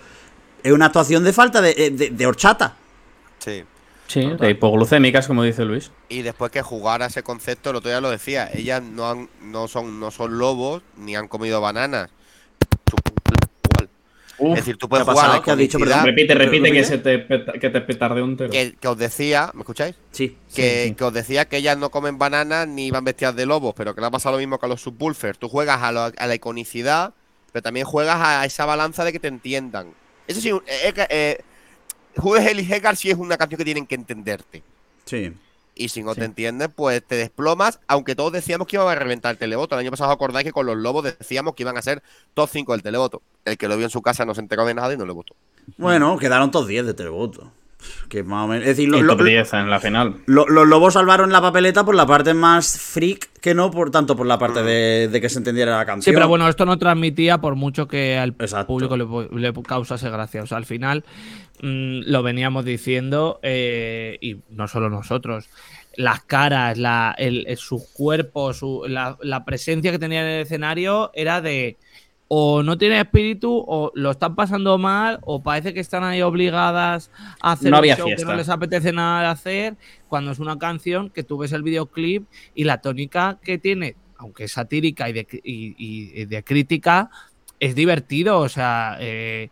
es 0.64 0.72
una 0.72 0.86
actuación 0.88 1.24
de 1.24 1.34
falta 1.34 1.62
de, 1.62 1.74
de- 1.92 2.10
de 2.12 2.26
horchata. 2.28 2.76
Sí. 3.40 3.64
Sí, 4.08 4.22
de 4.40 4.50
hipoglucémicas, 4.50 5.28
como 5.28 5.44
dice 5.44 5.66
Luis. 5.66 5.92
Y 6.10 6.24
después 6.24 6.52
que 6.52 6.64
jugara 6.64 7.06
ese 7.06 7.22
concepto, 7.22 7.70
el 7.70 7.76
otro 7.76 7.90
día 7.92 8.02
lo 8.02 8.10
decía, 8.10 8.50
ellas 8.54 8.82
no 8.82 9.08
han, 9.08 9.30
no 9.42 9.68
son, 9.68 10.00
no 10.00 10.10
son 10.10 10.40
lobos 10.40 10.82
ni 10.98 11.16
han 11.16 11.28
comido 11.28 11.62
bananas. 11.62 12.10
Uf, 14.42 14.52
es 14.58 14.64
decir, 14.66 14.78
tú 14.78 14.88
puedes 14.88 15.06
¿qué 15.06 15.12
ha 15.12 15.14
jugar 15.14 15.58
dicho? 15.58 15.78
Perdón. 15.80 16.06
repite, 16.06 16.34
repite 16.34 16.72
que, 16.72 16.84
se 16.86 16.98
te 16.98 17.20
peta- 17.20 17.52
que 17.60 17.70
te 17.70 17.82
petarde 17.82 18.22
un 18.22 18.38
tero. 18.38 18.50
que, 18.50 18.74
que 18.80 18.88
os 18.88 18.98
decía, 18.98 19.52
¿me 19.54 19.62
escucháis? 19.62 19.96
Sí. 20.12 20.38
Que, 20.56 20.86
sí. 20.88 20.96
que 20.96 21.04
os 21.04 21.14
decía 21.14 21.44
que 21.50 21.58
ellas 21.58 21.78
no 21.78 21.90
comen 21.92 22.18
bananas 22.18 22.66
ni 22.66 22.90
van 22.90 23.04
vestidas 23.04 23.36
de 23.36 23.46
lobos, 23.46 23.74
pero 23.76 23.94
que 23.94 24.00
le 24.00 24.08
ha 24.08 24.12
pasado 24.12 24.36
lo 24.36 24.40
mismo 24.40 24.58
que 24.58 24.66
a 24.66 24.70
los 24.70 24.82
subwoofer. 24.82 25.36
Tú 25.36 25.50
juegas 25.50 25.82
a, 25.82 25.92
lo- 25.92 26.14
a 26.18 26.28
la 26.28 26.36
iconicidad, 26.36 27.14
pero 27.52 27.62
también 27.64 27.86
juegas 27.86 28.16
a 28.18 28.46
esa 28.46 28.66
balanza 28.66 29.04
de 29.04 29.12
que 29.12 29.20
te 29.20 29.28
entiendan. 29.28 29.94
Eso 30.26 30.40
sí, 30.40 30.50
eh, 30.52 30.94
eh, 30.96 31.08
eh, 31.10 32.66
Hegar 32.70 32.96
sí 32.96 33.10
es 33.10 33.18
una 33.18 33.36
canción 33.38 33.58
que 33.58 33.66
tienen 33.66 33.86
que 33.86 33.96
entenderte. 33.96 34.64
Sí. 35.04 35.34
Y 35.82 35.88
si 35.90 36.04
no 36.04 36.14
Sí. 36.14 36.20
te 36.20 36.26
entiendes, 36.26 36.68
pues 36.76 37.02
te 37.06 37.16
desplomas, 37.16 37.80
aunque 37.88 38.14
todos 38.14 38.34
decíamos 38.34 38.68
que 38.68 38.76
iba 38.76 38.92
a 38.92 38.96
reventar 38.96 39.32
el 39.32 39.38
televoto. 39.38 39.76
El 39.76 39.80
año 39.80 39.92
pasado 39.92 40.12
acordáis 40.12 40.46
que 40.46 40.52
con 40.52 40.66
los 40.66 40.76
lobos 40.76 41.06
decíamos 41.06 41.56
que 41.56 41.64
iban 41.64 41.78
a 41.78 41.82
ser 41.82 42.04
top 42.34 42.50
5 42.52 42.74
del 42.74 42.84
televoto. 42.84 43.22
El 43.46 43.58
que 43.58 43.70
lo 43.70 43.78
vio 43.78 43.86
en 43.86 43.90
su 43.90 44.02
casa 44.02 44.26
no 44.26 44.36
se 44.36 44.42
enteró 44.42 44.66
de 44.66 44.74
nada 44.74 44.94
y 44.94 44.98
no 44.98 45.06
le 45.06 45.14
votó. 45.14 45.36
Bueno, 45.78 46.18
quedaron 46.18 46.52
todos 46.52 46.68
10 46.68 46.86
de 46.86 46.94
televoto. 46.94 47.52
Que 48.10 48.24
más 48.24 48.46
o 48.46 48.48
menos. 48.48 48.64
Es 48.68 48.76
decir, 48.76 48.90
lo- 48.90 48.98
Y 48.98 49.02
lo- 49.04 49.16
top 49.16 49.26
10 49.26 49.54
en 49.54 49.70
la 49.70 49.80
final. 49.80 50.16
lo- 50.26 50.48
los 50.48 50.68
lobos 50.68 50.96
salvaron 50.96 51.32
la 51.32 51.42
papeleta 51.42 51.86
por 51.86 51.96
la 51.96 52.06
parte 52.06 52.34
más 52.34 52.78
freak 52.80 53.30
que 53.40 53.54
no 53.56 53.72
por 53.72 53.90
tanto 53.92 54.16
por 54.18 54.28
la 54.28 54.38
parte 54.38 54.64
de, 54.64 55.08
de 55.08 55.22
que 55.22 55.30
se 55.30 55.38
entendiera 55.38 55.78
la 55.78 55.84
Sí, 55.84 55.88
canción. 55.88 56.14
pero 56.16 56.28
bueno, 56.28 56.50
esto 56.50 56.66
no 56.66 56.78
transmitía 56.78 57.38
por 57.40 57.56
mucho 57.56 57.88
que 57.88 58.18
al 58.18 58.30
Exacto. 58.40 58.68
público 58.68 58.98
le, 58.98 59.06
le 59.40 59.54
causase 59.64 60.10
gracia. 60.10 60.44
O 60.44 60.48
sea, 60.48 60.58
al 60.58 60.66
final 60.66 61.06
mm, 61.62 62.02
lo 62.06 62.22
veníamos 62.24 62.66
diciendo 62.66 63.40
eh, 63.44 64.18
y 64.20 64.38
no 64.50 64.68
solo 64.68 64.90
nosotros. 64.90 65.50
Las 65.96 66.22
caras, 66.24 66.78
la, 66.78 67.16
el, 67.18 67.46
el- 67.48 67.58
sus 67.58 67.84
cuerpos, 67.94 68.58
su- 68.58 68.84
la, 68.88 69.18
la 69.22 69.46
presencia 69.46 69.92
que 69.92 70.00
tenían 70.00 70.26
en 70.26 70.32
el 70.32 70.42
escenario 70.42 71.12
era 71.14 71.40
de 71.42 71.78
o 72.32 72.62
no 72.64 72.78
tiene 72.78 73.00
espíritu 73.00 73.52
o 73.68 73.92
lo 73.96 74.12
están 74.12 74.36
pasando 74.36 74.78
mal 74.78 75.18
o 75.24 75.42
parece 75.42 75.74
que 75.74 75.80
están 75.80 76.04
ahí 76.04 76.22
obligadas 76.22 77.10
a 77.42 77.54
hacer 77.54 77.72
No 77.72 77.78
había 77.78 77.96
show 77.98 78.06
que 78.08 78.24
no 78.24 78.36
les 78.38 78.50
apetece 78.50 78.94
nada 78.94 79.22
de 79.22 79.28
hacer 79.28 79.76
cuando 80.08 80.32
es 80.32 80.38
una 80.40 80.58
canción 80.60 81.10
que 81.10 81.24
tú 81.24 81.40
ves 81.40 81.52
el 81.54 81.64
videoclip 81.64 82.28
y 82.54 82.64
la 82.66 82.82
tónica 82.82 83.40
que 83.44 83.58
tiene, 83.58 83.96
aunque 84.18 84.44
es 84.44 84.52
satírica 84.52 85.10
y 85.10 85.14
de, 85.14 85.28
y- 85.44 85.76
y- 85.78 86.22
y 86.22 86.26
de 86.26 86.44
crítica, 86.44 87.10
es 87.60 87.74
divertido. 87.74 88.38
O 88.40 88.48
sea, 88.50 88.98
eh, 89.00 89.50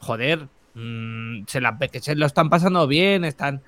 joder, 0.00 0.48
mm, 0.74 1.44
se, 1.46 1.60
la, 1.60 1.78
que 1.78 2.00
se 2.00 2.16
lo 2.16 2.26
están 2.26 2.50
pasando 2.50 2.86
bien, 2.88 3.24
están. 3.24 3.62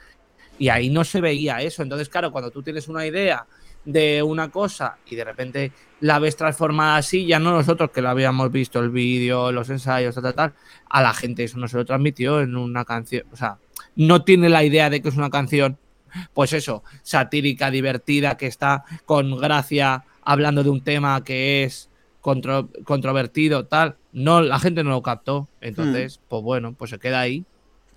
Y 0.59 0.71
ahí 0.71 0.91
no 0.91 1.05
se 1.05 1.21
veía 1.21 1.63
eso. 1.63 1.85
Entonces, 1.85 2.09
claro, 2.09 2.33
cuando 2.33 2.51
tú 2.51 2.63
tienes 2.65 2.89
una 2.89 3.07
idea 3.07 3.47
de 3.85 4.23
una 4.23 4.51
cosa 4.51 4.99
y 5.07 5.17
de 5.17 5.25
repente 5.25 5.73
la 6.01 6.19
ves 6.19 6.37
transformada 6.37 6.97
así, 6.97 7.27
ya 7.27 7.39
no 7.39 7.51
nosotros 7.53 7.91
que 7.91 8.03
lo 8.03 8.09
habíamos 8.11 8.53
visto, 8.53 8.79
el 8.81 8.91
vídeo, 8.91 9.51
los 9.51 9.71
ensayos, 9.71 10.15
tal, 10.15 10.23
tal, 10.25 10.35
tal, 10.35 10.55
a 10.89 11.03
la 11.03 11.15
gente 11.15 11.45
eso 11.45 11.59
no 11.59 11.67
se 11.69 11.77
lo 11.77 11.85
transmitió 11.85 12.41
en 12.41 12.55
una 12.57 12.85
canción. 12.85 13.25
O 13.33 13.37
sea, 13.37 13.59
no 13.97 14.23
tiene 14.23 14.49
la 14.49 14.63
idea 14.63 14.91
de 14.91 15.01
que 15.03 15.09
es 15.09 15.17
una 15.17 15.31
canción, 15.31 15.79
pues 16.35 16.53
eso, 16.53 16.85
satírica, 17.03 17.71
divertida, 17.71 18.37
que 18.37 18.47
está 18.47 18.85
con 19.07 19.37
gracia 19.39 20.05
hablando 20.23 20.63
de 20.63 20.71
un 20.71 20.83
tema 20.83 21.25
que 21.25 21.65
es 21.65 21.89
contro- 22.21 22.69
controvertido, 22.85 23.65
tal. 23.67 23.97
No, 24.13 24.41
la 24.43 24.59
gente 24.61 24.85
no 24.85 24.91
lo 24.91 25.03
captó. 25.03 25.49
Entonces, 25.61 26.21
pues 26.29 26.43
bueno, 26.43 26.75
pues 26.75 26.91
se 26.91 26.99
queda 26.99 27.21
ahí. 27.21 27.45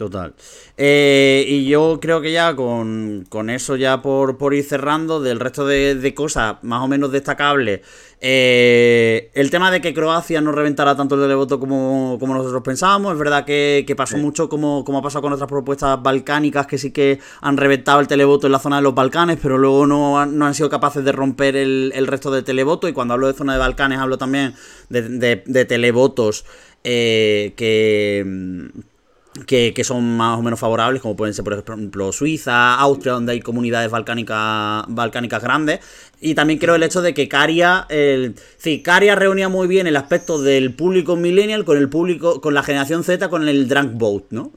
Total. 0.02 0.34
Eh, 0.78 1.45
y 1.47 1.68
yo 1.68 1.99
creo 2.02 2.22
que 2.22 2.32
ya 2.32 2.56
con, 2.56 3.24
con 3.30 3.52
eso, 3.52 3.76
ya 3.76 4.02
por, 4.02 4.36
por 4.39 4.56
ir 4.56 4.64
cerrando, 4.64 5.22
del 5.22 5.39
resto 5.39 5.68
de, 5.68 5.93
de 5.93 6.14
cosas 6.16 6.56
más 6.64 6.82
o 6.84 6.88
menos 6.88 7.12
destacables, 7.12 7.82
eh, 8.20 9.30
el 9.36 9.52
tema 9.52 9.70
de 9.70 9.80
que 9.80 9.93
Croacia 9.93 10.41
no 10.41 10.54
reventara 10.54 10.95
tanto 10.95 11.14
el 11.14 11.22
televoto 11.22 11.60
como, 11.60 12.18
como 12.20 12.34
nosotros 12.34 12.64
pensábamos, 12.64 13.14
es 13.14 13.20
verdad 13.20 13.45
que, 13.45 13.84
que 13.86 13.95
pasó 13.95 14.18
mucho 14.18 14.49
como, 14.49 14.84
como 14.84 14.97
ha 14.97 15.02
pasado 15.04 15.22
con 15.22 15.34
otras 15.34 15.47
propuestas 15.47 16.02
balcánicas 16.02 16.66
que 16.66 16.80
sí 16.80 16.89
que 16.89 17.20
han 17.41 17.58
reventado 17.58 17.99
el 17.99 18.08
televoto 18.08 18.47
en 18.47 18.54
la 18.54 18.60
zona 18.60 18.78
de 18.78 18.82
los 18.82 18.95
Balcanes, 18.95 19.38
pero 19.39 19.60
luego 19.60 19.86
no 19.86 20.20
han, 20.20 20.36
no 20.36 20.47
han 20.47 20.56
sido 20.56 20.72
capaces 20.72 21.06
de 21.06 21.12
romper 21.12 21.56
el, 21.56 21.91
el 21.93 22.08
resto 22.08 22.32
del 22.32 22.43
televoto. 22.43 22.88
Y 22.88 22.93
cuando 22.93 23.14
hablo 23.14 23.28
de 23.28 23.34
zona 23.34 23.54
de 23.54 23.60
Balcanes, 23.60 23.99
hablo 23.99 24.18
también 24.18 24.56
de, 24.89 25.04
de- 25.04 25.43
de 25.45 25.66
televotos 25.66 26.43
eh, 26.84 27.54
que 27.56 28.72
que, 29.45 29.73
son 29.83 30.17
más 30.17 30.37
o 30.39 30.41
menos 30.41 30.59
favorables, 30.59 31.01
como 31.01 31.15
pueden 31.15 31.33
ser, 31.33 31.43
por 31.43 31.53
ejemplo, 31.53 32.11
Suiza, 32.11 32.75
Austria, 32.75 33.13
donde 33.13 33.33
hay 33.33 33.39
comunidades 33.41 33.89
balcánicas, 33.91 34.83
balcánicas 34.87 35.41
grandes. 35.43 35.79
Y 36.19 36.35
también 36.35 36.59
creo 36.59 36.75
el 36.75 36.83
hecho 36.83 37.01
de 37.01 37.13
que 37.15 37.27
Caria, 37.27 37.87
el, 37.89 38.35
sí, 38.57 38.83
Caria 38.83 39.15
reunía 39.15 39.49
muy 39.49 39.67
bien 39.67 39.87
el 39.87 39.95
aspecto 39.97 40.39
del 40.41 40.73
público 40.73 41.15
millennial 41.15 41.65
con 41.65 41.77
el 41.77 41.89
público, 41.89 42.41
con 42.41 42.53
la 42.53 42.61
generación 42.61 43.03
Z, 43.03 43.27
con 43.29 43.47
el 43.47 43.67
drunk 43.67 43.93
boat, 43.93 44.25
¿no? 44.29 44.51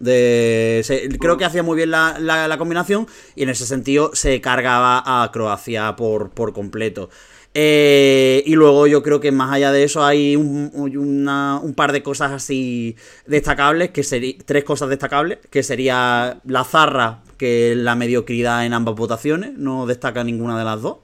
Creo 1.18 1.37
que 1.39 1.45
hacía 1.45 1.62
muy 1.62 1.76
bien 1.76 1.91
la, 1.91 2.16
la- 2.18 2.49
la 2.49 2.59
combinación 2.59 3.07
y 3.35 3.43
en 3.45 3.49
ese 3.49 3.66
sentido 3.66 4.11
se 4.14 4.41
cargaba 4.41 5.03
a 5.07 5.30
Croacia 5.32 5.97
por, 5.97 6.30
por 6.30 6.53
completo. 6.53 7.09
Eh, 7.57 8.43
y 8.47 8.55
luego 8.57 8.89
yo 8.89 9.03
creo 9.05 9.21
que 9.21 9.31
más 9.31 9.53
allá 9.53 9.71
de 9.71 9.85
eso 9.85 10.05
hay 10.05 10.35
un, 10.35 10.73
una- 10.75 11.61
un 11.63 11.73
par 11.75 11.93
de 11.93 12.03
cosas 12.03 12.33
así 12.33 12.97
destacables, 13.27 13.91
que 13.91 14.03
serían 14.03 14.39
tres 14.45 14.65
cosas 14.65 14.89
destacables, 14.89 15.39
que 15.51 15.63
sería 15.63 16.41
la 16.45 16.65
zarra, 16.65 17.21
que 17.39 17.71
es 17.73 17.77
la 17.79 17.95
mediocridad 17.95 18.67
en 18.67 18.73
ambas 18.75 18.97
votaciones, 18.97 19.53
no 19.57 19.87
destaca 19.87 20.25
ninguna 20.25 20.59
de 20.59 20.65
las 20.65 20.83
dos. 20.83 20.97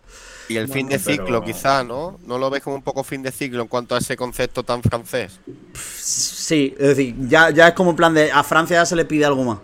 Y 0.49 0.57
el 0.57 0.67
fin 0.67 0.89
de 0.89 0.99
pero- 0.99 1.23
ciclo, 1.25 1.45
quizá, 1.45 1.85
¿no? 1.85 2.19
¿No 2.27 2.37
lo 2.37 2.51
ves 2.51 2.63
como 2.65 2.75
un 2.75 2.83
poco 2.83 3.05
fin 3.05 3.23
de 3.23 3.31
ciclo 3.31 3.63
en 3.63 3.69
cuanto 3.69 3.95
a 3.95 3.99
ese 3.99 4.17
concepto 4.17 4.65
tan 4.65 4.83
francés? 4.83 5.39
Sí, 5.75 6.75
es 6.77 6.89
decir, 6.89 7.15
ya, 7.29 7.51
ya 7.51 7.69
es 7.69 7.75
como 7.75 7.91
en 7.91 7.97
plan 7.97 8.13
de 8.13 8.33
a 8.33 8.43
Francia 8.43 8.79
ya 8.79 8.87
se 8.87 8.97
le 8.97 9.05
pide 9.05 9.25
algo 9.25 9.45
más. 9.45 9.59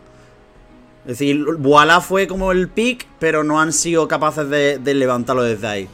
Es 1.03 1.18
decir, 1.18 1.45
Voilà 1.59 2.01
fue 2.01 2.28
como 2.28 2.53
el 2.53 2.68
pick, 2.68 3.09
pero 3.18 3.43
no 3.43 3.61
han 3.61 3.72
sido 3.72 4.07
capaces 4.07 4.49
de, 4.49 4.78
de 4.78 4.95
levantarlo 4.95 5.43
desde 5.43 5.66
ahí. 5.66 5.89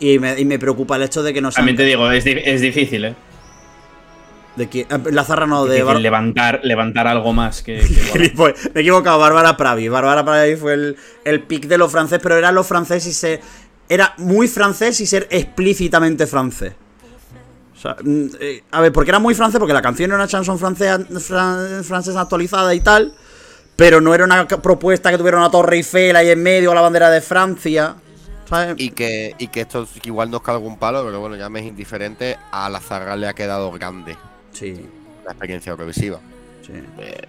Y 0.00 0.18
me, 0.18 0.38
y 0.38 0.44
me 0.44 0.58
preocupa 0.58 0.96
el 0.96 1.02
hecho 1.02 1.22
de 1.22 1.32
que 1.34 1.40
no 1.40 1.50
se 1.50 1.56
También 1.56 1.76
te 1.76 1.84
digo, 1.84 2.10
es, 2.10 2.24
es 2.26 2.60
difícil, 2.60 3.04
¿eh? 3.06 3.14
de 4.56 4.68
que, 4.68 4.80
eh, 4.80 4.86
la 5.12 5.24
zarra 5.24 5.46
no, 5.46 5.66
de 5.66 5.82
Bar- 5.84 6.00
levantar, 6.00 6.60
levantar 6.64 7.06
algo 7.06 7.32
más 7.32 7.62
que. 7.62 7.78
que 8.12 8.18
me 8.18 8.54
he 8.74 8.80
equivocado, 8.80 9.18
Bárbara 9.18 9.56
Pravi. 9.56 9.88
Bárbara 9.88 10.24
Pravi 10.24 10.56
fue 10.56 10.74
el, 10.74 10.96
el 11.24 11.42
pick 11.42 11.66
de 11.66 11.78
los 11.78 11.90
franceses, 11.92 12.20
pero 12.22 12.36
era 12.36 12.50
los 12.52 12.66
franceses 12.66 13.06
y 13.06 13.12
ser. 13.12 13.40
Era 13.88 14.14
muy 14.18 14.48
francés 14.48 15.00
y 15.00 15.06
ser 15.06 15.26
explícitamente 15.30 16.26
francés. 16.26 16.72
O 17.76 17.80
sea, 17.80 17.96
mm, 18.02 18.26
eh, 18.40 18.62
a 18.72 18.80
ver, 18.80 18.92
porque 18.92 19.10
era 19.12 19.20
muy 19.20 19.34
francés, 19.34 19.58
porque 19.60 19.72
la 19.72 19.80
canción 19.82 20.10
era 20.10 20.16
una 20.16 20.26
chanson 20.26 20.58
francesa, 20.58 20.98
fran- 21.20 21.84
francesa 21.84 22.20
actualizada 22.20 22.74
y 22.74 22.80
tal, 22.80 23.14
pero 23.76 24.00
no 24.00 24.12
era 24.14 24.24
una 24.24 24.46
propuesta 24.48 25.10
que 25.12 25.18
tuviera 25.18 25.38
una 25.38 25.50
torre 25.50 25.76
Eiffel 25.76 26.16
ahí 26.16 26.30
en 26.30 26.42
medio 26.42 26.72
o 26.72 26.74
la 26.74 26.80
bandera 26.80 27.10
de 27.10 27.20
Francia. 27.20 27.94
¿Sabes? 28.48 28.74
Y 28.78 28.90
que, 28.90 29.34
y 29.38 29.48
que 29.48 29.60
esto 29.62 29.86
igual 30.04 30.30
nos 30.30 30.42
carga 30.42 30.60
un 30.60 30.78
palo, 30.78 31.04
pero 31.04 31.20
bueno, 31.20 31.36
ya 31.36 31.48
me 31.48 31.60
es 31.60 31.66
indiferente. 31.66 32.36
A 32.50 32.68
la 32.68 32.80
Zarra 32.80 33.16
le 33.16 33.26
ha 33.28 33.34
quedado 33.34 33.70
grande 33.72 34.16
Sí, 34.52 34.74
la 35.24 35.32
experiencia 35.32 35.70
Eurovisiva. 35.70 36.18
sí. 36.66 36.72
Eh, 36.98 37.20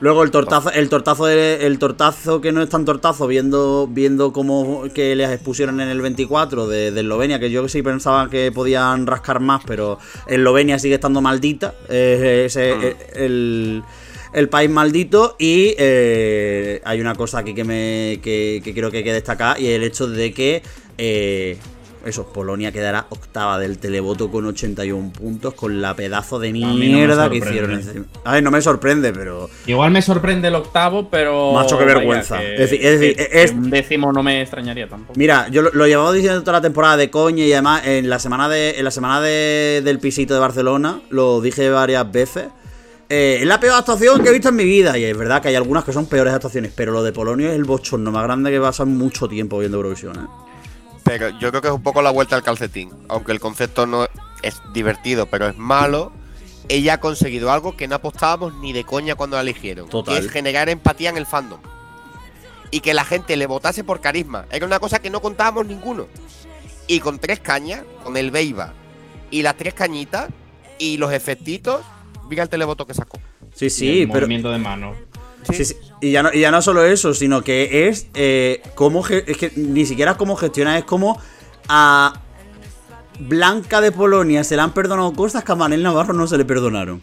Luego 0.00 0.24
el 0.24 0.32
tortazo, 0.32 0.72
el 0.72 0.88
tortazo, 0.88 1.26
de- 1.26 1.64
el 1.64 1.78
tortazo 1.78 2.40
que 2.40 2.50
no 2.50 2.60
es 2.60 2.68
tan 2.68 2.84
tortazo, 2.84 3.28
viendo, 3.28 3.86
viendo 3.88 4.32
cómo 4.32 4.82
que 4.92 5.14
les 5.14 5.30
expusieron 5.30 5.80
en 5.80 5.88
el 5.90 6.00
24 6.02 6.66
de, 6.66 6.90
de 6.90 7.00
Eslovenia, 7.02 7.38
que 7.38 7.52
yo 7.52 7.68
sí 7.68 7.82
pensaba 7.82 8.28
que 8.28 8.50
podían 8.50 9.06
rascar 9.06 9.38
más, 9.38 9.62
pero 9.64 10.00
Eslovenia 10.26 10.80
sigue 10.80 10.94
estando 10.96 11.20
maldita, 11.20 11.74
eh, 11.88 12.42
ese, 12.46 12.72
eh, 12.88 12.96
el, 13.14 13.84
el 14.32 14.48
país 14.48 14.70
maldito, 14.70 15.36
y 15.38 15.74
eh, 15.78 16.80
hay 16.84 17.00
una 17.00 17.14
cosa 17.14 17.38
aquí 17.38 17.54
que 17.54 17.64
me 17.64 18.20
que, 18.22 18.60
que 18.64 18.74
creo 18.74 18.90
que 18.90 18.98
hay 18.98 19.04
que 19.04 19.12
destacar, 19.12 19.60
y 19.60 19.66
el 19.68 19.82
hecho 19.82 20.06
de 20.06 20.32
que 20.32 20.62
eh, 20.98 21.56
eso, 22.04 22.26
Polonia 22.32 22.72
quedará 22.72 23.06
octava 23.10 23.60
del 23.60 23.78
televoto 23.78 24.28
con 24.28 24.44
81 24.44 25.12
puntos, 25.12 25.54
con 25.54 25.80
la 25.80 25.94
pedazo 25.94 26.40
de 26.40 26.52
no 26.52 26.74
mierda 26.74 27.30
que 27.30 27.36
hicieron. 27.36 28.08
A 28.24 28.32
ver, 28.32 28.42
no 28.42 28.50
me 28.50 28.60
sorprende, 28.60 29.12
pero. 29.12 29.48
Igual 29.68 29.92
me 29.92 30.02
sorprende 30.02 30.48
el 30.48 30.56
octavo, 30.56 31.08
pero. 31.08 31.52
Macho, 31.52 31.78
qué 31.78 31.84
vergüenza. 31.84 32.40
que- 32.40 32.54
Es 32.54 32.60
decir- 32.70 32.80
es 32.84 32.98
decir, 33.00 33.16
que- 33.16 33.28
es- 33.44 33.52
que 33.52 33.56
un 33.56 33.70
décimo 33.70 34.12
no 34.12 34.20
me 34.24 34.40
extrañaría 34.42 34.88
tampoco. 34.88 35.16
Mira, 35.16 35.46
yo 35.50 35.62
lo, 35.62 35.70
lo 35.72 35.86
llevaba 35.86 36.12
diciendo 36.12 36.40
toda 36.40 36.54
la 36.54 36.60
temporada 36.62 36.96
de 36.96 37.08
coña 37.08 37.44
y 37.44 37.52
además 37.52 37.86
en 37.86 38.10
la 38.10 38.18
semana 38.18 38.48
de 38.48 38.70
en 38.78 38.84
la 38.84 38.90
semana 38.90 39.20
de- 39.20 39.80
del 39.84 40.00
pisito 40.00 40.34
de 40.34 40.40
Barcelona 40.40 41.00
lo 41.10 41.40
dije 41.40 41.70
varias 41.70 42.10
veces. 42.10 42.46
Eh, 43.14 43.42
es 43.42 43.46
la 43.46 43.60
peor 43.60 43.74
actuación 43.74 44.22
que 44.22 44.30
he 44.30 44.32
visto 44.32 44.48
en 44.48 44.56
mi 44.56 44.64
vida 44.64 44.96
y 44.96 45.04
es 45.04 45.14
verdad 45.14 45.42
que 45.42 45.48
hay 45.48 45.54
algunas 45.54 45.84
que 45.84 45.92
son 45.92 46.06
peores 46.06 46.32
actuaciones, 46.32 46.72
pero 46.74 46.92
lo 46.92 47.02
de 47.02 47.12
Polonio 47.12 47.50
es 47.50 47.56
el 47.56 47.64
bochorno 47.64 48.10
más 48.10 48.22
grande 48.22 48.50
que 48.50 48.58
pasa 48.58 48.86
mucho 48.86 49.28
tiempo 49.28 49.58
viendo 49.58 49.76
Eurovisión. 49.76 50.16
¿eh? 50.16 50.26
Pero 51.04 51.28
yo 51.38 51.50
creo 51.50 51.60
que 51.60 51.68
es 51.68 51.74
un 51.74 51.82
poco 51.82 52.00
la 52.00 52.10
vuelta 52.10 52.36
al 52.36 52.42
calcetín. 52.42 52.90
Aunque 53.10 53.32
el 53.32 53.38
concepto 53.38 53.86
no 53.86 54.08
es 54.42 54.62
divertido, 54.72 55.26
pero 55.26 55.46
es 55.46 55.58
malo. 55.58 56.10
Ella 56.70 56.94
ha 56.94 57.00
conseguido 57.00 57.52
algo 57.52 57.76
que 57.76 57.86
no 57.86 57.96
apostábamos 57.96 58.54
ni 58.54 58.72
de 58.72 58.84
coña 58.84 59.14
cuando 59.14 59.36
la 59.36 59.42
eligieron. 59.42 59.90
Total. 59.90 60.14
Que 60.14 60.24
es 60.24 60.32
generar 60.32 60.70
empatía 60.70 61.10
en 61.10 61.18
el 61.18 61.26
fandom. 61.26 61.60
Y 62.70 62.80
que 62.80 62.94
la 62.94 63.04
gente 63.04 63.36
le 63.36 63.44
votase 63.44 63.84
por 63.84 64.00
carisma. 64.00 64.46
Era 64.50 64.64
una 64.64 64.80
cosa 64.80 65.00
que 65.00 65.10
no 65.10 65.20
contábamos 65.20 65.66
ninguno. 65.66 66.06
Y 66.86 67.00
con 67.00 67.18
tres 67.18 67.40
cañas, 67.40 67.82
con 68.04 68.16
el 68.16 68.30
Beiba 68.30 68.72
y 69.30 69.42
las 69.42 69.58
tres 69.58 69.74
cañitas 69.74 70.30
y 70.78 70.96
los 70.96 71.12
efectitos, 71.12 71.82
mira 72.32 72.44
el 72.44 72.48
televoto 72.48 72.86
que 72.86 72.94
sacó. 72.94 73.20
Sí, 73.54 73.66
Y 73.66 73.70
sí, 73.70 74.02
el 74.02 74.08
pero 74.08 74.22
movimiento 74.22 74.50
de 74.50 74.58
mano. 74.58 74.94
Sí, 75.50 75.66
sí. 75.66 75.76
Y, 76.00 76.12
ya 76.12 76.22
no, 76.22 76.32
y 76.32 76.40
ya 76.40 76.50
no 76.50 76.62
solo 76.62 76.82
eso, 76.82 77.12
sino 77.12 77.44
que 77.44 77.88
es 77.88 78.06
eh, 78.14 78.62
cómo 78.74 79.06
es 79.06 79.36
que 79.36 79.52
ni 79.56 79.84
siquiera 79.84 80.16
cómo 80.16 80.36
gestiona, 80.36 80.78
es 80.78 80.84
como 80.84 81.20
a 81.68 82.22
Blanca 83.18 83.82
de 83.82 83.92
Polonia 83.92 84.44
se 84.44 84.56
le 84.56 84.62
han 84.62 84.72
perdonado 84.72 85.12
cosas 85.12 85.44
que 85.44 85.52
a 85.52 85.56
Manel 85.56 85.82
Navarro 85.82 86.14
no 86.14 86.26
se 86.26 86.38
le 86.38 86.46
perdonaron. 86.46 87.02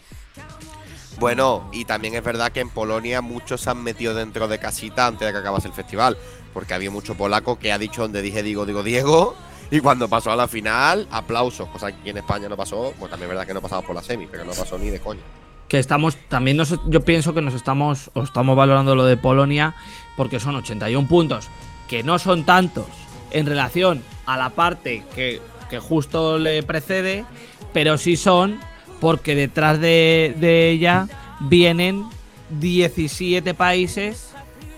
Bueno, 1.19 1.69
y 1.71 1.85
también 1.85 2.15
es 2.15 2.23
verdad 2.23 2.51
que 2.51 2.61
en 2.61 2.69
Polonia 2.69 3.21
muchos 3.21 3.61
se 3.61 3.69
han 3.69 3.83
metido 3.83 4.15
dentro 4.15 4.47
de 4.47 4.57
casita 4.57 5.05
antes 5.05 5.27
de 5.27 5.31
que 5.31 5.37
acabase 5.37 5.67
el 5.67 5.73
festival. 5.75 6.17
Porque 6.53 6.73
había 6.73 6.89
mucho 6.89 7.13
polaco 7.13 7.59
que 7.59 7.71
ha 7.71 7.77
dicho 7.77 8.01
donde 8.01 8.23
dije 8.23 8.41
digo, 8.41 8.65
digo, 8.65 8.81
Diego. 8.81 9.35
Y 9.71 9.79
cuando 9.81 10.07
pasó 10.09 10.31
a 10.31 10.35
la 10.35 10.47
final, 10.47 11.07
aplausos. 11.11 11.67
Cosa 11.69 11.91
que 11.91 11.99
aquí 11.99 12.09
en 12.09 12.17
España 12.17 12.49
no 12.49 12.57
pasó. 12.57 12.93
Pues 12.97 13.11
también 13.11 13.29
es 13.29 13.35
verdad 13.35 13.47
que 13.47 13.53
no 13.53 13.61
pasaba 13.61 13.81
por 13.83 13.95
la 13.95 14.01
semi, 14.01 14.25
pero 14.25 14.43
no 14.45 14.51
pasó 14.53 14.77
ni 14.77 14.89
de 14.89 14.99
coña. 14.99 15.21
que 15.67 15.77
estamos 15.77 16.15
también 16.29 16.57
nos- 16.57 16.79
yo 16.87 17.01
pienso 17.05 17.35
que 17.35 17.41
nos 17.41 17.53
estamos 17.53 18.09
o 18.15 18.23
estamos 18.23 18.57
valorando 18.57 18.95
lo 18.95 19.05
de 19.05 19.17
Polonia 19.17 19.75
porque 20.17 20.39
son 20.39 20.55
81 20.55 21.07
puntos 21.07 21.47
que 21.87 22.01
no 22.01 22.17
son 22.17 22.43
tantos 22.43 22.87
en 23.29 23.45
relación 23.45 24.01
a 24.25 24.35
la 24.35 24.49
parte 24.49 25.03
que, 25.13 25.39
que 25.69 25.77
justo 25.77 26.39
le 26.39 26.63
precede 26.63 27.23
pero 27.71 27.99
sí 27.99 28.17
son 28.17 28.59
porque 28.99 29.35
detrás 29.35 29.79
de, 29.79 30.33
de 30.39 30.71
ella 30.71 31.07
vienen 31.39 32.03
17 32.49 33.53
países 33.53 34.31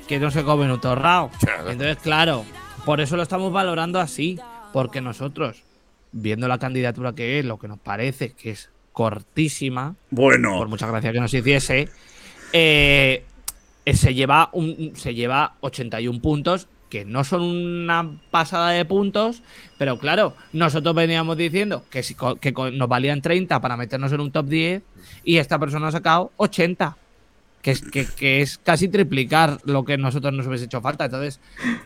que 0.09 0.19
no 0.19 0.30
se 0.30 0.43
comen 0.43 0.72
un 0.72 0.81
torrao 0.81 1.31
entonces 1.69 1.97
claro 2.03 2.43
por 2.85 2.99
eso 2.99 3.15
lo 3.15 3.23
estamos 3.23 3.53
valorando 3.53 3.97
así 4.01 4.38
porque 4.73 5.02
nosotros 5.02 5.64
viendo 6.11 6.48
la 6.48 6.57
candidatura 6.57 7.14
que 7.14 7.39
es 7.39 7.45
lo 7.45 7.57
que 7.57 7.68
nos 7.68 7.80
parece 7.80 8.31
que 8.31 8.52
es 8.52 8.69
cortísima 8.91 9.95
Bueno, 10.10 10.57
por 10.57 10.68
mucha 10.68 10.88
gracia 10.88 11.14
que 11.14 11.19
nos 11.19 11.34
hiciese, 11.34 11.88
eh, 12.53 13.23
eh, 13.85 13.93
se, 13.95 14.14
lleva 14.14 14.49
un, 14.53 14.93
se 14.95 15.14
lleva 15.14 15.56
81 15.61 16.22
puntos, 16.22 16.68
que 16.89 17.06
no 17.06 17.23
son 17.23 17.41
una 17.41 18.19
pasada 18.31 18.72
de 18.72 18.84
puntos, 18.84 19.43
pero 19.77 19.98
claro, 19.98 20.35
nosotros 20.52 20.93
veníamos 20.93 21.38
diciendo 21.38 21.85
que, 21.89 22.03
si 22.03 22.15
que 22.15 22.52
nos 22.52 22.89
valían 22.89 23.22
30 23.22 23.61
para 23.61 23.77
meternos 23.77 24.11
en 24.11 24.19
un 24.19 24.31
top 24.31 24.48
10 24.48 24.84
y 25.23 25.38
esta 25.38 25.57
persona 25.57 25.88
ha 25.88 25.91
sacado 25.91 26.31
80. 26.38 26.98
Que 27.61 27.69
es, 27.69 27.84
que, 27.84 28.07
que 28.07 28.41
es 28.41 28.57
casi 28.57 28.88
triplicar 28.88 29.60
lo 29.65 29.85
que 29.85 29.95
nosotros 29.95 30.34
nos 30.34 30.48
hubiese 30.48 30.65
hecho 30.65 30.81
falta. 30.81 31.06
Entonces, 31.06 31.39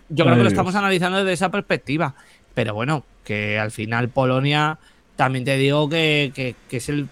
yo 0.07 0.23
creo 0.23 0.37
que 0.37 0.43
lo 0.43 0.43
Dios. 0.43 0.53
estamos 0.53 0.73
analizando 0.73 1.17
desde 1.17 1.33
esa 1.33 1.51
perspectiva. 1.51 2.15
Pero 2.55 2.73
bueno, 2.73 3.03
que 3.23 3.59
al 3.59 3.69
final 3.69 4.09
Polonia, 4.09 4.79
también 5.15 5.45
te 5.45 5.57
digo 5.57 5.87
que, 5.87 6.31
que, 6.33 6.55
que 6.69 6.77
es 6.77 6.89
el 6.89 7.07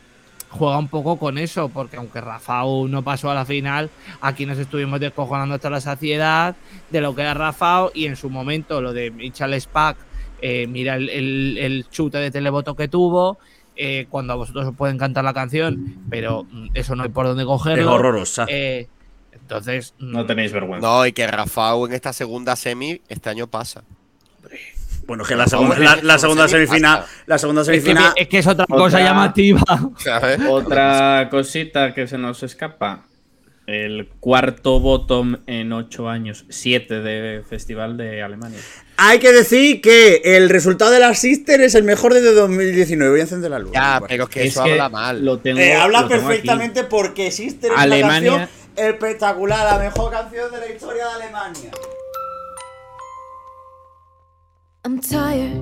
juega 0.49 0.77
un 0.77 0.87
poco 0.87 1.17
con 1.17 1.37
eso, 1.39 1.69
porque 1.69 1.97
aunque 1.97 2.21
Rafao 2.21 2.87
no 2.87 3.01
pasó 3.03 3.31
a 3.31 3.33
la 3.33 3.43
final, 3.45 3.89
aquí 4.21 4.45
nos 4.45 4.57
estuvimos 4.59 4.99
descojonando 4.99 5.55
hasta 5.55 5.69
la 5.71 5.81
saciedad 5.81 6.55
de 6.91 7.01
lo 7.01 7.15
que 7.15 7.21
era 7.23 7.33
Rafao 7.33 7.91
y 7.93 8.05
en 8.05 8.15
su 8.15 8.29
momento 8.29 8.79
lo 8.79 8.93
de 8.93 9.09
Michal 9.09 9.59
Spack, 9.59 9.97
eh, 10.41 10.67
mira 10.67 10.95
el, 10.95 11.09
el- 11.09 11.57
el 11.57 11.89
chute 11.89 12.19
de 12.19 12.29
televoto 12.29 12.75
que 12.75 12.87
tuvo, 12.87 13.39
eh, 13.75 14.05
cuando 14.11 14.33
a 14.33 14.35
vosotros 14.35 14.67
os 14.67 14.75
puede 14.75 14.93
encantar 14.93 15.23
la 15.23 15.33
canción, 15.33 15.95
pero 16.09 16.43
mm, 16.43 16.67
eso 16.75 16.95
no 16.95 17.01
hay 17.03 17.09
por 17.09 17.25
dónde 17.25 17.43
es 17.43 17.47
cogerlo. 17.47 17.91
horrorosa. 17.91 18.45
Eh, 18.47 18.87
entonces, 19.31 19.95
mm, 19.97 20.11
No 20.11 20.25
tenéis 20.27 20.51
vergüenza. 20.53 20.87
No, 20.87 21.03
y 21.07 21.13
que 21.13 21.25
Rafał 21.25 21.87
en 21.87 21.93
esta 21.93 22.13
segunda 22.13 22.55
semi 22.55 23.01
este 23.09 23.29
año 23.31 23.47
pasa. 23.47 23.83
Bueno, 25.05 25.23
que 25.25 25.35
la 25.35 25.47
segunda, 25.47 25.77
la, 25.77 25.99
la 26.01 26.17
segunda 26.17 26.47
semifinal, 26.47 27.05
la 27.25 27.37
segunda 27.37 27.61
es, 27.63 27.67
que, 27.67 27.73
semifinal, 27.81 28.13
es 28.15 28.27
que 28.27 28.37
es 28.39 28.47
otra 28.47 28.65
Otra- 28.69 28.77
cosa 28.77 28.99
llamativa. 29.01 29.61
¿Sabes? 29.97 30.39
Otra 30.49 31.27
cosita 31.29 31.93
que 31.93 32.07
se 32.07 32.17
nos 32.17 32.41
escapa. 32.43 33.05
El 33.65 34.09
cuarto 34.19 34.81
bottom 34.81 35.37
en 35.47 35.71
ocho 35.71 36.09
años, 36.09 36.43
siete 36.49 36.99
de 36.99 37.43
Festival 37.49 37.95
de 37.95 38.21
Alemania. 38.21 38.59
hay 38.97 39.19
que 39.19 39.31
decir 39.31 39.79
que 39.79 40.21
el 40.25 40.49
resultado 40.49 40.91
de 40.91 40.99
la 40.99 41.13
Sister 41.15 41.61
es 41.61 41.73
el 41.75 41.83
mejor 41.85 42.13
desde 42.13 42.33
2019. 42.33 43.09
Voy 43.11 43.19
a 43.21 43.23
encender 43.23 43.51
la 43.51 43.59
luz. 43.59 43.71
Ya, 43.73 43.99
Bueno. 43.99 44.07
pero 44.09 44.23
es 44.25 44.29
que 44.31 44.41
Es 44.41 44.47
eso 44.47 44.65
que 44.65 44.71
habla 44.73 44.89
mal. 44.89 45.23
Lo 45.23 45.39
tengo, 45.39 45.59
Eh, 45.61 45.75
habla 45.75 46.01
lo 46.01 46.07
tengo 46.09 46.23
aquí. 46.23 46.27
perfectamente 46.41 46.83
porque 46.83 47.31
Sister 47.31 47.71
es 47.71 47.77
Alemania- 47.79 48.33
una 48.33 48.47
canción 48.47 48.85
espectacular, 48.85 49.77
la 49.77 49.79
mejor 49.81 50.11
canción 50.11 50.51
de 50.51 50.57
la 50.59 50.67
historia 50.69 51.05
de 51.05 51.23
Alemania. 51.23 51.71
I'm 54.85 54.99
tired. 54.99 55.53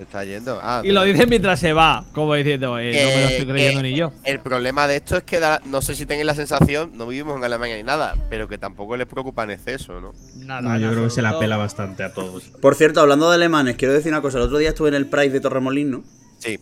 Está 0.00 0.24
yendo. 0.24 0.58
Ah, 0.62 0.80
Y 0.84 0.92
lo 0.92 1.02
dice 1.04 1.26
mientras 1.26 1.60
se 1.60 1.72
va, 1.74 2.04
como 2.12 2.34
diciendo, 2.34 2.78
eh, 2.78 2.92
no 2.94 3.08
me 3.10 3.20
lo 3.22 3.28
estoy 3.28 3.46
que- 3.46 3.52
creyendo 3.52 3.82
que 3.82 3.88
ni 3.90 3.94
yo. 3.96 4.12
El 4.24 4.40
problema 4.40 4.86
de 4.86 4.96
esto 4.96 5.18
es 5.18 5.24
que 5.24 5.38
da- 5.38 5.60
no 5.66 5.82
sé 5.82 5.94
si 5.94 6.06
tenéis 6.06 6.24
la 6.24 6.34
sensación, 6.34 6.92
no 6.94 7.06
vivimos 7.06 7.36
en 7.36 7.44
Alemania 7.44 7.76
ni 7.76 7.82
nada, 7.82 8.14
pero 8.30 8.48
que 8.48 8.56
tampoco 8.56 8.96
les 8.96 9.06
preocupa 9.06 9.42
en 9.44 9.50
exceso, 9.50 10.00
¿no? 10.00 10.12
Nada, 10.36 10.62
No, 10.62 10.78
yo 10.78 10.90
creo 10.92 11.04
que 11.04 11.10
se 11.10 11.20
la 11.20 11.38
pela 11.38 11.56
bastante 11.58 12.04
a 12.04 12.14
todos. 12.14 12.44
Por 12.62 12.74
cierto, 12.74 13.00
hablando 13.00 13.28
de 13.28 13.34
alemanes, 13.34 13.76
quiero 13.76 13.92
decir 13.92 14.10
una 14.12 14.22
cosa. 14.22 14.38
El 14.38 14.44
otro 14.44 14.56
día 14.58 14.70
estuve 14.70 14.88
en 14.88 14.94
el 14.94 15.06
Pride 15.06 15.30
de 15.30 15.40
Torremolino. 15.40 16.04
Sí. 16.38 16.58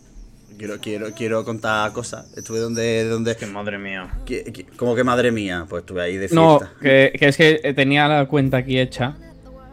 Quiero, 0.57 0.79
quiero, 0.81 1.11
quiero 1.13 1.45
contar 1.45 1.93
cosas. 1.93 2.33
Estuve 2.35 2.59
donde, 2.59 3.07
donde 3.07 3.35
Que 3.37 3.45
madre 3.45 3.77
mía. 3.77 4.09
que- 4.25 4.65
como 4.75 4.95
que 4.95 5.03
madre 5.05 5.31
mía, 5.31 5.67
pues 5.69 5.81
estuve 5.83 6.01
ahí 6.01 6.13
de 6.17 6.27
fiesta. 6.27 6.35
No, 6.35 6.59
que, 6.81 7.13
que 7.17 7.27
es 7.27 7.37
que 7.37 7.73
tenía 7.75 8.07
la 8.07 8.25
cuenta 8.25 8.57
aquí 8.57 8.77
hecha 8.79 9.15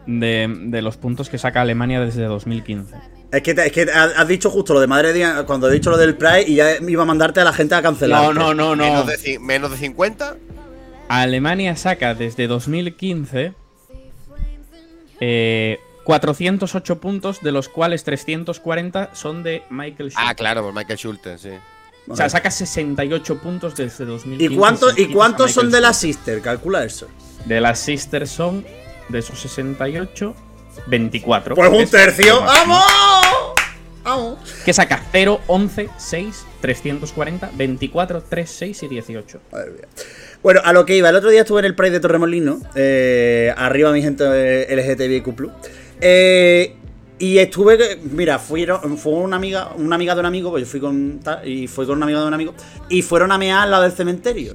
de, 0.07 0.53
de 0.67 0.81
los 0.81 0.97
puntos 0.97 1.29
que 1.29 1.37
saca 1.37 1.61
Alemania 1.61 1.99
desde 1.99 2.23
2015. 2.25 2.95
Es 3.31 3.41
que, 3.41 3.53
te- 3.53 3.65
es 3.65 3.71
que 3.71 3.81
has 3.91 4.27
dicho 4.27 4.49
justo 4.49 4.73
lo 4.73 4.79
de 4.79 4.87
madre 4.87 5.13
mía 5.13 5.43
cuando 5.45 5.69
he 5.69 5.73
dicho 5.73 5.89
lo 5.89 5.97
del 5.97 6.15
Pride 6.15 6.43
y 6.47 6.55
ya 6.55 6.77
iba 6.77 7.03
a 7.03 7.05
mandarte 7.05 7.39
a 7.41 7.43
la 7.43 7.53
gente 7.53 7.75
a 7.75 7.81
cancelar. 7.81 8.21
No, 8.23 8.33
no, 8.33 8.53
no, 8.53 8.75
no. 8.75 8.83
Menos, 8.83 9.07
de, 9.23 9.39
menos 9.39 9.71
de 9.71 9.77
50. 9.77 10.37
Alemania 11.09 11.75
saca 11.75 12.15
desde 12.15 12.47
2015 12.47 13.53
eh, 15.19 15.79
408 16.03 16.99
puntos, 16.99 17.41
de 17.41 17.51
los 17.51 17.67
cuales 17.69 18.03
340 18.03 19.09
son 19.13 19.43
de 19.43 19.63
Michael 19.69 20.11
Schumacher. 20.11 20.31
Ah, 20.31 20.35
claro, 20.35 20.61
por 20.63 20.73
Michael 20.73 20.99
Schulten, 20.99 21.39
sí. 21.39 21.49
O 22.07 22.15
sea, 22.15 22.29
saca 22.29 22.51
68 22.51 23.39
puntos 23.41 23.75
desde 23.75 24.05
2015. 24.05 24.43
¿Y 25.01 25.05
¿y 25.05 25.13
cuántos 25.13 25.51
son 25.51 25.71
de 25.71 25.81
la. 25.81 25.91
Sister? 25.93 26.41
Calcula 26.41 26.83
eso. 26.85 27.07
De 27.45 27.59
las 27.59 27.79
Sisters 27.79 28.29
son, 28.29 28.63
de 29.09 29.19
esos 29.19 29.39
68, 29.39 30.35
24. 30.87 31.55
Pues 31.55 31.69
un 31.71 31.87
tercio. 31.87 32.41
¡Vamos! 32.41 32.83
¡Vamos! 34.03 34.37
Que 34.63 34.71
saca 34.73 35.01
0, 35.11 35.41
11, 35.47 35.89
6, 35.97 36.45
340, 36.61 37.51
24, 37.55 38.23
3, 38.29 38.49
6 38.49 38.83
y 38.83 38.87
18. 38.87 39.39
Madre 39.51 39.71
mía. 39.71 39.87
Bueno, 40.43 40.61
a 40.63 40.73
lo 40.73 40.85
que 40.85 40.95
iba, 40.95 41.09
el 41.09 41.15
otro 41.15 41.29
día 41.31 41.41
estuve 41.41 41.59
en 41.59 41.65
el 41.65 41.75
Pride 41.75 41.93
de 41.93 41.99
Torremolino, 42.01 42.59
eh, 42.75 43.51
arriba 43.57 43.91
mi 43.91 44.03
gente 44.03 44.67
LGTBIQ+. 44.75 45.49
Eh, 46.01 46.75
y 47.17 47.37
estuve, 47.39 47.97
mira, 48.11 48.37
fueron, 48.37 48.97
fue 48.97 49.13
una 49.13 49.37
amiga, 49.37 49.69
una 49.77 49.95
amiga 49.95 50.13
de 50.13 50.19
un 50.19 50.25
amigo, 50.27 50.51
pues 50.51 50.65
yo 50.65 50.69
fui 50.69 50.79
con, 50.79 51.19
tal, 51.23 51.47
y 51.47 51.67
fui 51.67 51.85
con 51.87 51.95
una 51.95 52.05
amiga 52.05 52.21
de 52.21 52.27
un 52.27 52.33
amigo, 52.35 52.53
y 52.89 53.01
fueron 53.01 53.31
a 53.31 53.37
mear 53.39 53.63
al 53.63 53.71
lado 53.71 53.83
del 53.83 53.93
cementerio. 53.93 54.53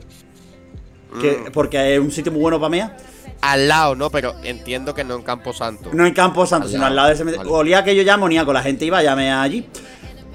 Que, 1.20 1.38
Mm. 1.38 1.52
porque 1.52 1.94
es 1.94 1.98
un 1.98 2.12
sitio 2.12 2.30
muy 2.30 2.40
bueno 2.42 2.60
para 2.60 2.70
mear. 2.70 2.96
Al 3.40 3.68
lado, 3.68 3.94
¿no? 3.94 4.10
Pero 4.10 4.34
entiendo 4.42 4.94
que 4.94 5.04
no 5.04 5.14
en 5.14 5.22
Campo 5.22 5.52
Santo. 5.52 5.90
No 5.92 6.06
en 6.06 6.12
Campo 6.14 6.46
Santo, 6.46 6.66
Al 6.66 6.70
sino 6.70 6.80
lado, 6.82 6.90
al 6.90 6.96
lado 6.96 7.16
cementerio. 7.16 7.50
vale. 7.50 7.60
Olía 7.60 7.84
que 7.84 7.96
yo 7.96 8.02
ya 8.02 8.14
amoníaco, 8.14 8.52
la 8.52 8.62
gente 8.62 8.84
iba 8.84 8.98
a 8.98 9.42
allí. 9.42 9.66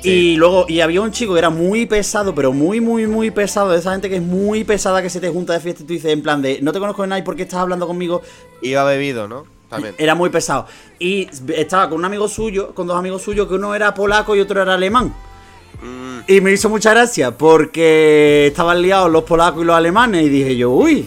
Sí. 0.02 0.10
Y 0.10 0.36
luego, 0.36 0.66
y 0.68 0.82
había 0.82 1.02
un 1.02 1.12
chico 1.12 1.34
que 1.34 1.40
era 1.40 1.50
muy 1.50 1.86
pesado, 1.86 2.36
pero 2.36 2.52
muy, 2.52 2.82
muy, 2.82 3.08
muy 3.08 3.32
pesado. 3.32 3.72
De 3.72 3.80
esa 3.80 3.92
gente 3.92 4.10
que 4.10 4.18
es 4.18 4.22
muy 4.22 4.64
pesada, 4.64 5.02
que 5.02 5.10
se 5.10 5.20
te 5.20 5.30
junta 5.30 5.54
de 5.54 5.60
fiesta 5.60 5.84
y 5.84 5.86
tú 5.86 5.94
dices, 5.94 6.12
en 6.12 6.22
plan 6.22 6.42
de, 6.42 6.60
no 6.62 6.72
te 6.72 6.80
conozco 6.80 7.02
de 7.02 7.08
nadie, 7.08 7.24
¿por 7.24 7.36
qué 7.36 7.44
estás 7.44 7.60
hablando 7.60 7.88
conmigo? 7.88 8.22
Iba 8.62 8.84
bebido, 8.84 9.28
¿no? 9.28 9.46
También. 9.70 9.96
Era 9.98 10.14
muy 10.14 10.30
pesado. 10.30 10.68
Y 11.00 11.28
estaba 11.56 11.90
con 11.90 12.00
un 12.00 12.06
amigo 12.06 12.28
suyo, 12.28 12.74
con 12.76 12.86
dos 12.88 12.98
amigos 12.98 13.24
suyos, 13.24 13.48
que 13.48 13.56
uno 13.56 13.74
era 13.74 13.94
polaco 13.94 14.36
y 14.36 14.40
otro 14.42 14.62
era 14.62 14.76
alemán. 14.76 15.14
Mm, 15.82 16.20
Y 16.28 16.42
me 16.42 16.52
hizo 16.54 16.70
mucha 16.70 16.92
gracia 16.92 17.32
porque 17.32 18.48
estaban 18.48 18.82
liados 18.82 19.12
los 19.12 19.24
polacos 19.24 19.64
y 19.64 19.66
los 19.66 19.76
alemanes 19.76 20.24
y 20.26 20.30
dije 20.30 20.56
yo, 20.56 20.72
uy, 20.72 21.06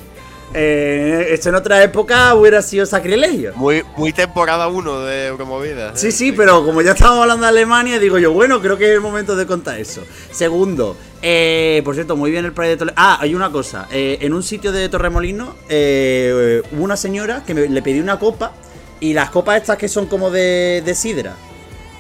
eh, 0.55 1.29
esto 1.31 1.51
en 1.51 1.55
otra 1.57 1.83
época 1.83 2.35
hubiera 2.35 2.63
sido 2.63 2.87
sacrilegio. 2.87 3.53
muy, 3.57 3.83
muy 3.97 4.13
temporada 4.13 4.69
1 4.69 5.01
de 5.01 5.27
Euromovida. 5.27 5.97
Sí, 5.97 6.11
sí, 6.13 6.33
pero 6.33 6.65
como 6.65 6.81
ya 6.83 6.93
estábamos 6.93 7.23
hablando 7.23 7.43
de 7.45 7.49
Alemania, 7.51 7.99
digo 7.99 8.19
yo, 8.19 8.33
bueno, 8.33 8.61
creo 8.61 8.77
que 8.79 8.85
es 8.87 8.91
el 8.93 9.01
momento 9.01 9.37
de 9.37 9.47
contar 9.47 9.79
eso. 9.79 10.03
Segundo, 10.33 10.97
eh, 11.23 11.83
por 11.85 11.95
cierto, 11.95 12.17
muy 12.17 12.31
bien 12.31 12.45
el 12.45 12.53
Pride 12.53 12.71
de 12.71 12.77
Toledo. 12.79 12.95
Ah, 12.97 13.19
hay 13.21 13.35
una 13.35 13.51
cosa. 13.51 13.87
eh, 13.93 14.19
en 14.23 14.33
un 14.33 14.43
sitio 14.43 14.73
de 14.73 14.89
Torremolino 14.89 15.55
eh, 15.69 16.63
hubo 16.73 16.83
una 16.85 16.97
señora 16.97 17.43
que 17.47 17.55
me- 17.55 17.69
le 17.69 17.83
pedí 17.83 18.01
una 18.01 18.19
copa 18.19 18.53
y 19.01 19.13
las 19.15 19.31
copas 19.31 19.61
estas 19.61 19.77
que 19.79 19.89
son 19.89 20.07
como 20.07 20.31
de, 20.31 20.83
de 20.85 20.95
sidra. 20.95 21.35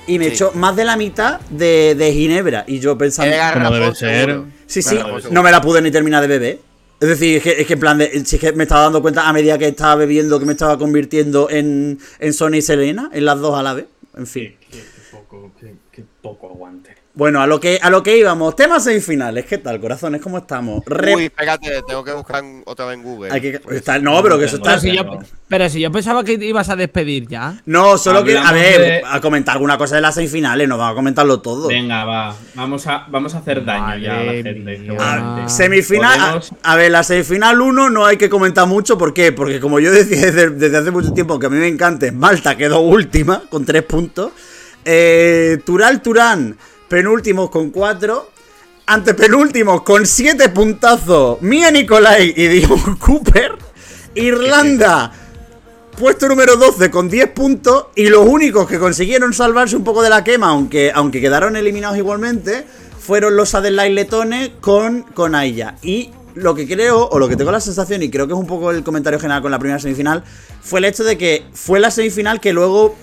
Y 0.07 0.19
me 0.19 0.27
Sí. 0.27 0.33
echó 0.33 0.53
más 0.55 0.75
de 0.75 0.85
la 0.85 0.97
mitad 0.97 1.39
de, 1.51 1.95
de 1.95 2.13
ginebra. 2.15 2.65
Y 2.67 2.79
yo 2.81 2.97
pensando... 2.97 3.37
Como 3.53 3.71
debe 3.71 3.95
ser. 3.95 4.41
Sí, 4.67 4.81
sí, 4.81 4.99
no 5.31 5.43
me 5.43 5.51
la 5.51 5.61
pude 5.61 5.83
ni 5.83 5.91
terminar 5.91 6.23
de 6.23 6.29
beber. 6.29 6.59
Es 7.01 7.09
decir, 7.09 7.37
es 7.37 7.43
que, 7.43 7.61
es 7.61 7.67
que 7.67 7.75
en 7.75 7.81
plan 7.81 7.99
de. 7.99 8.25
Si 8.25 8.37
es 8.37 8.41
que 8.41 8.53
me 8.53 8.65
estaba 8.65 8.83
dando 8.83 9.01
cuenta 9.01 9.29
a 9.29 9.33
medida 9.33 9.57
que 9.57 9.69
estaba 9.69 9.95
bebiendo 9.95 10.39
que 10.41 10.47
me 10.47 10.53
estaba 10.53 10.79
convirtiendo 10.79 11.49
en, 11.49 11.99
en 12.19 12.33
Sony 12.33 12.57
y 12.57 12.63
Selena, 12.63 13.11
en 13.13 13.25
las 13.25 13.39
dos 13.39 13.55
a 13.55 13.63
la 13.63 13.75
vez. 13.75 13.87
En 14.17 14.27
fin. 14.27 14.57
Qué, 14.71 14.79
qué 14.79 15.51
qué, 15.61 15.75
qué 15.93 16.05
poco 16.21 16.49
aguante. 16.49 16.88
Bueno, 17.19 17.43
a 17.43 17.49
lo 17.49 17.59
que 17.59 17.81
a 17.83 17.91
lo 17.91 18.01
que 18.05 18.17
íbamos. 18.17 18.55
Temas 18.55 18.85
semifinales. 18.85 19.45
¿Qué 19.45 19.59
tal, 19.59 19.81
corazones? 19.81 20.21
¿Cómo 20.23 20.39
estamos? 20.39 20.85
Re- 20.87 21.17
Uy, 21.17 21.25
espérate, 21.25 21.83
tengo 21.85 22.05
que 22.05 22.13
buscar 22.13 22.45
otra 22.65 22.87
vez 22.87 22.95
en 22.97 23.03
Google. 23.03 23.33
hay 23.33 23.41
que- 23.41 23.61
está- 23.73 23.99
no, 23.99 24.23
pero 24.23 24.39
que 24.39 24.45
eso 24.45 24.59
Pero 24.63 24.77
está. 24.77 24.81
si, 24.81 24.97
yo, 24.97 25.19
pero 25.49 25.69
si 25.69 25.81
yo 25.81 25.91
pensaba 25.91 26.23
que 26.23 26.35
ibas 26.35 26.69
a 26.69 26.77
despedir 26.77 27.27
ya. 27.27 27.61
No, 27.67 27.99
solo 27.99 28.23
que. 28.23 28.39
A 28.39 28.53
ver, 28.53 28.81
de- 28.81 29.03
a 29.05 29.21
comentar 29.21 29.55
alguna 29.57 29.77
cosa 29.77 29.97
de 29.97 30.01
las 30.01 30.15
semifinales. 30.15 30.69
No 30.69 30.79
vamos 30.79 30.93
a 30.93 30.95
comentarlo 30.95 31.41
todo. 31.41 31.67
Venga, 31.67 32.05
va. 32.05 32.37
Vamos 32.55 32.87
a, 32.87 33.07
vamos 33.11 33.35
a 33.35 33.39
hacer 33.39 33.65
daño 33.65 33.99
ya 33.99 34.21
a 34.21 34.23
la 34.23 34.33
gente. 34.35 34.87
Ah. 35.01 35.45
Semifinal. 35.49 36.21
A, 36.21 36.25
Podemos- 36.27 36.53
a 36.63 36.77
ver, 36.77 36.93
la 36.93 37.03
semifinal 37.03 37.61
1 37.61 37.91
no 37.91 38.07
hay 38.07 38.17
que 38.17 38.29
comentar 38.29 38.69
mucho. 38.69 38.97
¿Por 38.97 39.13
qué? 39.13 39.33
Porque 39.33 39.59
como 39.59 39.81
yo 39.81 39.91
decía 39.91 40.21
desde, 40.31 40.51
desde 40.51 40.77
hace 40.77 40.93
mucho 40.93 41.13
tiempo 41.13 41.37
que 41.41 41.47
a 41.47 41.51
mí 41.51 41.57
me 41.57 41.67
encanta, 41.67 42.07
Malta 42.13 42.57
quedó 42.57 42.79
última 42.79 43.43
con 43.51 43.65
3 43.65 43.83
puntos. 43.83 44.31
Eh, 44.85 45.59
Tural 45.67 46.01
Turán, 46.01 46.57
penúltimos 46.89 47.51
con 47.51 47.71
4. 47.71 48.31
Antepenúltimos 48.87 49.83
con 49.83 50.07
7 50.07 50.49
puntazos. 50.49 51.41
Mía 51.43 51.71
Nicolai 51.71 52.33
y 52.37 52.47
Dion 52.49 52.97
Cooper. 52.99 53.53
Irlanda. 54.15 55.13
Puesto 55.99 56.29
número 56.29 56.57
12 56.57 56.91
con 56.91 57.09
10 57.09 57.31
puntos 57.31 57.87
y 57.97 58.09
los 58.09 58.25
únicos 58.25 58.69
que 58.69 58.79
consiguieron 58.79 59.33
salvarse 59.35 59.75
un 59.75 59.83
poco 59.83 60.01
de 60.01 60.11
la 60.11 60.23
quema, 60.23 60.49
aunque, 60.49 60.93
aunque 60.95 61.21
quedaron 61.21 61.57
eliminados 61.57 61.99
igualmente, 61.99 62.65
fueron 63.01 63.37
los 63.37 63.55
Adelaide 63.57 63.95
letones 63.95 64.51
con, 64.61 65.03
con 65.03 65.35
Aya. 65.35 65.75
Y 65.83 66.11
lo 66.35 66.55
que 66.55 66.69
creo, 66.69 67.09
o 67.09 67.19
lo 67.19 67.29
que 67.29 67.35
tengo 67.35 67.51
la 67.51 67.61
sensación, 67.61 68.03
y 68.03 68.11
creo 68.11 68.29
que 68.29 68.33
es 68.33 68.39
un 68.39 68.47
poco 68.47 68.71
el 68.71 68.85
comentario 68.85 69.19
general 69.19 69.43
con 69.43 69.51
la 69.51 69.59
primera 69.59 69.81
semifinal, 69.81 70.23
fue 70.63 70.79
el 70.79 70.85
hecho 70.85 71.03
de 71.03 71.19
que 71.19 71.45
fue 71.53 71.81
la 71.81 71.91
semifinal 71.91 72.41
que 72.41 72.53
luego 72.53 72.95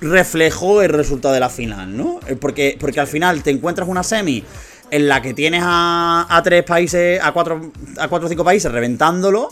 reflejó 0.00 0.82
el 0.82 0.90
resultado 0.90 1.34
de 1.34 1.40
la 1.40 1.48
final, 1.50 1.96
¿no? 1.96 2.20
Eh, 2.26 2.36
Porque, 2.36 2.76
porque 2.78 3.00
al 3.00 3.06
final 3.06 3.42
te 3.42 3.50
encuentras 3.50 3.88
una 3.88 4.02
semi 4.02 4.44
en 4.90 5.08
la 5.08 5.20
que 5.22 5.34
tienes 5.34 5.62
a, 5.64 6.26
a 6.28 6.42
tres 6.42 6.62
países, 6.64 7.20
a 7.22 7.32
cuatro, 7.32 7.72
a 7.98 8.08
cuatro 8.08 8.26
o 8.26 8.28
cinco 8.28 8.44
países 8.44 8.70
reventándolo. 8.70 9.48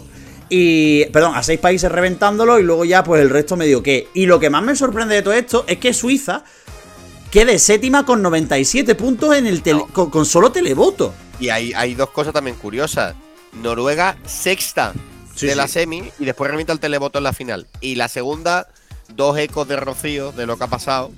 Y, 0.51 1.07
perdón, 1.07 1.33
a 1.35 1.43
seis 1.43 1.59
países 1.59 1.91
reventándolo 1.91 2.59
y 2.59 2.63
luego 2.63 2.85
ya 2.85 3.03
pues 3.03 3.23
el 3.23 3.31
resto 3.31 3.57
medio 3.57 3.83
que. 3.83 4.09
Y 4.15 4.27
lo 4.27 4.39
que 4.39 4.51
más 4.51 4.63
me 4.63 4.77
sorprende 4.77 5.15
de 5.17 5.23
todo 5.23 5.35
esto 5.35 5.65
es 5.67 5.79
que 5.79 5.95
Suiza 5.95 6.45
quede 7.31 7.59
séptima 7.59 8.05
con 8.05 8.23
97 8.23 8.95
puntos 8.95 9.35
en 9.35 9.47
el 9.47 9.63
tele- 9.63 9.79
No. 9.79 9.87
con, 9.87 10.11
con 10.11 10.27
solo 10.27 10.53
televoto. 10.53 11.15
Y 11.41 11.49
hay, 11.49 11.73
hay 11.73 11.95
dos 11.95 12.11
cosas 12.11 12.33
también 12.33 12.57
curiosas. 12.57 13.15
Noruega, 13.55 14.17
sexta 14.27 14.93
Sí, 15.35 15.47
de 15.47 15.53
sí. 15.53 15.59
la 15.59 15.67
semi 15.67 16.05
y 16.21 16.25
después 16.27 16.49
revienta 16.49 16.73
el 16.73 16.79
televoto 16.79 17.19
en 17.19 17.25
la 17.25 17.33
final. 17.33 17.67
Y 17.81 17.97
la 17.97 18.07
segunda, 18.09 18.69
dos 19.09 19.39
ecos 19.39 19.69
de 19.69 19.77
Rocío 19.77 20.33
de 20.33 20.47
lo 20.47 20.57
que 20.57 20.65
ha 20.65 20.69
pasado. 20.69 21.11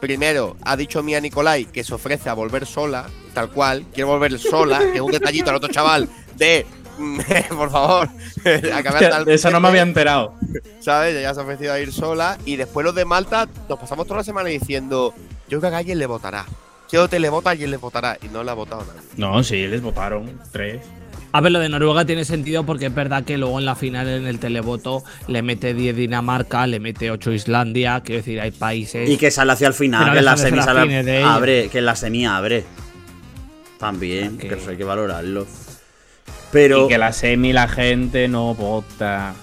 Primero, 0.00 0.56
ha 0.62 0.76
dicho 0.76 1.02
Mía 1.02 1.20
Nicolai 1.20 1.64
que 1.64 1.82
se 1.82 1.94
ofrece 1.94 2.28
a 2.28 2.34
volver 2.34 2.66
sola, 2.66 3.06
tal 3.34 3.50
cual. 3.50 3.84
Quiere 3.92 4.04
volver 4.04 4.38
sola, 4.38 4.78
que 4.78 4.96
es 4.96 5.00
un 5.00 5.10
detallito 5.10 5.50
al 5.50 5.56
otro 5.56 5.68
chaval 5.70 6.08
de. 6.36 6.66
por 7.56 7.70
favor, 7.70 8.08
Hostia, 8.44 9.24
de 9.24 9.34
eso 9.34 9.50
no 9.50 9.60
me 9.60 9.68
había 9.68 9.82
enterado. 9.82 10.34
¿Sabes? 10.80 11.14
Ella 11.14 11.32
se 11.32 11.40
ha 11.40 11.42
ofrecido 11.44 11.72
a 11.72 11.80
ir 11.80 11.92
sola. 11.92 12.38
Y 12.44 12.56
después 12.56 12.84
los 12.84 12.94
de 12.94 13.04
Malta, 13.04 13.48
nos 13.68 13.78
pasamos 13.78 14.06
toda 14.06 14.18
la 14.18 14.24
semana 14.24 14.48
diciendo: 14.48 15.14
Yo 15.48 15.60
creo 15.60 15.70
que 15.70 15.76
a 15.76 15.78
alguien 15.78 15.98
le 15.98 16.06
votará. 16.06 16.44
Si 16.88 16.96
yo 16.96 17.06
te 17.08 17.20
le 17.20 17.28
vota, 17.28 17.50
alguien 17.50 17.70
le 17.70 17.76
votará. 17.76 18.18
Y 18.22 18.28
no 18.28 18.42
le 18.42 18.50
ha 18.50 18.54
votado 18.54 18.84
nadie. 18.84 19.08
No, 19.16 19.42
sí, 19.44 19.66
les 19.66 19.82
votaron. 19.82 20.40
Tres. 20.50 20.80
A 21.30 21.40
ver, 21.42 21.52
lo 21.52 21.58
de 21.58 21.68
Noruega 21.68 22.04
tiene 22.06 22.24
sentido 22.24 22.64
porque 22.64 22.86
es 22.86 22.94
verdad 22.94 23.22
que 23.24 23.36
luego 23.36 23.58
en 23.58 23.66
la 23.66 23.74
final, 23.74 24.08
en 24.08 24.26
el 24.26 24.38
televoto, 24.38 25.04
le 25.26 25.42
mete 25.42 25.74
10 25.74 25.94
Dinamarca, 25.94 26.66
le 26.66 26.80
mete 26.80 27.10
8 27.10 27.32
Islandia. 27.32 28.00
Quiero 28.02 28.20
decir, 28.20 28.40
hay 28.40 28.50
países. 28.50 29.08
Y 29.10 29.16
que 29.18 29.30
sale 29.30 29.52
hacia 29.52 29.68
el 29.68 29.74
final, 29.74 30.12
que 30.12 30.18
en 30.20 30.24
la 30.24 30.36
semi 30.36 30.62
sale- 30.62 31.22
abre, 31.22 31.68
que 31.68 31.78
en 31.78 31.84
la 31.86 31.96
semi 31.96 32.24
abre. 32.26 32.64
También, 33.78 34.38
que 34.38 34.54
eso 34.54 34.70
hay 34.70 34.76
que 34.76 34.84
valorarlo. 34.84 35.46
Pero. 36.50 36.86
Y 36.86 36.88
que 36.88 36.98
la 36.98 37.12
semi 37.12 37.52
la 37.52 37.68
gente 37.68 38.26
no 38.28 38.54
vota. 38.54 39.34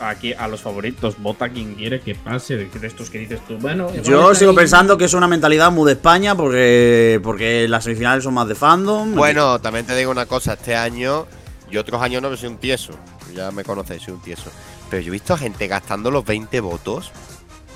Aquí 0.00 0.32
a 0.32 0.48
los 0.48 0.60
favoritos, 0.60 1.16
vota 1.18 1.48
quien 1.48 1.74
quiere 1.74 2.00
que 2.00 2.14
pase. 2.14 2.56
De 2.56 2.86
estos 2.86 3.10
que 3.10 3.18
dices 3.18 3.40
tú, 3.46 3.58
bueno. 3.58 3.90
Yo 4.02 4.34
sigo 4.34 4.50
ahí. 4.50 4.56
pensando 4.56 4.96
que 4.98 5.04
es 5.04 5.14
una 5.14 5.28
mentalidad 5.28 5.70
muy 5.70 5.86
de 5.86 5.92
España 5.92 6.34
porque, 6.34 7.20
porque 7.22 7.66
las 7.68 7.84
semifinales 7.84 8.24
son 8.24 8.34
más 8.34 8.48
de 8.48 8.54
fandom. 8.54 9.14
Bueno, 9.14 9.60
también 9.60 9.86
te 9.86 9.96
digo 9.96 10.10
una 10.10 10.26
cosa, 10.26 10.54
este 10.54 10.74
año 10.76 11.26
y 11.70 11.76
otros 11.76 12.00
años 12.02 12.22
no 12.22 12.30
que 12.30 12.36
soy 12.36 12.48
un 12.50 12.58
tieso. 12.58 12.92
Ya 13.34 13.50
me 13.50 13.64
conocéis, 13.64 14.02
soy 14.02 14.14
un 14.14 14.20
tieso. 14.20 14.50
Pero 14.90 15.02
yo 15.02 15.08
he 15.08 15.12
visto 15.12 15.34
a 15.34 15.38
gente 15.38 15.66
gastando 15.66 16.10
los 16.10 16.24
20 16.24 16.60
votos 16.60 17.10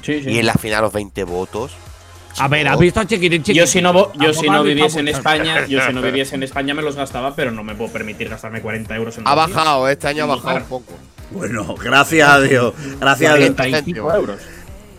Sí, 0.03 0.23
sí. 0.23 0.31
y 0.31 0.39
en 0.39 0.47
la 0.47 0.55
final 0.55 0.83
los 0.83 0.93
20 0.93 1.25
votos. 1.25 1.73
A 2.39 2.47
ver, 2.47 2.69
¿has 2.69 2.79
visto 2.79 3.01
a 3.01 3.07
Chiquitín 3.07 3.43
Yo 3.43 3.67
si 3.67 3.83
no, 3.83 4.13
yo 4.15 4.33
si 4.33 4.49
no 4.49 4.63
viviese 4.63 5.01
en. 5.01 5.09
España, 5.09 5.67
yo 5.69 5.81
si 5.85 5.93
no 5.93 6.03
viviese 6.03 6.37
en 6.37 6.43
España 6.43 6.75
me 6.75 6.83
los 6.83 6.95
gastaba, 6.95 7.35
pero 7.35 7.51
no 7.51 7.65
me 7.65 7.75
puedo 7.75 7.93
permitir 7.93 8.29
gastarme 8.29 8.61
40 8.61 8.95
euros 8.95 9.19
en 9.19 9.27
Ha 9.27 9.35
bajado, 9.35 9.89
este 9.89 10.07
año 10.09 10.25
ha 10.25 10.27
bajado 10.27 10.57
un 10.59 10.65
poco. 10.65 10.93
Bueno, 11.31 11.75
gracias 11.83 12.29
a 12.29 12.41
Dios. 12.41 12.75
Gracias 13.01 13.33
a 13.33 13.37
Dios. 13.37 13.51
45 13.55 14.15
euros. 14.15 14.39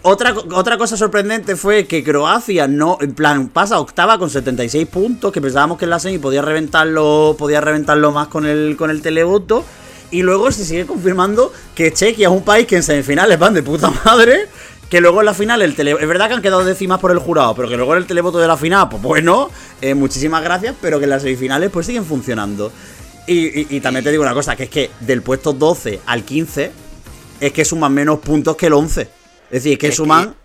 Otra, 0.01 0.33
otra 0.53 0.77
cosa 0.77 0.95
sorprendente 0.95 1.57
fue 1.57 1.85
que 1.85 2.03
Croacia 2.05 2.69
no, 2.69 2.97
en 3.01 3.13
plan, 3.13 3.49
pasa 3.49 3.79
octava 3.79 4.17
con 4.17 4.29
76 4.29 4.87
puntos, 4.87 5.33
que 5.33 5.41
pensábamos 5.41 5.77
que 5.77 5.83
en 5.83 5.89
la 5.89 5.99
semi 5.99 6.17
podía 6.19 6.41
reventarlo, 6.41 7.35
podía 7.37 7.59
reventarlo 7.59 8.11
más 8.13 8.29
con 8.29 8.45
el, 8.45 8.77
con 8.77 8.91
el 8.91 9.01
televoto. 9.01 9.65
Y 10.11 10.23
luego 10.23 10.51
se 10.51 10.65
sigue 10.65 10.85
confirmando 10.85 11.51
que 11.75 11.93
Chequia 11.93 12.29
es 12.29 12.33
un 12.33 12.43
país 12.43 12.65
que 12.65 12.77
en 12.77 12.83
semifinales 12.83 13.37
van 13.37 13.53
de 13.53 13.61
puta 13.61 13.91
madre. 14.05 14.47
Que 14.89 15.01
luego 15.01 15.19
en 15.19 15.27
la 15.27 15.35
final, 15.35 15.61
el 15.61 15.75
tele, 15.75 15.95
es 15.99 16.07
verdad 16.07 16.29
que 16.29 16.33
han 16.33 16.41
quedado 16.41 16.63
décimas 16.63 16.99
por 16.99 17.11
el 17.11 17.19
jurado, 17.19 17.53
pero 17.53 17.69
que 17.69 17.77
luego 17.77 17.93
en 17.93 17.99
el 17.99 18.07
televoto 18.07 18.39
de 18.39 18.47
la 18.47 18.57
final, 18.57 18.89
pues 18.89 19.03
bueno, 19.03 19.51
eh, 19.81 19.93
muchísimas 19.93 20.41
gracias, 20.41 20.73
pero 20.81 20.97
que 20.97 21.03
en 21.03 21.11
las 21.11 21.21
semifinales 21.21 21.69
pues 21.69 21.85
siguen 21.85 22.05
funcionando. 22.05 22.71
Y, 23.27 23.61
y- 23.61 23.67
y 23.69 23.79
también 23.81 24.03
te 24.03 24.11
digo 24.11 24.23
una 24.23 24.33
cosa, 24.33 24.55
que 24.55 24.63
es 24.63 24.69
que 24.69 24.89
del 25.01 25.21
puesto 25.21 25.53
12 25.53 25.99
al 26.05 26.23
15 26.23 26.71
es 27.39 27.53
que 27.53 27.63
suman 27.65 27.93
menos 27.93 28.19
puntos 28.19 28.55
que 28.55 28.67
el 28.67 28.73
11. 28.73 29.01
Es 29.01 29.09
decir, 29.51 29.73
es 29.73 29.79
que 29.79 29.87
Es 29.87 29.95
suman 29.95 30.35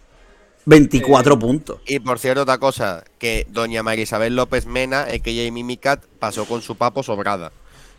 24 0.66 1.38
puntos. 1.38 1.80
Y 1.86 1.98
por 2.00 2.18
cierto, 2.18 2.42
otra 2.42 2.58
cosa, 2.58 3.04
que 3.18 3.46
doña 3.50 3.82
María 3.82 4.04
Isabel 4.04 4.34
López 4.36 4.66
Mena, 4.66 5.06
que 5.06 5.30
ella 5.30 5.44
y 5.44 5.50
Mimicat, 5.50 6.04
pasó 6.18 6.44
con 6.46 6.62
su 6.62 6.76
papo 6.76 7.02
sobrada. 7.02 7.52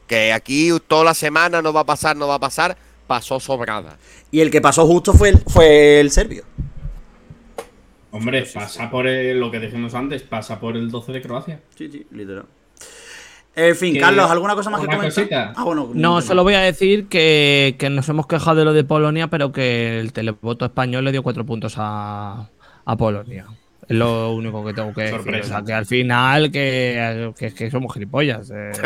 Que 0.08 0.34
aquí 0.34 0.72
toda 0.88 1.04
la 1.04 1.14
semana 1.14 1.62
no 1.62 1.74
va 1.74 1.82
a 1.82 1.86
pasar, 1.86 2.16
no 2.16 2.28
va 2.28 2.36
a 2.36 2.40
pasar, 2.40 2.78
pasó 3.08 3.40
sobrada. 3.40 3.98
Y 4.32 4.40
el 4.40 4.50
que 4.52 4.62
pasó 4.62 4.86
justo 4.86 5.14
fue 5.14 5.30
el, 5.30 5.40
fue 5.48 6.00
el 6.00 6.12
serbio. 6.12 6.44
Hombre, 8.12 8.46
pasa 8.54 8.90
por 8.90 9.08
el- 9.08 9.40
lo 9.40 9.52
que 9.52 9.60
dijimos 9.60 9.94
antes, 9.94 10.22
pasa 10.24 10.60
por 10.60 10.78
el 10.78 10.90
12 10.90 11.12
de 11.12 11.22
Croacia. 11.22 11.60
Sí, 11.78 11.90
sí, 11.92 12.06
literal. 12.12 12.46
En 13.56 13.76
fin, 13.76 13.94
Que- 13.94 14.00
Carlos, 14.02 14.30
¿alguna 14.30 14.54
cosa 14.56 14.70
más 14.70 14.82
que 14.82 14.88
comentar? 14.88 15.54
Ah, 15.56 15.64
bueno, 15.64 15.90
No, 15.94 16.22
solo 16.22 16.44
voy 16.44 16.56
a 16.56 16.60
decir 16.62 17.08
que, 17.08 17.76
que 17.80 17.90
nos 17.90 18.08
hemos 18.10 18.28
quejado 18.28 18.58
de 18.58 18.66
lo 18.66 18.74
de 18.74 18.84
Polonia, 18.84 19.28
pero 19.28 19.52
que 19.52 20.00
el 20.00 20.12
televoto 20.14 20.66
español 20.66 21.06
le 21.06 21.12
dio 21.12 21.24
cuatro 21.24 21.46
puntos 21.46 21.76
a, 21.78 22.50
a 22.86 22.96
Polonia. 22.98 23.46
Es 23.88 23.96
lo 23.96 24.34
único 24.34 24.66
que 24.66 24.74
tengo 24.74 24.94
que 24.94 25.02
decir. 25.04 25.18
Sorpresa. 25.18 25.46
O 25.46 25.50
sea, 25.50 25.62
que 25.64 25.74
al 25.74 25.86
final 25.86 26.52
que, 26.52 27.32
que, 27.38 27.54
que 27.54 27.72
somos 27.72 27.94
gilipollas. 27.94 28.52
eh. 28.52 28.72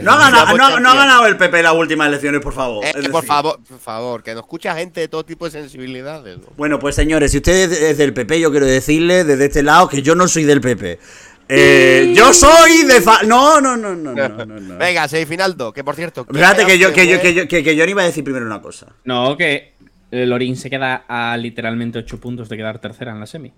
No 0.00 0.12
ha, 0.12 0.18
ganado, 0.18 0.46
pues, 0.50 0.58
no- 0.58 0.58
no 0.58 0.64
ha 0.66 0.70
campeón. 0.92 0.96
ganado 0.96 1.26
el 1.26 1.36
PP 1.36 1.60
las 1.60 1.74
últimas 1.74 2.06
elecciones, 2.06 2.40
por 2.40 2.52
favor. 2.52 2.84
Eh, 2.84 2.92
Es 2.94 3.02
que 3.06 3.08
por 3.10 3.24
favor, 3.24 3.58
por 3.68 3.78
favor, 3.80 4.22
que 4.22 4.32
nos 4.32 4.42
escucha 4.44 4.76
gente 4.76 5.00
de 5.00 5.08
todo 5.08 5.24
tipo 5.24 5.44
de 5.44 5.50
sensibilidades. 5.50 6.38
¿no? 6.38 6.44
Bueno, 6.56 6.78
pues 6.78 6.94
señores, 6.94 7.32
si 7.32 7.38
usted 7.38 7.72
es 7.72 7.98
del 7.98 8.12
PP, 8.14 8.38
yo 8.38 8.52
quiero 8.52 8.64
decirle 8.66 9.24
desde 9.24 9.46
este 9.46 9.64
lado 9.64 9.88
que 9.88 10.02
yo 10.02 10.14
no 10.14 10.28
soy 10.28 10.44
del 10.44 10.60
PP. 10.60 11.00
Eh, 11.48 12.12
yo 12.16 12.32
soy 12.32 12.82
de 12.84 13.00
fa 13.00 13.22
No, 13.22 13.60
no, 13.60 13.76
no, 13.76 13.94
no, 13.94 14.12
no, 14.14 14.28
no, 14.44 14.60
no. 14.60 14.76
Venga, 14.78 15.06
semifinal 15.08 15.56
2, 15.56 15.72
que 15.72 15.84
por 15.84 15.94
cierto. 15.94 16.24
¿quién 16.24 16.42
Espérate 16.42 16.66
que 16.66 16.78
yo, 16.78 16.92
que 16.92 17.06
yo, 17.08 17.20
que 17.20 17.34
yo, 17.34 17.46
que, 17.48 17.62
que 17.62 17.76
yo 17.76 17.84
iba 17.84 18.02
a 18.02 18.06
decir 18.06 18.24
primero 18.24 18.46
una 18.46 18.60
cosa. 18.60 18.88
No, 19.04 19.36
que 19.36 19.74
Lorin 20.10 20.56
se 20.56 20.70
queda 20.70 21.04
a 21.08 21.36
literalmente 21.36 21.98
8 22.00 22.18
puntos 22.20 22.48
de 22.48 22.56
quedar 22.56 22.78
tercera 22.80 23.12
en 23.12 23.20
la 23.20 23.26
semi. 23.26 23.52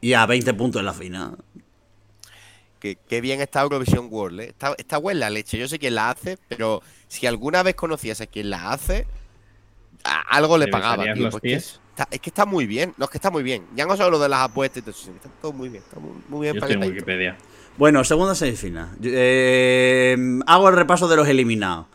Y 0.00 0.12
a 0.12 0.26
20 0.26 0.52
puntos 0.54 0.80
en 0.80 0.86
la 0.86 0.92
final. 0.92 1.36
Que, 2.78 2.96
qué 3.08 3.22
bien 3.22 3.40
está 3.40 3.62
Eurovisión 3.62 4.08
World, 4.10 4.40
¿eh? 4.40 4.48
Está, 4.48 4.74
está 4.76 4.98
buena 4.98 5.20
la 5.20 5.30
leche. 5.30 5.56
Yo 5.56 5.66
sé 5.68 5.78
quién 5.78 5.94
la 5.94 6.10
hace, 6.10 6.36
pero 6.48 6.82
si 7.08 7.26
alguna 7.26 7.62
vez 7.62 7.74
conocías 7.74 8.20
a 8.20 8.26
quien 8.26 8.50
la 8.50 8.70
hace, 8.72 9.06
a- 10.04 10.20
algo 10.36 10.58
le 10.58 10.66
¿Le 10.66 10.70
pagaba, 10.72 10.96
besarías 11.04 11.16
tío. 11.16 11.24
los 11.30 11.40
pies? 11.40 11.80
Está, 11.98 12.08
es 12.10 12.20
que 12.20 12.28
está 12.28 12.44
muy 12.44 12.66
bien. 12.66 12.92
No, 12.98 13.06
es 13.06 13.10
que 13.10 13.16
está 13.16 13.30
muy 13.30 13.42
bien. 13.42 13.64
Ya 13.74 13.86
no 13.86 13.96
solo 13.96 14.10
lo 14.10 14.18
de 14.18 14.28
las 14.28 14.40
apuestas 14.42 14.78
y 14.78 14.82
todo 14.82 14.90
eso, 14.90 15.10
está 15.14 15.30
todo 15.40 15.52
muy 15.54 15.70
bien. 15.70 15.82
Está 15.82 15.98
muy, 15.98 16.12
muy 16.28 16.42
bien 16.42 16.54
Yo 16.54 16.60
estoy 16.60 16.74
en. 16.74 16.92
Wikipedia. 16.92 17.36
Bueno, 17.78 18.04
segunda 18.04 18.34
semifinal. 18.34 18.90
Eh, 19.02 20.16
hago 20.46 20.68
el 20.68 20.74
repaso 20.76 21.08
de 21.08 21.16
los 21.16 21.26
eliminados. 21.26 21.86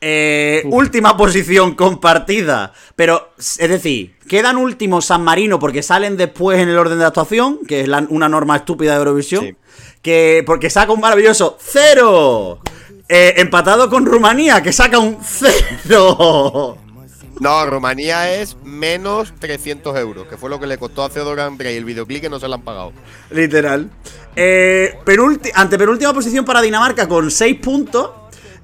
Eh, 0.00 0.62
última 0.66 1.16
posición 1.16 1.74
compartida. 1.74 2.72
Pero, 2.96 3.32
es 3.38 3.58
decir, 3.68 4.16
quedan 4.26 4.56
últimos 4.56 5.04
San 5.04 5.22
Marino 5.22 5.58
porque 5.58 5.82
salen 5.82 6.16
después 6.16 6.58
en 6.58 6.68
el 6.70 6.78
orden 6.78 6.98
de 6.98 7.04
actuación, 7.04 7.58
que 7.68 7.82
es 7.82 7.88
la- 7.88 8.06
una 8.08 8.28
norma 8.28 8.56
estúpida 8.56 8.92
de 8.92 8.98
Eurovisión. 8.98 9.44
Sí. 9.44 9.56
Que, 10.00 10.42
porque 10.46 10.70
saca 10.70 10.92
un 10.92 11.00
maravilloso 11.00 11.56
cero. 11.60 12.58
Eh, 13.08 13.34
empatado 13.36 13.90
con 13.90 14.06
Rumanía, 14.06 14.62
que 14.62 14.72
saca 14.72 14.98
un 14.98 15.18
cero. 15.22 16.78
No, 17.40 17.66
Rumanía 17.66 18.34
es 18.34 18.56
menos 18.62 19.32
300 19.38 19.96
euros, 19.98 20.26
que 20.28 20.36
fue 20.36 20.48
lo 20.50 20.60
que 20.60 20.66
le 20.66 20.78
costó 20.78 21.02
a 21.02 21.08
Theodor 21.08 21.40
Andrei 21.40 21.76
el 21.76 21.84
videoclip 21.84 22.20
que 22.20 22.28
no 22.30 22.38
se 22.38 22.46
lo 22.46 22.54
han 22.54 22.62
pagado. 22.62 22.92
Literal. 23.30 23.90
Eh, 24.36 24.96
antepenúltima 25.54 26.12
posición 26.14 26.44
para 26.44 26.60
Dinamarca 26.62 27.08
con 27.08 27.30
6 27.30 27.58
puntos. 27.60 28.10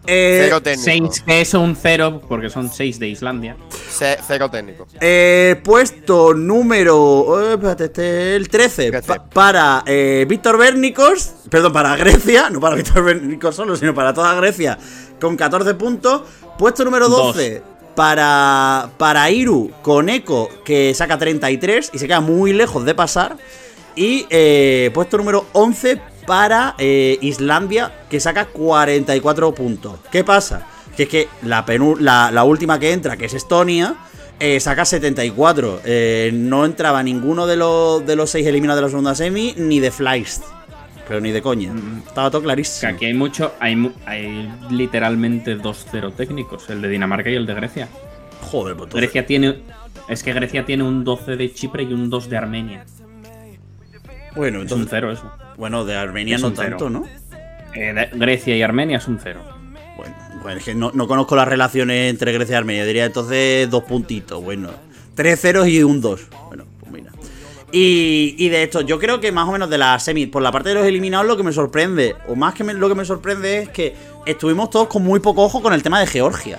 Eh, 0.06 0.42
Cero 0.44 0.62
técnico. 0.62 1.12
6, 1.12 1.22
que 1.26 1.40
es 1.42 1.52
un 1.52 1.76
0, 1.76 2.22
porque 2.28 2.48
son 2.48 2.72
6 2.72 2.98
de 2.98 3.08
Islandia. 3.08 3.56
Ce- 3.90 4.16
Cero 4.26 4.48
técnico. 4.50 4.86
Eh, 5.00 5.60
puesto 5.62 6.32
número. 6.32 7.42
eh, 7.50 7.54
espérate, 7.54 7.84
este, 7.86 8.36
el 8.36 8.48
13. 8.48 8.90
Trece. 8.90 9.06
pa- 9.06 9.24
para 9.28 9.82
eh, 9.86 10.24
Víctor 10.26 10.56
Bernicos. 10.56 11.32
Perdón, 11.50 11.72
para 11.74 11.94
Grecia. 11.96 12.48
No 12.48 12.58
para 12.60 12.76
Víctor 12.76 13.04
Bernicos 13.04 13.54
solo, 13.56 13.76
sino 13.76 13.94
para 13.94 14.14
toda 14.14 14.34
Grecia. 14.34 14.78
Con 15.20 15.36
14 15.36 15.74
puntos. 15.74 16.22
Puesto 16.56 16.84
número 16.84 17.08
12. 17.08 17.62
Para, 17.98 18.92
para 18.96 19.28
Iru 19.28 19.72
con 19.82 20.08
Eco, 20.08 20.48
que 20.64 20.94
saca 20.94 21.18
33 21.18 21.90
y 21.92 21.98
se 21.98 22.06
queda 22.06 22.20
muy 22.20 22.52
lejos 22.52 22.84
de 22.84 22.94
pasar. 22.94 23.36
Y 23.96 24.24
eh, 24.30 24.92
puesto 24.94 25.18
número 25.18 25.46
11 25.52 26.00
para 26.24 26.76
eh, 26.78 27.18
Islandia, 27.22 28.04
que 28.08 28.20
saca 28.20 28.44
44 28.44 29.52
puntos. 29.52 29.98
¿Qué 30.12 30.22
pasa? 30.22 30.64
Que 30.96 31.02
es 31.02 31.08
que 31.08 31.28
la, 31.42 31.64
la, 31.98 32.30
la 32.30 32.44
última 32.44 32.78
que 32.78 32.92
entra, 32.92 33.16
que 33.16 33.24
es 33.24 33.34
Estonia, 33.34 33.96
eh, 34.38 34.60
saca 34.60 34.84
74. 34.84 35.80
Eh, 35.84 36.30
no 36.32 36.64
entraba 36.66 37.02
ninguno 37.02 37.48
de 37.48 37.56
los, 37.56 38.06
de 38.06 38.14
los 38.14 38.30
seis 38.30 38.46
eliminados 38.46 38.78
de 38.78 38.82
la 38.82 38.90
segunda 38.90 39.14
semi, 39.16 39.54
ni 39.56 39.80
de 39.80 39.90
Flies. 39.90 40.40
Pero 41.08 41.20
ni 41.20 41.30
de 41.32 41.40
coña. 41.42 41.72
Estaba 42.06 42.30
todo 42.30 42.42
Que 42.42 42.46
clarísimo. 42.46 42.92
aquí 42.92 43.06
hay 43.06 43.14
mucho, 43.14 43.54
hay, 43.60 43.92
hay 44.04 44.52
literalmente 44.70 45.54
dos 45.56 45.86
cero 45.90 46.12
técnicos, 46.14 46.68
el 46.68 46.82
de 46.82 46.88
Dinamarca 46.88 47.30
y 47.30 47.34
el 47.34 47.46
de 47.46 47.54
Grecia. 47.54 47.88
Joder, 48.42 48.76
pues 48.76 48.88
entonces- 48.88 49.00
Grecia 49.10 49.26
tiene. 49.26 49.62
Es 50.08 50.22
que 50.22 50.32
Grecia 50.32 50.64
tiene 50.64 50.84
un 50.84 51.04
12 51.04 51.36
de 51.36 51.52
Chipre 51.52 51.82
y 51.82 51.92
un 51.92 52.08
2 52.10 52.28
de 52.30 52.36
Armenia. 52.36 52.84
Bueno, 54.36 54.58
Es 54.58 54.62
un 54.72 54.80
entonces. 54.82 54.88
cero 54.90 55.12
eso. 55.12 55.30
Bueno, 55.56 55.84
de 55.84 55.96
Armenia 55.96 56.36
Es 56.36 56.42
no 56.42 56.50
cero. 56.54 56.68
tanto, 56.78 56.90
¿no? 56.90 57.04
Eh, 57.74 57.92
de- 57.92 58.08
Grecia 58.14 58.56
y 58.56 58.62
Armenia 58.62 58.98
es 58.98 59.08
un 59.08 59.18
cero. 59.22 59.40
Bueno, 59.96 60.14
bueno, 60.42 60.58
es 60.58 60.64
que 60.64 60.74
no, 60.74 60.92
no 60.94 61.08
conozco 61.08 61.34
las 61.36 61.48
relaciones 61.48 62.10
entre 62.10 62.32
Grecia 62.32 62.54
y 62.54 62.56
Armenia. 62.56 62.84
Diría 62.84 63.04
entonces 63.06 63.68
dos 63.68 63.82
puntitos. 63.84 64.42
Bueno, 64.42 64.70
tres 65.14 65.40
ceros 65.40 65.66
y 65.68 65.82
un 65.82 66.00
dos. 66.00 66.26
Bueno. 66.48 66.64
Y, 67.70 68.34
y 68.38 68.48
de 68.48 68.62
esto, 68.62 68.80
yo 68.80 68.98
creo 68.98 69.20
que 69.20 69.30
más 69.30 69.46
o 69.48 69.52
menos 69.52 69.68
de 69.68 69.76
la 69.76 69.98
semi, 69.98 70.26
por 70.26 70.40
la 70.42 70.50
parte 70.50 70.70
de 70.70 70.76
los 70.76 70.86
eliminados, 70.86 71.26
lo 71.26 71.36
que 71.36 71.42
me 71.42 71.52
sorprende, 71.52 72.16
o 72.26 72.34
más 72.34 72.54
que 72.54 72.64
me- 72.64 72.72
lo 72.74 72.88
que 72.88 72.94
me 72.94 73.04
sorprende 73.04 73.58
es 73.58 73.68
que 73.68 73.94
estuvimos 74.24 74.70
todos 74.70 74.88
con 74.88 75.02
muy 75.04 75.20
poco 75.20 75.42
ojo 75.44 75.60
con 75.60 75.72
el 75.74 75.82
tema 75.82 76.00
de 76.00 76.06
Georgia. 76.06 76.58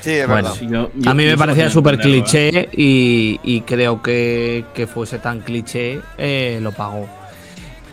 Sí, 0.00 0.12
es 0.12 0.26
Bueno, 0.26 0.42
verdad. 0.44 0.54
Sí, 0.58 0.66
yo- 0.70 0.90
yo- 0.94 1.10
A 1.10 1.14
mí 1.14 1.24
me 1.26 1.36
parecía 1.36 1.68
súper 1.68 1.98
cliché 1.98 2.68
y, 2.72 3.38
y 3.42 3.60
creo 3.62 4.00
que, 4.02 4.64
que 4.74 4.86
fuese 4.86 5.18
tan 5.18 5.40
cliché 5.40 6.00
eh, 6.16 6.58
lo 6.62 6.72
pagó. 6.72 7.06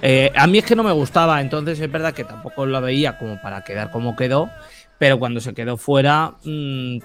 Eh, 0.01 0.31
a 0.35 0.45
mí 0.47 0.59
es 0.59 0.65
que 0.65 0.75
no 0.75 0.83
me 0.83 0.91
gustaba, 0.91 1.41
entonces 1.41 1.79
es 1.79 1.91
verdad 1.91 2.13
que 2.13 2.23
tampoco 2.23 2.65
lo 2.65 2.79
veía 2.79 3.17
como 3.17 3.41
para 3.41 3.63
quedar 3.63 3.89
como 3.91 4.15
quedó, 4.15 4.49
pero 4.99 5.17
cuando 5.19 5.39
se 5.41 5.53
quedó 5.53 5.77
fuera 5.77 6.33
mm, 6.43 6.97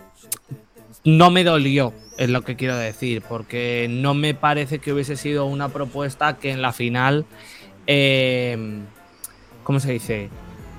no 1.05 1.31
me 1.31 1.45
dolió, 1.45 1.93
es 2.19 2.29
lo 2.31 2.43
que 2.43 2.57
quiero 2.57 2.77
decir, 2.77 3.23
porque 3.27 3.87
no 3.91 4.15
me 4.15 4.35
parece 4.35 4.79
que 4.79 4.93
hubiese 4.93 5.17
sido 5.17 5.47
una 5.47 5.69
propuesta 5.71 6.37
que 6.37 6.51
en 6.51 6.61
la 6.63 6.73
final, 6.73 7.25
eh, 7.87 8.81
¿cómo 9.65 9.81
se 9.81 9.93
dice? 9.93 10.29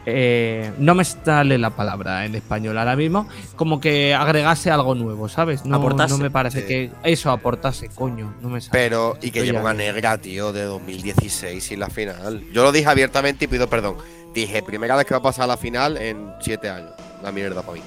Eh, 0.08 0.72
no 0.80 0.96
me 0.96 1.06
sale 1.06 1.60
la 1.60 1.70
palabra 1.72 2.26
en 2.26 2.34
español 2.34 2.76
ahora 2.80 2.96
mismo, 2.96 3.28
como 3.56 3.80
que 3.80 4.16
agregase 4.16 4.72
algo 4.72 4.96
nuevo, 4.96 5.30
¿sabes? 5.30 5.64
No, 5.64 5.78
Aportase. 5.78 6.14
no 6.16 6.18
me 6.18 6.32
parece 6.32 6.62
Sí. 6.62 6.68
que 6.68 6.92
eso 7.04 7.30
aportase, 7.30 7.90
coño, 7.90 8.34
no 8.42 8.50
me 8.50 8.62
sale. 8.62 8.72
Pero, 8.72 9.18
y 9.22 9.30
que 9.30 9.44
lleva 9.44 9.62
una 9.62 9.74
negra, 9.76 10.18
tío, 10.18 10.54
de 10.54 10.64
2016 10.64 11.72
y 11.72 11.76
la 11.76 11.90
final. 11.90 12.44
Yo 12.52 12.64
lo 12.64 12.72
dije 12.72 12.88
abiertamente 12.90 13.46
y 13.46 13.48
pido 13.48 13.70
perdón. 13.70 13.98
Dije, 14.34 14.64
primera 14.64 14.96
vez 14.96 15.06
que 15.06 15.14
va 15.14 15.20
a 15.20 15.24
pasar 15.24 15.44
a 15.44 15.48
la 15.48 15.58
final 15.58 15.98
en 15.98 16.32
7 16.40 16.68
años. 16.70 16.92
La 17.22 17.32
mierda 17.32 17.62
para 17.62 17.74
mí. 17.74 17.82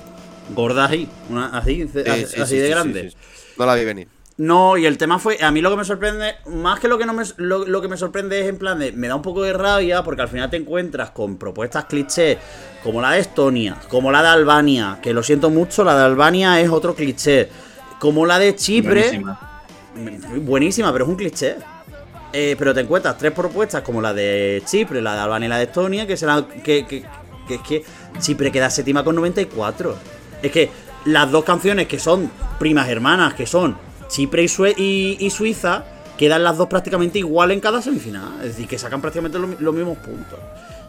Gorda 0.51 0.85
así, 0.85 1.09
una- 1.31 1.57
así, 1.57 1.89
Sí, 1.93 2.01
así, 2.07 2.27
sí, 2.27 2.41
así 2.41 2.55
sí, 2.55 2.59
de 2.59 2.67
sí, 2.67 2.71
grande. 2.71 3.03
sí, 3.03 3.11
sí. 3.11 3.17
No 3.59 3.67
la 3.67 3.75
vi 3.75 3.85
venir. 3.85 4.09
No, 4.37 4.77
y 4.77 4.85
el 4.85 4.99
tema 4.99 5.21
fue, 5.21 5.41
a 5.43 5.53
mí 5.53 5.61
lo 5.61 5.71
que 5.71 5.77
me 5.77 5.85
sorprende, 5.85 6.35
más 6.47 6.81
que 6.81 6.89
lo 6.89 6.99
que 6.99 7.07
no 7.07 7.13
me, 7.13 7.23
lo, 7.37 7.65
lo 7.67 7.81
que 7.81 7.87
me 7.87 7.97
sorprende 7.97 8.41
es 8.41 8.49
en 8.49 8.59
plan 8.59 8.81
de, 8.81 8.91
me 8.91 9.07
da 9.07 9.15
un 9.15 9.23
poco 9.23 9.43
de 9.45 9.53
rabia 9.53 10.03
porque 10.03 10.23
al 10.23 10.29
final 10.29 10.51
te 10.51 10.57
encuentras 10.57 11.11
con 11.13 11.37
propuestas 11.39 11.85
cliché 11.85 12.39
como 12.83 13.01
la 13.01 13.13
de 13.13 13.21
Estonia, 13.21 13.79
como 13.89 14.11
la 14.11 14.23
de 14.23 14.29
Albania, 14.31 14.99
que 15.01 15.13
lo 15.15 15.23
siento 15.23 15.51
mucho, 15.51 15.85
la 15.85 15.97
de 15.97 16.05
Albania 16.05 16.61
es 16.61 16.69
otro 16.69 16.97
cliché, 16.97 17.49
como 18.01 18.27
la 18.27 18.41
de 18.41 18.57
Chipre, 18.57 19.03
Buenísima. 19.03 19.63
buenísima, 20.41 20.93
pero 20.93 21.05
es 21.05 21.11
un 21.11 21.17
cliché. 21.17 21.57
Eh, 22.33 22.57
pero 22.59 22.75
te 22.75 22.81
encuentras 22.81 23.17
tres 23.17 23.31
propuestas 23.31 23.83
como 23.83 24.03
la 24.03 24.13
de 24.13 24.61
Chipre, 24.67 25.01
la 25.01 25.15
de 25.15 25.21
Albania 25.21 25.47
y 25.47 25.51
la 25.51 25.59
de 25.59 25.65
Estonia, 25.65 26.07
que 26.09 26.17
serán 26.17 26.47
que, 26.49 26.85
que, 26.85 27.05
que 27.47 27.55
es 27.55 27.61
que 27.61 27.85
Chipre 28.19 28.51
queda 28.51 28.69
séptima 28.69 29.05
con 29.05 29.15
94. 29.15 29.97
Es 30.45 30.53
que 30.53 30.71
las 31.07 31.31
dos 31.31 31.45
canciones 31.45 31.87
que 31.89 31.99
son 31.99 32.31
primas 32.59 32.89
hermanas, 32.89 33.35
que 33.35 33.47
son 33.47 33.77
Chipre 34.09 34.47
y, 34.77 35.31
Suiza, 35.31 35.85
quedan 36.19 36.45
las 36.45 36.57
dos 36.57 36.69
prácticamente 36.69 37.19
igual 37.19 37.51
en 37.51 37.61
cada 37.61 37.83
semifinal. 37.83 38.35
Es 38.41 38.49
decir, 38.49 38.69
que 38.69 38.79
sacan 38.79 39.01
prácticamente 39.01 39.39
lo- 39.39 39.57
los 39.59 39.75
mismos 39.75 39.99
puntos. 39.99 40.39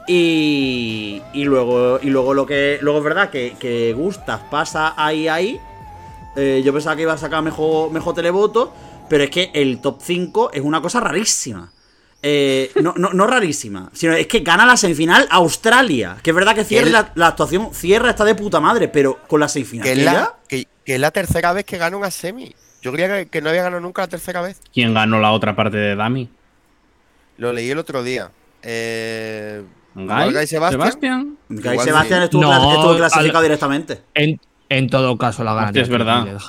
Y, 0.07 1.22
y 1.34 1.44
luego 1.45 1.99
y 2.02 2.11
luego 2.11 2.34
lo 2.36 2.45
que 2.45 2.77
luego 2.82 2.99
es 2.99 3.03
verdad 3.03 3.30
que, 3.32 3.56
que 3.60 3.91
Gustas 3.94 4.40
pasa 4.52 4.94
ahí 4.95 5.27
ahí 5.27 5.60
eh, 6.36 6.61
yo 6.64 6.72
pensaba 6.73 6.95
que 6.95 7.02
iba 7.03 7.14
a 7.14 7.18
sacar 7.18 7.41
mejor, 7.41 7.90
mejor 7.91 8.14
televoto, 8.14 8.72
pero 9.10 9.23
es 9.23 9.30
que 9.32 9.49
el 9.53 9.80
top 9.80 9.99
5 10.02 10.52
es 10.53 10.61
una 10.61 10.82
cosa 10.82 10.99
rarísima. 10.99 11.72
Eh, 12.27 12.72
no, 12.81 12.95
no, 12.97 13.11
no 13.14 13.27
rarísima, 13.27 13.91
sino 13.93 14.14
es 14.14 14.26
que 14.26 14.39
gana 14.39 14.65
la 14.65 14.77
semifinal 14.77 15.27
Australia. 15.30 16.18
Que 16.23 16.31
es 16.31 16.35
verdad 16.35 16.56
que 16.56 16.64
cierra 16.64 16.89
la, 16.89 17.11
la 17.14 17.27
actuación, 17.27 17.69
cierra 17.72 18.10
está 18.10 18.26
de 18.26 18.34
puta 18.34 18.60
madre, 18.60 18.88
pero 18.88 19.19
con 19.27 19.39
la 19.39 19.47
semifinal. 19.47 19.84
Que 19.85 19.91
es, 19.91 19.97
la, 19.99 20.11
ya- 20.14 20.34
que, 20.47 20.68
que 20.84 20.95
es 20.95 20.99
la 20.99 21.11
tercera 21.11 21.53
vez 21.53 21.65
que 21.65 21.77
gana 21.77 21.95
una 21.97 22.10
semi. 22.10 22.56
Yo 22.81 22.91
creía 22.91 23.10
que, 23.10 23.27
que 23.27 23.41
no 23.41 23.49
había 23.49 23.61
ganado 23.61 23.80
nunca 23.81 24.02
la 24.02 24.07
tercera 24.07 24.41
vez. 24.41 24.60
¿Quién 24.73 24.95
ganó 24.95 25.19
la 25.19 25.31
otra 25.34 25.56
parte 25.56 25.77
de 25.77 25.95
Dami? 25.95 26.27
Lo 27.38 27.53
leí 27.53 27.69
el 27.69 27.77
otro 27.77 28.02
día. 28.02 28.31
Eh, 28.64 29.61
¿Guy? 29.93 30.06
Guy 30.34 30.47
Sebastián. 30.47 30.81
¿Sebastián? 30.81 31.38
Sebastián 31.84 32.23
estuvo, 32.23 32.41
No, 32.41 32.49
clas- 32.49 32.73
estuvo 32.76 32.97
clasificado 32.97 33.38
al- 33.38 33.43
directamente. 33.43 34.02
En, 34.15 34.39
en 34.69 34.89
todo 34.89 35.15
caso 35.18 35.43
la 35.43 35.53
gana. 35.53 35.80
Es 35.80 35.89
verdad. 35.89 36.27
El 36.27 36.39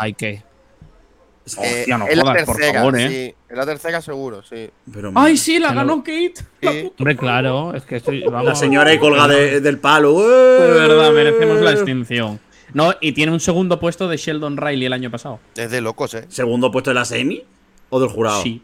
Hostia, 1.47 1.97
no 1.99 2.09
es 2.09 2.17
la 2.17 2.23
jodas, 2.23 2.45
por 2.45 2.57
tercera, 2.57 2.79
favor, 2.81 2.99
eh. 2.99 3.09
Sí, 3.09 3.35
es 3.51 3.57
la 3.57 3.67
tercera 3.67 4.01
seguro, 4.03 4.43
sí. 4.43 4.69
Pero, 4.93 5.13
¡Ay, 5.15 5.37
sí! 5.37 5.59
¡La 5.61 5.73
ganó 5.73 5.99
Kate! 5.99 6.35
Sí. 6.61 6.93
Hombre, 6.99 7.17
claro, 7.17 7.73
es 7.75 7.85
que 7.85 7.97
estoy. 7.97 8.23
Vamos, 8.25 8.45
La 8.45 8.55
señora 8.57 8.91
ahí 8.91 8.99
colga 8.99 9.29
de- 9.29 9.61
del 9.61 9.79
palo. 9.79 10.19
De 10.29 10.71
verdad, 10.73 11.13
merecemos 11.13 11.61
la 11.61 11.71
extinción. 11.73 12.41
No, 12.75 12.93
y 13.01 13.13
tiene 13.13 13.31
un 13.33 13.39
segundo 13.41 13.79
puesto 13.79 14.09
de 14.09 14.17
Sheldon 14.17 14.57
Riley 14.57 14.87
el 14.87 14.93
año 14.93 15.11
pasado. 15.11 15.39
Es 15.55 15.71
de 15.71 15.81
locos, 15.81 16.15
eh. 16.15 16.25
¿Segundo 16.29 16.73
puesto 16.73 16.91
de 16.91 16.95
la 16.95 17.05
semi? 17.05 17.45
¿O 17.91 18.01
del 18.01 18.09
jurado? 18.09 18.43
Sí. 18.43 18.61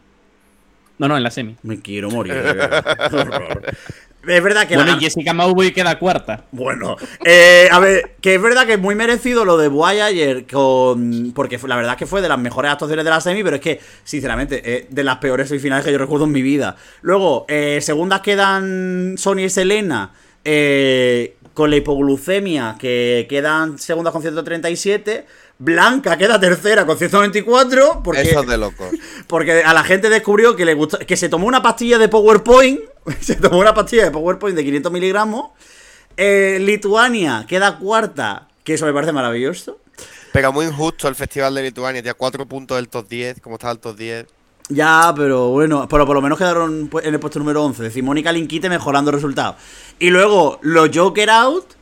No, 0.98 1.08
no, 1.08 1.16
en 1.16 1.22
la 1.22 1.30
semi. 1.30 1.56
Me 1.62 1.80
quiero 1.80 2.10
morir. 2.10 2.34
Es 4.26 4.40
verdad 4.40 4.68
que 4.68 4.76
Bueno, 4.76 4.92
la- 4.92 4.98
y 4.98 5.00
Jessica 5.00 5.34
Mowboy 5.34 5.72
queda 5.72 5.98
cuarta. 5.98 6.44
Bueno, 6.52 6.96
eh, 7.24 7.66
a 7.72 7.80
ver, 7.80 8.14
que 8.20 8.36
es 8.36 8.40
verdad 8.42 8.66
que 8.66 8.74
es 8.74 8.78
muy 8.78 8.94
merecido 8.94 9.44
lo 9.44 9.56
de 9.56 9.66
Boy 9.66 9.98
ayer, 9.98 10.46
con, 10.46 11.32
porque 11.34 11.58
la 11.66 11.74
verdad 11.74 11.94
es 11.94 11.98
que 11.98 12.06
fue 12.06 12.22
de 12.22 12.28
las 12.28 12.38
mejores 12.38 12.70
actuaciones 12.70 13.04
de 13.04 13.10
la 13.10 13.20
semi, 13.20 13.42
pero 13.42 13.56
es 13.56 13.62
que, 13.62 13.80
sinceramente, 14.04 14.76
es 14.78 14.94
de 14.94 15.02
las 15.02 15.16
peores 15.18 15.48
semifinales 15.48 15.84
que 15.84 15.90
yo 15.90 15.98
recuerdo 15.98 16.26
en 16.26 16.30
mi 16.32 16.40
vida. 16.42 16.76
Luego, 17.00 17.46
eh, 17.48 17.80
segundas 17.82 18.20
quedan 18.20 19.14
Sony 19.18 19.38
y 19.40 19.50
Selena, 19.50 20.12
eh, 20.44 21.34
con 21.52 21.70
la 21.70 21.76
hipoglucemia, 21.78 22.76
que 22.78 23.26
quedan 23.28 23.76
segundas 23.76 24.12
con 24.12 24.22
137. 24.22 25.26
Blanca 25.62 26.18
queda 26.18 26.40
tercera 26.40 26.84
con 26.84 26.98
124. 26.98 28.02
Porque, 28.02 28.22
Eso 28.22 28.40
es 28.40 28.48
de 28.48 28.58
locos. 28.58 28.88
porque 29.28 29.62
a 29.62 29.72
la 29.72 29.84
gente 29.84 30.10
descubrió 30.10 30.56
que 30.56 30.64
le 30.64 30.74
gustó, 30.74 30.98
que 30.98 31.16
se 31.16 31.28
tomó 31.28 31.46
una 31.46 31.62
pastilla 31.62 31.98
de 31.98 32.08
PowerPoint. 32.08 32.80
se 33.20 33.36
tomó 33.36 33.58
una 33.58 33.72
pastilla 33.72 34.04
de 34.04 34.10
PowerPoint 34.10 34.56
de 34.56 34.64
500 34.64 34.90
miligramos. 34.90 35.50
Eh, 36.16 36.58
Lituania 36.60 37.46
queda 37.48 37.78
cuarta, 37.78 38.48
que 38.64 38.74
eso 38.74 38.86
me 38.86 38.92
parece 38.92 39.12
maravilloso. 39.12 39.78
Pero 40.32 40.52
muy 40.52 40.66
injusto 40.66 41.06
el 41.06 41.14
Festival 41.14 41.54
de 41.54 41.62
Lituania. 41.62 42.02
Tenía 42.02 42.14
4 42.14 42.44
puntos 42.46 42.76
del 42.76 42.88
top 42.88 43.08
10. 43.08 43.40
como 43.40 43.54
estaba 43.54 43.72
el 43.72 43.78
top 43.78 43.96
10? 43.96 44.26
Ya, 44.68 45.12
pero 45.16 45.50
bueno, 45.50 45.86
pero 45.88 46.06
por 46.06 46.16
lo 46.16 46.22
menos 46.22 46.38
quedaron 46.38 46.90
en 47.02 47.14
el 47.14 47.20
puesto 47.20 47.38
número 47.38 47.62
11. 47.62 47.82
Es 47.82 47.88
decir, 47.90 48.02
Mónica 48.02 48.32
Linkite 48.32 48.68
mejorando 48.68 49.12
resultados. 49.12 49.56
Y 50.00 50.10
luego 50.10 50.58
los 50.62 50.90
Joker 50.92 51.30
Out 51.30 51.74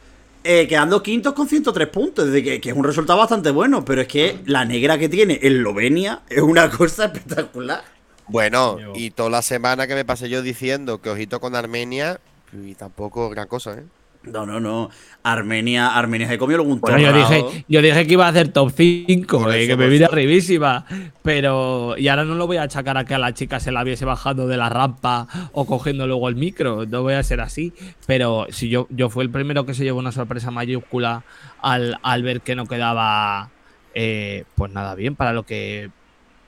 eh, 0.44 0.66
quedando 0.68 1.02
quintos 1.02 1.34
con 1.34 1.48
103 1.48 1.88
puntos. 1.88 2.26
Es 2.26 2.32
decir, 2.32 2.44
que, 2.44 2.60
que 2.60 2.70
es 2.70 2.76
un 2.76 2.84
resultado 2.84 3.18
bastante 3.18 3.50
bueno. 3.50 3.84
Pero 3.84 4.02
es 4.02 4.08
que 4.08 4.40
la 4.46 4.64
negra 4.64 4.98
que 4.98 5.08
tiene 5.08 5.38
Eslovenia 5.42 6.22
es 6.28 6.42
una 6.42 6.70
cosa 6.70 7.04
espectacular. 7.12 7.82
Bueno, 8.28 8.78
y 8.94 9.10
toda 9.10 9.28
la 9.28 9.42
semana 9.42 9.88
que 9.88 9.94
me 9.96 10.04
pasé 10.04 10.28
yo 10.28 10.42
diciendo 10.42 11.00
que 11.00 11.10
ojito 11.10 11.40
con 11.40 11.56
Armenia. 11.56 12.20
Y 12.52 12.74
tampoco 12.74 13.28
gran 13.30 13.48
cosa, 13.48 13.74
¿eh? 13.74 13.84
No, 14.22 14.44
no, 14.44 14.60
no. 14.60 14.90
Armenia, 15.22 15.96
Armenia 15.96 16.28
se 16.28 16.36
comió 16.36 16.62
un 16.62 16.78
Bueno, 16.78 16.98
yo 16.98 17.12
dije, 17.12 17.64
yo 17.68 17.80
dije 17.80 18.06
que 18.06 18.12
iba 18.12 18.26
a 18.26 18.28
hacer 18.28 18.48
top 18.48 18.70
5, 18.76 19.38
Por 19.38 19.54
eh, 19.54 19.66
que 19.66 19.76
me 19.76 19.88
vine 19.88 20.04
arribísima. 20.04 20.84
Pero. 21.22 21.94
Y 21.96 22.08
ahora 22.08 22.24
no 22.24 22.34
lo 22.34 22.46
voy 22.46 22.58
a 22.58 22.64
achacar 22.64 22.98
a 22.98 23.04
que 23.04 23.14
a 23.14 23.18
la 23.18 23.32
chica 23.32 23.60
se 23.60 23.72
la 23.72 23.82
viese 23.82 24.04
bajando 24.04 24.46
de 24.46 24.58
la 24.58 24.68
rampa 24.68 25.26
o 25.52 25.64
cogiendo 25.64 26.06
luego 26.06 26.28
el 26.28 26.36
micro. 26.36 26.84
No 26.86 27.02
voy 27.02 27.14
a 27.14 27.22
ser 27.22 27.40
así. 27.40 27.72
Pero 28.06 28.46
si 28.50 28.68
yo, 28.68 28.86
yo 28.90 29.08
fui 29.08 29.24
el 29.24 29.30
primero 29.30 29.64
que 29.64 29.72
se 29.72 29.84
llevó 29.84 29.98
una 29.98 30.12
sorpresa 30.12 30.50
mayúscula 30.50 31.24
al, 31.62 31.98
al 32.02 32.22
ver 32.22 32.42
que 32.42 32.54
no 32.54 32.66
quedaba. 32.66 33.48
eh, 33.94 34.44
pues 34.54 34.70
nada 34.70 34.94
bien 34.94 35.16
para 35.16 35.32
lo 35.32 35.44
que 35.44 35.90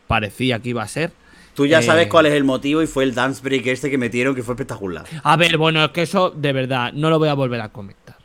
parecía 0.08 0.58
que 0.60 0.68
iba 0.70 0.82
a 0.82 0.88
ser. 0.88 1.12
Tú 1.54 1.66
ya 1.66 1.82
sabes 1.82 2.06
eh, 2.06 2.08
cuál 2.08 2.26
es 2.26 2.32
el 2.32 2.44
motivo 2.44 2.80
y 2.82 2.86
fue 2.86 3.04
el 3.04 3.14
dance 3.14 3.42
break 3.42 3.66
este 3.66 3.90
que 3.90 3.98
metieron 3.98 4.34
que 4.34 4.42
fue 4.42 4.54
espectacular. 4.54 5.04
A 5.22 5.36
ver, 5.36 5.58
bueno, 5.58 5.84
es 5.84 5.90
que 5.90 6.02
eso 6.02 6.30
de 6.30 6.52
verdad 6.52 6.92
no 6.94 7.10
lo 7.10 7.18
voy 7.18 7.28
a 7.28 7.34
volver 7.34 7.60
a 7.60 7.68
comentar. 7.68 8.16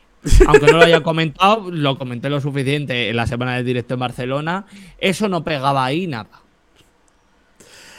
Aunque 0.46 0.66
no 0.66 0.78
lo 0.78 0.84
haya 0.84 1.02
comentado, 1.02 1.70
lo 1.70 1.96
comenté 1.98 2.28
lo 2.30 2.40
suficiente 2.40 3.10
en 3.10 3.16
la 3.16 3.26
semana 3.26 3.54
del 3.56 3.64
directo 3.66 3.94
en 3.94 4.00
Barcelona. 4.00 4.64
Eso 4.98 5.28
no 5.28 5.44
pegaba 5.44 5.84
ahí 5.84 6.06
nada. 6.06 6.28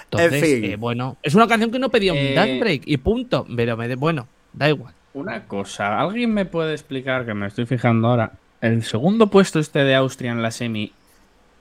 Entonces, 0.06 0.34
En 0.44 0.62
fin. 0.62 0.72
eh, 0.72 0.76
bueno, 0.76 1.18
es 1.22 1.36
una 1.36 1.48
canción 1.48 1.72
que 1.72 1.80
no 1.80 1.90
pedía 1.90 2.14
un 2.14 2.20
Eh, 2.20 2.34
dance 2.34 2.60
break 2.60 2.82
y 2.86 2.98
punto. 2.98 3.46
Pero 3.56 3.78
me 3.78 3.88
de- 3.88 3.96
bueno, 3.96 4.28
da 4.54 4.68
igual. 4.70 4.94
Una 5.14 5.46
cosa, 5.46 6.00
¿alguien 6.00 6.34
me 6.34 6.46
puede 6.46 6.74
explicar, 6.74 7.26
que 7.26 7.34
me 7.34 7.48
estoy 7.48 7.66
fijando 7.66 8.08
ahora, 8.08 8.32
el 8.62 8.84
segundo 8.84 9.28
puesto 9.28 9.60
este 9.60 9.84
de 9.84 9.96
Austria 9.96 10.32
en 10.32 10.42
la 10.42 10.52
semi, 10.52 10.92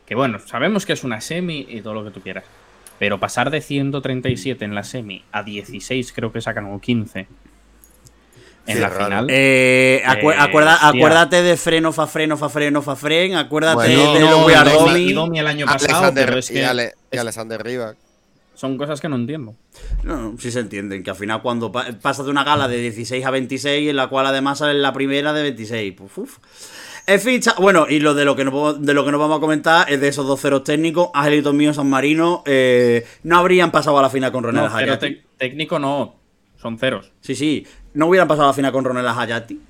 que 0.07 0.15
bueno, 0.15 0.39
sabemos 0.39 0.85
que 0.86 0.93
es 0.95 1.05
una 1.05 1.20
semi 1.20 1.66
y 1.69 1.81
todo 1.81 1.95
lo 1.95 2.05
que 2.05 2.11
tú 2.11 2.20
quieras, 2.20 2.45
pero 2.99 3.19
pasar 3.20 3.51
de 3.51 3.61
137 3.61 4.65
en 4.65 4.75
la 4.75 4.83
semi 4.85 5.25
a 5.33 5.43
16 5.43 6.12
creo 6.12 6.33
que 6.33 6.41
sacan 6.41 6.66
o 6.66 6.81
15 6.81 7.27
en 8.66 8.75
Sí, 8.75 8.81
la 8.81 8.89
raro. 8.91 9.05
final. 9.07 9.27
Eh, 9.31 10.03
acu- 10.05 10.33
Eh, 10.33 10.37
acuerda- 10.39 10.75
hostia. 10.75 10.89
acuérdate 10.89 11.43
de 11.43 11.57
freno, 11.57 11.93
fa, 11.93 12.07
freno, 12.07 12.37
fa, 12.37 12.49
freno, 12.51 12.83
fa, 12.83 12.97
fren. 12.97 13.35
Acuérdate 13.37 13.77
Bueno, 13.77 14.12
de 14.15 14.20
no, 14.20 14.31
los 14.31 14.65
no, 14.65 14.81
Domi. 14.87 14.99
y 15.01 15.12
Domi 15.15 15.39
el 15.39 15.47
año 15.47 15.65
pasado, 15.65 15.95
Alexander, 15.95 16.27
pero 16.27 16.39
es 16.39 16.51
y, 16.51 16.55
que 16.55 16.65
Ale- 16.66 16.93
y 17.11 17.15
es- 17.16 17.20
Alexander 17.20 17.62
Rivas. 17.65 17.97
son 18.55 18.77
cosas 18.77 19.01
que 19.01 19.09
no 19.09 19.16
entiendo. 19.16 19.55
No, 20.03 20.16
no, 20.33 20.39
sí 20.39 20.51
se 20.51 20.61
entienden, 20.61 21.03
que 21.03 21.09
al 21.11 21.16
final 21.16 21.41
cuando 21.41 21.73
pa- 21.73 21.87
pasas 22.03 22.27
de 22.27 22.31
una 22.33 22.45
gala 22.45 22.69
de 22.69 22.77
16 22.79 23.25
a 23.25 23.31
26, 23.31 23.89
en 23.89 23.97
la 23.97 24.09
cual 24.09 24.27
además 24.27 24.59
sale 24.59 24.75
la 24.75 24.93
primera 24.93 25.33
de 25.33 25.43
26, 25.43 25.95
pues 25.97 26.19
uf. 26.19 26.37
En 27.09 27.21
fin, 27.21 27.41
cha- 27.41 27.55
bueno, 27.59 27.87
y 27.89 28.01
lo 28.01 28.13
de 28.13 28.25
lo 28.27 28.37
que 28.37 28.45
no 28.45 28.75
de 28.75 28.93
lo 28.93 29.03
que 29.05 29.11
nos 29.11 29.19
vamos 29.19 29.39
a 29.39 29.41
comentar 29.41 29.91
es 29.91 29.99
de 30.01 30.09
esos 30.09 30.27
dos 30.27 30.39
ceros 30.41 30.63
técnicos, 30.63 31.09
Angelitos 31.15 31.55
míos 31.55 31.77
San 31.77 31.89
Marino, 31.89 32.43
eh, 32.45 33.07
no 33.23 33.39
habrían 33.39 33.71
pasado 33.71 33.99
a 33.99 34.03
la 34.03 34.11
final 34.11 34.31
con 34.31 34.45
Ronald 34.45 34.71
No, 34.71 34.79
cero 34.79 34.99
técnico 35.39 35.79
no, 35.79 36.17
son 36.61 36.79
ceros. 36.79 37.11
Sí, 37.23 37.35
sí, 37.35 37.67
no 37.95 38.09
hubieran 38.09 38.29
pasado 38.29 38.45
a 38.45 38.51
la 38.51 38.55
final 38.55 38.73
con 38.73 38.85
Ronald 38.85 39.09
Hayati. 39.09 39.55
En 39.55 39.63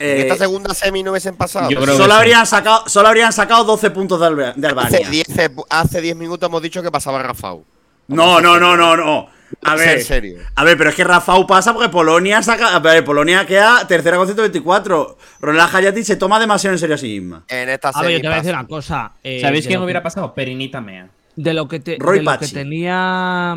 Eh, 0.00 0.20
esta 0.22 0.36
segunda 0.36 0.74
semi 0.74 1.04
no 1.04 1.12
hubiesen 1.12 1.36
pasado. 1.36 1.70
yo 1.70 1.80
creo 1.80 1.96
solo, 1.96 2.06
sí. 2.14 2.18
habrían 2.18 2.46
sacado, 2.46 2.88
solo 2.88 3.06
habrían 3.06 3.32
sacado 3.32 3.62
12 3.62 3.90
puntos 3.92 4.18
de, 4.18 4.26
Alba- 4.26 4.52
de 4.56 4.66
Albania. 4.66 4.98
hace 5.02 5.08
10 5.10 5.26
hace 5.70 6.00
10 6.00 6.16
minutos 6.16 6.48
hemos 6.48 6.60
dicho 6.60 6.82
que 6.82 6.90
pasaba 6.90 7.22
Rafau. 7.22 7.64
No, 8.08 8.40
no, 8.40 8.58
no, 8.58 8.76
no, 8.76 8.96
no. 8.96 9.28
A 9.62 9.74
ver, 9.76 9.98
en 9.98 10.04
serio. 10.04 10.38
A 10.54 10.64
ver, 10.64 10.76
pero 10.78 10.90
es 10.90 10.96
que 10.96 11.04
Rafau 11.04 11.46
pasa 11.46 11.72
porque 11.74 11.88
Polonia 11.88 12.42
saca. 12.42 12.74
A 12.74 12.78
ver, 12.78 13.04
Polonia 13.04 13.46
queda 13.46 13.86
tercera 13.86 14.16
con 14.16 14.26
124. 14.26 15.18
Ronald 15.40 15.74
Hayati 15.74 16.02
se 16.04 16.16
toma 16.16 16.40
demasiado 16.40 16.74
en 16.74 16.78
serio 16.78 16.94
a 16.94 16.98
sí 16.98 17.08
misma. 17.20 17.44
En 17.48 17.68
esta 17.68 17.90
A 17.90 18.02
ver, 18.02 18.12
yo 18.12 18.20
te 18.20 18.26
voy 18.28 18.34
a 18.34 18.36
decir 18.40 18.54
una 18.54 18.66
cosa. 18.66 19.12
eh, 19.22 19.40
¿Sabéis 19.40 19.66
quién 19.66 19.80
hubiera 19.82 20.00
que- 20.00 20.04
pasado? 20.04 20.32
Perinita 20.34 20.80
Mea. 20.80 21.08
De 21.36 21.54
lo 21.54 21.66
que, 21.68 21.80
te- 21.80 21.96
Roy 21.98 22.18
de 22.18 22.24
lo 22.24 22.38
que 22.38 22.48
tenía 22.48 23.54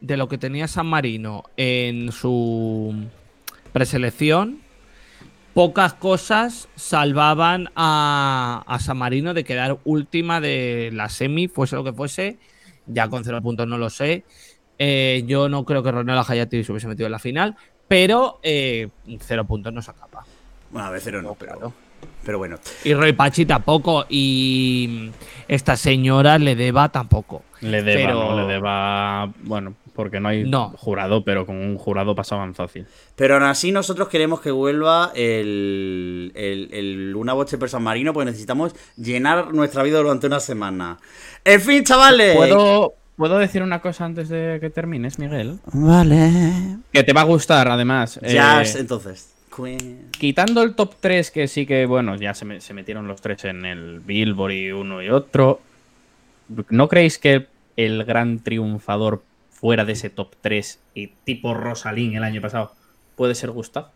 de 0.00 0.16
lo 0.16 0.28
que 0.28 0.38
tenía 0.38 0.66
San 0.68 0.86
Marino 0.86 1.44
en 1.58 2.12
su 2.12 2.94
preselección, 3.72 4.60
pocas 5.54 5.94
cosas 5.94 6.68
salvaban 6.76 7.68
a, 7.76 8.62
a 8.66 8.78
San 8.78 8.96
Marino 8.98 9.34
de 9.34 9.44
quedar 9.44 9.78
última 9.84 10.40
de 10.40 10.90
la 10.92 11.08
semi, 11.08 11.48
fuese 11.48 11.76
lo 11.76 11.84
que 11.84 11.92
fuese. 11.92 12.38
Ya 12.86 13.08
con 13.08 13.22
cero 13.24 13.40
puntos 13.42 13.68
no 13.68 13.78
lo 13.78 13.90
sé. 13.90 14.24
Eh, 14.82 15.24
yo 15.26 15.50
no 15.50 15.66
creo 15.66 15.82
que 15.82 15.92
Ronald 15.92 16.24
Hayati 16.26 16.64
se 16.64 16.72
hubiese 16.72 16.88
metido 16.88 17.04
en 17.04 17.12
la 17.12 17.18
final, 17.18 17.54
pero 17.86 18.40
eh, 18.42 18.88
cero 19.20 19.44
puntos 19.44 19.72
no 19.74 19.82
se 19.82 19.90
acaba. 19.90 20.24
Bueno, 20.70 20.88
a 20.88 20.90
veces 20.90 21.12
no, 21.22 21.34
pero. 21.34 21.70
Pero 22.24 22.38
bueno. 22.38 22.56
Y 22.84 22.94
Roy 22.94 23.12
Pachi 23.12 23.44
tampoco. 23.44 24.06
Y 24.08 25.10
esta 25.48 25.76
señora 25.76 26.38
le 26.38 26.56
deba 26.56 26.88
tampoco. 26.88 27.42
Le 27.60 27.82
deba, 27.82 28.06
Pero- 28.08 28.30
¿no? 28.30 28.40
Le 28.40 28.52
deba. 28.54 29.30
Bueno, 29.42 29.74
porque 29.94 30.18
no 30.18 30.28
hay 30.30 30.44
No. 30.44 30.70
jurado, 30.78 31.24
pero 31.24 31.44
con 31.44 31.56
un 31.56 31.76
jurado 31.76 32.14
pasaban 32.14 32.54
fácil. 32.54 32.86
Pero 33.16 33.34
aún 33.34 33.42
así, 33.44 33.70
nosotros 33.72 34.08
queremos 34.08 34.40
que 34.40 34.50
vuelva 34.50 35.12
el, 35.14 36.32
el, 36.34 36.68
el 36.72 37.10
Luna 37.10 37.34
Boche 37.34 37.58
per 37.58 37.68
San 37.68 37.82
Marino, 37.82 38.14
porque 38.14 38.26
necesitamos 38.30 38.74
llenar 38.96 39.52
nuestra 39.52 39.82
vida 39.82 39.98
durante 39.98 40.26
una 40.26 40.40
semana. 40.40 40.96
En 41.44 41.60
fin, 41.60 41.84
chavales. 41.84 42.34
¿Puedo, 42.36 42.94
¿Puedo 43.20 43.36
decir 43.38 43.62
una 43.62 43.82
cosa 43.82 44.06
antes 44.06 44.30
de 44.30 44.56
que 44.62 44.70
termines, 44.70 45.18
Miguel? 45.18 45.58
Vale. 45.74 46.78
Que 46.90 47.02
te 47.04 47.12
va 47.12 47.20
a 47.20 47.24
gustar, 47.24 47.68
además. 47.68 48.18
Ya, 48.22 48.62
Eh, 48.62 48.66
entonces. 48.78 49.34
Queen. 49.54 50.08
quitando 50.12 50.62
el 50.62 50.74
top 50.74 50.94
3, 51.00 51.30
que 51.30 51.46
sí 51.46 51.66
que, 51.66 51.84
bueno, 51.84 52.16
ya 52.16 52.32
se, 52.32 52.46
me- 52.46 52.62
se 52.62 52.72
metieron 52.72 53.06
los 53.08 53.20
tres 53.20 53.44
en 53.44 53.66
el 53.66 54.00
Billboard 54.00 54.52
y 54.52 54.70
uno 54.72 55.02
y 55.02 55.10
otro. 55.10 55.60
¿No 56.70 56.88
creéis 56.88 57.18
que 57.18 57.46
el 57.76 58.04
gran 58.04 58.38
triunfador 58.38 59.22
fuera 59.50 59.84
de 59.84 59.92
ese 59.92 60.08
top 60.08 60.32
3 60.40 60.78
y 60.94 61.08
tipo 61.08 61.52
Rosalín 61.52 62.14
el 62.14 62.24
año 62.24 62.40
pasado 62.40 62.72
puede 63.16 63.34
ser 63.34 63.50
Gustav? 63.50 63.88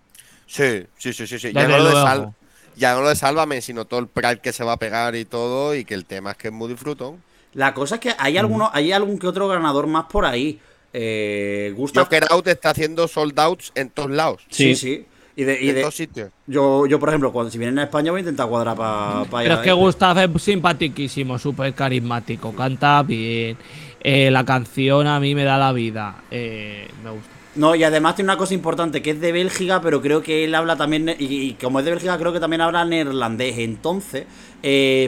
Sí, 0.46 0.84
sí, 0.98 1.14
sí, 1.14 1.26
sí. 1.26 1.38
sí. 1.38 1.50
Ya 1.54 1.66
no, 1.66 1.78
lo 1.78 1.84
de. 1.88 1.92
Sal- 1.94 2.32
ya 2.76 2.94
no 2.94 3.00
lo 3.00 3.08
de 3.08 3.16
Sálvame, 3.16 3.62
sino 3.62 3.86
todo 3.86 4.00
el 4.00 4.08
pride 4.08 4.40
que 4.40 4.52
se 4.52 4.64
va 4.64 4.72
a 4.72 4.76
pegar 4.78 5.14
y 5.16 5.24
todo. 5.24 5.74
Y 5.74 5.86
que 5.86 5.94
el 5.94 6.04
tema 6.04 6.32
es 6.32 6.36
que 6.36 6.48
es 6.48 6.54
muy 6.54 6.68
disfrutón. 6.68 7.22
La 7.54 7.72
cosa 7.74 7.96
es 7.96 8.00
que 8.00 8.14
hay 8.18 8.36
algunos, 8.38 8.68
hay 8.72 8.92
algún 8.92 9.18
que 9.18 9.26
otro 9.26 9.48
ganador 9.48 9.86
más 9.86 10.04
por 10.04 10.26
ahí. 10.26 10.58
Eh, 10.92 11.72
Gustav. 11.76 12.04
Joker 12.04 12.24
Out 12.30 12.46
está 12.48 12.70
haciendo 12.70 13.08
sold 13.08 13.38
outs 13.40 13.72
en 13.74 13.90
todos 13.90 14.10
lados. 14.10 14.42
Sí, 14.48 14.74
Sí. 14.74 14.96
sí. 14.96 15.06
Y 15.36 15.42
de, 15.42 15.60
y 15.60 15.68
en 15.70 15.74
de- 15.74 15.80
todos 15.80 15.96
sitios. 15.96 16.30
yo, 16.46 16.86
yo, 16.86 17.00
por 17.00 17.08
ejemplo, 17.08 17.32
cuando 17.32 17.50
si 17.50 17.58
vienen 17.58 17.80
a 17.80 17.84
España 17.84 18.12
voy 18.12 18.18
a 18.18 18.20
intentar 18.20 18.48
cuadrar 18.48 18.76
para 18.76 19.24
Pero 19.28 19.54
es 19.54 19.60
que 19.60 19.72
Gustav 19.72 20.16
es 20.18 20.42
simpatiquísimo, 20.42 21.38
súper 21.40 21.74
carismático, 21.74 22.52
canta 22.54 23.02
bien. 23.02 23.56
eh, 24.00 24.30
la 24.30 24.44
canción 24.44 25.06
a 25.08 25.18
mí 25.18 25.34
me 25.34 25.42
da 25.44 25.58
la 25.58 25.72
vida. 25.72 26.22
eh, 26.30 26.86
me 27.02 27.10
gusta. 27.10 27.33
No, 27.56 27.74
y 27.74 27.84
además 27.84 28.16
tiene 28.16 28.30
una 28.30 28.38
cosa 28.38 28.54
importante, 28.54 29.00
que 29.02 29.10
es 29.10 29.20
de 29.20 29.32
Bélgica, 29.32 29.80
pero 29.80 30.02
creo 30.02 30.22
que 30.22 30.44
él 30.44 30.54
habla 30.54 30.76
también, 30.76 31.08
y, 31.18 31.24
y 31.24 31.54
como 31.54 31.78
es 31.78 31.84
de 31.84 31.92
Bélgica, 31.92 32.18
creo 32.18 32.32
que 32.32 32.40
también 32.40 32.60
habla 32.60 32.84
neerlandés. 32.84 33.58
Entonces, 33.58 34.24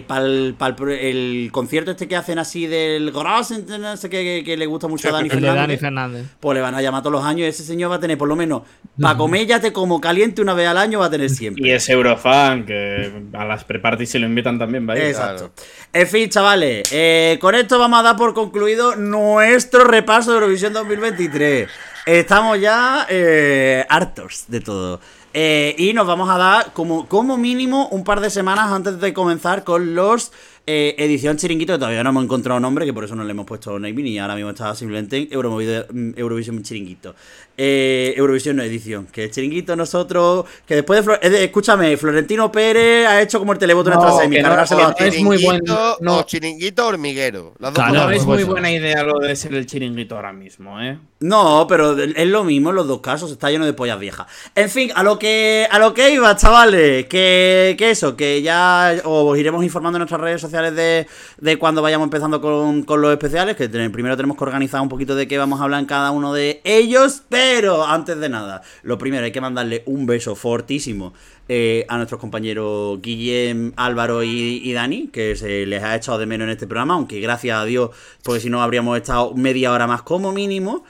para 0.07 0.27
el, 0.27 0.55
el 1.01 1.49
concierto 1.51 1.91
este 1.91 2.07
que 2.07 2.15
hacen 2.15 2.39
así 2.39 2.67
del 2.67 3.11
Gras, 3.11 3.51
no 3.51 3.97
sé 3.97 4.11
qué, 4.11 4.23
que, 4.23 4.45
que 4.45 4.57
le 4.57 4.67
gusta 4.67 4.87
mucho 4.87 5.09
a 5.09 5.13
Dani 5.13 5.31
Fernández, 5.31 5.57
Dani 5.57 5.77
Fernández. 5.79 6.27
pues 6.41 6.55
le 6.55 6.61
van 6.61 6.75
a 6.75 6.83
llamar 6.83 7.01
todos 7.03 7.13
los 7.13 7.25
años 7.25 7.41
y 7.41 7.45
ese 7.45 7.63
señor 7.63 7.91
va 7.91 7.95
a 7.95 8.01
tener 8.01 8.19
por 8.19 8.29
lo 8.29 8.37
menos, 8.37 8.63
para 9.01 9.17
comer 9.17 9.47
ya 9.47 9.59
te 9.59 9.73
como 9.73 9.99
caliente 9.99 10.43
una 10.43 10.53
vez 10.53 10.69
al 10.69 10.77
año 10.77 10.99
va 10.99 11.07
a 11.07 11.11
tener 11.11 11.31
siempre. 11.31 11.67
Y 11.67 11.71
es 11.71 11.89
Eurofan, 11.89 12.67
que 12.67 13.11
a 13.33 13.45
las 13.47 13.65
pre-parties 13.65 14.11
se 14.11 14.19
lo 14.19 14.27
invitan 14.27 14.59
también, 14.59 14.87
¿vale? 14.87 15.09
Exacto. 15.09 15.51
En 15.91 16.07
fin, 16.07 16.29
chavales, 16.29 16.87
eh, 16.93 17.39
con 17.41 17.55
esto 17.55 17.79
vamos 17.79 18.01
a 18.01 18.03
dar 18.03 18.17
por 18.17 18.35
concluido 18.35 18.95
nuestro 18.97 19.85
repaso 19.85 20.33
de 20.33 20.37
Eurovisión 20.37 20.75
2023. 20.75 21.69
Estamos 22.07 22.61
ya 22.61 23.05
eh, 23.11 23.85
hartos 23.89 24.45
de 24.47 24.61
todo. 24.61 25.01
Eh, 25.35 25.75
y 25.77 25.93
nos 25.93 26.07
vamos 26.07 26.31
a 26.31 26.39
dar 26.39 26.73
como, 26.73 27.09
como 27.09 27.37
mínimo 27.37 27.89
un 27.89 28.05
par 28.05 28.21
de 28.21 28.31
semanas 28.31 28.71
antes 28.71 29.01
de 29.01 29.13
comenzar 29.13 29.65
con 29.65 29.97
los 29.97 30.31
eh, 30.69 30.95
edición 30.99 31.37
chiringuito, 31.37 31.75
que 31.75 31.79
todavía 31.81 32.03
no 32.05 32.11
hemos 32.11 32.25
encontrado 32.25 32.59
nombre, 32.61 32.87
que 32.87 32.93
por 32.95 33.05
eso 33.05 33.17
no 33.17 33.25
le 33.25 33.33
hemos 33.33 33.45
puesto 33.45 33.77
naming 33.79 34.07
y 34.07 34.19
ahora 34.19 34.37
mismo 34.37 34.51
está 34.51 34.75
simplemente 34.75 35.17
en 35.19 35.31
Euromovido- 35.31 35.87
Eurovisión 36.17 36.63
chiringuito. 36.63 37.15
Eh, 37.57 38.15
Eurovisión 38.17 38.57
no 38.57 38.63
edición. 38.63 39.07
Que 39.11 39.25
el 39.25 39.31
chiringuito 39.31 39.77
nosotros. 39.77 40.45
Que 40.67 40.77
después 40.77 41.05
de, 41.05 41.13
Flo- 41.13 41.19
eh, 41.23 41.31
de- 41.31 41.45
Escúchame, 41.45 41.97
Florentino 41.97 42.51
Pérez 42.53 43.07
ha 43.07 43.21
hecho 43.23 43.39
como 43.39 43.53
el 43.53 43.59
televoto 43.59 43.91
en 43.91 43.97
No, 43.97 44.03
nuestra 44.03 44.23
semi, 44.23 44.37
no, 44.39 44.43
cargárselo 44.49 44.87
a 44.89 44.91
es 44.99 45.21
muy 45.23 45.43
buen- 45.43 45.61
Chiringuito 45.61 45.97
no. 46.01 46.19
o 46.19 46.23
chiringuito 46.25 46.87
hormiguero. 46.87 47.55
Las 47.59 47.73
dos 47.75 47.85
Claro, 47.85 48.05
No 48.05 48.11
es 48.11 48.25
muy 48.25 48.45
buena 48.45 48.71
idea 48.71 49.03
lo 49.03 49.19
de 49.19 49.35
ser 49.37 49.55
el 49.55 49.67
chiringuito 49.67 50.17
ahora 50.17 50.33
mismo, 50.33 50.81
¿eh? 50.81 50.99
No, 51.21 51.67
pero 51.67 51.97
es 51.99 52.27
lo 52.29 52.45
mismo 52.45 52.69
en 52.71 52.77
los 52.77 52.87
dos 52.87 53.01
casos, 53.01 53.31
está 53.33 53.51
lleno 53.51 53.65
de 53.65 53.73
pollas 53.73 53.99
viejas. 53.99 54.27
En 54.55 54.69
fin, 54.69 54.91
a 54.95 55.03
lo 55.03 55.19
que 55.19 55.67
a 55.71 55.79
lo 55.79 55.95
que 55.95 56.11
iba, 56.11 56.37
chavales, 56.37 57.07
que, 57.07 57.75
que 57.79 57.91
eso, 57.91 58.17
que 58.17 58.43
ya 58.43 58.95
os 59.05 59.39
iremos 59.39 59.65
informando 59.65 59.97
en 59.97 60.01
nuestras 60.01 60.21
redes 60.21 60.43
sociales 60.43 60.75
de, 60.77 61.07
de 61.39 61.59
cuando 61.59 61.81
vayamos 61.81 62.05
empezando 62.05 62.43
con, 62.43 62.83
con 62.83 63.01
los 63.01 63.13
especiales, 63.13 63.57
que 63.57 63.67
primero 63.71 64.15
tenemos 64.17 64.37
que 64.37 64.45
organizar 64.45 64.83
un 64.83 64.91
poquito 64.91 65.15
de 65.15 65.27
qué 65.27 65.39
vamos 65.39 65.59
a 65.61 65.65
hablar 65.65 65.81
en 65.81 65.87
cada 65.87 66.11
uno 66.11 66.35
de 66.35 66.61
ellos, 66.65 67.23
pero 67.31 67.46
antes 67.87 68.19
de 68.19 68.29
nada, 68.29 68.63
lo 68.83 68.99
primero 68.99 69.25
hay 69.25 69.33
que 69.33 69.41
mandarle 69.41 69.83
un 69.87 70.07
beso 70.07 70.35
fortísimo 70.37 71.15
eh, 71.49 71.85
a 71.89 71.97
nuestros 71.97 72.21
compañeros 72.21 73.01
Guillem, 73.01 73.73
Álvaro 73.77 74.23
y, 74.23 74.61
y 74.65 74.73
Dani, 74.73 75.09
que 75.09 75.37
se 75.37 75.67
les 75.67 75.83
ha 75.83 75.95
echado 75.97 76.19
de 76.19 76.27
menos 76.27 76.47
en 76.47 76.51
este 76.53 76.67
programa, 76.67 76.95
aunque 76.95 77.21
gracias 77.21 77.59
a 77.59 77.65
Dios, 77.65 77.91
porque 78.23 78.41
si 78.41 78.51
no 78.51 78.63
habríamos 78.63 78.97
estado 78.97 79.35
media 79.35 79.73
hora 79.73 79.87
más 79.87 80.03
como 80.03 80.33
mínimo. 80.33 80.85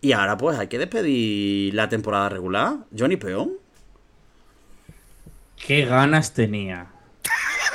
Y 0.00 0.12
ahora 0.12 0.36
pues 0.36 0.56
hay 0.58 0.68
que 0.68 0.78
despedir 0.78 1.74
la 1.74 1.88
temporada 1.88 2.28
regular. 2.28 2.76
Johnny 2.96 3.16
Peón. 3.16 3.54
Qué 5.66 5.84
ganas 5.84 6.32
tenía. 6.34 6.86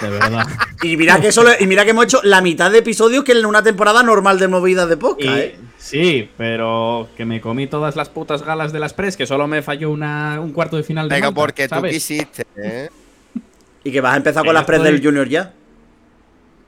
De 0.01 0.09
verdad. 0.09 0.47
Y 0.83 0.97
mira 0.97 1.21
que 1.21 1.31
solo, 1.31 1.51
y 1.57 1.65
mira 1.65 1.85
que 1.85 1.91
hemos 1.91 2.03
hecho 2.05 2.19
la 2.23 2.41
mitad 2.41 2.69
de 2.69 2.79
episodios 2.79 3.23
que 3.23 3.31
en 3.31 3.45
una 3.45 3.63
temporada 3.63 4.03
normal 4.03 4.37
de 4.37 4.49
movidas 4.49 4.89
de 4.89 4.95
Y- 4.95 4.97
podcast, 4.97 5.37
¿eh? 5.37 5.55
Sí, 5.83 6.29
pero 6.37 7.09
que 7.17 7.25
me 7.25 7.41
comí 7.41 7.67
todas 7.67 7.95
las 7.95 8.09
putas 8.09 8.43
galas 8.43 8.71
de 8.73 8.79
las 8.79 8.93
Press, 8.93 9.17
que 9.17 9.25
solo 9.25 9.47
me 9.47 9.61
falló 9.61 9.91
una, 9.91 10.39
un 10.41 10.51
cuarto 10.53 10.77
de 10.77 10.83
final 10.83 11.09
de 11.09 11.15
Venga, 11.15 11.27
Malta, 11.27 11.39
porque 11.41 11.67
tú 11.67 11.81
quisiste, 11.83 12.45
¿eh? 12.55 12.89
Y 13.83 13.91
que 13.91 13.99
vas 14.01 14.13
a 14.13 14.17
empezar 14.17 14.45
con 14.45 14.53
las 14.53 14.63
pres 14.65 14.79
estoy- 14.79 14.93
del 14.93 15.03
Junior 15.03 15.27
ya. 15.27 15.53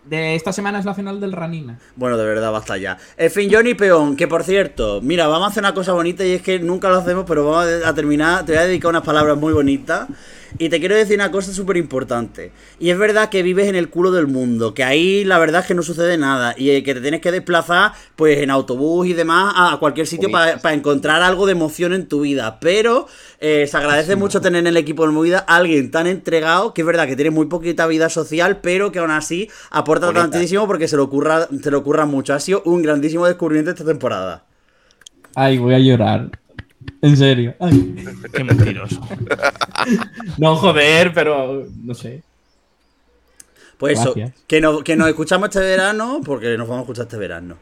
De 0.03 0.35
esta 0.35 0.53
semana 0.53 0.77
es 0.77 0.85
la 0.85 0.93
final 0.93 1.19
del 1.19 1.31
Ranina. 1.31 1.79
Bueno, 1.95 2.15
de 2.17 2.25
verdad, 2.25 2.51
basta 2.51 2.77
ya. 2.77 2.97
En 3.17 3.31
fin, 3.31 3.49
Johnny 3.51 3.73
Peón, 3.73 4.15
que 4.15 4.27
por 4.27 4.43
cierto, 4.43 4.99
mira, 5.01 5.25
vamos 5.25 5.47
a 5.47 5.49
hacer 5.49 5.63
una 5.63 5.73
cosa 5.73 5.93
bonita 5.93 6.23
y 6.23 6.33
es 6.33 6.43
que 6.43 6.59
nunca 6.59 6.89
lo 6.89 6.97
hacemos, 6.97 7.25
pero 7.27 7.49
vamos 7.49 7.83
a 7.83 7.93
terminar. 7.95 8.45
Te 8.45 8.51
voy 8.51 8.61
a 8.61 8.65
dedicar 8.65 8.89
unas 8.89 9.01
palabras 9.01 9.35
muy 9.35 9.51
bonitas. 9.51 10.07
Y 10.57 10.69
te 10.69 10.79
quiero 10.79 10.95
decir 10.95 11.15
una 11.15 11.31
cosa 11.31 11.53
súper 11.53 11.77
importante. 11.77 12.51
Y 12.79 12.89
es 12.89 12.97
verdad 12.97 13.29
que 13.29 13.43
vives 13.43 13.67
en 13.67 13.75
el 13.75 13.89
culo 13.89 14.11
del 14.11 14.27
mundo, 14.27 14.73
que 14.73 14.83
ahí 14.83 15.23
la 15.23 15.37
verdad 15.39 15.61
es 15.61 15.67
que 15.67 15.73
no 15.73 15.83
sucede 15.83 16.17
nada. 16.17 16.55
Y 16.57 16.81
que 16.83 16.93
te 16.93 17.01
tienes 17.01 17.21
que 17.21 17.31
desplazar, 17.31 17.93
pues 18.15 18.39
en 18.39 18.49
autobús 18.49 19.07
y 19.07 19.13
demás, 19.13 19.53
a 19.55 19.77
cualquier 19.79 20.07
sitio 20.07 20.29
para 20.31 20.73
encontrar 20.73 21.21
algo 21.21 21.45
de 21.45 21.53
emoción 21.53 21.93
en 21.93 22.07
tu 22.07 22.21
vida. 22.21 22.59
Pero 22.59 23.07
eh, 23.39 23.67
se 23.67 23.77
agradece 23.77 24.15
mucho 24.15 24.41
tener 24.41 24.59
en 24.59 24.67
el 24.67 24.77
equipo 24.77 25.05
de 25.05 25.11
Movida 25.11 25.45
a 25.47 25.57
alguien 25.57 25.91
tan 25.91 26.07
entregado, 26.07 26.73
que 26.73 26.81
es 26.81 26.87
verdad 26.87 27.07
que 27.07 27.15
tiene 27.15 27.31
muy 27.31 27.47
poquita 27.47 27.87
vida 27.87 28.09
social, 28.09 28.59
pero 28.61 28.91
que 28.91 28.99
aún 28.99 29.11
así 29.11 29.49
aporta 29.71 30.07
Bonita. 30.07 30.29
tantísimo 30.29 30.67
porque 30.67 30.87
se 30.87 30.95
lo 30.95 31.03
ocurra, 31.03 31.47
se 31.61 31.71
lo 31.71 31.79
ocurra 31.79 32.05
mucho. 32.05 32.33
Ha 32.33 32.39
sido 32.39 32.61
un 32.65 32.81
grandísimo 32.81 33.25
descubrimiento 33.25 33.71
esta 33.71 33.85
temporada. 33.85 34.45
Ay, 35.35 35.57
voy 35.57 35.73
a 35.73 35.79
llorar. 35.79 36.31
En 37.01 37.17
serio. 37.17 37.55
Ay. 37.59 37.95
Qué 38.33 38.43
mentiroso. 38.43 39.01
No, 40.37 40.55
joder, 40.55 41.13
pero 41.13 41.67
no 41.83 41.93
sé. 41.93 42.23
Pues 43.77 43.99
eso, 43.99 44.15
que, 44.47 44.61
no- 44.61 44.79
que 44.83 44.95
nos 44.95 45.07
escuchamos 45.09 45.49
este 45.49 45.59
verano, 45.59 46.21
porque 46.25 46.57
nos 46.57 46.67
vamos 46.67 46.79
a 46.79 46.83
escuchar 46.83 47.03
este 47.05 47.17
verano. 47.17 47.57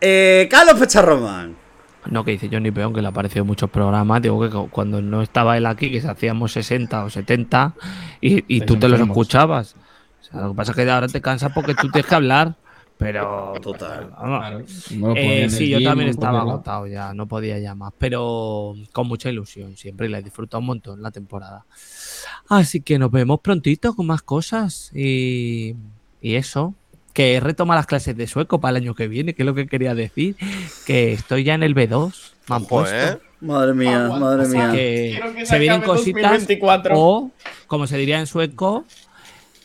Eh, 0.00 0.46
Carlos 0.50 0.78
Pecharromán. 0.78 1.56
No, 2.10 2.22
que 2.24 2.32
dice 2.32 2.50
Johnny 2.52 2.70
Peón, 2.70 2.92
que 2.92 3.00
le 3.00 3.06
ha 3.06 3.10
aparecido 3.10 3.42
en 3.42 3.46
muchos 3.46 3.70
programas. 3.70 4.20
Digo 4.20 4.38
que 4.42 4.50
cu- 4.50 4.68
cuando 4.68 5.00
no 5.00 5.22
estaba 5.22 5.56
él 5.56 5.64
aquí, 5.64 5.90
que 5.90 6.00
se 6.02 6.08
hacíamos 6.10 6.52
60 6.52 7.04
o 7.04 7.08
70, 7.10 7.74
y, 8.20 8.44
y 8.56 8.60
tú 8.62 8.76
te 8.76 8.88
los 8.88 9.00
escuchabas. 9.00 9.76
O 10.20 10.24
sea, 10.24 10.40
lo 10.42 10.50
que 10.50 10.56
pasa 10.56 10.72
es 10.72 10.76
que 10.76 10.90
ahora 10.90 11.08
te 11.08 11.22
cansas 11.22 11.50
porque 11.54 11.74
tú 11.74 11.88
tienes 11.90 12.06
que 12.06 12.14
hablar. 12.14 12.56
Pero. 12.98 13.54
Total. 13.60 14.10
vamos. 14.10 14.90
No 14.92 15.14
Eh, 15.16 15.48
sí, 15.50 15.68
yo 15.68 15.82
también 15.82 16.08
no 16.08 16.12
estaba 16.12 16.40
agotado 16.40 16.86
ya, 16.86 17.12
no 17.12 17.26
podía 17.26 17.58
ya 17.58 17.74
más, 17.74 17.92
pero 17.98 18.74
con 18.92 19.08
mucha 19.08 19.30
ilusión 19.30 19.76
siempre 19.76 20.06
y 20.06 20.10
la 20.10 20.18
he 20.18 20.22
disfrutado 20.22 20.60
un 20.60 20.66
montón 20.66 21.02
la 21.02 21.10
temporada. 21.10 21.66
Así 22.48 22.80
que 22.80 22.98
nos 22.98 23.10
vemos 23.10 23.40
prontito 23.40 23.94
con 23.94 24.06
más 24.06 24.22
cosas 24.22 24.90
y, 24.94 25.74
y 26.20 26.36
eso, 26.36 26.74
que 27.12 27.40
retoma 27.40 27.74
las 27.74 27.86
clases 27.86 28.16
de 28.16 28.26
sueco 28.26 28.60
para 28.60 28.76
el 28.78 28.84
año 28.84 28.94
que 28.94 29.08
viene, 29.08 29.34
que 29.34 29.42
es 29.42 29.46
lo 29.46 29.54
que 29.54 29.66
quería 29.66 29.94
decir, 29.94 30.36
que 30.86 31.12
estoy 31.12 31.44
ya 31.44 31.54
en 31.54 31.62
el 31.62 31.74
B2, 31.74 32.32
me 32.48 32.56
han 32.56 32.64
puesto. 32.66 32.94
¿eh? 32.96 33.18
Madre 33.40 33.74
mía, 33.74 34.08
madre 34.08 34.42
Así 34.42 34.56
mía. 34.56 34.72
que 34.72 35.44
se 35.44 35.58
vienen 35.58 35.82
cositas 35.82 36.22
2024. 36.22 36.94
o, 36.96 37.30
como 37.66 37.86
se 37.86 37.98
diría 37.98 38.18
en 38.20 38.26
sueco, 38.26 38.84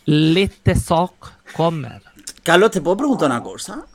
lite 0.05 0.75
sock 0.75 1.31
kommer. 1.53 2.01
Carlos, 2.49 2.71
¿te 2.71 2.81
puedo 2.81 2.97
preguntar 2.97 3.29
una 3.29 3.43
cosa? 3.43 3.85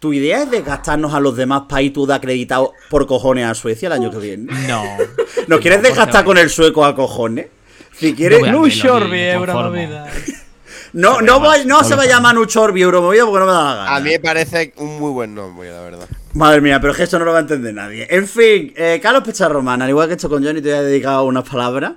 ¿Tu 0.00 0.12
idea 0.12 0.42
es 0.42 0.50
desgastarnos 0.50 1.14
a 1.14 1.20
los 1.20 1.36
demás 1.36 1.62
países 1.68 1.92
tú 1.92 2.06
de 2.06 2.14
acreditado 2.14 2.72
por 2.88 3.06
cojones 3.06 3.46
a 3.46 3.54
Suecia 3.54 3.86
el 3.86 3.92
año 3.92 4.10
que 4.10 4.18
viene? 4.18 4.52
No. 4.66 4.82
¿Nos 5.46 5.60
quieres 5.60 5.80
No, 5.80 5.86
desgastar 5.86 6.24
con 6.24 6.36
el 6.36 6.50
sueco 6.50 6.84
a 6.84 6.96
cojones? 6.96 7.46
Si 7.92 8.12
quieres. 8.12 8.40
No 8.40 8.58
voy 8.58 8.70
a 8.72 8.72
No, 10.92 11.20
no, 11.20 11.20
no, 11.20 11.40
va- 11.40 11.58
no 11.64 11.84
se 11.84 11.94
va 11.94 12.02
a 12.02 12.06
llamar 12.06 12.34
Nuchorbi 12.34 12.82
Euromovida 12.82 13.24
porque 13.26 13.38
no 13.38 13.46
me 13.46 13.52
da 13.52 13.62
la 13.62 13.74
gana. 13.76 13.94
A 13.94 14.00
mí 14.00 14.10
me 14.10 14.18
parece 14.18 14.74
un 14.78 14.98
muy 14.98 15.12
buen 15.12 15.32
nombre, 15.32 15.70
la 15.70 15.80
verdad. 15.82 16.08
Madre 16.32 16.60
mía, 16.62 16.80
pero 16.80 16.90
es 16.90 16.96
que 16.96 17.04
esto 17.04 17.16
no 17.20 17.24
lo 17.26 17.30
va 17.30 17.38
a 17.38 17.42
entender 17.42 17.72
nadie. 17.72 18.08
En 18.10 18.26
fin, 18.26 18.72
eh, 18.74 18.98
Carlos 19.00 19.22
Pecharromán, 19.22 19.82
al 19.82 19.88
igual 19.88 20.08
que 20.08 20.14
he 20.14 20.16
hecho 20.16 20.28
con 20.28 20.44
Johnny, 20.44 20.60
te 20.60 20.70
voy 20.70 20.78
a 20.78 20.82
dedicar 20.82 21.20
unas 21.20 21.48
palabras. 21.48 21.92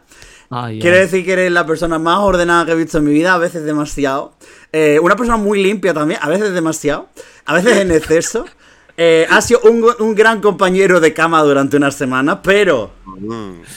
Ay, 0.50 0.80
Quiere 0.80 0.98
ay. 0.98 1.04
decir 1.04 1.26
que 1.26 1.34
eres 1.34 1.52
la 1.52 1.66
persona 1.66 2.00
más 2.00 2.20
ordenada 2.20 2.66
que 2.66 2.72
he 2.74 2.76
visto 2.76 2.98
en 3.00 3.06
mi 3.06 3.12
vida, 3.12 3.34
a 3.34 3.38
veces 3.38 3.64
demasiado. 3.64 4.34
Eh, 4.72 5.00
una 5.02 5.16
persona 5.16 5.38
muy 5.38 5.62
limpia 5.62 5.94
también, 5.94 6.20
a 6.22 6.30
veces 6.30 6.54
demasiado, 6.54 7.10
a 7.46 7.54
veces 7.56 7.78
en 7.78 7.92
exceso. 7.92 8.46
Eh, 8.96 9.26
ha 9.32 9.42
sido 9.42 9.62
un, 9.64 9.84
un 10.00 10.14
gran 10.14 10.40
compañero 10.40 11.00
de 11.00 11.16
cama 11.16 11.42
durante 11.42 11.78
unas 11.78 11.96
semanas, 11.96 12.40
pero, 12.44 12.92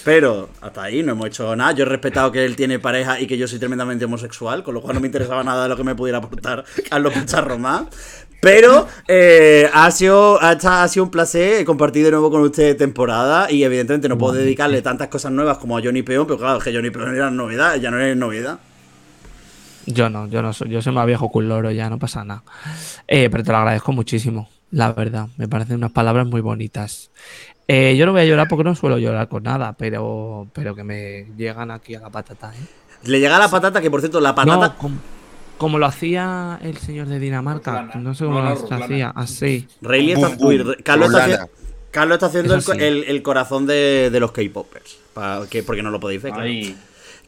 pero, 0.04 0.50
hasta 0.60 0.82
ahí 0.82 1.02
no 1.02 1.12
hemos 1.12 1.28
hecho 1.28 1.56
nada. 1.56 1.72
Yo 1.72 1.84
he 1.84 1.88
respetado 1.88 2.30
que 2.30 2.44
él 2.44 2.54
tiene 2.54 2.78
pareja 2.78 3.18
y 3.18 3.26
que 3.26 3.38
yo 3.38 3.48
soy 3.48 3.58
tremendamente 3.58 4.04
homosexual, 4.04 4.62
con 4.62 4.74
lo 4.74 4.82
cual 4.82 4.94
no 4.96 5.00
me 5.00 5.06
interesaba 5.06 5.42
nada 5.42 5.62
de 5.62 5.68
lo 5.70 5.76
que 5.78 5.84
me 5.84 5.94
pudiera 5.94 6.18
aportar 6.18 6.66
Carlos 6.90 7.14
Picharromán. 7.14 7.88
Pero 8.46 8.86
eh, 9.08 9.68
ha, 9.72 9.90
sido, 9.90 10.40
ha, 10.40 10.50
ha 10.50 10.86
sido 10.86 11.02
un 11.02 11.10
placer 11.10 11.64
compartir 11.64 12.04
de 12.04 12.12
nuevo 12.12 12.30
con 12.30 12.42
usted 12.42 12.76
temporada 12.76 13.50
y 13.50 13.64
evidentemente 13.64 14.08
no 14.08 14.16
puedo 14.16 14.34
dedicarle 14.34 14.82
tantas 14.82 15.08
cosas 15.08 15.32
nuevas 15.32 15.58
como 15.58 15.76
a 15.76 15.82
Johnny 15.82 16.02
Peón, 16.02 16.28
pero 16.28 16.38
claro, 16.38 16.58
es 16.58 16.62
que 16.62 16.72
Johnny 16.72 16.90
Peón 16.90 17.12
era 17.16 17.28
novedad, 17.28 17.74
ya 17.74 17.90
no 17.90 17.98
es 17.98 18.16
novedad. 18.16 18.60
Yo 19.86 20.08
no, 20.10 20.28
yo 20.28 20.42
no 20.42 20.52
soy, 20.52 20.68
yo 20.68 20.80
soy 20.80 20.92
más 20.92 21.06
viejo 21.06 21.28
que 21.32 21.38
un 21.38 21.48
loro, 21.48 21.72
ya 21.72 21.90
no 21.90 21.98
pasa 21.98 22.24
nada. 22.24 22.44
Eh, 23.08 23.28
pero 23.30 23.42
te 23.42 23.50
lo 23.50 23.58
agradezco 23.58 23.90
muchísimo, 23.90 24.48
la 24.70 24.92
verdad. 24.92 25.26
Me 25.38 25.48
parecen 25.48 25.78
unas 25.78 25.90
palabras 25.90 26.28
muy 26.28 26.40
bonitas. 26.40 27.10
Eh, 27.66 27.96
yo 27.98 28.06
no 28.06 28.12
voy 28.12 28.20
a 28.20 28.26
llorar 28.26 28.46
porque 28.46 28.62
no 28.62 28.76
suelo 28.76 28.96
llorar 28.98 29.26
con 29.26 29.42
nada, 29.42 29.72
pero, 29.72 30.46
pero 30.52 30.72
que 30.76 30.84
me 30.84 31.26
llegan 31.36 31.72
aquí 31.72 31.96
a 31.96 32.00
la 32.00 32.10
patata, 32.10 32.52
¿eh? 32.54 32.64
Le 33.06 33.18
llega 33.18 33.40
la 33.40 33.48
patata, 33.48 33.80
que 33.80 33.90
por 33.90 33.98
cierto, 33.98 34.20
la 34.20 34.36
patata. 34.36 34.76
No, 34.80 35.15
como, 35.58 35.78
lo 35.78 35.86
hacía 35.86 36.58
el 36.62 36.76
señor 36.76 37.06
de 37.08 37.18
Dinamarca, 37.18 37.90
no 37.94 38.14
sé 38.14 38.24
cómo 38.24 38.40
No, 38.42 38.54
no, 38.54 38.68
lo 38.78 38.84
hacía, 38.84 39.10
así. 39.10 39.66
Rayleigh 39.82 40.14
está, 40.14 40.36
Carlos, 40.82 41.14
está 41.14 41.48
Carlos 41.90 42.16
está 42.16 42.26
haciendo 42.26 42.54
el, 42.54 43.22
corazón 43.22 43.66
de, 43.66 44.10
de 44.12 44.20
los 44.20 44.32
que- 44.32 44.50
Porque 45.62 45.82
no 45.82 45.90
lo 45.90 46.00
podéis 46.00 46.22
ver, 46.22 46.32
claro. 46.32 46.48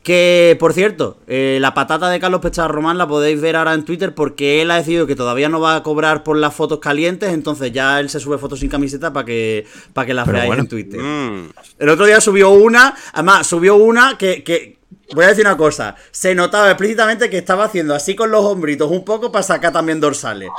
Que, 0.02 0.56
por 0.60 0.72
cierto, 0.72 1.18
eh, 1.26 1.58
la 1.60 1.74
patata 1.74 2.08
de 2.08 2.20
Carlos 2.20 2.40
Pechar 2.40 2.70
Román 2.70 2.96
la 2.98 3.08
podéis 3.08 3.40
ver 3.40 3.56
ahora 3.56 3.74
en 3.74 3.84
Twitter 3.84 4.14
porque 4.14 4.62
él 4.62 4.70
ha 4.70 4.76
decidido 4.76 5.06
que 5.06 5.16
todavía 5.16 5.48
no 5.48 5.60
va 5.60 5.74
a 5.76 5.82
cobrar 5.82 6.22
por 6.22 6.36
las 6.36 6.54
fotos 6.54 6.78
calientes, 6.78 7.30
entonces 7.32 7.72
ya 7.72 7.98
él 7.98 8.08
se 8.08 8.20
sube 8.20 8.38
fotos 8.38 8.60
sin 8.60 8.68
camiseta 8.70 9.12
para 9.12 9.26
que, 9.26 9.66
para 9.92 10.06
que 10.06 10.14
las 10.14 10.24
Pero 10.24 10.36
veáis 10.36 10.46
bueno. 10.48 10.62
en 10.62 10.68
Twitter. 10.68 11.00
Mm. 11.00 11.50
El 11.78 11.88
otro 11.88 12.06
día 12.06 12.20
subió 12.20 12.50
una, 12.50 12.94
además 13.12 13.46
subió 13.46 13.74
una 13.74 14.16
que, 14.16 14.44
que- 14.44 14.77
voy 15.14 15.24
a 15.24 15.28
decir 15.28 15.44
una 15.46 15.56
cosa, 15.56 15.96
se 16.10 16.34
notaba 16.34 16.68
explícitamente 16.70 17.30
que 17.30 17.38
estaba 17.38 17.64
haciendo 17.64 17.94
así 17.94 18.14
con 18.14 18.30
los 18.30 18.44
hombritos 18.44 18.90
un 18.90 19.04
poco 19.04 19.32
para 19.32 19.42
sacar 19.42 19.72
también 19.72 20.00
dorsales. 20.00 20.50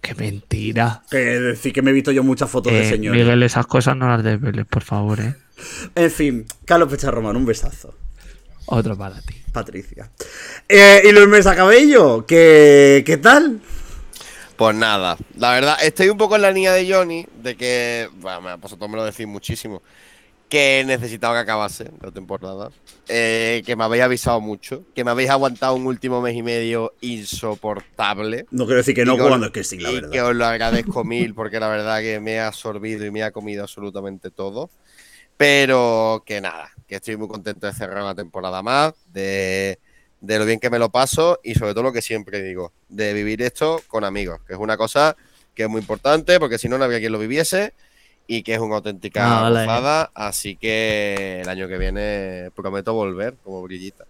¡Qué 0.00 0.14
mentira! 0.14 1.02
Que 1.10 1.16
decir 1.16 1.72
que 1.72 1.80
me 1.80 1.90
he 1.90 1.94
visto 1.94 2.12
yo 2.12 2.22
muchas 2.22 2.50
fotos 2.50 2.72
de 2.72 2.82
Eh, 2.82 2.88
señor. 2.90 3.16
Miguel, 3.16 3.42
esas 3.42 3.66
cosas 3.66 3.96
no 3.96 4.08
las 4.08 4.22
desveles, 4.22 4.66
por 4.66 4.82
favor, 4.82 5.20
¿eh? 5.20 5.34
En 5.94 6.10
fin, 6.10 6.46
Carlos 6.64 6.90
Pechar 6.90 7.14
Román, 7.14 7.36
un 7.36 7.46
besazo. 7.46 7.94
Otro 8.66 8.96
para 8.96 9.20
ti. 9.20 9.34
Patricia. 9.52 10.10
Eh, 10.68 11.02
y 11.04 11.12
Luis 11.12 11.28
Mesa 11.28 11.54
Cabello, 11.54 12.26
¿qué, 12.26 13.02
¿qué 13.06 13.16
tal? 13.18 13.60
Pues 14.56 14.76
nada, 14.76 15.16
la 15.36 15.52
verdad, 15.52 15.76
estoy 15.82 16.08
un 16.10 16.16
poco 16.18 16.36
en 16.36 16.42
la 16.42 16.50
línea 16.52 16.72
de 16.72 16.92
Johnny, 16.92 17.26
de 17.42 17.56
que, 17.56 18.08
bueno, 18.20 18.56
vosotros 18.58 18.88
me 18.88 18.96
lo 18.96 19.04
decís 19.04 19.26
muchísimo, 19.26 19.82
que 20.54 20.84
necesitaba 20.86 21.34
que 21.34 21.40
acabase 21.40 21.90
la 22.00 22.12
temporada. 22.12 22.70
eh, 23.08 23.62
que 23.66 23.74
me 23.76 23.82
habéis 23.84 24.04
avisado 24.04 24.40
mucho. 24.40 24.84
Que 24.94 25.02
me 25.04 25.10
habéis 25.10 25.28
aguantado 25.30 25.74
un 25.74 25.86
último 25.86 26.20
mes 26.22 26.36
y 26.36 26.42
medio 26.44 26.94
insoportable. 27.00 28.46
No 28.50 28.64
quiero 28.64 28.78
decir 28.78 28.94
que 28.94 29.04
no 29.04 29.14
Y 29.14 29.16
que 29.16 29.22
os- 29.22 29.28
cuando 29.28 29.46
es 29.46 29.52
que 29.52 29.64
sí, 29.64 29.78
la 29.78 29.90
y 29.90 29.94
verdad. 29.96 30.10
que 30.10 30.22
os 30.22 30.34
lo 30.34 30.46
agradezco 30.46 31.02
mil 31.04 31.34
porque 31.34 31.58
la 31.58 31.68
verdad 31.68 32.00
que 32.00 32.20
me 32.20 32.38
ha 32.38 32.46
absorbido 32.46 33.04
y 33.04 33.10
me 33.10 33.22
ha 33.24 33.32
comido 33.32 33.62
absolutamente 33.64 34.30
todo. 34.30 34.70
Pero 35.36 36.22
que 36.24 36.40
nada, 36.40 36.70
que 36.86 36.94
estoy 36.96 37.16
muy 37.16 37.26
contento 37.28 37.66
de 37.66 37.72
cerrar 37.72 38.02
una 38.02 38.14
temporada 38.14 38.62
más, 38.62 38.92
de, 39.12 39.78
de 40.20 40.38
lo 40.38 40.44
bien 40.46 40.60
que 40.60 40.70
me 40.70 40.78
lo 40.78 40.90
paso 40.90 41.40
y 41.42 41.54
sobre 41.54 41.72
todo 41.72 41.82
lo 41.82 41.92
que 41.92 42.00
siempre 42.02 42.40
digo, 42.42 42.72
de 42.88 43.12
vivir 43.12 43.42
esto 43.42 43.82
con 43.88 44.04
amigos, 44.04 44.40
que 44.46 44.52
es 44.52 44.58
una 44.60 44.76
cosa 44.76 45.16
que 45.54 45.64
es 45.64 45.68
muy 45.68 45.80
importante 45.80 46.38
porque 46.38 46.58
si 46.58 46.68
no, 46.68 46.78
no 46.78 46.84
habría 46.84 47.00
quien 47.00 47.10
lo 47.12 47.18
viviese 47.18 47.72
y 48.26 48.42
que 48.42 48.54
es 48.54 48.60
una 48.60 48.76
auténtica 48.76 49.44
Ah, 49.46 49.50
gozada. 49.50 50.10
Así 50.14 50.56
que 50.56 51.40
el 51.42 51.48
año 51.48 51.68
que 51.68 51.78
viene 51.78 52.50
prometo 52.54 52.94
volver 52.94 53.34
como 53.42 53.62
brillita. 53.62 54.04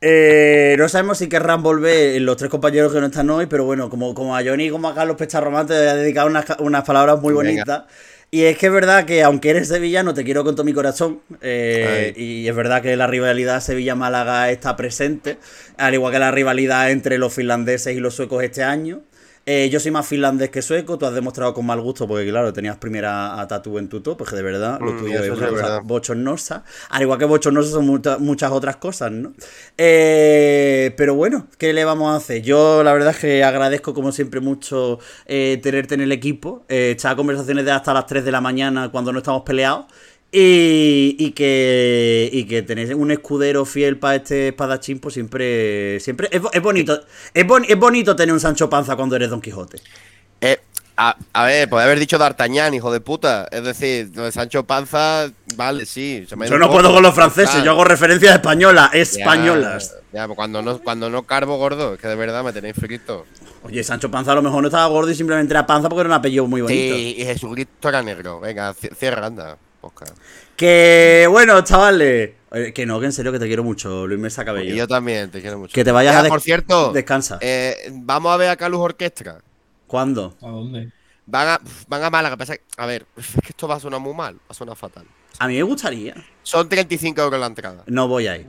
Eh, 0.00 0.74
no 0.78 0.88
sabemos 0.88 1.18
si 1.18 1.28
querrán 1.28 1.62
volver 1.62 2.20
los 2.22 2.36
tres 2.36 2.50
compañeros 2.50 2.92
que 2.92 3.00
no 3.00 3.06
están 3.06 3.30
hoy, 3.30 3.46
pero 3.46 3.64
bueno, 3.64 3.88
como, 3.88 4.14
como 4.14 4.36
a 4.36 4.42
Johnny 4.44 4.66
y 4.66 4.70
como 4.70 4.88
a 4.88 4.94
Carlos 4.94 5.16
Pecharromán 5.16 5.66
te 5.66 5.74
voy 5.78 5.86
a 5.86 5.94
dedicar 5.94 6.26
unas, 6.26 6.44
unas 6.58 6.84
palabras 6.84 7.20
muy 7.20 7.32
Venga. 7.34 7.64
bonitas. 7.64 7.82
Y 8.30 8.44
es 8.44 8.56
que 8.58 8.66
es 8.66 8.72
verdad 8.72 9.04
que 9.04 9.22
aunque 9.22 9.50
eres 9.50 9.68
sevillano, 9.68 10.14
te 10.14 10.24
quiero 10.24 10.42
con 10.42 10.54
todo 10.56 10.64
mi 10.64 10.72
corazón. 10.72 11.20
eh, 11.42 12.12
y 12.16 12.48
es 12.48 12.54
verdad 12.56 12.82
que 12.82 12.96
la 12.96 13.06
rivalidad 13.06 13.60
Sevilla-Málaga 13.60 14.50
está 14.50 14.74
presente, 14.74 15.36
al 15.76 15.94
igual 15.94 16.12
que 16.12 16.18
la 16.18 16.30
rivalidad 16.30 16.90
entre 16.90 17.18
los 17.18 17.32
finlandeses 17.34 17.94
y 17.96 18.00
los 18.00 18.14
suecos 18.14 18.42
este 18.42 18.64
año. 18.64 19.02
Eh, 19.44 19.68
yo 19.72 19.80
soy 19.80 19.90
más 19.90 20.06
finlandés 20.06 20.50
que 20.50 20.62
sueco, 20.62 20.96
tú 20.98 21.04
has 21.06 21.14
demostrado 21.14 21.52
con 21.52 21.66
mal 21.66 21.80
gusto, 21.80 22.06
porque 22.06 22.28
claro, 22.28 22.52
tenías 22.52 22.76
primera 22.76 23.40
a 23.40 23.48
Tatu 23.48 23.76
en 23.78 23.88
tu 23.88 24.00
top, 24.00 24.18
porque 24.18 24.36
de 24.36 24.42
verdad 24.42 24.78
lo 24.80 24.92
Mm, 24.92 24.98
tuyo 24.98 25.20
es 25.24 25.30
una 25.30 25.46
es 25.46 25.50
cosa 25.52 25.62
verdad. 25.62 25.80
bochornosa. 25.84 26.64
Al 26.90 27.02
igual 27.02 27.18
que 27.18 27.24
bochornosa 27.24 27.70
son 27.72 27.86
muchas- 27.86 28.20
muchas 28.20 28.52
otras 28.52 28.76
cosas, 28.76 29.10
¿no? 29.10 29.32
Eh, 29.78 30.94
pero 30.96 31.14
bueno, 31.16 31.48
¿qué 31.58 31.72
le 31.72 31.84
vamos 31.84 32.12
a 32.12 32.16
hacer? 32.16 32.40
Yo 32.42 32.84
la 32.84 32.92
verdad 32.92 33.10
es 33.10 33.18
que 33.18 33.42
agradezco 33.42 33.92
como 33.94 34.12
siempre 34.12 34.38
mucho 34.40 35.00
eh, 35.26 35.58
tenerte 35.62 35.94
en 35.94 36.02
el 36.02 36.12
equipo, 36.12 36.64
eh, 36.68 36.90
echar 36.92 37.16
conversaciones 37.16 37.64
de 37.64 37.72
hasta 37.72 37.92
las 37.92 38.06
3 38.06 38.24
de 38.24 38.30
la 38.30 38.40
mañana 38.40 38.90
cuando 38.92 39.12
no 39.12 39.18
estamos 39.18 39.42
peleados. 39.42 39.86
Y, 40.34 41.14
y 41.18 41.32
que 41.32 42.30
y 42.32 42.44
que 42.44 42.62
tenéis 42.62 42.94
un 42.94 43.10
escudero 43.10 43.66
fiel 43.66 43.98
para 43.98 44.16
este 44.16 44.48
espadachín, 44.48 44.98
pues 44.98 45.12
siempre 45.12 46.00
siempre 46.00 46.28
es, 46.32 46.40
bo- 46.40 46.50
es 46.50 46.62
bonito 46.62 46.98
es, 47.34 47.46
boni- 47.46 47.66
es 47.68 47.78
bonito 47.78 48.16
tener 48.16 48.32
un 48.32 48.40
Sancho 48.40 48.70
Panza 48.70 48.96
cuando 48.96 49.14
eres 49.14 49.28
Don 49.28 49.42
Quijote. 49.42 49.78
Eh, 50.40 50.58
a, 50.96 51.16
a 51.34 51.44
ver, 51.44 51.68
puede 51.68 51.84
haber 51.84 51.98
dicho 51.98 52.16
D'Artagnan, 52.16 52.72
hijo 52.72 52.90
de 52.90 53.00
puta. 53.00 53.46
Es 53.52 53.62
decir, 53.62 54.10
lo 54.14 54.24
de 54.24 54.32
Sancho 54.32 54.64
Panza, 54.64 55.30
vale, 55.56 55.84
sí. 55.84 56.24
se 56.26 56.34
me 56.36 56.48
Yo 56.48 56.56
no 56.58 56.66
poco, 56.66 56.78
puedo 56.78 56.94
con 56.94 57.02
los 57.02 57.14
franceses, 57.14 57.50
claro. 57.50 57.64
yo 57.66 57.70
hago 57.72 57.84
referencias 57.84 58.34
españolas, 58.34 58.90
Ya, 58.92 58.98
españolas. 59.00 59.96
Ya, 60.14 60.26
pues 60.26 60.36
cuando 60.36 60.62
no, 60.62 60.78
cuando 60.78 61.10
no 61.10 61.24
carbo 61.24 61.58
gordo, 61.58 61.94
es 61.94 62.00
que 62.00 62.08
de 62.08 62.14
verdad 62.16 62.42
me 62.42 62.54
tenéis 62.54 62.74
frito. 62.76 63.26
Oye, 63.64 63.84
Sancho 63.84 64.10
Panza 64.10 64.32
a 64.32 64.34
lo 64.36 64.42
mejor 64.42 64.62
no 64.62 64.68
estaba 64.68 64.86
gordo 64.86 65.10
y 65.10 65.14
simplemente 65.14 65.52
era 65.52 65.66
panza 65.66 65.90
porque 65.90 66.00
era 66.00 66.08
un 66.08 66.14
apellido 66.14 66.46
muy 66.46 66.62
bonito. 66.62 66.94
Sí, 66.96 67.16
y 67.18 67.24
Jesucristo 67.24 67.88
era 67.90 68.02
negro. 68.02 68.40
Venga, 68.40 68.74
ci- 68.74 68.94
cierra, 68.96 69.26
anda. 69.26 69.56
Podcast. 69.82 70.16
Que 70.56 71.26
bueno, 71.30 71.60
chavales. 71.62 72.30
Oye, 72.50 72.72
Que 72.72 72.86
no, 72.86 73.00
que 73.00 73.06
en 73.06 73.12
serio 73.12 73.32
que 73.32 73.38
te 73.38 73.46
quiero 73.46 73.64
mucho, 73.64 74.06
Luis 74.06 74.20
Mesa 74.20 74.42
Y 74.42 74.44
Cabello. 74.44 74.74
yo 74.74 74.86
también, 74.88 75.30
te 75.30 75.40
quiero 75.40 75.58
mucho. 75.58 75.72
Que 75.74 75.84
te 75.84 75.90
vayas 75.92 76.12
Ya, 76.14 76.20
a 76.20 76.22
des- 76.22 76.30
Por 76.30 76.40
cierto, 76.40 76.92
Descansa. 76.92 77.38
eh, 77.40 77.90
vamos 77.92 78.32
a 78.32 78.36
ver 78.36 78.48
a 78.50 78.56
Calus 78.56 78.80
Orquestra. 78.80 79.40
¿Cuándo? 79.86 80.36
¿A 80.40 80.48
dónde? 80.48 80.90
Van 81.26 81.48
a, 81.48 81.60
van 81.88 82.02
a 82.04 82.10
Málaga. 82.10 82.36
pasa 82.36 82.56
que- 82.56 82.62
A 82.76 82.86
ver, 82.86 83.06
es 83.16 83.26
que 83.42 83.50
esto 83.50 83.66
va 83.68 83.76
a 83.76 83.80
sonar 83.80 84.00
muy 84.00 84.14
mal, 84.14 84.34
va 84.36 84.40
a 84.50 84.54
sonar 84.54 84.76
fatal. 84.76 85.04
A 85.38 85.48
mí 85.48 85.56
me 85.56 85.62
gustaría. 85.62 86.14
Son 86.42 86.68
35 86.68 87.22
euros 87.22 87.40
la 87.40 87.46
entrada. 87.46 87.82
No 87.86 88.06
voy 88.08 88.26
ahí. 88.26 88.46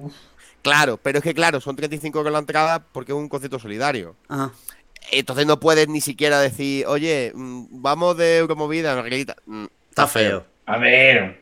Claro, 0.62 0.98
pero 1.02 1.18
es 1.20 1.24
que 1.24 1.34
claro, 1.34 1.60
son 1.62 1.76
35 1.76 2.18
euros 2.20 2.32
la 2.34 2.40
entrada 2.40 2.80
porque 2.92 3.12
es 3.12 3.18
un 3.18 3.30
concierto 3.30 3.60
solidario. 3.60 4.16
Ajá. 4.28 4.52
Entonces 5.12 5.46
no 5.46 5.60
puedes 5.60 5.88
ni 5.90 6.00
siquiera 6.02 6.40
decir, 6.40 6.86
oye, 6.88 7.32
mm, 7.36 7.66
vamos 7.82 8.16
de 8.18 8.38
Euromovida, 8.38 8.96
Margarita. 8.96 9.36
Mm, 9.46 9.66
Está 9.90 10.08
feo. 10.08 10.46
A 10.66 10.78
ver, 10.78 11.22
No, 11.24 11.34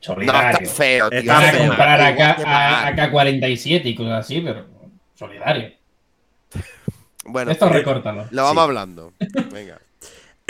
solidario. 0.00 0.58
está 0.60 0.74
feo, 0.74 1.10
tío. 1.10 1.18
Está 1.20 1.40
feo. 1.40 1.66
comprar 1.68 1.98
Igual 2.00 2.12
acá, 2.14 2.30
a, 2.32 2.36
pagar. 2.36 3.10
AK-47 3.12 3.82
y 3.84 3.94
cosas 3.94 4.20
así, 4.24 4.40
pero 4.40 4.66
solidario. 5.14 5.72
Bueno, 7.24 7.50
Esto 7.50 7.68
recórtalo. 7.68 8.26
lo 8.30 8.42
vamos 8.42 8.62
hablando. 8.64 9.12
Venga. 9.52 9.78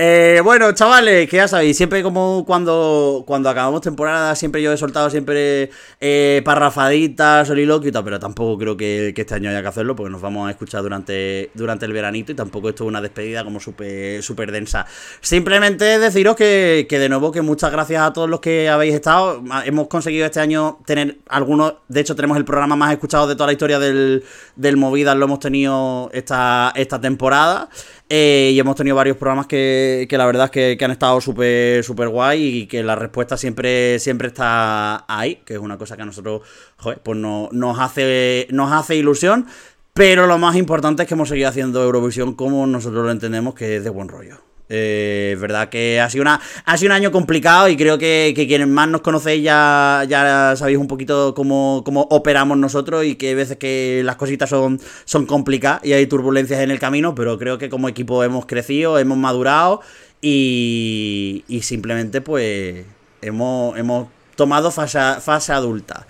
Eh, 0.03 0.41
bueno, 0.43 0.73
chavales, 0.73 1.29
que 1.29 1.37
ya 1.37 1.47
sabéis, 1.47 1.77
siempre 1.77 2.03
como 2.03 2.43
cuando, 2.47 3.23
cuando 3.27 3.51
acabamos 3.51 3.83
temporada, 3.83 4.35
siempre 4.35 4.63
yo 4.63 4.73
he 4.73 4.77
soltado 4.79 5.11
siempre 5.11 5.69
eh, 6.01 6.41
parrafaditas, 6.43 7.47
soliloquio 7.47 7.91
y 7.91 7.93
tal, 7.93 8.05
pero 8.05 8.19
tampoco 8.19 8.57
creo 8.57 8.79
que, 8.79 9.13
este 9.15 9.35
año 9.35 9.51
haya 9.51 9.61
que 9.61 9.69
hacerlo 9.69 9.95
porque 9.95 10.11
nos 10.11 10.23
vamos 10.23 10.49
a 10.49 10.53
escuchar 10.53 10.81
durante, 10.81 11.51
durante 11.53 11.85
el 11.85 11.93
veranito 11.93 12.33
y 12.33 12.35
tampoco 12.35 12.71
esto 12.71 12.85
es 12.85 12.89
una 12.89 13.03
despedida 13.03 13.45
como 13.45 13.61
súper 13.61 14.23
súper 14.23 14.53
densa. 14.53 14.87
Simplemente 15.21 15.99
deciros 15.99 16.35
que, 16.35 16.87
que 16.89 16.99
de 16.99 17.11
nuevo 17.11 17.31
que 17.31 17.43
muchas 17.43 17.71
gracias 17.71 18.01
a 18.01 18.15
todos 18.15 18.31
los 18.31 18.41
que 18.41 18.71
habéis 18.71 18.95
estado. 18.95 19.45
Hemos 19.67 19.89
conseguido 19.89 20.25
este 20.25 20.41
año 20.41 20.79
tener 20.87 21.19
algunos, 21.29 21.75
de 21.89 22.01
hecho 22.01 22.17
tenemos 22.17 22.39
el 22.39 22.47
programa 22.47 22.75
más 22.75 22.91
escuchado 22.91 23.27
de 23.27 23.35
toda 23.35 23.49
la 23.49 23.53
historia 23.53 23.79
del, 23.79 24.25
del 24.57 24.79
Movidas, 24.79 25.15
lo 25.15 25.27
hemos 25.27 25.41
tenido 25.41 26.09
esta, 26.15 26.73
esta 26.75 26.99
temporada. 26.99 27.69
Eh, 28.13 28.51
y 28.53 28.59
hemos 28.59 28.75
tenido 28.75 28.97
varios 28.97 29.17
programas 29.17 29.47
que, 29.47 30.05
que 30.11 30.19
la 30.19 30.27
verdad 30.27 30.51
es 30.53 30.77
que, 30.77 30.85
han 30.85 30.91
estado 30.91 31.21
súper 31.21 31.85
súper 31.85 32.09
guay 32.09 32.43
y 32.43 32.67
que 32.67 32.83
la 32.83 32.97
respuesta 32.97 33.37
siempre, 33.37 34.01
siempre 34.01 34.27
está 34.27 35.05
ahí, 35.07 35.37
que 35.45 35.55
es 35.55 35.61
una 35.61 35.79
cosa 35.79 35.95
que 35.95 36.03
a 36.03 36.07
nosotros 36.07 36.43
joder, 36.79 36.99
pues 37.05 37.17
no, 37.17 37.49
nos, 37.53 37.79
hace, 37.79 38.49
nos 38.51 38.73
hace 38.73 38.97
ilusión. 38.97 39.47
Pero 39.95 40.27
lo 40.27 40.39
más 40.39 40.57
importante 40.57 41.03
es 41.03 41.09
que 41.09 41.15
hemos 41.15 41.29
seguido 41.29 41.49
haciendo 41.49 41.85
Eurovisión 41.85 42.35
como 42.35 42.67
nosotros 42.67 43.05
lo 43.05 43.13
entendemos, 43.13 43.55
que 43.55 43.77
es 43.77 43.85
de 43.85 43.91
buen 43.91 44.09
rollo. 44.09 44.50
Eh, 44.73 45.33
es 45.35 45.41
verdad 45.41 45.69
que 45.69 46.01
ha 46.01 46.09
sido, 46.09 46.23
una, 46.23 46.41
ha 46.65 46.77
sido 46.79 46.91
un 46.91 46.97
año 46.97 47.11
complicado 47.11 47.69
y 47.69 47.77
creo 47.77 47.99
que, 47.99 48.33
que 48.37 48.47
quienes 48.47 48.69
más 48.69 48.89
nos 48.89 49.01
conocéis 49.01 49.43
ya, 49.43 50.05
ya 50.09 50.55
sabéis 50.57 50.79
un 50.79 50.87
poquito 50.87 51.35
cómo, 51.35 51.83
cómo 51.85 52.03
operamos 52.11 52.57
nosotros 52.57 53.05
y 53.05 53.17
que 53.17 53.31
hay 53.31 53.35
veces 53.35 53.57
que 53.57 54.03
las 54.05 54.15
cositas 54.15 54.49
son, 54.49 54.81
son 55.05 55.27
complicadas 55.27 55.85
y 55.85 55.93
hay 55.93 56.07
turbulencias 56.07 56.61
en 56.61 56.71
el 56.71 56.79
camino, 56.79 57.17
pero 57.17 57.37
creo 57.37 57.59
que 57.59 57.69
como 57.69 57.89
equipo 57.89 58.23
hemos 58.23 58.47
crecido, 58.47 58.99
hemos 58.99 59.19
madurado 59.19 59.81
y, 60.23 61.45
y 61.49 61.63
simplemente 61.63 62.21
pues 62.21 62.85
hemos, 63.23 63.77
hemos 63.77 64.07
tomado 64.37 64.71
fase, 64.71 64.99
fase 65.21 65.53
adulta. 65.53 66.07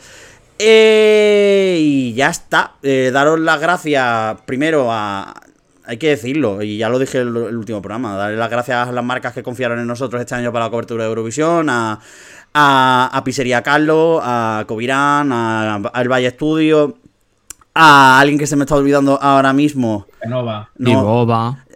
Eh, 0.63 1.79
y 1.81 2.13
ya 2.13 2.29
está. 2.29 2.75
Eh, 2.83 3.11
daros 3.13 3.41
las 3.41 3.59
gracias 3.59 4.37
primero 4.45 4.93
a. 4.93 5.35
Hay 5.91 5.97
que 5.99 6.11
decirlo, 6.11 6.63
y 6.63 6.79
ya 6.79 6.89
lo 6.89 7.01
dije 7.01 7.19
en 7.21 7.27
el, 7.27 7.37
el 7.37 7.57
último 7.57 7.83
programa. 7.83 8.15
Darle 8.15 8.37
las 8.37 8.49
gracias 8.49 8.87
a 8.89 8.93
las 8.93 9.05
marcas 9.05 9.33
que 9.33 9.43
confiaron 9.43 9.81
en 9.81 9.89
nosotros 9.89 10.21
este 10.21 10.37
año 10.37 10.53
para 10.53 10.67
la 10.67 10.71
cobertura 10.71 11.03
de 11.03 11.09
Eurovisión, 11.09 11.69
a, 11.69 11.99
a, 12.55 13.11
a 13.13 13.25
Pizzería 13.25 13.61
Carlos, 13.65 14.21
a 14.23 14.63
Covirán, 14.69 15.33
a, 15.33 15.81
a 15.93 16.01
El 16.01 16.09
Valle 16.09 16.31
Studio, 16.31 16.97
a 17.75 18.21
alguien 18.21 18.39
que 18.39 18.47
se 18.47 18.55
me 18.55 18.63
está 18.63 18.77
olvidando 18.77 19.19
ahora 19.21 19.53
mismo. 19.53 20.07
Canova. 20.21 20.71
No, 20.77 21.27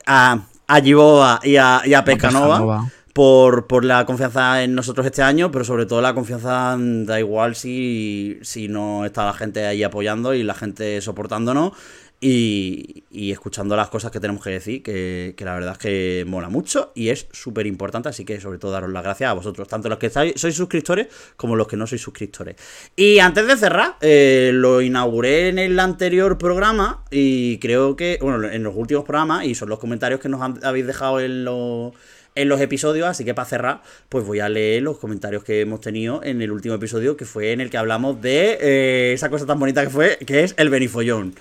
a, 0.07 0.39
a 0.69 0.81
Giboa 0.81 1.41
y 1.43 1.57
a, 1.57 1.83
y 1.85 1.95
a 1.95 2.05
Pescanova 2.05 2.59
Pescanova. 2.59 2.93
por, 3.15 3.67
por 3.67 3.85
la 3.85 4.07
confianza 4.07 4.63
en 4.63 4.77
nosotros 4.77 5.07
este 5.07 5.23
año, 5.23 5.51
pero 5.51 5.65
sobre 5.65 5.87
todo 5.87 6.01
la 6.01 6.15
confianza 6.15 6.77
da 6.79 7.19
igual 7.19 7.57
si, 7.57 8.39
si 8.43 8.69
no 8.69 9.05
está 9.05 9.25
la 9.25 9.33
gente 9.33 9.67
ahí 9.67 9.83
apoyando 9.83 10.35
y 10.35 10.45
la 10.45 10.55
gente 10.55 11.01
soportándonos 11.01 11.73
y, 12.21 13.05
y 13.11 13.31
escuchando 13.33 13.77
las 13.77 13.91
cosas 13.91 14.11
que 14.11 14.19
tenemos 14.19 14.43
que 14.43 14.51
decir, 14.51 14.83
que, 14.83 15.35
la 15.39 15.55
verdad 15.55 15.73
es 15.73 15.79
que 15.79 16.25
mola 16.27 16.49
mucho 16.49 16.91
y 16.95 17.11
es 17.11 17.29
súper 17.33 17.67
importante, 17.67 18.09
así 18.09 18.25
que 18.25 18.41
sobre 18.41 18.59
todo 18.59 18.73
daros 18.73 18.91
las 18.91 19.03
gracias 19.03 19.31
a 19.31 19.35
vosotros, 19.35 19.69
tanto 19.69 19.89
los 19.89 19.99
que 19.99 20.07
estáis, 20.07 20.33
sois 20.37 20.55
suscriptores 20.55 21.09
como 21.37 21.55
los 21.55 21.69
que 21.69 21.77
no 21.77 21.87
sois 21.87 22.03
suscriptores. 22.03 22.57
Y 22.97 23.19
antes 23.19 23.47
de 23.47 23.57
cerrar, 23.57 23.97
eh, 24.01 24.51
lo 24.53 24.81
inauguré 24.81 25.49
en 25.49 25.59
el 25.59 25.79
anterior 25.79 26.37
programa 26.39 27.05
y 27.11 27.59
creo 27.59 27.95
que, 27.95 28.19
bueno, 28.21 28.49
en 28.49 28.63
los 28.63 28.75
últimos 28.75 29.05
programas 29.05 29.45
y 29.45 29.55
son 29.55 29.69
los 29.69 29.79
comentarios 29.79 30.21
que 30.21 30.29
nos 30.29 30.41
habéis 30.65 30.87
dejado 30.87 31.21
en 31.21 31.45
los 31.45 31.93
en 32.35 32.49
los 32.49 32.61
episodios, 32.61 33.07
así 33.07 33.25
que 33.25 33.35
para 33.35 33.49
cerrar, 33.49 33.83
pues 34.09 34.25
voy 34.25 34.41
a 34.41 34.49
leer 34.49 34.83
los 34.83 34.99
comentarios 34.99 35.45
que 35.45 35.61
hemos 35.61 35.81
tenido 35.81 36.23
en 36.25 36.43
el 36.43 36.51
último 36.51 36.75
episodio, 36.75 37.17
que 37.17 37.25
fue 37.25 37.53
en 37.53 37.61
el 37.61 37.71
que 37.71 37.77
hablamos 37.77 38.21
de 38.21 38.59
eh, 38.61 39.13
esa 39.13 39.31
cosa 39.31 39.47
tan 39.47 39.59
bonita 39.59 39.83
que 39.83 39.91
fue, 39.91 40.19
que 40.19 40.43
es 40.43 40.55
el 40.57 40.69
benifollón. 40.69 41.35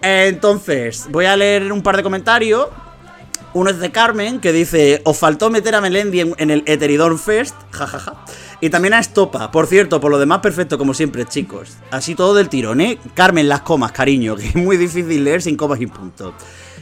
Entonces, 0.00 1.06
voy 1.10 1.26
a 1.26 1.36
leer 1.36 1.70
un 1.72 1.82
par 1.82 1.96
de 1.96 2.02
comentarios. 2.02 2.68
Uno 3.54 3.70
es 3.70 3.78
de 3.78 3.90
Carmen, 3.90 4.40
que 4.40 4.52
dice, 4.52 5.00
os 5.04 5.18
faltó 5.18 5.50
meter 5.50 5.74
a 5.74 5.80
Melendi 5.80 6.20
en, 6.20 6.34
en 6.38 6.50
el 6.50 6.62
Eteridon 6.66 7.18
Fest, 7.18 7.56
jajaja. 7.70 8.24
Y 8.60 8.70
también 8.70 8.94
a 8.94 8.98
Estopa, 8.98 9.50
por 9.50 9.66
cierto, 9.66 10.00
por 10.00 10.10
lo 10.10 10.18
demás 10.18 10.40
perfecto 10.40 10.78
como 10.78 10.92
siempre, 10.92 11.24
chicos. 11.24 11.76
Así 11.90 12.14
todo 12.14 12.34
del 12.34 12.48
tirón, 12.48 12.80
¿eh? 12.80 12.98
Carmen, 13.14 13.48
las 13.48 13.62
comas, 13.62 13.92
cariño, 13.92 14.36
que 14.36 14.48
es 14.48 14.54
muy 14.54 14.76
difícil 14.76 15.24
leer 15.24 15.42
sin 15.42 15.56
comas 15.56 15.80
y 15.80 15.86
puntos. 15.86 16.34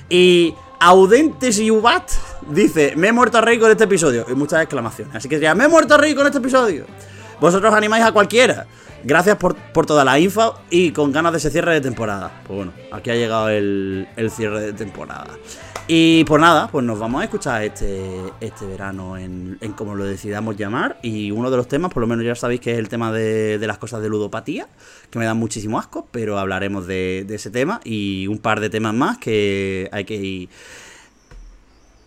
Y 0.08 0.54
Audentes 0.80 1.58
y 1.58 1.70
Ubat 1.70 2.10
dice: 2.48 2.94
Me 2.96 3.08
he 3.08 3.12
muerto 3.12 3.38
a 3.38 3.40
reír 3.40 3.60
con 3.60 3.70
este 3.70 3.84
episodio. 3.84 4.26
Y 4.28 4.34
muchas 4.34 4.62
exclamaciones. 4.62 5.14
Así 5.14 5.28
que 5.28 5.36
diría: 5.36 5.54
Me 5.54 5.64
he 5.64 5.68
muerto 5.68 5.94
a 5.94 5.98
reír 5.98 6.16
con 6.16 6.26
este 6.26 6.38
episodio. 6.38 6.86
Vosotros 7.40 7.72
animáis 7.74 8.04
a 8.04 8.12
cualquiera. 8.12 8.66
Gracias 9.04 9.36
por, 9.36 9.54
por 9.54 9.86
toda 9.86 10.04
la 10.04 10.18
info 10.18 10.58
y 10.70 10.90
con 10.90 11.12
ganas 11.12 11.32
de 11.32 11.38
ese 11.38 11.50
cierre 11.50 11.74
de 11.74 11.80
temporada. 11.80 12.42
Pues 12.46 12.56
bueno, 12.56 12.72
aquí 12.90 13.10
ha 13.10 13.14
llegado 13.14 13.48
el, 13.50 14.08
el 14.16 14.30
cierre 14.30 14.60
de 14.60 14.72
temporada. 14.72 15.28
Y 15.88 16.24
pues 16.24 16.40
nada, 16.40 16.66
pues 16.66 16.84
nos 16.84 16.98
vamos 16.98 17.20
a 17.20 17.24
escuchar 17.24 17.62
este, 17.62 18.20
este 18.40 18.66
verano 18.66 19.16
en, 19.16 19.56
en 19.60 19.72
como 19.74 19.94
lo 19.94 20.04
decidamos 20.04 20.56
llamar. 20.56 20.98
Y 21.02 21.30
uno 21.30 21.50
de 21.50 21.56
los 21.56 21.68
temas, 21.68 21.92
por 21.92 22.00
lo 22.00 22.08
menos 22.08 22.24
ya 22.24 22.34
sabéis 22.34 22.60
que 22.60 22.72
es 22.72 22.78
el 22.78 22.88
tema 22.88 23.12
de, 23.12 23.58
de 23.58 23.66
las 23.68 23.78
cosas 23.78 24.02
de 24.02 24.08
ludopatía, 24.08 24.66
que 25.10 25.18
me 25.18 25.24
dan 25.24 25.36
muchísimo 25.36 25.78
asco, 25.78 26.08
pero 26.10 26.38
hablaremos 26.38 26.86
de, 26.86 27.24
de 27.26 27.34
ese 27.34 27.50
tema 27.50 27.80
y 27.84 28.26
un 28.26 28.38
par 28.38 28.60
de 28.60 28.70
temas 28.70 28.94
más 28.94 29.18
que 29.18 29.88
hay 29.92 30.04
que 30.04 30.14
ir 30.16 30.48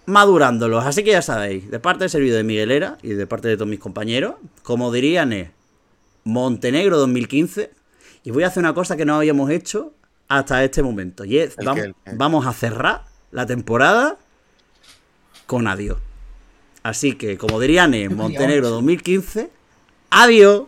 madurándolos. 0.09 0.85
Así 0.85 1.03
que 1.03 1.11
ya 1.11 1.21
sabéis, 1.21 1.69
de 1.69 1.79
parte 1.79 2.01
del 2.01 2.09
servidor 2.09 2.37
de 2.37 2.43
Miguelera 2.43 2.97
y 3.01 3.09
de 3.09 3.27
parte 3.27 3.47
de 3.47 3.55
todos 3.55 3.69
mis 3.69 3.79
compañeros, 3.79 4.35
como 4.63 4.91
dirían, 4.91 5.31
es 5.31 5.49
Montenegro 6.23 6.97
2015. 6.97 7.71
Y 8.23 8.31
voy 8.31 8.43
a 8.43 8.47
hacer 8.47 8.61
una 8.61 8.73
cosa 8.73 8.97
que 8.97 9.05
no 9.05 9.15
habíamos 9.15 9.49
hecho 9.49 9.93
hasta 10.27 10.63
este 10.63 10.83
momento. 10.83 11.23
Y 11.23 11.37
es, 11.37 11.55
vamos 12.15 12.45
a 12.45 12.53
cerrar 12.53 13.05
la 13.31 13.45
temporada 13.45 14.17
con 15.45 15.67
adiós. 15.67 15.97
Así 16.83 17.13
que, 17.13 17.37
como 17.37 17.59
dirían 17.59 17.93
en 17.93 18.15
Montenegro 18.15 18.69
2015, 18.69 19.49
adiós. 20.09 20.63